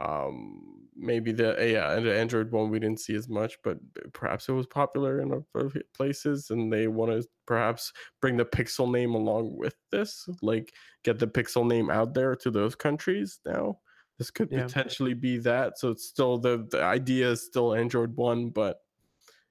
um 0.00 0.86
maybe 0.96 1.32
the 1.32 1.56
yeah 1.72 1.92
and 1.94 2.06
the 2.06 2.16
android 2.16 2.52
one 2.52 2.70
we 2.70 2.78
didn't 2.78 3.00
see 3.00 3.16
as 3.16 3.28
much 3.28 3.58
but 3.64 3.78
perhaps 4.12 4.48
it 4.48 4.52
was 4.52 4.64
popular 4.68 5.20
in 5.20 5.32
other 5.32 5.72
places 5.92 6.50
and 6.50 6.72
they 6.72 6.86
want 6.86 7.10
to 7.10 7.26
perhaps 7.48 7.92
bring 8.20 8.36
the 8.36 8.44
pixel 8.44 8.88
name 8.88 9.14
along 9.16 9.56
with 9.58 9.74
this 9.90 10.28
like 10.40 10.72
get 11.02 11.18
the 11.18 11.26
pixel 11.26 11.66
name 11.66 11.90
out 11.90 12.14
there 12.14 12.36
to 12.36 12.48
those 12.48 12.76
countries 12.76 13.40
now 13.44 13.76
this 14.18 14.30
could 14.30 14.48
Yeah. 14.52 14.62
potentially 14.66 15.14
be 15.14 15.38
that 15.38 15.78
so 15.80 15.90
it's 15.90 16.06
still 16.06 16.38
the 16.38 16.64
the 16.70 16.80
idea 16.80 17.32
is 17.32 17.44
still 17.44 17.74
android 17.74 18.14
one 18.14 18.50
but 18.50 18.76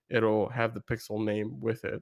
it'll 0.10 0.47
have 0.47 0.74
the 0.74 0.80
pixel 0.80 1.26
name 1.26 1.60
with 1.60 1.84
it 1.84 2.01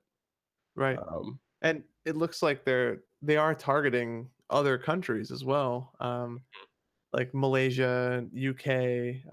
right. 0.76 0.98
um 1.00 1.40
and 1.62 1.84
it 2.06 2.16
looks 2.16 2.42
like 2.44 2.64
they're 2.64 3.04
they 3.22 3.38
are 3.38 3.56
targeting 3.56 4.30
other 4.50 4.78
countries 4.78 5.32
as 5.32 5.44
well 5.44 5.94
um 6.00 6.42
like 7.14 7.34
malaysia 7.34 8.26
uk 8.50 8.68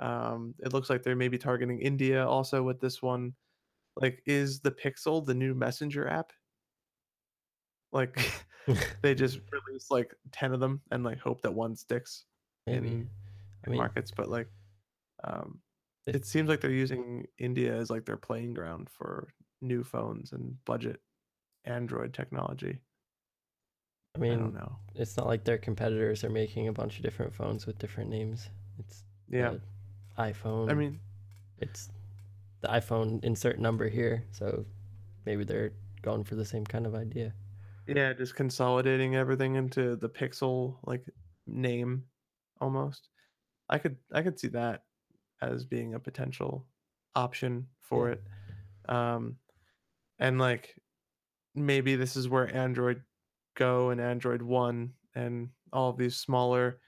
um 0.00 0.54
it 0.60 0.72
looks 0.72 0.88
like 0.88 1.02
they're 1.02 1.16
maybe 1.16 1.36
targeting 1.38 1.80
india 1.80 2.26
also 2.26 2.62
with 2.62 2.80
this 2.80 3.02
one 3.02 3.34
like 3.96 4.22
is 4.26 4.60
the 4.60 4.70
pixel 4.70 5.24
the 5.24 5.34
new 5.34 5.54
messenger 5.54 6.08
app 6.08 6.32
like 7.92 8.18
they 9.02 9.14
just 9.14 9.40
release 9.50 9.90
like 9.90 10.14
10 10.30 10.52
of 10.54 10.60
them 10.60 10.80
and 10.92 11.02
like 11.02 11.18
hope 11.18 11.40
that 11.42 11.52
one 11.52 11.74
sticks 11.74 12.24
maybe. 12.66 12.88
in 12.88 13.10
I 13.66 13.70
mean, 13.70 13.78
markets 13.78 14.10
but 14.10 14.28
like 14.28 14.48
um 15.24 15.60
If- 16.06 16.14
it 16.16 16.26
seems 16.26 16.48
like 16.48 16.60
they're 16.60 16.70
using 16.70 17.26
india 17.38 17.74
as 17.74 17.90
like 17.90 18.04
their 18.04 18.16
playing 18.16 18.54
ground 18.54 18.88
for 18.90 19.28
new 19.60 19.84
phones 19.84 20.32
and 20.32 20.56
budget 20.64 21.00
android 21.64 22.12
technology 22.14 22.78
I 24.14 24.18
i 24.18 24.20
mean, 24.20 24.38
don't 24.38 24.54
know 24.54 24.76
it's 24.94 25.16
not 25.16 25.26
like 25.26 25.44
their 25.44 25.58
competitors 25.58 26.22
are 26.24 26.30
making 26.30 26.68
a 26.68 26.72
bunch 26.72 26.96
of 26.96 27.02
different 27.02 27.34
phones 27.34 27.66
with 27.66 27.78
different 27.78 28.10
names. 28.10 28.50
It's 28.78 29.04
yeah 29.30 29.54
iPhone. 30.18 30.70
i 30.70 30.74
mean 30.74 31.00
it's 31.58 31.88
the 32.60 32.68
iPhone 32.68 33.24
insert 33.24 33.58
number 33.58 33.88
here, 33.88 34.22
so 34.32 34.64
maybe 35.26 35.42
they're 35.44 35.72
going 36.02 36.22
for 36.24 36.34
the 36.36 36.44
same 36.44 36.64
kind 36.64 36.86
of 36.86 36.94
idea. 36.94 37.32
Yeah, 37.88 38.12
just 38.12 38.34
consolidating 38.36 39.16
everything 39.16 39.56
into 39.56 39.96
the 39.96 40.08
Pixel 40.08 40.76
like 40.84 41.04
name 41.46 42.04
almost. 42.60 43.08
I 43.68 43.78
could 43.78 43.96
I 44.12 44.22
could 44.22 44.38
see 44.38 44.48
that 44.48 44.84
as 45.40 45.64
being 45.64 45.94
a 45.94 45.98
potential 46.00 46.66
option 47.16 47.66
for 47.80 48.08
Yeah. 48.08 48.14
it. 48.14 48.94
Um 48.94 49.36
and 50.18 50.38
like 50.38 50.76
maybe 51.54 51.96
this 51.96 52.16
is 52.16 52.28
where 52.28 52.54
Android 52.54 53.02
Go 53.54 53.90
and 53.90 54.00
Android 54.00 54.42
1 54.42 54.92
and 55.14 55.48
all 55.72 55.90
of 55.90 55.98
these 55.98 56.16
smaller 56.16 56.78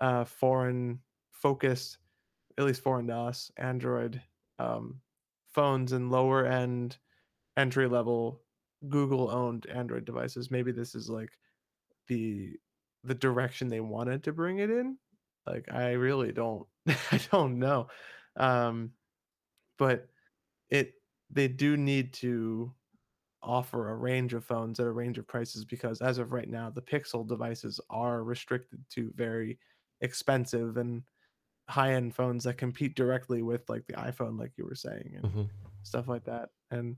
uh 0.00 0.24
foreign 0.24 0.98
focused 1.30 1.98
at 2.58 2.64
least 2.64 2.82
foreign 2.82 3.06
to 3.08 3.14
us 3.14 3.50
Android 3.56 4.20
um 4.58 5.00
phones 5.52 5.92
and 5.92 6.10
lower 6.10 6.46
end 6.46 6.98
entry 7.56 7.88
level 7.88 8.40
Google 8.88 9.30
owned 9.30 9.66
Android 9.66 10.04
devices. 10.04 10.50
Maybe 10.50 10.72
this 10.72 10.94
is 10.94 11.08
like 11.08 11.30
the 12.08 12.52
the 13.02 13.14
direction 13.14 13.68
they 13.68 13.80
wanted 13.80 14.24
to 14.24 14.32
bring 14.32 14.58
it 14.58 14.70
in. 14.70 14.98
Like 15.46 15.66
I 15.72 15.92
really 15.92 16.32
don't 16.32 16.66
I 16.86 17.20
don't 17.30 17.58
know. 17.58 17.88
Um 18.36 18.90
but 19.78 20.08
it 20.70 20.94
they 21.30 21.48
do 21.48 21.76
need 21.76 22.12
to 22.14 22.72
offer 23.44 23.90
a 23.90 23.96
range 23.96 24.34
of 24.34 24.44
phones 24.44 24.80
at 24.80 24.86
a 24.86 24.90
range 24.92 25.18
of 25.18 25.26
prices 25.26 25.64
because 25.64 26.00
as 26.00 26.18
of 26.18 26.32
right 26.32 26.48
now 26.48 26.70
the 26.70 26.82
Pixel 26.82 27.26
devices 27.26 27.80
are 27.90 28.24
restricted 28.24 28.82
to 28.90 29.12
very 29.14 29.58
expensive 30.00 30.76
and 30.76 31.02
high-end 31.68 32.14
phones 32.14 32.44
that 32.44 32.58
compete 32.58 32.94
directly 32.94 33.42
with 33.42 33.68
like 33.68 33.86
the 33.86 33.94
iPhone 33.94 34.38
like 34.38 34.52
you 34.56 34.64
were 34.64 34.74
saying 34.74 35.12
and 35.16 35.24
Mhm. 35.32 35.48
stuff 35.82 36.08
like 36.08 36.24
that. 36.24 36.50
And 36.70 36.96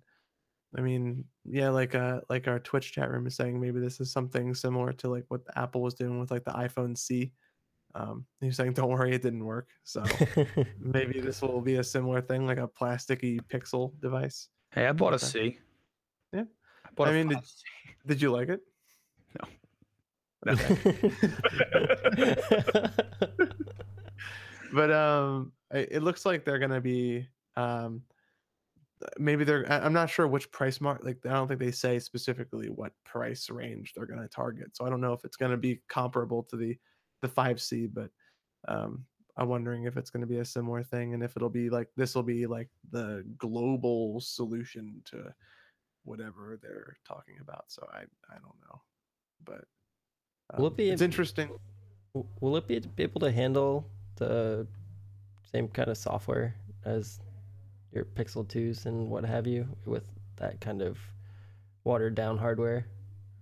I 0.77 0.81
mean, 0.81 1.25
yeah, 1.45 1.71
like 1.71 1.95
uh 1.95 2.21
like 2.29 2.49
our 2.49 2.59
Twitch 2.59 2.93
chat 2.93 3.11
room 3.11 3.27
is 3.27 3.37
saying 3.37 3.61
maybe 3.61 3.81
this 3.81 4.01
is 4.01 4.11
something 4.13 4.55
similar 4.55 4.93
to 4.95 5.09
like 5.09 5.25
what 5.29 5.43
Apple 5.55 5.83
was 5.83 5.95
doing 5.95 6.19
with 6.19 6.31
like 6.31 6.45
the 6.45 6.51
iPhone 6.53 6.97
C. 6.99 7.33
Um 7.95 8.27
he's 8.41 8.57
saying 8.57 8.73
don't 8.75 8.91
worry 8.91 9.15
it 9.15 9.23
didn't 9.23 9.45
work. 9.45 9.69
So 9.85 10.03
maybe 10.81 11.21
this 11.21 11.41
will 11.43 11.61
be 11.61 11.77
a 11.77 11.85
similar 11.85 12.21
thing 12.21 12.47
like 12.47 12.59
a 12.59 12.69
plasticky 12.69 13.41
pixel 13.41 13.99
device. 14.01 14.49
Hey, 14.73 14.87
I 14.87 14.93
bought 14.93 15.13
a 15.13 15.17
Okay. 15.17 15.27
C. 15.27 15.59
I 16.99 17.03
I 17.05 17.13
mean, 17.13 17.29
did- 17.29 17.39
Did 18.07 18.23
you 18.23 18.31
like 18.31 18.49
it? 18.49 18.61
No. 20.47 20.55
But 24.73 24.91
um 24.91 25.53
it, 25.73 26.03
looks 26.03 26.27
like 26.27 26.45
they're 26.45 26.59
gonna 26.59 26.81
be 26.81 27.27
um 27.57 28.03
maybe 29.19 29.45
they're 29.45 29.71
i'm 29.71 29.93
not 29.93 30.09
sure 30.09 30.27
which 30.27 30.51
price 30.53 30.81
mark 30.81 31.05
like 31.05 31.19
i 31.27 31.31
don't 31.31 31.49
think 31.49 31.61
they 31.61 31.71
say 31.71 31.99
specifically 31.99 32.69
what 32.69 32.93
price 33.05 33.51
range 33.51 33.93
they're 33.95 34.07
gonna 34.07 34.29
target 34.29 34.75
so 34.77 34.87
i 34.87 34.91
don't 34.91 35.01
know 35.03 35.13
if 35.13 35.25
it's 35.25 35.37
gonna 35.37 35.57
be 35.57 35.81
comparable 35.89 36.43
to 36.43 36.57
the 36.57 36.77
the 37.23 37.29
5c 37.29 37.91
but 37.93 38.11
um 38.69 39.05
i'm 39.37 39.49
wondering 39.49 39.85
if 39.85 39.97
it's 39.97 40.11
gonna 40.11 40.27
be 40.27 40.39
a 40.39 40.45
similar 40.45 40.83
thing 40.83 41.15
and 41.15 41.23
if 41.23 41.37
it'll 41.37 41.51
be 41.51 41.69
like 41.69 41.89
this 41.97 42.15
will 42.15 42.23
be 42.23 42.47
like 42.47 42.69
the 42.91 43.23
global 43.37 44.19
solution 44.21 45.01
to 45.05 45.33
whatever 46.07 46.59
they're 46.63 46.97
talking 47.07 47.35
about 47.41 47.65
so 47.69 47.87
i 47.93 48.01
i 48.31 48.35
don't 48.35 48.61
know 48.69 48.81
but 49.45 49.65
Will 50.57 50.69
it 50.69 50.71
um, 50.71 50.77
be 50.77 50.91
it's 50.91 51.03
ab- 51.03 51.07
interesting 51.07 51.51
Will 52.41 52.57
it 52.57 52.67
be 52.67 52.79
be 52.79 53.03
able 53.03 53.21
to 53.21 53.31
handle 53.31 53.87
the 54.17 54.67
same 55.53 55.69
kind 55.69 55.89
of 55.89 55.99
software 55.99 56.55
as 56.85 57.21
your 57.93 58.05
Pixel 58.05 58.47
2s 58.47 58.87
and 58.87 59.11
what 59.11 59.25
have 59.25 59.47
you 59.47 59.69
with 59.85 60.05
that 60.37 60.61
kind 60.61 60.83
of 60.83 60.99
watered 61.85 62.15
down 62.15 62.39
hardware? 62.39 62.87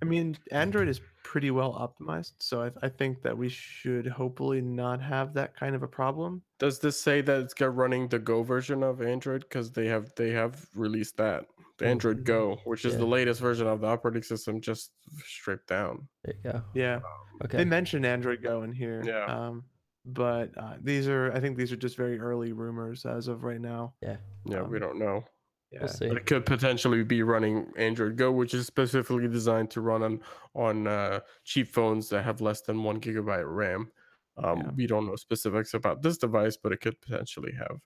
I 0.02 0.06
mean, 0.06 0.36
Android 0.50 0.88
is 0.88 1.00
pretty 1.22 1.50
well 1.50 1.72
optimized, 1.72 2.32
so 2.38 2.62
I, 2.62 2.70
I 2.82 2.88
think 2.88 3.22
that 3.22 3.36
we 3.36 3.48
should 3.48 4.06
hopefully 4.06 4.60
not 4.60 5.00
have 5.00 5.32
that 5.34 5.56
kind 5.56 5.74
of 5.74 5.82
a 5.82 5.88
problem. 5.88 6.42
Does 6.58 6.78
this 6.78 7.00
say 7.00 7.20
that 7.22 7.40
it's 7.40 7.54
got 7.54 7.74
running 7.74 8.08
the 8.08 8.18
Go 8.18 8.42
version 8.42 8.82
of 8.82 9.00
Android? 9.00 9.42
Because 9.42 9.70
they 9.70 9.86
have 9.86 10.12
they 10.16 10.30
have 10.30 10.66
released 10.74 11.16
that 11.16 11.46
the 11.78 11.86
Android 11.86 12.18
Mhm. 12.20 12.24
Go, 12.24 12.56
which 12.64 12.84
is 12.84 12.92
Yeah. 12.94 13.00
the 13.00 13.06
latest 13.06 13.40
version 13.40 13.66
of 13.66 13.80
the 13.80 13.86
operating 13.86 14.22
system, 14.22 14.60
just 14.60 14.92
stripped 15.24 15.66
down. 15.68 16.08
There 16.24 16.34
you 16.34 16.52
go. 16.52 16.62
Yeah, 16.74 17.00
Okay. 17.44 17.58
they 17.58 17.64
mentioned 17.64 18.06
Android 18.06 18.42
Go 18.42 18.62
in 18.62 18.72
here. 18.72 19.02
Yeah. 19.04 19.24
Um, 19.26 19.64
but 20.04 20.56
uh, 20.56 20.76
these 20.80 21.08
are, 21.08 21.32
I 21.32 21.40
think, 21.40 21.56
these 21.56 21.72
are 21.72 21.76
just 21.76 21.96
very 21.96 22.18
early 22.18 22.52
rumors 22.52 23.04
as 23.04 23.26
of 23.28 23.42
right 23.44 23.60
now. 23.60 23.94
Yeah, 24.02 24.18
Yeah, 24.44 24.62
we 24.62 24.76
Um, 24.76 24.80
don't 24.82 24.98
know. 24.98 25.24
Yeah. 25.72 25.80
We'll 25.80 25.88
see. 25.88 26.08
But 26.08 26.18
it 26.18 26.26
could 26.26 26.46
potentially 26.46 27.02
be 27.02 27.22
running 27.24 27.72
Android 27.76 28.16
Go, 28.16 28.30
which 28.30 28.54
is 28.54 28.66
specifically 28.66 29.26
designed 29.26 29.70
to 29.72 29.80
run 29.80 30.02
on 30.02 30.20
on 30.54 30.86
uh, 30.86 31.20
cheap 31.42 31.66
phones 31.68 32.08
that 32.10 32.22
have 32.22 32.40
less 32.40 32.60
than 32.62 32.84
one 32.84 33.00
gigabyte 33.00 33.44
RAM. 33.52 33.90
Um, 34.36 34.58
Yeah. 34.60 34.70
We 34.76 34.86
don't 34.86 35.06
know 35.06 35.16
specifics 35.16 35.74
about 35.74 36.02
this 36.02 36.18
device, 36.18 36.56
but 36.56 36.70
it 36.72 36.80
could 36.80 37.00
potentially 37.00 37.52
have 37.52 37.80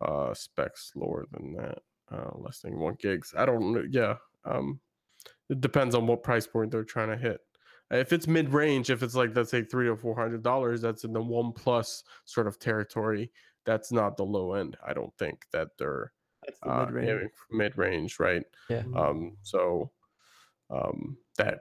uh, 0.00 0.34
specs 0.34 0.90
lower 0.96 1.26
than 1.30 1.52
that, 1.52 1.78
uh, 2.12 2.30
less 2.36 2.60
than 2.60 2.78
one 2.78 2.96
gigs. 2.98 3.34
I 3.36 3.46
don't 3.46 3.72
know. 3.72 3.84
Yeah, 3.90 4.16
um, 4.44 4.80
it 5.48 5.60
depends 5.60 5.94
on 5.94 6.06
what 6.06 6.22
price 6.22 6.46
point 6.46 6.70
they're 6.70 6.84
trying 6.84 7.08
to 7.08 7.16
hit. 7.16 7.40
If 7.90 8.12
it's 8.12 8.26
mid 8.26 8.52
range, 8.52 8.90
if 8.90 9.02
it's 9.02 9.14
like 9.14 9.36
let's 9.36 9.50
say 9.50 9.62
three 9.62 9.88
or 9.88 9.96
four 9.96 10.14
hundred 10.14 10.42
dollars, 10.42 10.80
that's 10.80 11.04
in 11.04 11.12
the 11.12 11.22
one 11.22 11.52
plus 11.52 12.04
sort 12.24 12.46
of 12.46 12.58
territory. 12.58 13.30
That's 13.64 13.92
not 13.92 14.16
the 14.16 14.24
low 14.24 14.54
end. 14.54 14.76
I 14.84 14.92
don't 14.92 15.14
think 15.18 15.44
that 15.52 15.68
they're 15.78 16.12
the 16.62 16.70
uh, 16.70 16.86
mid-range. 16.86 17.30
mid 17.50 17.78
range, 17.78 18.18
right? 18.18 18.42
Yeah. 18.68 18.82
Um, 18.96 19.36
so 19.42 19.90
um, 20.70 21.16
that 21.36 21.60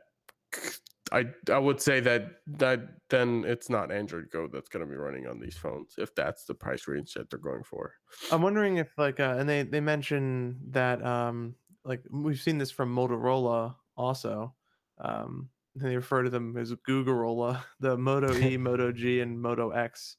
I 1.11 1.25
I 1.51 1.57
would 1.57 1.81
say 1.81 1.99
that 1.99 2.31
that 2.47 2.81
then 3.09 3.43
it's 3.45 3.69
not 3.69 3.91
Android 3.91 4.29
Go 4.31 4.47
that's 4.47 4.69
going 4.69 4.85
to 4.85 4.89
be 4.89 4.95
running 4.95 5.27
on 5.27 5.39
these 5.39 5.57
phones 5.57 5.95
if 5.97 6.15
that's 6.15 6.45
the 6.45 6.53
price 6.53 6.87
range 6.87 7.13
that 7.13 7.29
they're 7.29 7.39
going 7.39 7.63
for. 7.63 7.93
I'm 8.31 8.41
wondering 8.41 8.77
if 8.77 8.97
like, 8.97 9.19
uh, 9.19 9.35
and 9.37 9.47
they 9.47 9.63
they 9.63 9.81
mention 9.81 10.57
that 10.69 11.05
um, 11.05 11.55
like 11.83 12.01
we've 12.09 12.39
seen 12.39 12.57
this 12.57 12.71
from 12.71 12.95
Motorola 12.95 13.75
also. 13.97 14.55
Um, 14.99 15.49
they 15.75 15.95
refer 15.95 16.23
to 16.23 16.29
them 16.29 16.57
as 16.57 16.73
Googlerola, 16.87 17.61
the 17.79 17.97
Moto 17.97 18.33
E, 18.33 18.57
Moto 18.57 18.91
G, 18.91 19.19
and 19.21 19.41
Moto 19.41 19.71
X, 19.71 20.17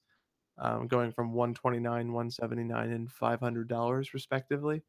um, 0.59 0.89
going 0.89 1.13
from 1.13 1.33
129, 1.33 2.13
179, 2.13 2.91
and 2.91 3.11
500 3.11 3.69
dollars 3.69 4.13
respectively. 4.13 4.83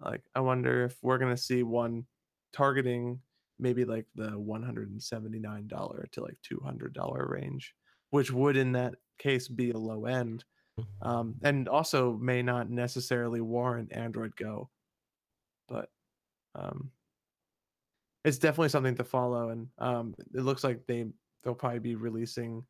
Like, 0.00 0.22
I 0.34 0.40
wonder 0.40 0.84
if 0.84 0.98
we're 1.02 1.18
gonna 1.18 1.36
see 1.36 1.62
one 1.64 2.06
targeting 2.52 3.20
maybe 3.62 3.84
like 3.84 4.06
the 4.14 4.38
179 4.38 5.66
dollar 5.68 6.06
to 6.12 6.22
like 6.22 6.36
200 6.42 6.92
dollar 6.92 7.26
range, 7.28 7.74
which 8.10 8.30
would 8.30 8.56
in 8.56 8.72
that 8.72 8.94
case 9.18 9.48
be 9.48 9.70
a 9.70 9.78
low 9.78 10.04
end 10.06 10.44
um, 11.02 11.34
and 11.42 11.68
also 11.68 12.14
may 12.14 12.42
not 12.42 12.70
necessarily 12.70 13.40
warrant 13.40 13.92
Android 13.92 14.34
Go, 14.36 14.70
but 15.68 15.88
um, 16.54 16.90
it's 18.24 18.38
definitely 18.38 18.70
something 18.70 18.94
to 18.96 19.04
follow. 19.04 19.50
And 19.50 19.68
um, 19.78 20.14
it 20.34 20.42
looks 20.42 20.64
like 20.64 20.86
they 20.86 21.06
they'll 21.44 21.54
probably 21.54 21.80
be 21.80 21.94
releasing 21.96 22.64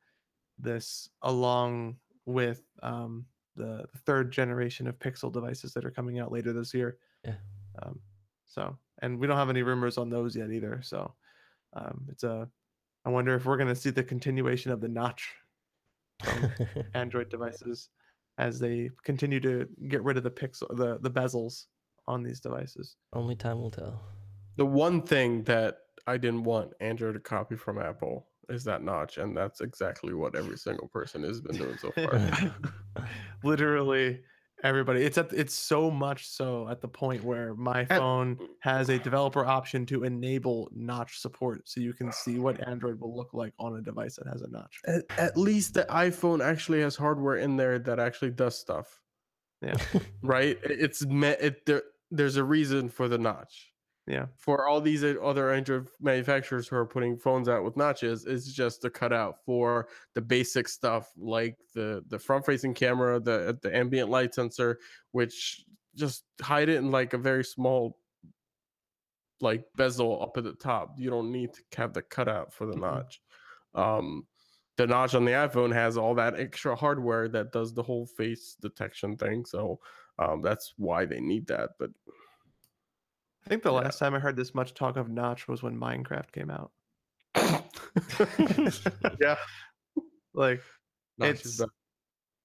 this 0.59 1.09
along 1.23 1.97
with 2.27 2.62
um, 2.82 3.27
the, 3.56 3.85
the 3.93 3.98
third 3.98 4.32
generation 4.32 4.86
of 4.86 4.98
Pixel 4.98 5.32
devices 5.32 5.73
that 5.74 5.85
are 5.85 5.90
coming 5.90 6.19
out 6.19 6.32
later 6.32 6.52
this 6.52 6.73
year. 6.73 6.97
Yeah. 7.24 7.35
Um, 7.82 8.01
so, 8.47 8.77
and 9.02 9.18
we 9.18 9.26
don't 9.26 9.36
have 9.36 9.50
any 9.50 9.62
rumors 9.62 9.98
on 9.98 10.08
those 10.08 10.34
yet 10.34 10.50
either. 10.50 10.80
So, 10.82 11.12
um, 11.74 12.06
it's 12.08 12.24
a. 12.24 12.48
I 13.04 13.10
wonder 13.10 13.34
if 13.34 13.44
we're 13.44 13.56
going 13.56 13.68
to 13.68 13.74
see 13.74 13.90
the 13.90 14.04
continuation 14.04 14.70
of 14.70 14.80
the 14.80 14.88
notch 14.88 15.28
from 16.22 16.50
Android 16.94 17.28
devices 17.28 17.88
as 18.38 18.58
they 18.58 18.90
continue 19.04 19.40
to 19.40 19.68
get 19.88 20.02
rid 20.04 20.16
of 20.16 20.22
the 20.22 20.30
pixel 20.30 20.74
the 20.76 20.98
the 21.00 21.10
bezels 21.10 21.66
on 22.06 22.22
these 22.22 22.40
devices. 22.40 22.96
Only 23.12 23.36
time 23.36 23.60
will 23.60 23.70
tell. 23.70 24.00
The 24.56 24.66
one 24.66 25.02
thing 25.02 25.42
that 25.44 25.78
I 26.06 26.16
didn't 26.16 26.44
want 26.44 26.72
Android 26.80 27.14
to 27.14 27.20
copy 27.20 27.56
from 27.56 27.78
Apple 27.78 28.26
is 28.48 28.64
that 28.64 28.82
notch, 28.82 29.18
and 29.18 29.36
that's 29.36 29.60
exactly 29.60 30.14
what 30.14 30.34
every 30.34 30.58
single 30.58 30.88
person 30.88 31.22
has 31.22 31.40
been 31.40 31.56
doing 31.56 31.78
so 31.78 31.90
far. 31.92 32.54
Literally 33.44 34.20
everybody. 34.62 35.02
It's 35.02 35.18
at 35.18 35.32
it's 35.32 35.55
so 35.55 35.90
much 35.90 36.28
so 36.28 36.68
at 36.68 36.80
the 36.80 36.89
point 36.89 37.24
where 37.24 37.55
my 37.55 37.84
phone 37.84 38.39
has 38.60 38.89
a 38.89 38.98
developer 38.98 39.44
option 39.44 39.86
to 39.86 40.05
enable 40.05 40.70
notch 40.74 41.18
support 41.18 41.68
so 41.68 41.80
you 41.80 41.93
can 41.93 42.12
see 42.12 42.39
what 42.39 42.66
Android 42.66 43.01
will 43.01 43.14
look 43.14 43.30
like 43.32 43.52
on 43.59 43.76
a 43.76 43.80
device 43.80 44.16
that 44.16 44.26
has 44.26 44.43
a 44.43 44.51
notch. 44.51 44.80
at, 44.86 45.02
at 45.18 45.36
least 45.36 45.74
the 45.74 45.84
iPhone 45.84 46.44
actually 46.44 46.80
has 46.80 46.97
hardware 46.97 47.36
in 47.36 47.56
there 47.56 47.78
that 47.78 47.98
actually 47.98 48.30
does 48.30 48.59
stuff. 48.59 49.01
Yeah. 49.60 49.76
right? 50.22 50.59
It's 50.62 51.05
me- 51.06 51.28
it 51.28 51.66
there. 51.66 51.82
There's 52.10 52.36
a 52.36 52.44
reason 52.44 52.89
for 52.89 53.09
the 53.09 53.18
notch. 53.18 53.71
Yeah. 54.06 54.26
For 54.36 54.66
all 54.66 54.80
these 54.80 55.04
other 55.04 55.50
Android 55.52 55.88
manufacturers 56.00 56.66
who 56.66 56.74
are 56.76 56.86
putting 56.86 57.16
phones 57.16 57.48
out 57.48 57.62
with 57.64 57.76
notches, 57.76 58.26
it's 58.26 58.52
just 58.52 58.84
a 58.84 58.90
cutout 58.90 59.44
for 59.44 59.88
the 60.14 60.20
basic 60.20 60.66
stuff 60.68 61.12
like 61.16 61.58
the 61.72 62.02
the 62.08 62.18
front 62.18 62.44
facing 62.44 62.74
camera, 62.74 63.20
the 63.20 63.56
the 63.62 63.74
ambient 63.74 64.10
light 64.10 64.34
sensor, 64.34 64.80
which 65.12 65.64
just 65.94 66.24
hide 66.40 66.68
it 66.68 66.76
in 66.76 66.90
like 66.90 67.12
a 67.12 67.18
very 67.18 67.44
small 67.44 68.00
like 69.40 69.66
bezel 69.76 70.22
up 70.22 70.36
at 70.36 70.44
the 70.44 70.54
top. 70.54 70.98
You 70.98 71.10
don't 71.10 71.32
need 71.32 71.52
to 71.54 71.62
have 71.76 71.92
the 71.94 72.02
cutout 72.02 72.52
for 72.52 72.66
the 72.66 72.74
Mhm. 72.74 72.80
notch. 72.80 73.20
Um, 73.74 74.26
the 74.76 74.86
notch 74.86 75.14
on 75.14 75.24
the 75.24 75.32
iPhone 75.32 75.72
has 75.72 75.96
all 75.96 76.14
that 76.14 76.38
extra 76.38 76.76
hardware 76.76 77.28
that 77.28 77.52
does 77.52 77.74
the 77.74 77.82
whole 77.82 78.06
face 78.06 78.56
detection 78.60 79.16
thing. 79.16 79.44
So 79.44 79.80
um, 80.18 80.42
that's 80.42 80.74
why 80.76 81.04
they 81.06 81.20
need 81.20 81.46
that. 81.48 81.70
But 81.78 81.90
I 83.44 83.48
think 83.48 83.62
the 83.62 83.73
Yeah. 83.73 83.81
last 83.81 83.98
time 83.98 84.14
I 84.14 84.19
heard 84.19 84.36
this 84.36 84.55
much 84.55 84.74
talk 84.74 84.97
of 84.97 85.09
notch 85.09 85.48
was 85.48 85.62
when 85.62 85.77
Minecraft 85.78 86.31
came 86.32 86.51
out. 86.51 86.73
yeah, 89.20 89.36
Like 90.35 90.62
notch 91.19 91.31
It's- 91.31 91.60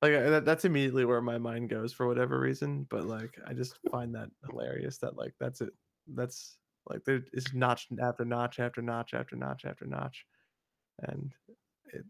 like 0.02 0.14
uh, 0.14 0.30
that, 0.30 0.46
that's 0.46 0.66
immediately 0.66 1.06
where 1.06 1.22
my 1.22 1.38
mind 1.40 1.70
goes 1.70 1.92
for 1.92 2.06
whatever 2.08 2.40
reason 2.40 2.86
but 2.92 3.06
like 3.08 3.34
i 3.48 3.54
just 3.54 3.80
find 3.90 4.14
that 4.14 4.30
hilarious 4.48 5.00
that 5.00 5.18
like 5.18 5.34
that's 5.40 5.60
it 5.62 5.70
that's 6.14 6.58
like 6.88 7.04
there 7.04 7.24
is 7.34 7.52
notch 7.56 7.88
after 8.00 8.24
notch 8.24 8.60
after 8.60 8.84
notch 8.84 9.16
after 9.16 9.36
notch 9.36 9.66
after 9.66 9.86
notch 9.88 10.24
and 11.00 11.34
it 11.94 12.06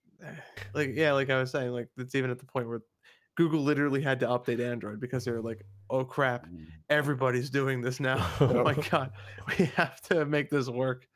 like 0.73 0.91
yeah 0.95 1.13
like 1.13 1.29
i 1.29 1.39
was 1.39 1.49
saying 1.49 1.71
like 1.71 1.87
it's 1.97 2.13
even 2.15 2.29
at 2.29 2.39
the 2.39 2.45
point 2.45 2.67
where 2.67 2.81
Google 3.37 3.61
literally 3.61 4.01
had 4.01 4.19
to 4.19 4.25
update 4.27 4.59
Android 4.59 4.99
because 4.99 5.23
they 5.23 5.31
were 5.31 5.41
like, 5.41 5.63
"Oh 5.89 6.03
crap, 6.03 6.47
everybody's 6.89 7.49
doing 7.49 7.81
this 7.81 7.99
now. 7.99 8.29
oh 8.41 8.63
my 8.63 8.73
god, 8.91 9.11
we 9.47 9.65
have 9.75 10.01
to 10.09 10.25
make 10.25 10.49
this 10.49 10.67
work 10.67 11.07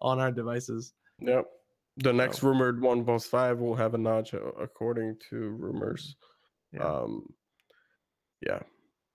on 0.00 0.18
our 0.18 0.32
devices." 0.32 0.94
Yep. 1.20 1.44
The 1.98 2.12
next 2.12 2.40
So- 2.40 2.48
rumored 2.48 2.80
OnePlus 2.80 3.26
5 3.26 3.58
will 3.58 3.74
have 3.74 3.94
a 3.94 3.98
notch, 3.98 4.34
uh, 4.34 4.40
according 4.60 5.16
to 5.30 5.50
rumors. 5.50 6.16
Yeah. 6.72 6.82
Um, 6.84 7.26
yeah. 8.46 8.60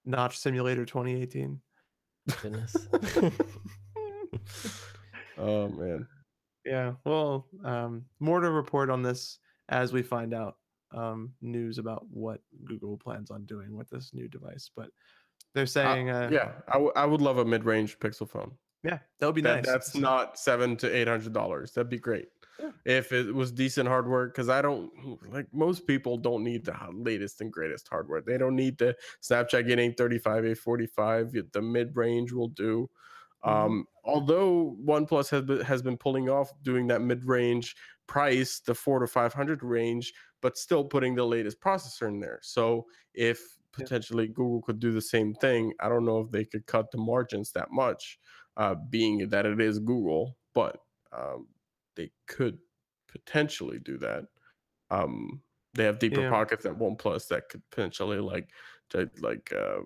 Notch 0.05 0.39
Simulator 0.39 0.85
2018. 0.85 1.59
Goodness. 2.41 2.75
Oh 5.37 5.69
man. 5.69 6.07
Yeah. 6.65 6.93
Well, 7.05 7.47
um, 7.65 8.05
more 8.19 8.39
to 8.41 8.49
report 8.51 8.89
on 8.89 9.01
this 9.01 9.39
as 9.69 9.91
we 9.91 10.03
find 10.03 10.33
out 10.33 10.55
um, 10.93 11.33
news 11.41 11.77
about 11.77 12.05
what 12.09 12.41
Google 12.65 12.97
plans 12.97 13.31
on 13.31 13.45
doing 13.45 13.75
with 13.75 13.89
this 13.89 14.13
new 14.13 14.27
device. 14.27 14.69
But 14.75 14.89
they're 15.53 15.63
Uh, 15.63 15.67
saying, 15.67 16.09
uh, 16.09 16.29
yeah, 16.31 16.53
I, 16.67 16.73
w- 16.73 16.93
I 16.95 17.05
would 17.05 17.21
love 17.21 17.37
a 17.37 17.45
mid-range 17.45 17.99
Pixel 17.99 18.29
phone. 18.29 18.51
yeah, 18.83 18.99
that 19.19 19.25
would 19.25 19.35
be 19.35 19.41
That- 19.41 19.57
nice. 19.57 19.65
That's 19.67 19.95
not 19.95 20.37
seven 20.39 20.75
to 20.77 20.87
eight 20.95 21.07
hundred 21.07 21.33
dollars. 21.33 21.73
That'd 21.73 21.89
be 21.89 21.99
great. 21.99 22.29
Yeah. 22.59 22.71
If 22.85 23.11
it 23.11 23.33
was 23.33 23.51
decent 23.51 23.87
hardware, 23.89 24.27
because 24.27 24.47
I 24.49 24.61
don't 24.61 24.91
like 25.31 25.47
most 25.51 25.87
people 25.87 26.17
don't 26.17 26.43
need 26.43 26.63
the 26.65 26.75
latest 26.93 27.41
and 27.41 27.51
greatest 27.51 27.87
hardware. 27.87 28.21
They 28.21 28.37
don't 28.37 28.55
need 28.55 28.77
the 28.77 28.95
Snapchat 29.23 29.65
getting 29.67 29.93
35, 29.93 30.45
a 30.45 30.53
45. 30.55 31.35
The 31.53 31.61
mid 31.61 31.95
range 31.95 32.31
will 32.31 32.49
do. 32.49 32.87
Mhm. 33.43 33.49
Um, 33.49 33.87
although 34.03 34.77
OnePlus 34.85 35.29
has 35.31 35.41
been, 35.43 35.61
has 35.61 35.81
been 35.81 35.97
pulling 35.97 36.29
off 36.29 36.51
doing 36.61 36.85
that 36.87 37.01
mid 37.01 37.25
range 37.25 37.75
price, 38.05 38.59
the 38.59 38.75
four 38.75 38.99
to 38.99 39.07
500 39.07 39.63
range, 39.63 40.13
but 40.41 40.57
still 40.57 40.83
putting 40.83 41.15
the 41.15 41.25
latest 41.25 41.59
processor 41.61 42.07
in 42.07 42.19
there. 42.19 42.39
So 42.41 42.87
if 43.13 43.39
Yeah. 43.77 43.83
potentially 43.83 44.27
Google 44.27 44.61
could 44.61 44.79
do 44.79 44.91
the 44.91 45.01
same 45.01 45.33
thing, 45.35 45.73
I 45.79 45.87
don't 45.87 46.05
know 46.05 46.19
if 46.19 46.31
they 46.31 46.43
could 46.45 46.65
cut 46.65 46.91
the 46.91 46.97
margins 46.97 47.51
that 47.53 47.71
much 47.71 48.19
uh, 48.57 48.75
being 48.89 49.29
that 49.29 49.45
it 49.45 49.61
is 49.61 49.79
Google, 49.79 50.37
but 50.53 50.77
um, 51.13 51.47
they 51.95 52.11
could 52.27 52.59
potentially 53.07 53.79
do 53.79 53.97
that. 53.99 54.25
Um, 54.89 55.41
they 55.73 55.85
have 55.85 55.99
deeper 55.99 56.21
Yeah. 56.21 56.29
pockets 56.29 56.63
than 56.63 56.75
OnePlus 56.75 57.27
that 57.29 57.47
could 57.49 57.61
potentially 57.69 58.19
like 58.19 58.49
to 58.89 59.09
like 59.19 59.53
uh, 59.53 59.81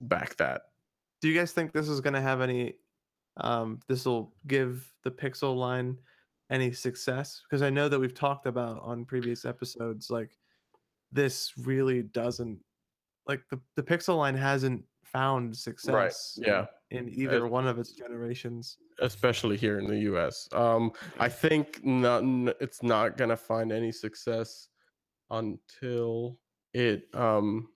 back 0.00 0.36
that. 0.36 0.62
Do 1.20 1.28
you 1.28 1.34
guys 1.36 1.52
think 1.52 1.72
this 1.72 1.88
is 1.88 2.00
going 2.00 2.14
to 2.14 2.20
have 2.20 2.40
any? 2.40 2.74
Um, 3.38 3.80
this 3.88 4.06
will 4.06 4.34
give 4.46 4.94
the 5.02 5.10
Pixel 5.10 5.56
line 5.56 5.98
any 6.50 6.72
success? 6.72 7.42
Because 7.48 7.62
I 7.62 7.70
know 7.70 7.88
that 7.88 7.98
we've 7.98 8.14
talked 8.14 8.46
about 8.46 8.80
on 8.82 9.04
previous 9.04 9.44
episodes, 9.44 10.10
like 10.10 10.36
this 11.12 11.52
really 11.58 12.02
doesn't, 12.02 12.58
like 13.26 13.42
the 13.50 13.60
the 13.74 13.82
Pixel 13.82 14.18
line 14.18 14.36
hasn't 14.36 14.84
found 15.04 15.56
success. 15.56 16.38
right. 16.38 16.46
yeah. 16.46 16.66
In 16.90 17.08
either 17.12 17.48
one 17.48 17.66
of 17.66 17.78
its 17.78 17.92
generations. 17.92 18.76
especially 19.00 19.56
here 19.56 19.78
in 19.80 19.86
the 19.86 19.98
US. 20.12 20.48
Um, 20.52 20.92
I 21.18 21.28
think 21.28 21.84
not, 21.84 22.22
it's 22.60 22.82
not 22.82 23.16
gonna 23.16 23.36
find 23.36 23.72
any 23.72 23.90
success 23.90 24.68
until 25.30 26.38
it 26.72 27.08
um 27.14 27.68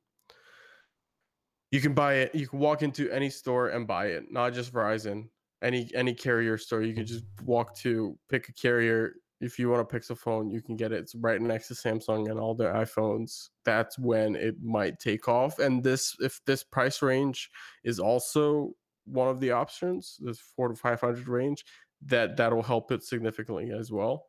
you 1.71 1.81
can 1.81 1.95
buy 1.95 2.15
it 2.15 2.35
you 2.35 2.47
can 2.47 2.59
walk 2.59 2.83
into 2.83 3.11
any 3.11 3.31
store 3.31 3.69
and 3.69 3.87
buy 3.87 4.07
it 4.07 4.31
not 4.31 4.53
just 4.53 4.73
verizon 4.73 5.29
any 5.63 5.91
any 5.95 6.15
carrier 6.15 6.57
store 6.57 6.83
you 6.83 6.95
can 6.95 7.07
just 7.07 7.25
walk 7.45 7.77
to 7.77 8.17
pick 8.29 8.49
a 8.49 8.53
carrier. 8.53 9.15
If 9.41 9.59
you 9.59 9.71
want 9.71 9.81
a 9.81 9.97
pixel 9.97 10.19
phone 10.19 10.51
you 10.51 10.61
can 10.63 10.77
get 10.77 10.93
it. 10.93 11.01
It's 11.01 11.15
right 11.15 11.41
next 11.41 11.69
to 11.69 11.75
samsung 11.75 12.31
and 12.31 12.39
all 12.39 12.55
their 12.55 12.75
iphones. 12.75 13.49
That's 13.65 13.99
when 13.99 14.37
it 14.37 14.57
might 14.63 14.99
take 14.99 15.29
off. 15.29 15.59
And 15.59 15.83
this 15.83 16.17
if 16.21 16.41
this 16.47 16.63
price 16.63 17.03
range 17.03 17.51
is 17.85 17.99
also 17.99 18.73
one 19.07 19.29
of 19.29 19.41
the 19.41 19.51
options 19.51 20.19
this 20.21 20.39
four 20.39 20.69
to 20.69 20.75
500 20.75 21.27
range 21.29 21.65
that 22.07 22.37
that'll 22.37 22.63
help 22.63 22.93
it 22.93 23.03
significantly 23.03 23.71
as 23.73 23.91
well. 23.91 24.27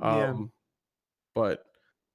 Yeah. 0.00 0.30
um 0.30 0.52
but 1.34 1.64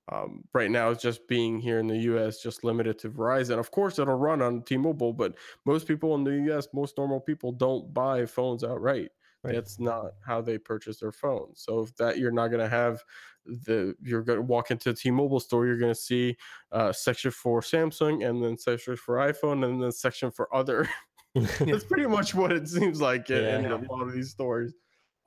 um, 0.09 0.43
right 0.53 0.71
now 0.71 0.89
it's 0.89 1.01
just 1.01 1.27
being 1.27 1.59
here 1.59 1.79
in 1.79 1.87
the 1.87 1.97
US 1.97 2.41
just 2.41 2.63
limited 2.63 2.97
to 2.99 3.09
Verizon. 3.09 3.59
Of 3.59 3.71
course 3.71 3.99
it'll 3.99 4.15
run 4.15 4.41
on 4.41 4.63
T-Mobile, 4.63 5.13
but 5.13 5.35
most 5.65 5.87
people 5.87 6.15
in 6.15 6.23
the 6.23 6.53
US, 6.53 6.67
most 6.73 6.97
normal 6.97 7.19
people 7.19 7.51
don't 7.51 7.93
buy 7.93 8.25
phones 8.25 8.63
outright. 8.63 9.09
Right. 9.43 9.55
That's 9.55 9.79
not 9.79 10.11
how 10.23 10.39
they 10.41 10.59
purchase 10.59 10.99
their 10.99 11.11
phones. 11.11 11.61
So 11.63 11.79
if 11.81 11.95
that 11.95 12.19
you're 12.19 12.31
not 12.31 12.49
going 12.49 12.59
to 12.61 12.69
have 12.69 13.03
the 13.45 13.95
you're 13.99 14.21
going 14.21 14.37
to 14.37 14.43
walk 14.43 14.69
into 14.69 14.91
a 14.91 14.93
T-Mobile 14.93 15.39
store, 15.39 15.65
you're 15.65 15.79
going 15.79 15.93
to 15.93 15.99
see 15.99 16.37
uh 16.71 16.91
section 16.93 17.31
for 17.31 17.61
Samsung 17.61 18.27
and 18.27 18.43
then 18.43 18.55
section 18.57 18.95
for 18.95 19.15
iPhone 19.15 19.65
and 19.65 19.81
then 19.81 19.91
section 19.91 20.29
for 20.31 20.53
other. 20.55 20.87
That's 21.33 21.85
pretty 21.85 22.05
much 22.07 22.35
what 22.35 22.51
it 22.51 22.67
seems 22.67 22.99
like 23.01 23.29
in, 23.29 23.37
in 23.43 23.63
Yeah. 23.63 23.75
a 23.77 23.89
lot 23.91 24.01
of 24.03 24.11
these 24.13 24.29
stores. 24.31 24.73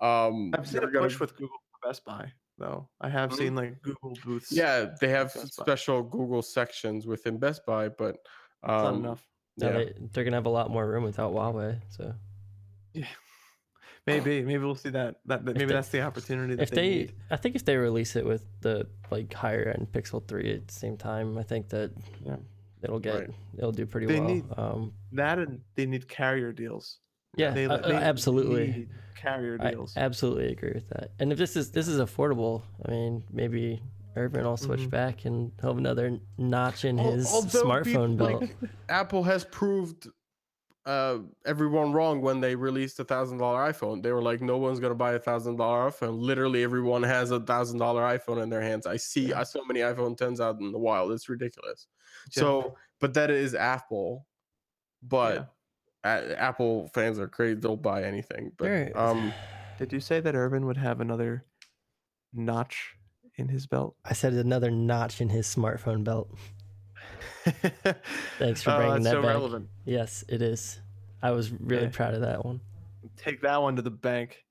Um 0.01 0.53
I've 0.55 0.69
seen 0.69 0.81
they're 0.81 0.91
a 0.91 0.93
gonna- 0.93 1.07
push 1.09 1.19
with 1.19 1.33
Google 1.35 1.57
for 1.73 1.89
Best 1.89 2.05
Buy, 2.05 2.31
though. 2.59 2.89
I 3.01 3.09
have 3.09 3.31
Mhm. 3.31 3.37
seen 3.37 3.55
like 3.55 3.81
Google 3.83 4.17
booths. 4.25 4.53
Yeah, 4.53 4.95
they 5.01 5.09
have 5.09 5.31
special 5.33 6.03
Google 6.03 6.43
sections 6.43 7.07
within 7.07 7.39
Best 7.39 7.65
Buy, 7.67 7.89
but 7.89 8.17
it's 8.17 8.69
not 8.69 8.87
um, 8.87 8.97
enough. 9.05 9.27
Now 9.57 9.69
yeah, 9.69 9.73
they, 9.73 9.93
they're 10.13 10.25
gonna 10.25 10.37
have 10.37 10.47
a 10.47 10.51
lot 10.51 10.71
more 10.71 10.89
room 10.89 11.05
without 11.05 11.33
Huawei. 11.33 11.81
So 11.91 12.15
yeah, 12.93 13.07
Maybe, 14.07 14.43
maybe 14.43 14.63
we'll 14.63 14.75
see 14.75 14.91
that. 14.91 15.17
That, 15.27 15.45
that 15.47 15.55
maybe 15.55 15.67
they- 15.67 15.73
that's 15.75 15.89
the 15.89 16.03
opportunity 16.03 16.55
that 16.57 16.63
if 16.65 16.71
they, 16.71 16.77
they, 16.77 16.89
need. 16.97 17.15
I 17.31 17.37
think 17.37 17.57
if 17.57 17.65
they 17.65 17.77
release 17.77 18.17
it 18.17 18.25
with 18.27 18.45
the 18.61 18.87
like 19.11 19.33
higher 19.33 19.75
end 19.77 19.89
Pixel 19.93 20.27
three 20.27 20.55
at 20.55 20.69
the 20.69 20.75
same 20.75 20.97
time, 20.97 21.39
I 21.39 21.43
think 21.43 21.69
that 21.71 21.93
Yeah. 22.23 22.37
it'll 22.83 22.99
get 22.99 23.15
Right. 23.15 23.31
it'll 23.57 23.73
do 23.73 23.87
pretty 23.87 24.07
They 24.07 24.21
well. 24.21 24.29
need- 24.29 24.45
um, 24.59 24.93
that 25.13 25.39
and 25.39 25.61
they 25.75 25.87
need 25.87 26.07
carrier 26.09 26.53
deals. 26.53 26.99
Yeah, 27.37 27.51
they, 27.51 27.67
uh, 27.67 27.75
uh, 27.77 27.89
they 27.89 27.95
absolutely. 27.95 28.67
need 28.67 28.89
carrier 29.17 29.57
I 29.61 29.71
deals. 29.71 29.97
absolutely 29.97 30.49
agree 30.53 30.73
with 30.75 30.89
that. 30.91 31.11
And 31.19 31.33
if 31.33 31.39
this 31.39 31.57
is 31.57 31.71
this 31.71 31.89
is 31.89 31.99
affordable, 32.01 32.63
I 32.87 32.91
mean, 32.91 33.23
maybe 33.33 33.83
Irvin 34.17 34.45
will 34.45 34.57
switch 34.57 34.81
Mhm. 34.83 34.91
back 34.91 35.25
and 35.25 35.51
have 35.63 35.77
another 35.79 36.19
notch 36.39 36.85
in 36.85 36.99
his 36.99 37.27
although 37.33 37.65
smartphone 37.65 38.13
people- 38.13 38.27
belt. 38.29 38.41
like, 38.43 38.57
Apple 38.89 39.23
has 39.25 39.45
proved 39.45 40.09
uh, 40.87 41.19
everyone 41.47 41.93
wrong 41.95 42.21
when 42.21 42.43
they 42.43 42.55
released 42.55 43.01
a 43.01 43.05
thousand 43.05 43.39
dollar 43.39 43.73
iPhone. 43.73 44.03
They 44.03 44.13
were 44.13 44.21
like, 44.21 44.43
no 44.43 44.59
one's 44.59 44.79
gonna 44.81 44.95
buy 44.95 45.15
a 45.15 45.19
thousand 45.19 45.57
dollar 45.57 45.91
iPhone. 45.91 46.21
Literally, 46.21 46.63
everyone 46.63 47.03
has 47.03 47.31
a 47.31 47.41
thousand 47.41 47.79
dollar 47.79 48.03
iPhone 48.03 48.43
in 48.43 48.51
their 48.51 48.61
hands. 48.61 48.87
I 48.87 48.99
see 48.99 49.29
Yeah. 49.31 49.41
I 49.41 49.45
so 49.45 49.65
many 49.65 49.81
iPhone 49.81 50.15
10s 50.15 50.41
out 50.41 50.61
in 50.61 50.73
the 50.73 50.79
wild. 50.79 51.11
It's 51.13 51.27
ridiculous. 51.31 51.87
Yeah. 52.37 52.41
So, 52.43 52.75
but 53.01 53.15
that 53.15 53.31
is 53.31 53.55
Apple. 53.55 54.27
But 55.03 55.54
a- 56.05 56.41
Apple 56.41 56.89
fans 56.95 57.19
are 57.19 57.29
crazy. 57.29 57.55
They'll 57.55 57.77
buy 57.77 58.05
anything. 58.05 58.53
But 58.57 58.65
There- 58.65 58.93
um, 58.99 59.33
Did 59.79 59.93
you 59.93 60.01
say 60.01 60.21
that 60.21 60.35
Irvin 60.35 60.67
would 60.67 60.77
have 60.77 61.01
another 61.01 61.45
notch 62.33 62.95
in 63.37 63.49
his 63.49 63.67
belt? 63.67 63.97
I 64.05 64.13
said 64.13 64.33
another 64.35 64.71
notch 64.71 65.21
in 65.21 65.29
his 65.31 65.47
smartphone 65.53 66.05
belt. 66.05 66.31
Thanks 68.39 68.63
for 68.63 68.71
Oh, 68.71 68.77
bringing 68.77 69.03
that's 69.03 69.05
that 69.05 69.11
so 69.13 69.23
back. 69.23 69.31
relevant. 69.35 69.69
Yes, 69.85 70.25
it 70.29 70.43
is. 70.43 70.81
I 71.23 71.31
was 71.33 71.51
really 71.53 71.85
Yeah. 71.85 71.91
proud 71.93 72.15
of 72.15 72.21
that 72.23 72.45
one. 72.45 72.61
Take 73.17 73.41
that 73.43 73.61
one 73.61 73.77
to 73.77 73.83
the 73.83 73.91
bank. 73.91 74.45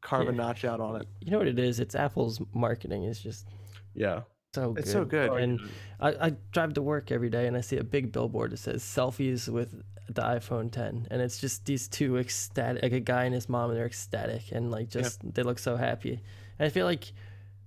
Carve 0.00 0.28
a 0.28 0.32
notch 0.32 0.64
out 0.64 0.80
on 0.80 1.00
it. 1.00 1.06
You 1.20 1.30
know 1.30 1.38
what 1.38 1.46
it 1.46 1.58
is? 1.58 1.78
It's 1.80 1.94
Apple's 1.94 2.40
marketing 2.52 3.04
is 3.04 3.20
just 3.20 3.46
yeah. 3.94 4.22
So 4.54 4.74
It's 4.76 4.86
good. 4.86 4.92
so 4.92 5.04
good. 5.04 5.32
And 5.42 5.60
I, 6.00 6.08
I 6.28 6.30
drive 6.52 6.74
to 6.74 6.82
work 6.82 7.10
every 7.12 7.30
day 7.30 7.46
and 7.46 7.56
I 7.56 7.60
see 7.60 7.76
a 7.76 7.84
big 7.84 8.12
billboard 8.12 8.52
that 8.52 8.58
says 8.58 8.82
selfies 8.82 9.48
with 9.48 9.82
the 10.08 10.22
iPhone 10.22 10.70
10. 10.72 11.08
And 11.10 11.20
it's 11.20 11.38
just 11.38 11.66
these 11.66 11.88
two 11.88 12.16
ecstatic, 12.16 12.82
like 12.82 12.92
a 12.92 13.00
guy 13.00 13.24
and 13.24 13.34
his 13.34 13.48
mom, 13.48 13.70
and 13.70 13.78
they're 13.78 13.86
ecstatic 13.86 14.50
and 14.52 14.70
like 14.70 14.94
Yeah. 14.94 15.02
just, 15.02 15.20
they 15.34 15.42
look 15.42 15.58
so 15.58 15.76
happy. 15.76 16.12
And 16.58 16.66
I 16.66 16.70
feel 16.70 16.86
like, 16.86 17.12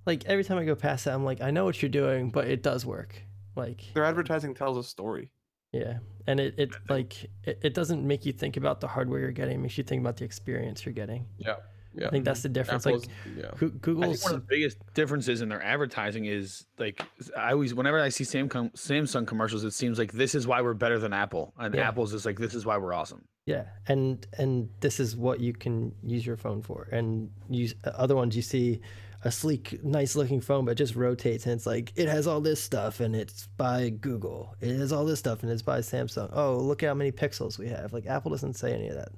like 0.05 0.25
every 0.25 0.43
time 0.43 0.57
I 0.57 0.65
go 0.65 0.75
past 0.75 1.05
that, 1.05 1.13
I'm 1.13 1.23
like, 1.23 1.41
I 1.41 1.51
know 1.51 1.65
what 1.65 1.81
you're 1.81 1.89
doing, 1.89 2.29
but 2.31 2.47
it 2.47 2.63
does 2.63 2.85
work. 2.85 3.21
Like, 3.55 3.83
Their 3.93 4.05
advertising 4.05 4.55
tells 4.55 4.77
a 4.77 4.83
story. 4.83 5.29
yeah. 5.71 5.99
And 6.27 6.39
it, 6.39 6.55
it 6.57 6.71
like, 6.89 7.29
it, 7.43 7.59
it 7.63 7.73
doesn't 7.73 8.05
make 8.05 8.25
you 8.25 8.31
think 8.31 8.57
about 8.57 8.79
the 8.81 8.87
hardware 8.87 9.19
you're 9.19 9.31
getting, 9.31 9.55
it 9.55 9.61
makes 9.61 9.77
you 9.77 9.83
think 9.83 9.99
about 10.01 10.17
the 10.17 10.25
experience 10.25 10.85
you're 10.85 10.93
getting. 10.93 11.27
Yeah. 11.37 11.57
Yeah. 11.93 12.07
I 12.07 12.09
think 12.09 12.25
that's 12.25 12.41
the 12.41 12.49
difference. 12.49 12.85
Apple's, 12.87 13.05
like, 13.05 13.15
yeah. 13.37 13.51
Goo- 13.57 13.67
I 13.67 13.69
think 13.69 13.81
Google's, 13.81 14.23
one 14.23 14.35
of 14.35 14.41
the 14.41 14.47
biggest 14.47 14.77
differences 14.93 15.41
in 15.41 15.49
their 15.49 15.61
advertising 15.61 16.25
is 16.25 16.65
like 16.77 17.01
I 17.37 17.51
always 17.51 17.73
whenever 17.73 17.99
I 17.99 18.09
see 18.09 18.23
Samsung 18.23 18.71
Samsung 18.73 19.27
commercials, 19.27 19.63
it 19.63 19.71
seems 19.71 19.99
like 19.99 20.11
this 20.13 20.33
is 20.35 20.47
why 20.47 20.61
we're 20.61 20.73
better 20.73 20.99
than 20.99 21.13
Apple, 21.13 21.53
and 21.57 21.73
Yeah. 21.75 21.87
Apple's 21.87 22.11
just 22.11 22.25
like 22.25 22.39
this 22.39 22.53
is 22.53 22.65
why 22.65 22.77
we're 22.77 22.93
awesome. 22.93 23.25
Yeah, 23.45 23.65
and 23.87 24.25
and 24.37 24.69
this 24.79 24.99
is 24.99 25.15
what 25.17 25.39
you 25.39 25.53
can 25.53 25.93
use 26.03 26.25
your 26.25 26.37
phone 26.37 26.61
for. 26.61 26.87
And 26.91 27.29
use 27.49 27.73
uh, 27.83 27.89
other 27.95 28.15
ones 28.15 28.35
you 28.35 28.41
see 28.41 28.81
a 29.23 29.31
sleek, 29.31 29.83
nice 29.83 30.15
looking 30.15 30.41
phone, 30.41 30.65
but 30.65 30.71
it 30.71 30.75
just 30.75 30.95
rotates 30.95 31.45
and 31.45 31.53
it's 31.53 31.65
like 31.67 31.91
it 31.95 32.07
has 32.07 32.25
all 32.25 32.41
this 32.41 32.61
stuff 32.61 32.99
and 33.01 33.15
it's 33.15 33.47
by 33.57 33.89
Google. 33.89 34.55
It 34.61 34.75
has 34.77 34.91
all 34.91 35.05
this 35.05 35.19
stuff 35.19 35.43
and 35.43 35.51
it's 35.51 35.61
by 35.61 35.79
Samsung. 35.79 36.29
Oh, 36.33 36.57
look 36.57 36.81
at 36.83 36.87
how 36.87 36.93
many 36.95 37.11
pixels 37.11 37.59
we 37.59 37.67
have. 37.69 37.93
Like 37.93 38.07
Apple 38.07 38.31
doesn't 38.31 38.53
say 38.55 38.73
any 38.73 38.87
of 38.87 38.95
that. 38.95 39.09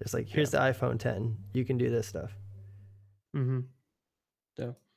There's 0.00 0.14
like 0.14 0.28
here's 0.28 0.50
the 0.50 0.58
iPhone 0.58 0.98
10. 0.98 1.36
You 1.52 1.64
can 1.64 1.78
do 1.78 1.88
this 1.90 2.08
stuff. 2.08 2.32
Mm-hmm. 3.36 3.60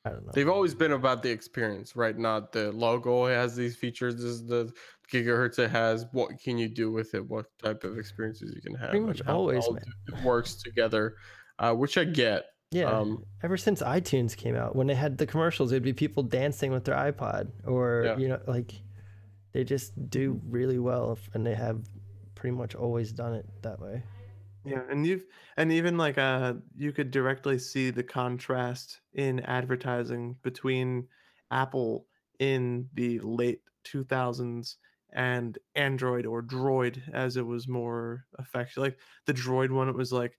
I 0.06 0.10
don't 0.10 0.26
know. 0.26 0.32
They've 0.34 0.50
always 0.50 0.74
been 0.74 0.92
about 0.92 1.22
the 1.22 1.30
experience, 1.30 1.96
right? 1.96 2.16
Not 2.18 2.52
the 2.52 2.70
logo 2.72 3.26
has 3.26 3.56
these 3.56 3.74
features. 3.74 4.16
This 4.16 4.24
is 4.24 4.44
the 4.44 4.70
gigahertz 5.10 5.58
it 5.58 5.70
has. 5.70 6.04
What 6.12 6.38
can 6.38 6.58
you 6.58 6.68
do 6.68 6.90
with 6.92 7.14
it? 7.14 7.26
What 7.26 7.46
type 7.62 7.84
of 7.84 7.96
experiences 7.96 8.52
you 8.54 8.60
can 8.60 8.74
have? 8.74 8.90
Pretty 8.90 9.06
much 9.06 9.22
always, 9.26 9.64
man. 9.70 9.82
d- 10.06 10.14
works 10.22 10.56
together, 10.56 11.14
uh, 11.58 11.72
which 11.72 11.96
I 11.96 12.04
get. 12.04 12.44
Yeah. 12.70 12.90
Um, 12.90 13.24
Ever 13.42 13.56
since 13.56 13.80
iTunes 13.80 14.36
came 14.36 14.56
out, 14.56 14.76
when 14.76 14.86
they 14.88 14.94
had 14.94 15.16
the 15.16 15.26
commercials, 15.26 15.72
it'd 15.72 15.82
be 15.82 15.94
people 15.94 16.22
dancing 16.22 16.70
with 16.70 16.84
their 16.84 16.96
iPod, 16.96 17.50
or 17.64 18.02
Yeah. 18.04 18.16
you 18.18 18.28
know, 18.28 18.40
like 18.46 18.74
they 19.52 19.64
just 19.64 19.94
do 20.10 20.38
really 20.46 20.78
well, 20.78 21.18
and 21.32 21.46
they 21.46 21.54
have 21.54 21.80
pretty 22.34 22.54
much 22.54 22.74
always 22.74 23.10
done 23.10 23.32
it 23.32 23.46
that 23.62 23.80
way. 23.80 24.02
Yeah, 24.64 24.82
and 24.88 25.06
you've 25.06 25.26
and 25.56 25.70
even 25.72 25.98
like 25.98 26.16
uh 26.16 26.54
you 26.74 26.92
could 26.92 27.10
directly 27.10 27.58
see 27.58 27.90
the 27.90 28.02
contrast 28.02 29.00
in 29.12 29.40
advertising 29.40 30.34
between 30.42 31.08
Apple 31.50 32.06
in 32.38 32.88
the 32.94 33.20
late 33.20 33.60
2000s 33.84 34.76
and 35.12 35.58
Android 35.74 36.26
or 36.26 36.42
Droid 36.42 37.08
as 37.12 37.36
it 37.36 37.46
was 37.46 37.68
more 37.68 38.26
effective. 38.38 38.78
Like 38.78 38.98
the 39.26 39.34
Droid 39.34 39.70
one 39.70 39.88
it 39.88 39.94
was 39.94 40.12
like 40.12 40.38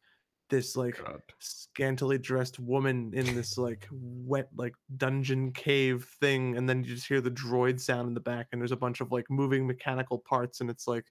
this 0.50 0.76
like 0.76 0.98
God. 1.04 1.22
scantily 1.40 2.18
dressed 2.18 2.60
woman 2.60 3.12
in 3.14 3.36
this 3.36 3.58
like 3.58 3.88
wet 3.92 4.50
like 4.56 4.76
dungeon 4.98 5.52
cave 5.52 6.06
thing 6.20 6.56
and 6.56 6.70
then 6.70 6.84
you 6.84 6.94
just 6.96 7.08
hear 7.08 7.20
the 7.20 7.32
droid 7.32 7.80
sound 7.80 8.08
in 8.08 8.14
the 8.14 8.20
back 8.20 8.48
and 8.52 8.62
there's 8.62 8.72
a 8.72 8.78
bunch 8.78 9.02
of 9.02 9.12
like 9.12 9.26
moving 9.30 9.66
mechanical 9.66 10.20
parts 10.20 10.62
and 10.62 10.70
it's 10.70 10.88
like 10.88 11.06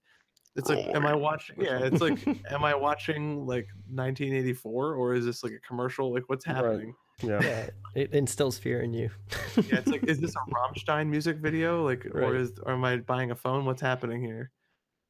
it's 0.56 0.68
like 0.68 0.86
am 0.94 1.05
i 1.06 1.14
watching 1.14 1.56
yeah 1.60 1.78
it's 1.82 2.01
like 2.01 2.18
am 2.51 2.64
i 2.64 2.74
watching 2.74 3.44
like 3.47 3.66
1984 3.90 4.94
or 4.94 5.14
is 5.14 5.24
this 5.24 5.43
like 5.43 5.52
a 5.52 5.59
commercial 5.66 6.12
like 6.12 6.24
what's 6.28 6.47
Right. 6.47 6.56
happening 6.56 6.94
Yeah. 7.22 7.40
Yeah, 7.43 7.66
it 7.94 8.12
instills 8.12 8.59
fear 8.59 8.81
in 8.82 8.93
you. 8.93 9.10
yeah 9.56 9.78
it's 9.78 9.89
like 9.89 10.05
is 10.05 10.20
this 10.20 10.35
a 10.35 10.51
rammstein 10.55 11.09
music 11.09 11.39
video 11.39 11.85
like 11.85 12.06
or 12.06 12.36
is 12.36 12.52
or 12.64 12.72
am 12.72 12.85
i 12.85 12.97
buying 12.98 13.31
a 13.31 13.35
phone 13.36 13.64
what's 13.64 13.81
happening 13.82 14.22
here 14.22 14.51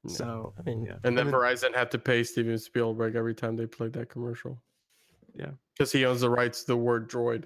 Yeah. 0.04 0.14
so 0.16 0.54
I 0.58 0.62
mean, 0.62 0.84
yeah 0.84 0.94
And 1.04 1.16
then 1.16 1.26
then- 1.26 1.34
Verizon 1.34 1.74
had 1.74 1.90
to 1.92 1.98
pay 1.98 2.22
Steven 2.24 2.58
Spielberg 2.58 3.14
every 3.16 3.34
time 3.34 3.56
they 3.56 3.66
played 3.66 3.92
that 3.94 4.08
commercial. 4.10 4.62
Yeah. 5.34 5.52
Because 5.72 5.90
he 5.92 6.04
owns 6.04 6.20
the 6.20 6.30
rights 6.30 6.60
to 6.64 6.66
the 6.72 6.76
word 6.76 7.08
droid. 7.10 7.44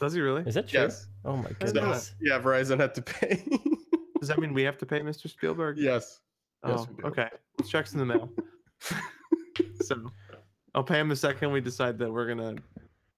does 0.00 0.12
he 0.12 0.20
really 0.20 0.42
is 0.42 0.54
that 0.54 0.68
true? 0.68 0.80
Yes. 0.80 1.06
Oh 1.24 1.36
my 1.36 1.48
didn't 1.60 1.74
know 1.74 1.80
goodness. 1.82 2.14
Yeah, 2.20 2.38
Verizon 2.40 2.78
had 2.80 2.94
to 2.96 3.02
pay. 3.02 3.42
does 4.20 4.28
that 4.28 4.38
mean 4.38 4.52
we 4.52 4.62
have 4.64 4.76
to 4.78 4.86
pay 4.86 5.00
mr 5.00 5.28
spielberg 5.30 5.78
yes. 5.78 6.20
Yes, 6.66 6.80
Oh, 6.80 6.86
we 6.96 7.02
do. 7.02 7.08
okay. 7.08 7.28
Checks 7.68 7.92
in 7.92 7.98
the 7.98 8.06
mail. 8.06 8.30
so, 9.82 10.10
I'll 10.74 10.84
pay 10.84 11.00
him 11.00 11.08
the 11.08 11.16
second 11.16 11.52
we 11.52 11.60
decide 11.60 11.98
that 11.98 12.10
we're 12.12 12.26
gonna 12.26 12.56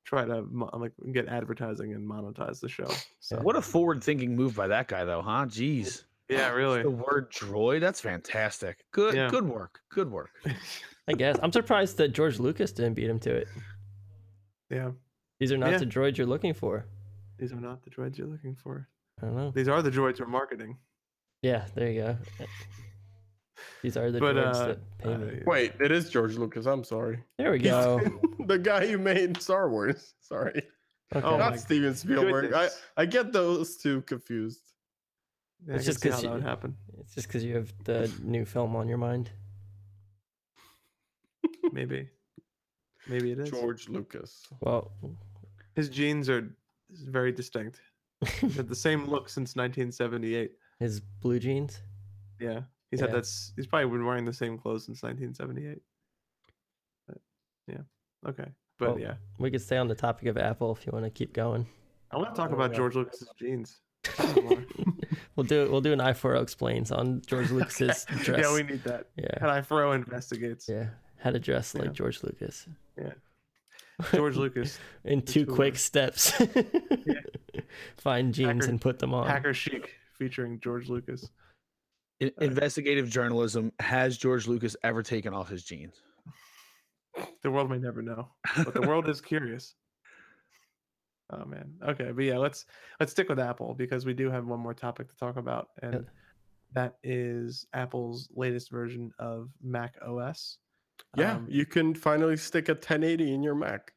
try 0.04 0.24
to 0.24 0.44
like 0.76 0.92
get 1.12 1.28
advertising 1.28 1.92
and 1.94 2.08
monetize 2.08 2.60
the 2.60 2.68
show. 2.68 2.88
So, 3.20 3.38
What 3.40 3.56
a 3.56 3.62
forward-thinking 3.62 4.34
move 4.34 4.54
by 4.54 4.68
that 4.68 4.88
guy, 4.88 5.04
though, 5.04 5.22
huh? 5.22 5.46
Jeez. 5.46 6.04
yeah, 6.28 6.50
really. 6.50 6.82
The 6.82 6.90
word 6.90 7.30
droid, 7.32 7.80
that's 7.80 8.00
fantastic. 8.00 8.84
Good 8.92 9.14
Yeah. 9.14 9.28
good 9.28 9.46
work. 9.48 9.80
Good 9.90 10.10
work. 10.10 10.30
I 11.08 11.12
guess 11.14 11.36
I'm 11.42 11.52
surprised 11.52 11.96
that 11.98 12.08
George 12.08 12.38
Lucas 12.38 12.72
didn't 12.72 12.94
beat 12.94 13.10
him 13.10 13.18
to 13.20 13.34
it. 13.34 13.48
yeah, 14.70 14.92
These 15.40 15.50
are 15.52 15.58
not 15.58 15.72
Yeah. 15.72 15.78
the 15.78 15.86
droids 15.86 16.16
you're 16.16 16.26
looking 16.26 16.54
for. 16.54 16.86
these 17.38 17.52
are 17.52 17.60
not 17.60 17.82
the 17.82 17.90
droids 17.90 18.16
you're 18.16 18.28
looking 18.28 18.54
for. 18.54 18.88
I 19.20 19.26
don't 19.26 19.36
know. 19.36 19.50
These 19.50 19.66
are 19.68 19.82
the 19.82 19.90
droids 19.90 20.20
we're 20.20 20.26
marketing. 20.26 20.78
Yeah, 21.42 21.66
there 21.74 21.90
you 21.90 22.02
go. 22.02 22.18
These 23.82 23.96
are 23.96 24.10
the 24.10 24.20
But, 24.20 24.36
droids 24.36 24.54
uh, 24.54 24.66
that 24.68 24.98
pay 24.98 25.16
me. 25.16 25.42
Wait, 25.46 25.72
it 25.80 25.90
is 25.90 26.10
George 26.10 26.36
Lucas. 26.36 26.66
I'm 26.66 26.84
sorry. 26.84 27.22
There 27.38 27.50
we 27.52 27.58
go. 27.58 28.00
the 28.46 28.58
guy 28.58 28.86
who 28.86 28.98
made 28.98 29.40
Star 29.40 29.68
Wars. 29.70 30.14
Sorry. 30.20 30.62
Okay. 31.14 31.26
Oh 31.26 31.36
Not 31.36 31.50
my 31.52 31.56
Steven 31.56 31.94
Spielberg. 31.94 32.46
I, 32.46 32.48
goodness. 32.48 32.82
I 32.96 33.06
get 33.06 33.32
those 33.32 33.76
two 33.76 34.00
confused. 34.02 34.62
Yeah, 35.66 35.74
It's 35.74 35.84
just 35.84 36.00
see 36.00 36.08
'cause 36.08 36.16
how 36.16 36.22
that 36.22 36.26
you- 36.28 36.32
would 36.34 36.42
happen. 36.42 36.76
It's 37.00 37.14
just 37.14 37.26
because 37.28 37.44
you 37.44 37.54
have 37.56 37.72
the 37.84 38.10
new 38.22 38.44
film 38.44 38.74
on 38.76 38.88
your 38.88 38.98
mind. 38.98 39.30
Maybe, 41.72 42.08
maybe 43.08 43.32
it 43.32 43.38
is. 43.38 43.50
George 43.50 43.88
Lucas. 43.88 44.46
Well, 44.60 44.92
His 45.74 45.88
genes 45.88 46.28
are 46.28 46.54
very 46.90 47.32
distinct. 47.32 47.80
He's 48.40 48.56
had 48.56 48.68
the 48.68 48.74
same 48.76 49.06
look 49.06 49.28
since 49.28 49.56
1978. 49.56 50.52
his 50.78 51.00
blue 51.00 51.38
jeans. 51.38 51.80
Yeah, 52.40 52.62
he's 52.92 53.00
had 53.00 53.10
that's. 53.12 53.52
He's 53.56 53.66
probably 53.66 53.90
been 53.90 54.04
wearing 54.06 54.24
the 54.24 54.32
same 54.32 54.56
clothes 54.56 54.84
since 54.86 55.02
1978. 55.02 55.82
But, 57.08 57.18
yeah. 57.66 57.78
Okay. 58.28 58.48
But 58.78 58.90
Well, 58.90 58.98
yeah, 59.00 59.14
We 59.38 59.50
could 59.50 59.60
stay 59.60 59.76
on 59.78 59.88
the 59.88 59.94
topic 59.96 60.28
of 60.28 60.38
Apple 60.38 60.72
if 60.72 60.86
you 60.86 60.92
want 60.92 61.04
to 61.04 61.10
keep 61.10 61.32
going. 61.32 61.66
I 62.12 62.16
want 62.18 62.34
to 62.34 62.40
talk 62.40 62.50
Oh, 62.50 62.54
about 62.54 62.70
yeah. 62.70 62.76
George 62.76 62.94
Lucas's 62.94 63.28
jeans. 63.38 63.80
Tell 64.04 64.32
me 64.34 64.42
more. 64.42 64.64
We'll 65.36 65.44
do 65.46 65.68
we'll 65.70 65.80
do 65.80 65.92
an 65.92 65.98
i4 65.98 66.40
explains 66.42 66.90
on 66.92 67.22
George 67.26 67.50
Lucas's 67.52 68.04
dress. 68.22 68.40
yeah, 68.44 68.52
we 68.54 68.62
need 68.62 68.82
that. 68.84 69.06
yeah, 69.16 69.26
And 69.36 69.46
I4O 69.50 69.94
investigates. 69.94 70.68
yeah. 70.68 70.88
How 71.18 71.30
to 71.30 71.38
dress 71.40 71.74
like 71.74 71.84
Yeah. 71.86 71.90
George 71.92 72.22
Lucas 72.22 72.66
Yeah, 72.98 73.12
George 74.12 74.36
Lucas, 74.36 74.78
in 75.04 75.22
two 75.22 75.44
tour. 75.46 75.54
quick 75.54 75.76
steps. 75.76 76.32
Find 77.96 78.34
jeans 78.34 78.48
Hacker- 78.64 78.70
and 78.70 78.80
put 78.80 78.98
them 78.98 79.14
on. 79.14 79.26
Hacker 79.26 79.54
Chic, 79.54 79.94
featuring 80.18 80.58
George 80.60 80.88
Lucas. 80.88 81.30
In- 82.22 82.32
investigative 82.40 83.08
journalism 83.10 83.72
has 83.80 84.16
George 84.16 84.46
Lucas 84.46 84.76
ever 84.84 85.02
taken 85.02 85.34
off 85.34 85.48
his 85.48 85.64
jeans? 85.64 86.00
The 87.42 87.50
world 87.50 87.68
may 87.68 87.78
never 87.78 88.00
know, 88.00 88.28
but 88.64 88.74
the 88.74 88.82
world 88.82 89.08
is 89.08 89.20
curious. 89.20 89.74
Oh 91.34 91.46
man. 91.46 91.72
Okay, 91.82 92.12
but 92.12 92.24
yeah, 92.24 92.36
let's 92.36 92.66
let's 93.00 93.10
stick 93.12 93.30
with 93.30 93.38
Apple 93.40 93.72
because 93.72 94.04
we 94.04 94.12
do 94.12 94.30
have 94.30 94.44
one 94.44 94.60
more 94.60 94.74
topic 94.74 95.08
to 95.08 95.16
talk 95.16 95.38
about, 95.38 95.68
and 95.80 96.04
that 96.74 96.96
is 97.02 97.66
Apple's 97.72 98.28
latest 98.34 98.70
version 98.70 99.10
of 99.18 99.48
Mac 99.62 99.94
OS. 100.06 100.58
Yeah, 101.16 101.36
Um, 101.36 101.46
you 101.48 101.64
can 101.64 101.94
finally 101.94 102.36
stick 102.36 102.68
a 102.68 102.72
1080 102.72 103.32
in 103.32 103.42
your 103.42 103.54
Mac 103.54 103.94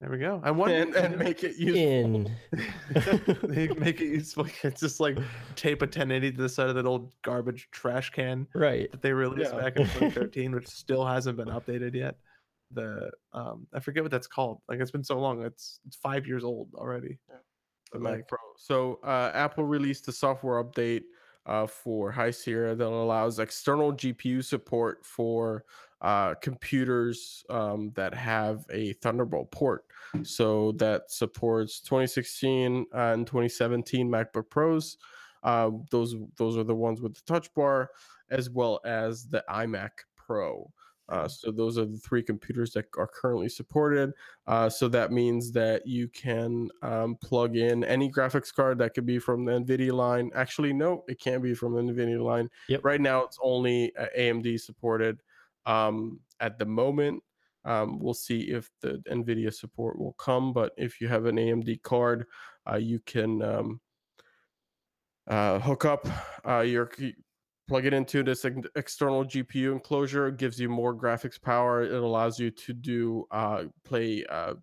there 0.00 0.10
we 0.10 0.18
go. 0.18 0.40
I 0.42 0.50
want 0.50 0.72
and, 0.72 0.94
and 0.94 1.18
make 1.18 1.44
it 1.44 1.56
useful. 1.56 1.76
in 1.76 2.36
they 3.42 3.68
make 3.78 4.00
it 4.00 4.06
useful. 4.08 4.46
It's 4.62 4.80
just 4.80 4.98
like 5.00 5.18
tape 5.56 5.82
a 5.82 5.84
1080 5.84 6.32
to 6.32 6.42
the 6.42 6.48
side 6.48 6.68
of 6.68 6.74
that 6.76 6.86
old 6.86 7.10
garbage 7.22 7.68
trash 7.70 8.10
can 8.10 8.46
right. 8.54 8.90
that 8.92 9.02
they 9.02 9.12
released 9.12 9.52
Yeah. 9.52 9.60
back 9.60 9.76
in 9.76 9.84
2013, 9.84 10.52
which 10.54 10.68
still 10.68 11.04
hasn't 11.04 11.36
been 11.36 11.48
updated 11.48 11.94
yet. 11.94 12.16
The 12.72 13.10
um, 13.32 13.66
I 13.74 13.80
forget 13.80 14.02
what 14.02 14.10
that's 14.12 14.26
called. 14.28 14.60
Like 14.68 14.80
it's 14.80 14.90
been 14.92 15.04
so 15.04 15.18
long. 15.18 15.42
It's 15.42 15.80
it's 15.86 15.96
five 15.96 16.26
years 16.26 16.44
old 16.44 16.68
already. 16.74 17.18
the 17.92 17.98
Mac 17.98 18.12
like- 18.12 18.28
Pro. 18.28 18.38
So 18.56 19.00
uh, 19.04 19.32
Apple 19.34 19.64
released 19.64 20.08
a 20.08 20.12
software 20.12 20.62
update 20.62 21.02
uh, 21.46 21.66
for 21.66 22.10
High 22.12 22.30
Sierra 22.30 22.74
that 22.74 22.86
allows 22.86 23.38
external 23.38 23.92
GPU 23.92 24.44
support 24.44 25.04
for 25.04 25.64
uh, 26.00 26.34
computers 26.36 27.44
um, 27.50 27.92
that 27.94 28.14
have 28.14 28.64
a 28.70 28.94
Thunderbolt 28.94 29.50
port. 29.50 29.84
So 30.22 30.72
that 30.72 31.10
supports 31.10 31.80
2016 31.80 32.86
and 32.92 33.26
2017 33.26 34.10
MacBook 34.10 34.50
Pros. 34.50 34.96
Uh, 35.42 35.70
those 35.90 36.16
those 36.36 36.56
are 36.56 36.64
the 36.64 36.74
ones 36.74 37.00
with 37.00 37.14
the 37.14 37.22
Touch 37.26 37.52
Bar, 37.54 37.90
as 38.30 38.50
well 38.50 38.80
as 38.84 39.26
the 39.26 39.44
iMac 39.48 39.90
Pro. 40.16 40.70
Uh, 41.08 41.26
so 41.26 41.50
those 41.50 41.76
are 41.76 41.84
the 41.84 41.98
three 41.98 42.22
computers 42.22 42.72
that 42.72 42.86
are 42.96 43.08
currently 43.08 43.48
supported. 43.48 44.12
Uh, 44.46 44.68
so 44.68 44.86
that 44.86 45.10
means 45.10 45.50
that 45.50 45.84
you 45.84 46.06
can 46.08 46.68
um, 46.82 47.16
plug 47.16 47.56
in 47.56 47.82
any 47.84 48.08
graphics 48.08 48.54
card 48.54 48.78
that 48.78 48.94
could 48.94 49.06
be 49.06 49.18
from 49.18 49.44
the 49.44 49.52
NVIDIA 49.52 49.92
line. 49.92 50.30
Actually, 50.36 50.72
no, 50.72 51.04
it 51.08 51.18
can't 51.18 51.42
be 51.42 51.52
from 51.52 51.74
the 51.74 51.82
NVIDIA 51.82 52.22
line. 52.22 52.48
Yep. 52.68 52.84
Right 52.84 53.00
now, 53.00 53.24
it's 53.24 53.38
only 53.42 53.94
uh, 53.96 54.06
AMD 54.16 54.60
supported 54.60 55.18
um, 55.66 56.20
at 56.40 56.58
the 56.58 56.66
moment. 56.66 57.22
Um, 57.64 57.98
we'll 57.98 58.14
see 58.14 58.50
if 58.50 58.70
the 58.80 59.02
NVIDIA 59.10 59.52
support 59.52 59.98
will 59.98 60.14
come, 60.14 60.52
but 60.52 60.72
if 60.78 61.00
you 61.00 61.08
have 61.08 61.26
an 61.26 61.36
AMD 61.36 61.82
card, 61.82 62.26
uh, 62.70 62.76
you 62.76 63.00
can 63.00 63.42
um, 63.42 63.80
uh, 65.26 65.58
hook 65.58 65.84
up 65.84 66.06
uh, 66.46 66.60
your 66.60 66.90
plug 67.68 67.84
it 67.86 67.92
into 67.92 68.22
this 68.22 68.44
external 68.74 69.24
GPU 69.24 69.72
enclosure. 69.72 70.28
It 70.28 70.38
gives 70.38 70.58
you 70.58 70.68
more 70.68 70.94
graphics 70.94 71.40
power. 71.40 71.82
It 71.82 71.92
allows 71.92 72.38
you 72.40 72.50
to 72.50 72.72
do 72.72 73.26
uh, 73.30 73.66
play 73.84 74.24
uh, 74.28 74.54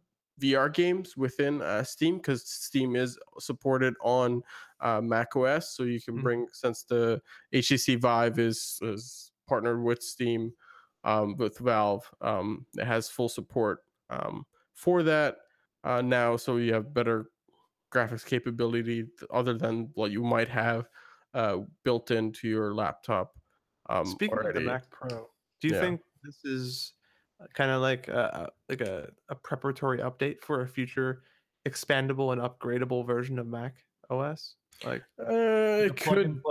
VR 0.42 0.74
games 0.74 1.16
within 1.16 1.62
uh, 1.62 1.84
Steam 1.84 2.18
because 2.18 2.48
Steam 2.50 2.96
is 2.96 3.18
supported 3.40 3.94
on 4.02 4.42
uh, 4.82 5.02
Mac 5.02 5.36
OS. 5.36 5.70
So 5.76 5.84
you 5.84 6.02
can 6.02 6.18
Mhm. 6.18 6.22
bring 6.22 6.48
since 6.52 6.84
the 6.84 7.22
HTC 7.54 7.96
Vive 7.96 8.40
is 8.40 8.80
is 8.82 9.32
partnered 9.48 9.82
with 9.84 10.04
Steam 10.04 10.54
um, 11.04 11.36
with 11.38 11.58
Valve. 11.60 12.10
Um, 12.22 12.66
it 12.78 12.86
has 12.86 13.10
full 13.10 13.30
support 13.30 13.86
um, 14.10 14.46
for 14.74 15.04
that 15.04 15.38
uh, 15.84 16.02
now. 16.02 16.38
So 16.38 16.58
you 16.58 16.74
have 16.74 16.94
better 16.94 17.32
graphics 17.92 18.26
capability 18.26 19.08
other 19.32 19.58
than 19.58 19.92
what 19.94 20.12
you 20.12 20.24
might 20.24 20.50
have 20.50 20.90
uh, 21.34 21.60
built 21.84 22.12
into 22.12 22.48
your 22.48 22.74
laptop. 22.76 23.38
Um, 23.90 24.06
Speaking 24.06 24.38
already. 24.38 24.50
of 24.50 24.54
the 24.56 24.62
Mac 24.62 24.90
Pro, 24.90 25.30
do 25.62 25.68
you 25.68 25.74
Yeah. 25.74 25.80
think 25.80 26.02
this 26.24 26.44
is 26.44 26.94
kind 27.54 27.72
of 27.72 27.82
like 27.82 28.08
a, 28.08 28.52
like 28.68 28.82
a, 28.82 29.12
a 29.30 29.36
preparatory 29.36 30.00
update 30.00 30.42
for 30.42 30.62
a 30.62 30.68
future 30.68 31.24
expandable 31.66 32.34
and 32.34 32.42
upgradable 32.42 33.06
version 33.06 33.40
of 33.40 33.48
Mac 33.48 33.86
OS? 34.10 34.56
Like 34.84 35.04
Uh, 35.20 35.26
it 35.30 35.96
could 35.98 36.42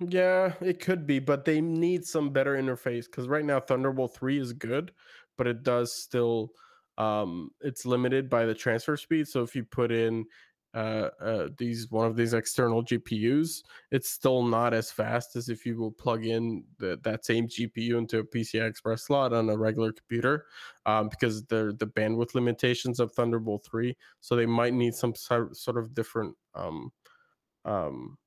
Yeah, 0.00 0.54
it 0.62 0.80
could 0.80 1.06
be, 1.06 1.18
but 1.18 1.44
they 1.44 1.60
need 1.60 2.04
some 2.06 2.30
better 2.30 2.54
interface 2.56 3.04
because 3.04 3.28
right 3.28 3.44
now 3.44 3.60
Thunderbolt 3.60 4.14
3 4.14 4.38
is 4.38 4.52
good, 4.54 4.92
but 5.36 5.46
it 5.46 5.62
does 5.62 5.92
still 5.94 6.52
um 6.98 7.50
it's 7.60 7.86
limited 7.86 8.28
by 8.30 8.46
the 8.46 8.54
transfer 8.54 8.96
speed. 8.96 9.28
So 9.28 9.42
if 9.42 9.54
you 9.54 9.64
put 9.64 9.92
in 9.92 10.24
uh, 10.72 11.08
uh 11.20 11.48
these 11.58 11.90
one 11.90 12.06
of 12.06 12.16
these 12.16 12.32
external 12.32 12.82
GPUs, 12.82 13.62
it's 13.90 14.08
still 14.10 14.42
not 14.42 14.72
as 14.72 14.90
fast 14.90 15.36
as 15.36 15.48
if 15.50 15.66
you 15.66 15.76
will 15.76 15.90
plug 15.92 16.24
in 16.24 16.64
the, 16.78 16.98
that 17.02 17.24
same 17.26 17.46
GPU 17.48 17.98
into 17.98 18.20
a 18.20 18.24
PCI 18.24 18.66
Express 18.68 19.02
slot 19.04 19.32
on 19.34 19.50
a 19.50 19.56
regular 19.58 19.92
computer, 19.92 20.46
um, 20.86 21.08
because 21.10 21.44
the 21.46 21.76
the 21.78 21.86
bandwidth 21.86 22.34
limitations 22.34 23.00
of 23.00 23.12
Thunderbolt 23.12 23.64
3. 23.70 23.94
So 24.20 24.34
they 24.36 24.46
might 24.46 24.72
need 24.74 24.94
some 24.94 25.14
sor- 25.14 25.52
sort 25.54 25.76
of 25.78 25.94
different 25.94 26.36
um 26.54 26.90
um 27.64 28.18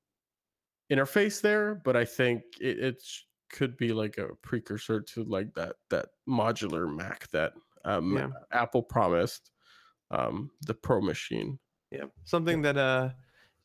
interface 0.93 1.41
there, 1.41 1.75
but 1.75 1.95
I 1.95 2.05
think 2.05 2.43
it, 2.59 2.79
it 2.79 3.03
could 3.49 3.77
be 3.77 3.93
like 3.93 4.17
a 4.17 4.35
precursor 4.41 5.01
to 5.01 5.23
like 5.23 5.53
that 5.55 5.75
that 5.89 6.07
modular 6.27 6.93
Mac 6.93 7.29
that 7.31 7.53
um, 7.85 8.15
Yeah. 8.15 8.29
Apple 8.51 8.83
promised, 8.83 9.51
um, 10.11 10.51
the 10.61 10.73
Pro 10.73 11.01
machine. 11.01 11.59
Yeah, 11.91 12.05
something 12.23 12.61
that 12.63 12.77
uh 12.77 13.09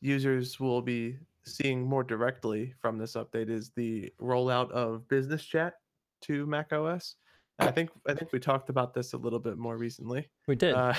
users 0.01 0.59
will 0.59 0.81
be 0.81 1.17
seeing 1.45 1.87
more 1.87 2.03
directly 2.03 2.73
from 2.79 2.97
this 2.97 3.13
update 3.13 3.49
is 3.49 3.71
the 3.75 4.11
rollout 4.21 4.71
of 4.71 5.07
Business 5.07 5.43
Chat 5.43 5.73
to 6.21 6.45
Mac 6.45 6.71
OS. 6.71 7.15
I 7.59 7.71
think 7.71 7.89
I 8.07 8.13
think 8.13 8.31
we 8.31 8.39
talked 8.39 8.69
about 8.69 8.93
this 8.93 9.13
a 9.13 9.17
little 9.17 9.39
bit 9.39 9.57
more 9.57 9.77
recently. 9.77 10.29
We 10.47 10.55
did. 10.55 10.75
Uh, 10.75 10.93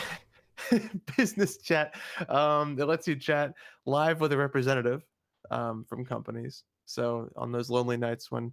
business 1.17 1.59
Chat, 1.59 1.95
um, 2.29 2.79
it 2.79 2.85
lets 2.85 3.09
you 3.09 3.17
chat 3.17 3.55
live 3.87 4.21
with 4.21 4.33
a 4.33 4.37
representative 4.37 5.03
um, 5.51 5.85
from 5.89 6.05
companies. 6.05 6.65
So 6.87 7.29
on 7.37 7.53
those 7.53 7.71
lonely 7.71 7.97
nights 7.97 8.31
when 8.31 8.53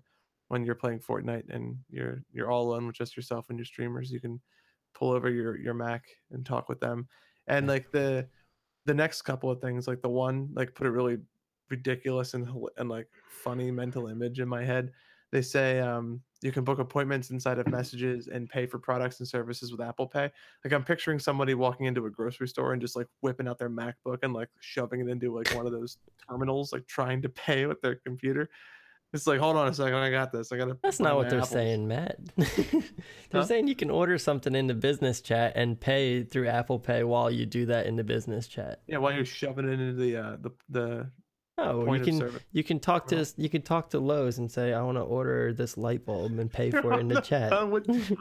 when 0.50 0.66
you're 0.66 0.76
playing 0.76 1.00
Fortnite 1.00 1.50
and 1.50 1.78
you're 1.90 2.24
you're 2.32 2.50
all 2.50 2.70
alone 2.70 2.88
with 2.88 2.96
just 2.96 3.18
yourself 3.18 3.50
and 3.50 3.58
your 3.58 3.66
streamers, 3.66 4.12
you 4.12 4.20
can 4.20 4.40
pull 4.94 5.12
over 5.12 5.30
your 5.30 5.58
your 5.58 5.74
Mac 5.74 6.06
and 6.32 6.46
talk 6.46 6.70
with 6.70 6.80
them. 6.80 7.08
And 7.48 7.68
like 7.68 7.92
the 7.92 8.28
the 8.86 8.94
next 8.94 9.24
couple 9.24 9.52
of 9.52 9.62
things, 9.62 9.88
like 9.88 10.02
the 10.02 10.10
one 10.10 10.50
like 10.54 10.74
put 10.74 10.88
a 10.88 10.92
really 10.92 11.18
ridiculous 11.70 12.34
and 12.34 12.48
and 12.78 12.90
like 12.90 13.08
funny 13.30 13.72
mental 13.72 14.08
image 14.08 14.40
in 14.40 14.48
my 14.48 14.64
head. 14.64 14.92
They 15.32 15.42
say 15.42 15.80
um, 15.80 16.22
you 16.42 16.52
can 16.52 16.64
book 16.64 16.80
appointments 16.80 17.32
inside 17.32 17.58
of 17.60 17.68
messages 17.68 18.28
and 18.28 18.48
pay 18.50 18.66
for 18.68 18.78
products 18.78 19.20
and 19.20 19.28
services 19.28 19.72
with 19.72 19.82
Apple 19.82 20.08
Pay. 20.08 20.30
Like 20.64 20.74
I'm 20.74 20.84
picturing 20.84 21.20
somebody 21.20 21.54
walking 21.56 21.86
into 21.88 22.06
a 22.06 22.10
grocery 22.12 22.48
store 22.48 22.74
and 22.74 22.82
just 22.82 22.96
like 22.96 23.08
whipping 23.22 23.48
out 23.48 23.58
their 23.58 23.70
MacBook 23.70 24.20
and 24.24 24.34
like 24.34 24.50
shoving 24.60 25.00
it 25.02 25.08
into 25.10 25.34
like 25.36 25.54
one 25.56 25.66
of 25.66 25.72
those 25.72 25.98
terminals, 26.30 26.72
like 26.74 26.86
trying 26.88 27.22
to 27.24 27.30
pay 27.30 27.66
with 27.66 27.82
their 27.82 27.96
computer. 27.96 28.50
It's 29.14 29.26
like, 29.26 29.40
hold 29.40 29.56
on 29.56 29.70
a 29.70 29.74
second, 29.74 29.96
I 29.96 30.12
got 30.12 30.34
this. 30.34 30.52
I 30.52 30.58
gotta. 30.58 30.78
That's 30.84 31.00
not 31.00 31.16
what 31.16 31.30
they're 31.30 31.40
apples." 31.40 31.52
saying, 31.52 31.88
Matt. 31.88 32.18
they're 32.36 32.82
Huh? 33.32 33.46
saying 33.46 33.68
you 33.70 33.76
can 33.76 33.90
order 33.90 34.18
something 34.18 34.54
in 34.54 34.68
the 34.68 34.74
business 34.74 35.22
chat 35.22 35.54
and 35.56 35.80
pay 35.80 36.24
through 36.24 36.50
Apple 36.50 36.78
Pay 36.78 37.04
while 37.04 37.32
you 37.32 37.46
do 37.46 37.66
that 37.68 37.86
in 37.88 37.96
the 37.96 38.04
business 38.04 38.48
chat. 38.48 38.82
Yeah, 38.86 38.98
while 38.98 39.14
you're 39.14 39.24
shoving 39.26 39.66
it 39.66 39.80
into 39.80 39.94
the 39.94 40.18
uh, 40.18 40.38
the 40.42 40.52
the 40.70 41.12
Oh, 41.60 41.84
point 41.86 42.06
you 42.06 42.20
can 42.20 42.32
you 42.52 42.64
can 42.64 42.80
talk 42.80 43.08
to 43.08 43.26
you 43.36 43.50
can 43.50 43.64
talk 43.64 43.90
to 43.90 44.00
Lowe's 44.00 44.38
and 44.38 44.52
say 44.52 44.74
I 44.74 44.82
want 44.84 44.98
to 44.98 45.02
order 45.02 45.54
this 45.54 45.76
light 45.76 46.06
bulb 46.06 46.38
and 46.38 46.52
pay 46.52 46.70
for 46.70 46.94
it 46.94 47.00
in 47.00 47.08
the 47.08 47.20
chat. 47.22 47.52
With, 47.70 47.88
with 47.88 48.12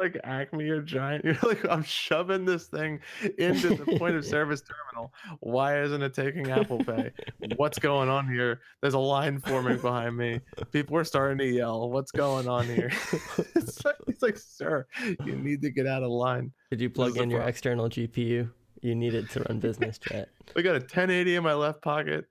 like 0.00 0.18
Acme 0.24 0.68
or 0.68 0.82
Giant, 0.82 1.24
you're 1.24 1.36
like, 1.44 1.64
I'm 1.68 1.84
shoving 1.84 2.44
this 2.44 2.66
thing 2.66 3.00
into 3.38 3.76
the 3.76 3.84
point 3.98 4.16
of 4.16 4.24
service 4.24 4.62
terminal. 4.62 5.12
Why 5.40 5.80
isn't 5.80 6.02
it 6.02 6.12
taking 6.12 6.50
Apple 6.50 6.82
Pay? 6.82 7.12
What's 7.56 7.78
going 7.78 8.08
on 8.08 8.26
here? 8.26 8.60
There's 8.80 8.94
a 8.94 8.98
line 8.98 9.38
forming 9.38 9.78
behind 9.78 10.16
me. 10.16 10.40
People 10.72 10.96
are 10.96 11.04
starting 11.04 11.38
to 11.38 11.46
yell. 11.46 11.88
What's 11.90 12.10
going 12.10 12.48
on 12.48 12.66
here? 12.66 12.90
it's, 13.54 13.84
like, 13.84 13.96
it's 14.08 14.22
like, 14.22 14.38
sir, 14.38 14.86
you 15.24 15.36
need 15.36 15.62
to 15.62 15.70
get 15.70 15.86
out 15.86 16.02
of 16.02 16.10
line. 16.10 16.50
Did 16.70 16.80
you 16.80 16.90
plug 16.90 17.16
in 17.16 17.30
your 17.30 17.40
problem. 17.40 17.48
external 17.48 17.88
GPU? 17.88 18.50
You 18.82 18.94
need 18.94 19.14
it 19.14 19.28
to 19.30 19.40
run 19.40 19.60
business 19.60 19.98
chat. 19.98 20.30
I 20.56 20.62
got 20.62 20.70
a 20.70 20.80
1080 20.80 21.36
in 21.36 21.42
my 21.42 21.52
left 21.52 21.82
pocket. 21.82 22.26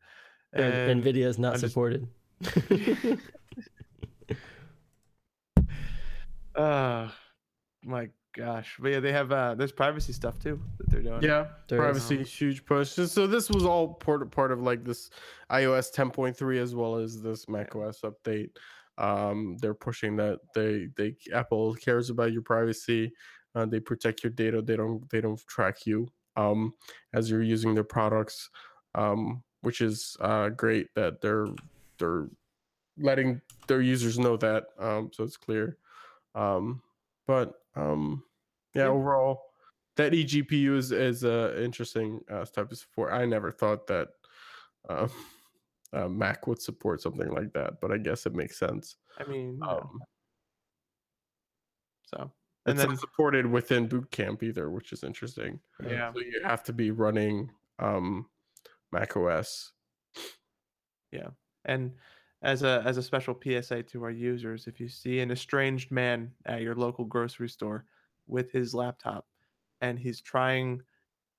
And, 0.53 0.73
And 0.73 1.03
Nvidia 1.03 1.25
is 1.25 1.37
not 1.39 1.53
I 1.55 1.57
just- 1.57 1.73
supported. 1.73 2.07
uh 6.55 7.09
my 7.83 8.09
gosh. 8.35 8.75
But 8.79 8.91
yeah, 8.91 8.99
they 8.99 9.11
have 9.11 9.31
uh 9.31 9.55
there's 9.55 9.71
privacy 9.71 10.13
stuff 10.13 10.39
too 10.39 10.59
that 10.77 10.89
they're 10.89 11.01
doing. 11.01 11.21
Yeah, 11.23 11.47
There 11.67 11.79
is. 11.79 11.83
privacy 11.83 12.23
huge 12.23 12.65
push. 12.65 12.89
So- 12.89 13.05
So 13.05 13.27
this 13.27 13.49
was 13.49 13.65
all 13.65 13.93
part 13.95 14.29
part 14.31 14.51
of 14.51 14.61
like 14.61 14.83
this 14.83 15.09
iOS 15.51 15.93
10.3 15.93 16.59
as 16.59 16.75
well 16.75 16.95
as 16.97 17.21
this 17.21 17.47
macOS 17.47 18.01
update. 18.01 18.49
Um, 18.97 19.55
they're 19.61 19.73
pushing 19.73 20.15
that 20.17 20.39
they 20.55 20.87
they 20.97 21.15
Apple 21.33 21.73
cares 21.75 22.09
about 22.09 22.33
your 22.33 22.41
privacy. 22.41 23.13
Uh, 23.55 23.65
they 23.65 23.79
protect 23.79 24.23
your 24.23 24.31
data. 24.31 24.61
They 24.61 24.75
don't 24.75 25.09
they 25.09 25.21
don't 25.21 25.39
track 25.47 25.85
you 25.85 26.07
um, 26.35 26.73
as 27.13 27.29
you're 27.31 27.41
using 27.43 27.73
their 27.73 27.83
products, 27.85 28.49
um, 28.95 29.41
which 29.61 29.81
is 29.81 30.15
uh, 30.19 30.49
great 30.49 30.87
that 30.95 31.21
they're 31.21 31.47
they're 31.97 32.29
letting 32.97 33.41
their 33.67 33.81
users 33.81 34.17
know 34.19 34.37
that. 34.37 34.67
Um, 34.77 35.11
so 35.13 35.23
it's 35.23 35.37
clear. 35.37 35.77
Um, 36.35 36.81
but 37.27 37.61
um, 37.75 38.23
yeah, 38.73 38.83
Yeah. 38.83 38.89
overall, 38.89 39.41
that 39.95 40.13
eGPU 40.13 40.75
is 40.77 40.91
is 40.91 41.23
a 41.23 41.61
interesting 41.63 42.21
uh, 42.29 42.45
type 42.45 42.71
of 42.71 42.77
support. 42.77 43.13
I 43.13 43.25
never 43.25 43.51
thought 43.51 43.87
that 43.87 44.09
uh, 44.87 45.07
uh, 45.93 46.07
Mac 46.07 46.47
would 46.47 46.61
support 46.61 47.01
something 47.01 47.29
like 47.31 47.53
that, 47.53 47.81
but 47.81 47.91
I 47.91 47.97
guess 47.97 48.25
it 48.25 48.33
makes 48.35 48.57
sense. 48.57 48.95
I 49.17 49.25
mean, 49.25 49.59
Um, 49.61 49.99
so 52.05 52.31
and 52.65 52.73
it's 52.73 52.79
then 52.81 52.89
not 52.89 52.99
supported 52.99 53.45
within 53.45 53.87
Boot 53.87 54.09
Camp 54.11 54.43
either, 54.43 54.69
which 54.69 54.91
is 54.93 55.03
interesting. 55.03 55.59
yeah. 55.85 56.11
So 56.13 56.19
you 56.19 56.41
have 56.43 56.63
to 56.63 56.73
be 56.73 56.91
running 56.91 57.51
um, 57.79 58.27
Mac 58.91 59.15
OS. 59.15 59.71
Yeah. 61.11 61.29
And 61.65 61.93
as 62.41 62.63
a 62.63 62.81
as 62.85 62.97
a 62.97 63.03
special 63.03 63.37
PSA 63.41 63.83
to 63.83 64.03
our 64.03 64.11
users, 64.11 64.67
if 64.67 64.79
you 64.79 64.87
see 64.87 65.19
an 65.19 65.31
estranged 65.31 65.91
man 65.91 66.31
at 66.45 66.61
your 66.61 66.75
local 66.75 67.05
grocery 67.05 67.49
store 67.49 67.85
with 68.27 68.51
his 68.51 68.73
laptop 68.73 69.25
and 69.81 69.99
he's 69.99 70.21
trying 70.21 70.81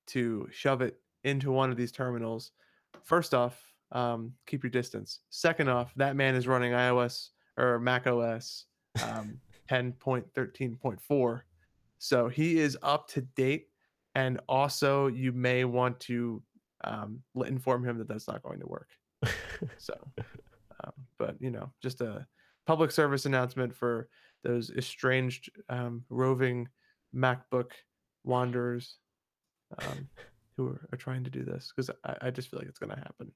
to 0.07 0.47
shove 0.51 0.81
it 0.81 0.99
into 1.23 1.51
one 1.51 1.71
of 1.71 1.77
these 1.77 1.91
terminals, 1.91 2.51
first 3.03 3.33
off, 3.33 3.61
um, 3.91 4.33
keep 4.45 4.63
your 4.63 4.71
distance. 4.71 5.19
Second 5.29 5.69
off, 5.69 5.93
that 5.95 6.15
man 6.15 6.35
is 6.35 6.47
running 6.47 6.71
iOS 6.71 7.29
or 7.57 7.79
Mac 7.79 8.07
OS 8.07 8.65
um, 9.03 9.39
10.13.4. 9.69 11.41
So 11.97 12.27
he 12.27 12.59
is 12.59 12.77
up 12.81 13.07
to 13.09 13.21
date. 13.21 13.67
And 14.15 14.41
also, 14.49 15.07
you 15.07 15.31
may 15.31 15.63
want 15.63 15.99
to 16.01 16.41
um, 16.83 17.21
inform 17.45 17.83
him 17.87 17.97
that 17.99 18.07
that's 18.07 18.27
not 18.27 18.41
going 18.43 18.59
to 18.59 18.67
work. 18.67 18.89
So, 19.77 19.93
um, 20.83 20.93
but 21.17 21.35
you 21.39 21.51
know, 21.51 21.71
just 21.81 22.01
a 22.01 22.25
public 22.65 22.91
service 22.91 23.25
announcement 23.25 23.75
for 23.75 24.07
those 24.43 24.71
estranged 24.71 25.51
um, 25.69 26.03
roving 26.09 26.67
MacBook 27.15 27.71
wanderers 28.23 28.97
um, 29.79 30.07
who 30.57 30.69
are, 30.69 30.81
are 30.91 30.97
trying 30.97 31.23
to 31.23 31.29
do 31.29 31.43
this 31.43 31.71
because 31.75 31.89
I, 32.03 32.15
I 32.27 32.31
just 32.31 32.49
feel 32.49 32.59
like 32.59 32.67
it's 32.67 32.79
going 32.79 32.89
to 32.91 32.97
happen. 32.99 33.31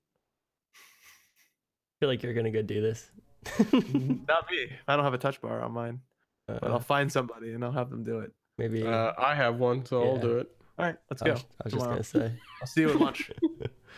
feel 2.00 2.10
like 2.10 2.24
you're 2.24 2.34
gonna 2.34 2.52
go 2.52 2.62
do 2.62 2.82
this. 2.82 3.12
Not 3.72 4.50
me. 4.50 4.70
I 4.88 4.96
don't 4.96 5.06
have 5.06 5.14
a 5.14 5.18
touch 5.20 5.40
bar 5.42 5.62
on 5.62 5.72
mine, 5.72 6.00
but 6.48 6.64
Uh, 6.64 6.68
I'll 6.74 6.80
find 6.80 7.12
somebody 7.12 7.54
and 7.54 7.64
I'll 7.64 7.72
have 7.72 7.90
them 7.90 8.04
do 8.04 8.20
it. 8.20 8.32
maybe. 8.58 8.84
Uh, 8.86 9.14
I 9.18 9.36
have 9.36 9.58
one, 9.58 9.86
so 9.86 10.04
I'll 10.04 10.18
do 10.18 10.40
it. 10.40 10.52
All 10.78 10.86
right, 10.86 10.96
let's 11.10 11.22
I 11.22 11.26
go. 11.28 11.32
was, 11.34 11.44
I 11.44 11.64
was 11.64 11.74
just 11.74 11.86
gonna 11.86 12.04
say. 12.04 12.32
I'll 12.62 12.68
see 12.68 12.82
you 12.82 12.90
at 12.90 13.00
lunch. 13.00 13.32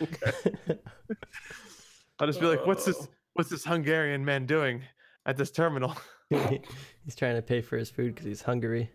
I'll 2.20 2.26
just 2.26 2.40
be 2.40 2.46
like, 2.46 2.66
"What's 2.66 2.84
this? 2.84 2.96
Oh. 3.00 3.08
What's 3.34 3.50
this 3.50 3.64
Hungarian 3.64 4.24
man 4.24 4.46
doing 4.46 4.82
at 5.26 5.36
this 5.36 5.50
terminal?" 5.50 5.96
he's 6.30 7.16
trying 7.16 7.36
to 7.36 7.42
pay 7.42 7.60
for 7.62 7.76
his 7.76 7.90
food 7.90 8.14
because 8.14 8.26
he's 8.26 8.42
hungry. 8.42 8.90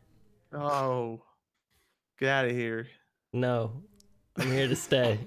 Oh, 0.54 1.22
get 2.20 2.30
out 2.30 2.46
of 2.46 2.52
here! 2.52 2.88
No, 3.34 3.82
I'm 4.38 4.52
here 4.52 4.68
to 4.68 4.76
stay. 4.76 5.20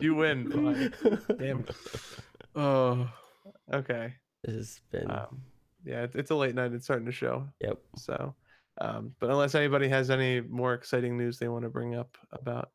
you 0.00 0.14
win. 0.14 0.50
Fine. 0.50 0.92
Damn. 1.38 1.64
Uh, 2.54 3.06
Okay. 3.72 4.14
This 4.42 4.54
has 4.54 4.80
been. 4.92 5.10
Um, 5.10 5.42
yeah, 5.84 6.06
it's 6.14 6.30
a 6.30 6.34
late 6.34 6.54
night. 6.54 6.72
It's 6.72 6.84
starting 6.84 7.06
to 7.06 7.12
show. 7.12 7.48
yep. 7.60 7.78
So, 7.96 8.34
um, 8.80 9.14
but 9.20 9.30
unless 9.30 9.54
anybody 9.54 9.88
has 9.88 10.10
any 10.10 10.40
more 10.40 10.74
exciting 10.74 11.16
news 11.16 11.38
they 11.38 11.48
want 11.48 11.64
to 11.64 11.70
bring 11.70 11.94
up 11.94 12.16
about 12.32 12.70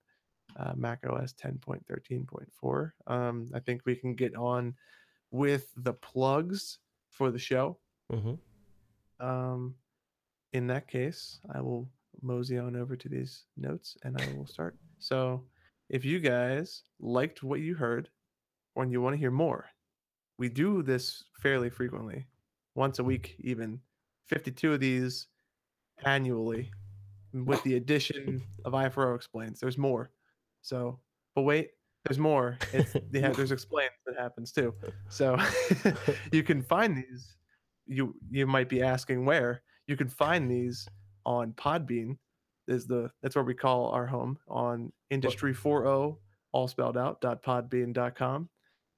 uh, 0.58 0.74
Mac 0.76 1.00
OS 1.08 1.34
10.13.4, 1.34 2.92
um, 3.08 3.48
I 3.54 3.60
think 3.60 3.82
we 3.86 3.96
can 3.96 4.16
get 4.16 4.36
on 4.36 4.74
with 5.32 5.72
the 5.78 5.94
plugs 5.94 6.80
for 7.10 7.32
the 7.32 7.40
show. 7.40 7.78
hmm 8.12 8.36
Um, 9.20 9.76
in 10.54 10.68
that 10.68 10.88
case, 10.88 11.40
I 11.54 11.62
will 11.62 11.88
mosey 12.22 12.58
on 12.58 12.76
over 12.76 12.96
to 12.96 13.10
these 13.10 13.44
notes 13.58 13.98
and 14.04 14.20
I 14.20 14.26
will 14.36 14.48
start. 14.48 14.76
So, 14.98 15.44
if 15.90 16.06
you 16.06 16.20
guys 16.20 16.84
liked 17.00 17.44
what 17.44 17.60
you 17.60 17.76
heard 17.76 18.10
or 18.76 18.86
you 18.86 19.02
want 19.02 19.14
to 19.14 19.20
hear 19.20 19.32
more, 19.32 19.66
we 20.38 20.50
do 20.50 20.82
this 20.82 21.24
fairly 21.42 21.70
frequently, 21.70 22.28
once 22.76 23.00
a 23.00 23.04
week, 23.04 23.36
even 23.40 23.80
52 24.28 24.74
of 24.74 24.80
these 24.80 25.28
annually, 26.06 26.72
with 27.34 27.62
the 27.64 27.76
addition 27.76 28.42
of 28.66 28.74
I4O 28.74 29.16
explains. 29.16 29.60
There's 29.60 29.78
more. 29.78 30.12
So, 30.62 31.00
but 31.36 31.44
wait, 31.44 31.72
there's 32.06 32.20
more. 32.20 32.58
It's 32.74 32.94
they 33.12 33.22
have, 33.22 33.36
there's 33.36 33.52
explains 33.52 33.92
that 34.06 34.18
happens 34.18 34.52
too. 34.52 34.74
So 35.10 35.38
you 36.32 36.44
can 36.44 36.62
find 36.62 36.98
these. 36.98 37.36
You 37.88 38.16
you 38.30 38.46
might 38.46 38.70
be 38.70 38.84
asking 38.84 39.26
where 39.26 39.64
you 39.88 39.98
can 39.98 40.10
find 40.10 40.50
these 40.50 40.88
on 41.26 41.54
Podbean. 41.54 42.18
Is 42.68 42.86
the 42.86 43.10
that's 43.24 43.36
where 43.36 43.44
we 43.44 43.56
call 43.56 43.90
our 43.90 44.06
home 44.06 44.38
on 44.48 44.92
Industry 45.10 45.54
40 45.54 46.18
all 46.52 46.68
spelled 46.68 46.98
out 46.98 47.22
dot 47.22 47.44
podbean.com. 47.44 48.50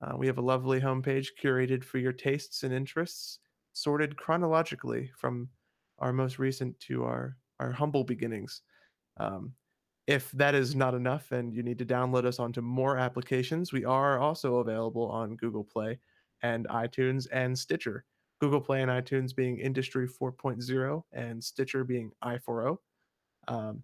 Uh, 0.02 0.18
we 0.18 0.28
have 0.28 0.38
a 0.38 0.42
lovely 0.42 0.82
homepage 0.82 1.28
curated 1.42 1.84
for 1.84 2.00
your 2.00 2.12
tastes 2.12 2.64
and 2.64 2.74
interests, 2.74 3.40
sorted 3.74 4.18
chronologically 4.18 5.12
from 5.16 5.50
our 6.02 6.12
most 6.12 6.40
recent 6.40 6.78
to 6.82 7.06
our 7.06 7.38
our 7.60 7.72
humble 7.72 8.04
beginnings. 8.04 8.62
Um, 9.18 9.54
if 10.08 10.32
that 10.32 10.56
is 10.56 10.76
not 10.76 10.96
enough 10.96 11.32
and 11.32 11.54
you 11.54 11.64
need 11.64 11.78
to 11.78 11.86
download 11.86 12.26
us 12.26 12.40
onto 12.40 12.60
more 12.60 12.98
applications, 12.98 13.72
we 13.72 13.86
are 13.86 14.20
also 14.20 14.58
available 14.58 15.08
on 15.10 15.36
Google 15.36 15.64
Play 15.64 16.00
and 16.42 16.68
iTunes 16.68 17.28
and 17.32 17.58
Stitcher. 17.58 18.04
Google 18.40 18.60
Play 18.60 18.82
and 18.82 18.90
iTunes 18.90 19.36
being 19.36 19.60
Industry 19.60 20.08
4.0 20.08 21.04
and 21.14 21.44
Stitcher 21.44 21.84
being 21.84 22.12
i4o. 22.24 22.78
Um, 23.48 23.84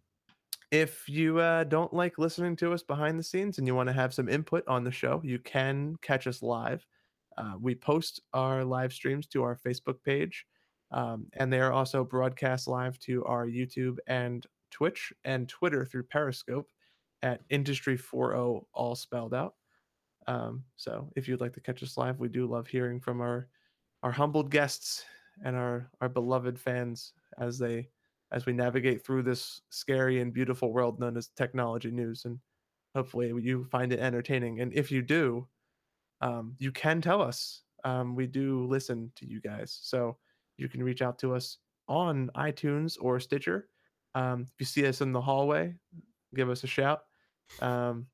if 0.72 1.07
you 1.07 1.39
uh, 1.39 1.64
don't 1.64 1.94
like 1.94 2.18
listening 2.18 2.56
to 2.57 2.73
us 2.73 2.84
behind 2.84 3.18
the 3.18 3.23
scenes 3.23 3.57
and 3.57 3.68
you 3.68 3.76
want 3.76 3.88
to 3.88 3.94
have 3.94 4.14
some 4.14 4.27
input 4.27 4.68
on 4.68 4.84
the 4.84 4.91
show, 4.91 5.22
you 5.23 5.39
can 5.39 5.95
catch 6.02 6.27
us 6.27 6.41
live. 6.41 6.85
Uh, 7.38 7.53
we 7.60 7.76
post 7.76 8.22
our 8.34 8.65
live 8.65 8.91
streams 8.91 9.27
to 9.27 9.44
our 9.44 9.56
Facebook 9.56 10.03
page, 10.03 10.45
um, 10.91 11.27
and 11.34 11.51
they 11.51 11.59
are 11.59 11.73
also 11.73 12.03
broadcast 12.03 12.68
live 12.68 12.99
to 12.99 13.23
our 13.26 13.47
YouTube 13.47 13.97
and 14.07 14.45
Twitch 14.72 15.14
and 15.23 15.47
Twitter 15.49 15.85
through 15.85 16.03
Periscope 16.03 16.69
at 17.23 17.41
Industry 17.49 17.97
4.0, 17.97 18.64
all 18.73 18.95
spelled 18.95 19.34
out. 19.34 19.55
Um, 20.27 20.64
so 20.76 21.09
if 21.15 21.27
you'd 21.27 21.41
like 21.41 21.53
to 21.53 21.61
catch 21.61 21.81
us 21.84 21.97
live, 21.97 22.19
we 22.19 22.30
do 22.30 22.47
love 22.47 22.68
hearing 22.68 22.99
from 22.99 23.22
our 23.22 23.47
our 24.03 24.11
humbled 24.11 24.51
guests 24.51 25.03
and 25.43 25.55
our 25.55 25.89
our 26.01 26.09
beloved 26.09 26.59
fans 26.59 27.14
as 27.39 27.57
they 27.57 27.89
as 28.31 28.45
we 28.45 28.53
navigate 28.53 29.05
through 29.05 29.23
this 29.23 29.61
scary 29.69 30.22
and 30.22 30.34
beautiful 30.34 30.72
world 30.73 30.99
known 30.99 31.18
as 31.18 31.30
technology 31.30 31.91
news 31.91 32.26
and 32.26 32.39
hopefully 32.93 33.34
you 33.41 33.65
find 33.72 33.93
it 33.93 33.99
entertaining. 33.99 34.59
And 34.59 34.73
if 34.73 34.91
you 34.91 35.01
do 35.01 35.47
um, 36.22 36.55
you 36.59 36.72
can 36.72 37.01
tell 37.01 37.22
us. 37.22 37.64
Um, 37.84 38.15
we 38.15 38.27
do 38.27 38.65
listen 38.68 39.11
to 39.15 39.27
you 39.27 39.39
guys. 39.39 39.77
So 39.81 40.18
you 40.58 40.68
can 40.68 40.84
reach 40.84 41.02
out 41.02 41.18
to 41.20 41.34
us 41.34 41.58
on 41.88 42.30
itunes 42.38 42.98
or 43.00 43.20
stitcher 43.20 43.68
um, 44.16 44.42
if 44.42 44.60
you 44.60 44.66
see 44.66 44.86
us 44.88 45.02
in 45.02 45.12
the 45.12 45.22
hallway 45.22 45.74
give 46.36 46.50
us 46.50 46.64
a 46.64 46.68
shout 46.68 47.02
um, 47.62 48.06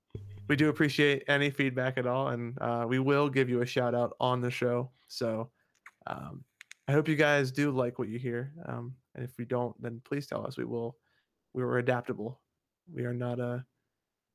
we 0.48 0.56
do 0.56 0.70
appreciate 0.70 1.24
any 1.28 1.50
feedback 1.50 1.98
at 1.98 2.06
all 2.06 2.30
and 2.30 2.58
uh, 2.62 2.86
we 2.88 3.00
will 3.00 3.30
give 3.30 3.50
you 3.50 3.62
a 3.62 3.66
shout 3.66 3.96
out 3.96 4.16
on 4.20 4.42
the 4.42 4.52
show 4.52 4.90
so 5.08 5.50
um, 6.08 6.44
I 6.88 6.92
hope 6.92 7.08
you 7.08 7.16
guys 7.16 7.52
do 7.52 7.72
like 7.72 7.98
what 7.98 8.10
you 8.10 8.20
hear. 8.20 8.52
Um, 8.66 8.94
and 9.16 9.24
if 9.24 9.38
we 9.38 9.46
don't, 9.46 9.80
then 9.82 10.02
please 10.04 10.28
tell 10.28 10.46
us. 10.46 10.58
We 10.58 10.66
will. 10.66 10.98
We 11.54 11.64
are 11.64 11.78
adaptable. 11.78 12.42
We 12.94 13.06
are 13.06 13.14
not 13.14 13.40
a 13.40 13.64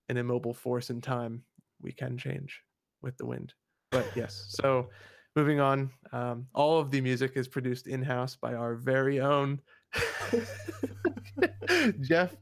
an 0.08 0.16
immobile 0.16 0.54
force 0.54 0.88
in 0.88 1.00
time. 1.00 1.42
We 1.82 1.92
can 1.92 2.16
change 2.16 2.62
with 3.02 3.16
the 3.18 3.26
wind. 3.26 3.52
But 3.90 4.06
yes. 4.14 4.46
So 4.48 4.88
moving 5.36 5.60
on. 5.60 5.90
Um, 6.12 6.46
all 6.54 6.78
of 6.78 6.90
the 6.90 7.00
music 7.00 7.32
is 7.36 7.48
produced 7.48 7.86
in 7.86 8.02
house 8.02 8.36
by 8.36 8.54
our 8.54 8.74
very 8.74 9.20
own 9.20 9.60
Jeff 12.00 12.34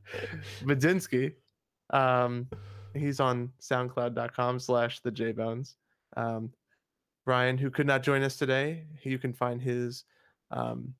Budzinski. 0.62 1.32
Um, 1.90 2.48
he's 2.94 3.20
on 3.20 3.52
SoundCloud.com 3.60 4.58
slash 4.60 5.00
the 5.00 5.10
J 5.10 5.32
Bones. 5.32 5.76
Um, 6.16 6.52
Brian, 7.24 7.58
who 7.58 7.70
could 7.70 7.86
not 7.86 8.02
join 8.02 8.22
us 8.22 8.36
today, 8.36 8.84
you 9.02 9.18
can 9.18 9.32
find 9.32 9.60
his 9.60 10.04
um, 10.50 10.94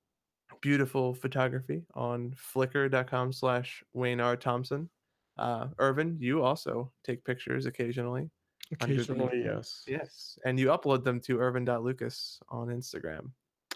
beautiful 0.61 1.15
photography 1.15 1.85
on 1.95 2.35
flickr.com 2.55 3.33
slash 3.33 3.83
Wayne 3.95 4.21
R. 4.21 4.37
Thompson. 4.37 4.89
Uh, 5.39 5.69
Irvin, 5.79 6.17
you 6.19 6.43
also 6.43 6.91
take 7.05 7.25
pictures 7.25 7.67
occasionally. 7.67 8.31
Occasionally, 8.73 9.43
yes. 9.45 9.85
Yes. 9.87 10.39
And 10.45 10.59
you 10.59 10.69
upload 10.69 11.05
them 11.05 11.21
to 11.21 11.39
irvin.lucas 11.39 12.41
on 12.49 12.69
Instagram. 12.69 13.31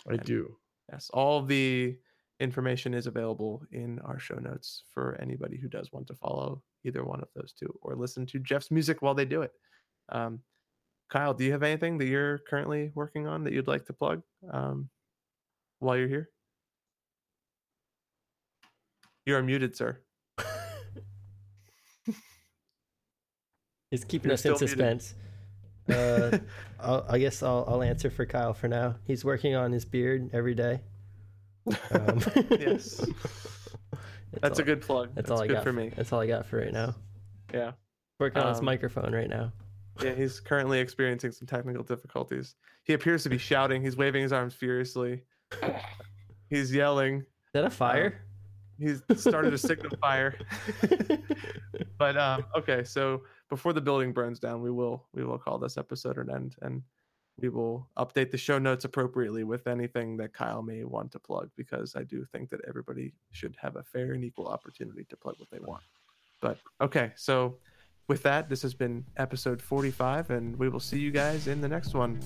I 0.08 0.16
do. 0.16 0.56
Yes. 0.90 1.10
All 1.12 1.42
the 1.42 1.96
information 2.40 2.94
is 2.94 3.06
available 3.06 3.62
in 3.70 4.00
our 4.00 4.18
show 4.18 4.36
notes 4.36 4.84
for 4.92 5.18
anybody 5.20 5.58
who 5.58 5.68
does 5.68 5.92
want 5.92 6.06
to 6.08 6.14
follow 6.14 6.62
either 6.84 7.04
one 7.04 7.20
of 7.20 7.28
those 7.36 7.52
two 7.52 7.72
or 7.82 7.94
listen 7.94 8.26
to 8.26 8.38
Jeff's 8.38 8.70
music 8.70 9.02
while 9.02 9.14
they 9.14 9.26
do 9.26 9.42
it. 9.42 9.52
Um, 10.08 10.40
Kyle, 11.10 11.34
do 11.34 11.44
you 11.44 11.52
have 11.52 11.62
anything 11.62 11.98
that 11.98 12.06
you're 12.06 12.38
currently 12.38 12.90
working 12.94 13.26
on 13.26 13.44
that 13.44 13.52
you'd 13.52 13.68
like 13.68 13.84
to 13.86 13.92
plug 13.92 14.22
um, 14.50 14.88
while 15.80 15.96
you're 15.96 16.08
here? 16.08 16.30
You're 19.26 19.42
muted, 19.42 19.76
sir. 19.76 20.00
He's 23.90 24.04
keeping 24.04 24.28
You're 24.28 24.34
us 24.34 24.44
in 24.44 24.56
suspense. 24.56 25.14
Uh, 25.88 26.38
I'll, 26.78 27.04
I 27.08 27.18
guess 27.18 27.42
I'll, 27.42 27.64
I'll 27.66 27.82
answer 27.82 28.10
for 28.10 28.24
Kyle 28.24 28.54
for 28.54 28.68
now. 28.68 28.94
He's 29.08 29.24
working 29.24 29.56
on 29.56 29.72
his 29.72 29.84
beard 29.84 30.30
every 30.32 30.54
day. 30.54 30.82
Um, 31.90 32.20
Yes. 32.50 32.98
That's 34.30 34.40
That's 34.40 34.58
a 34.60 34.62
good 34.62 34.82
plug. 34.82 35.08
That's, 35.16 35.28
That's, 35.28 35.30
all 35.32 35.42
I 35.42 35.48
got 35.48 35.64
for 35.64 35.72
me. 35.72 35.90
That's 35.96 36.12
all 36.12 36.20
I 36.20 36.28
got 36.28 36.46
for 36.46 36.58
right 36.60 36.72
now. 36.72 36.94
Yeah. 37.52 37.72
Working 38.20 38.42
on 38.42 38.50
his 38.50 38.60
Um, 38.60 38.66
microphone 38.66 39.12
right 39.12 39.28
now. 39.28 39.52
Yeah, 40.00 40.14
he's 40.14 40.38
currently 40.38 40.78
experiencing 40.78 41.32
some 41.32 41.48
technical 41.48 41.82
difficulties. 41.82 42.54
He 42.84 42.92
appears 42.92 43.24
to 43.24 43.28
be 43.28 43.38
shouting. 43.38 43.82
He's 43.82 43.96
waving 43.96 44.22
his 44.22 44.32
arms 44.32 44.54
furiously. 44.54 45.24
He's 46.48 46.72
yelling. 46.72 47.16
Is 47.22 47.52
that 47.54 47.64
a 47.64 47.70
fire? 47.70 48.22
He's 48.78 49.02
started 49.16 49.52
a 49.54 49.58
signal 49.58 49.96
fire. 50.00 50.38
but 51.98 52.16
um, 52.16 52.44
okay, 52.56 52.84
so 52.84 53.22
before 53.50 53.72
the 53.74 53.80
building 53.80 54.12
burns 54.12 54.38
down, 54.38 54.62
we 54.62 54.70
will 54.70 55.06
we 55.12 55.24
will 55.24 55.38
call 55.38 55.58
this 55.58 55.76
episode 55.76 56.16
an 56.16 56.30
end, 56.30 56.56
and 56.62 56.82
we 57.38 57.48
will 57.48 57.88
update 57.98 58.30
the 58.30 58.38
show 58.38 58.58
notes 58.58 58.84
appropriately 58.84 59.44
with 59.44 59.66
anything 59.66 60.16
that 60.18 60.32
Kyle 60.32 60.62
may 60.62 60.84
want 60.84 61.12
to 61.12 61.18
plug, 61.18 61.50
because 61.56 61.94
I 61.96 62.04
do 62.04 62.24
think 62.32 62.48
that 62.50 62.60
everybody 62.66 63.12
should 63.32 63.56
have 63.60 63.76
a 63.76 63.82
fair 63.82 64.12
and 64.12 64.24
equal 64.24 64.46
opportunity 64.46 65.04
to 65.10 65.16
plug 65.16 65.34
what 65.38 65.50
they 65.50 65.58
want. 65.58 65.82
But 66.40 66.58
okay, 66.80 67.12
so 67.16 67.58
with 68.08 68.22
that, 68.22 68.48
this 68.48 68.62
has 68.62 68.72
been 68.72 69.04
episode 69.16 69.60
45, 69.60 70.30
and 70.30 70.56
we 70.56 70.68
will 70.68 70.80
see 70.80 70.98
you 70.98 71.10
guys 71.10 71.46
in 71.46 71.60
the 71.60 71.68
next 71.68 71.94
one. 71.94 72.20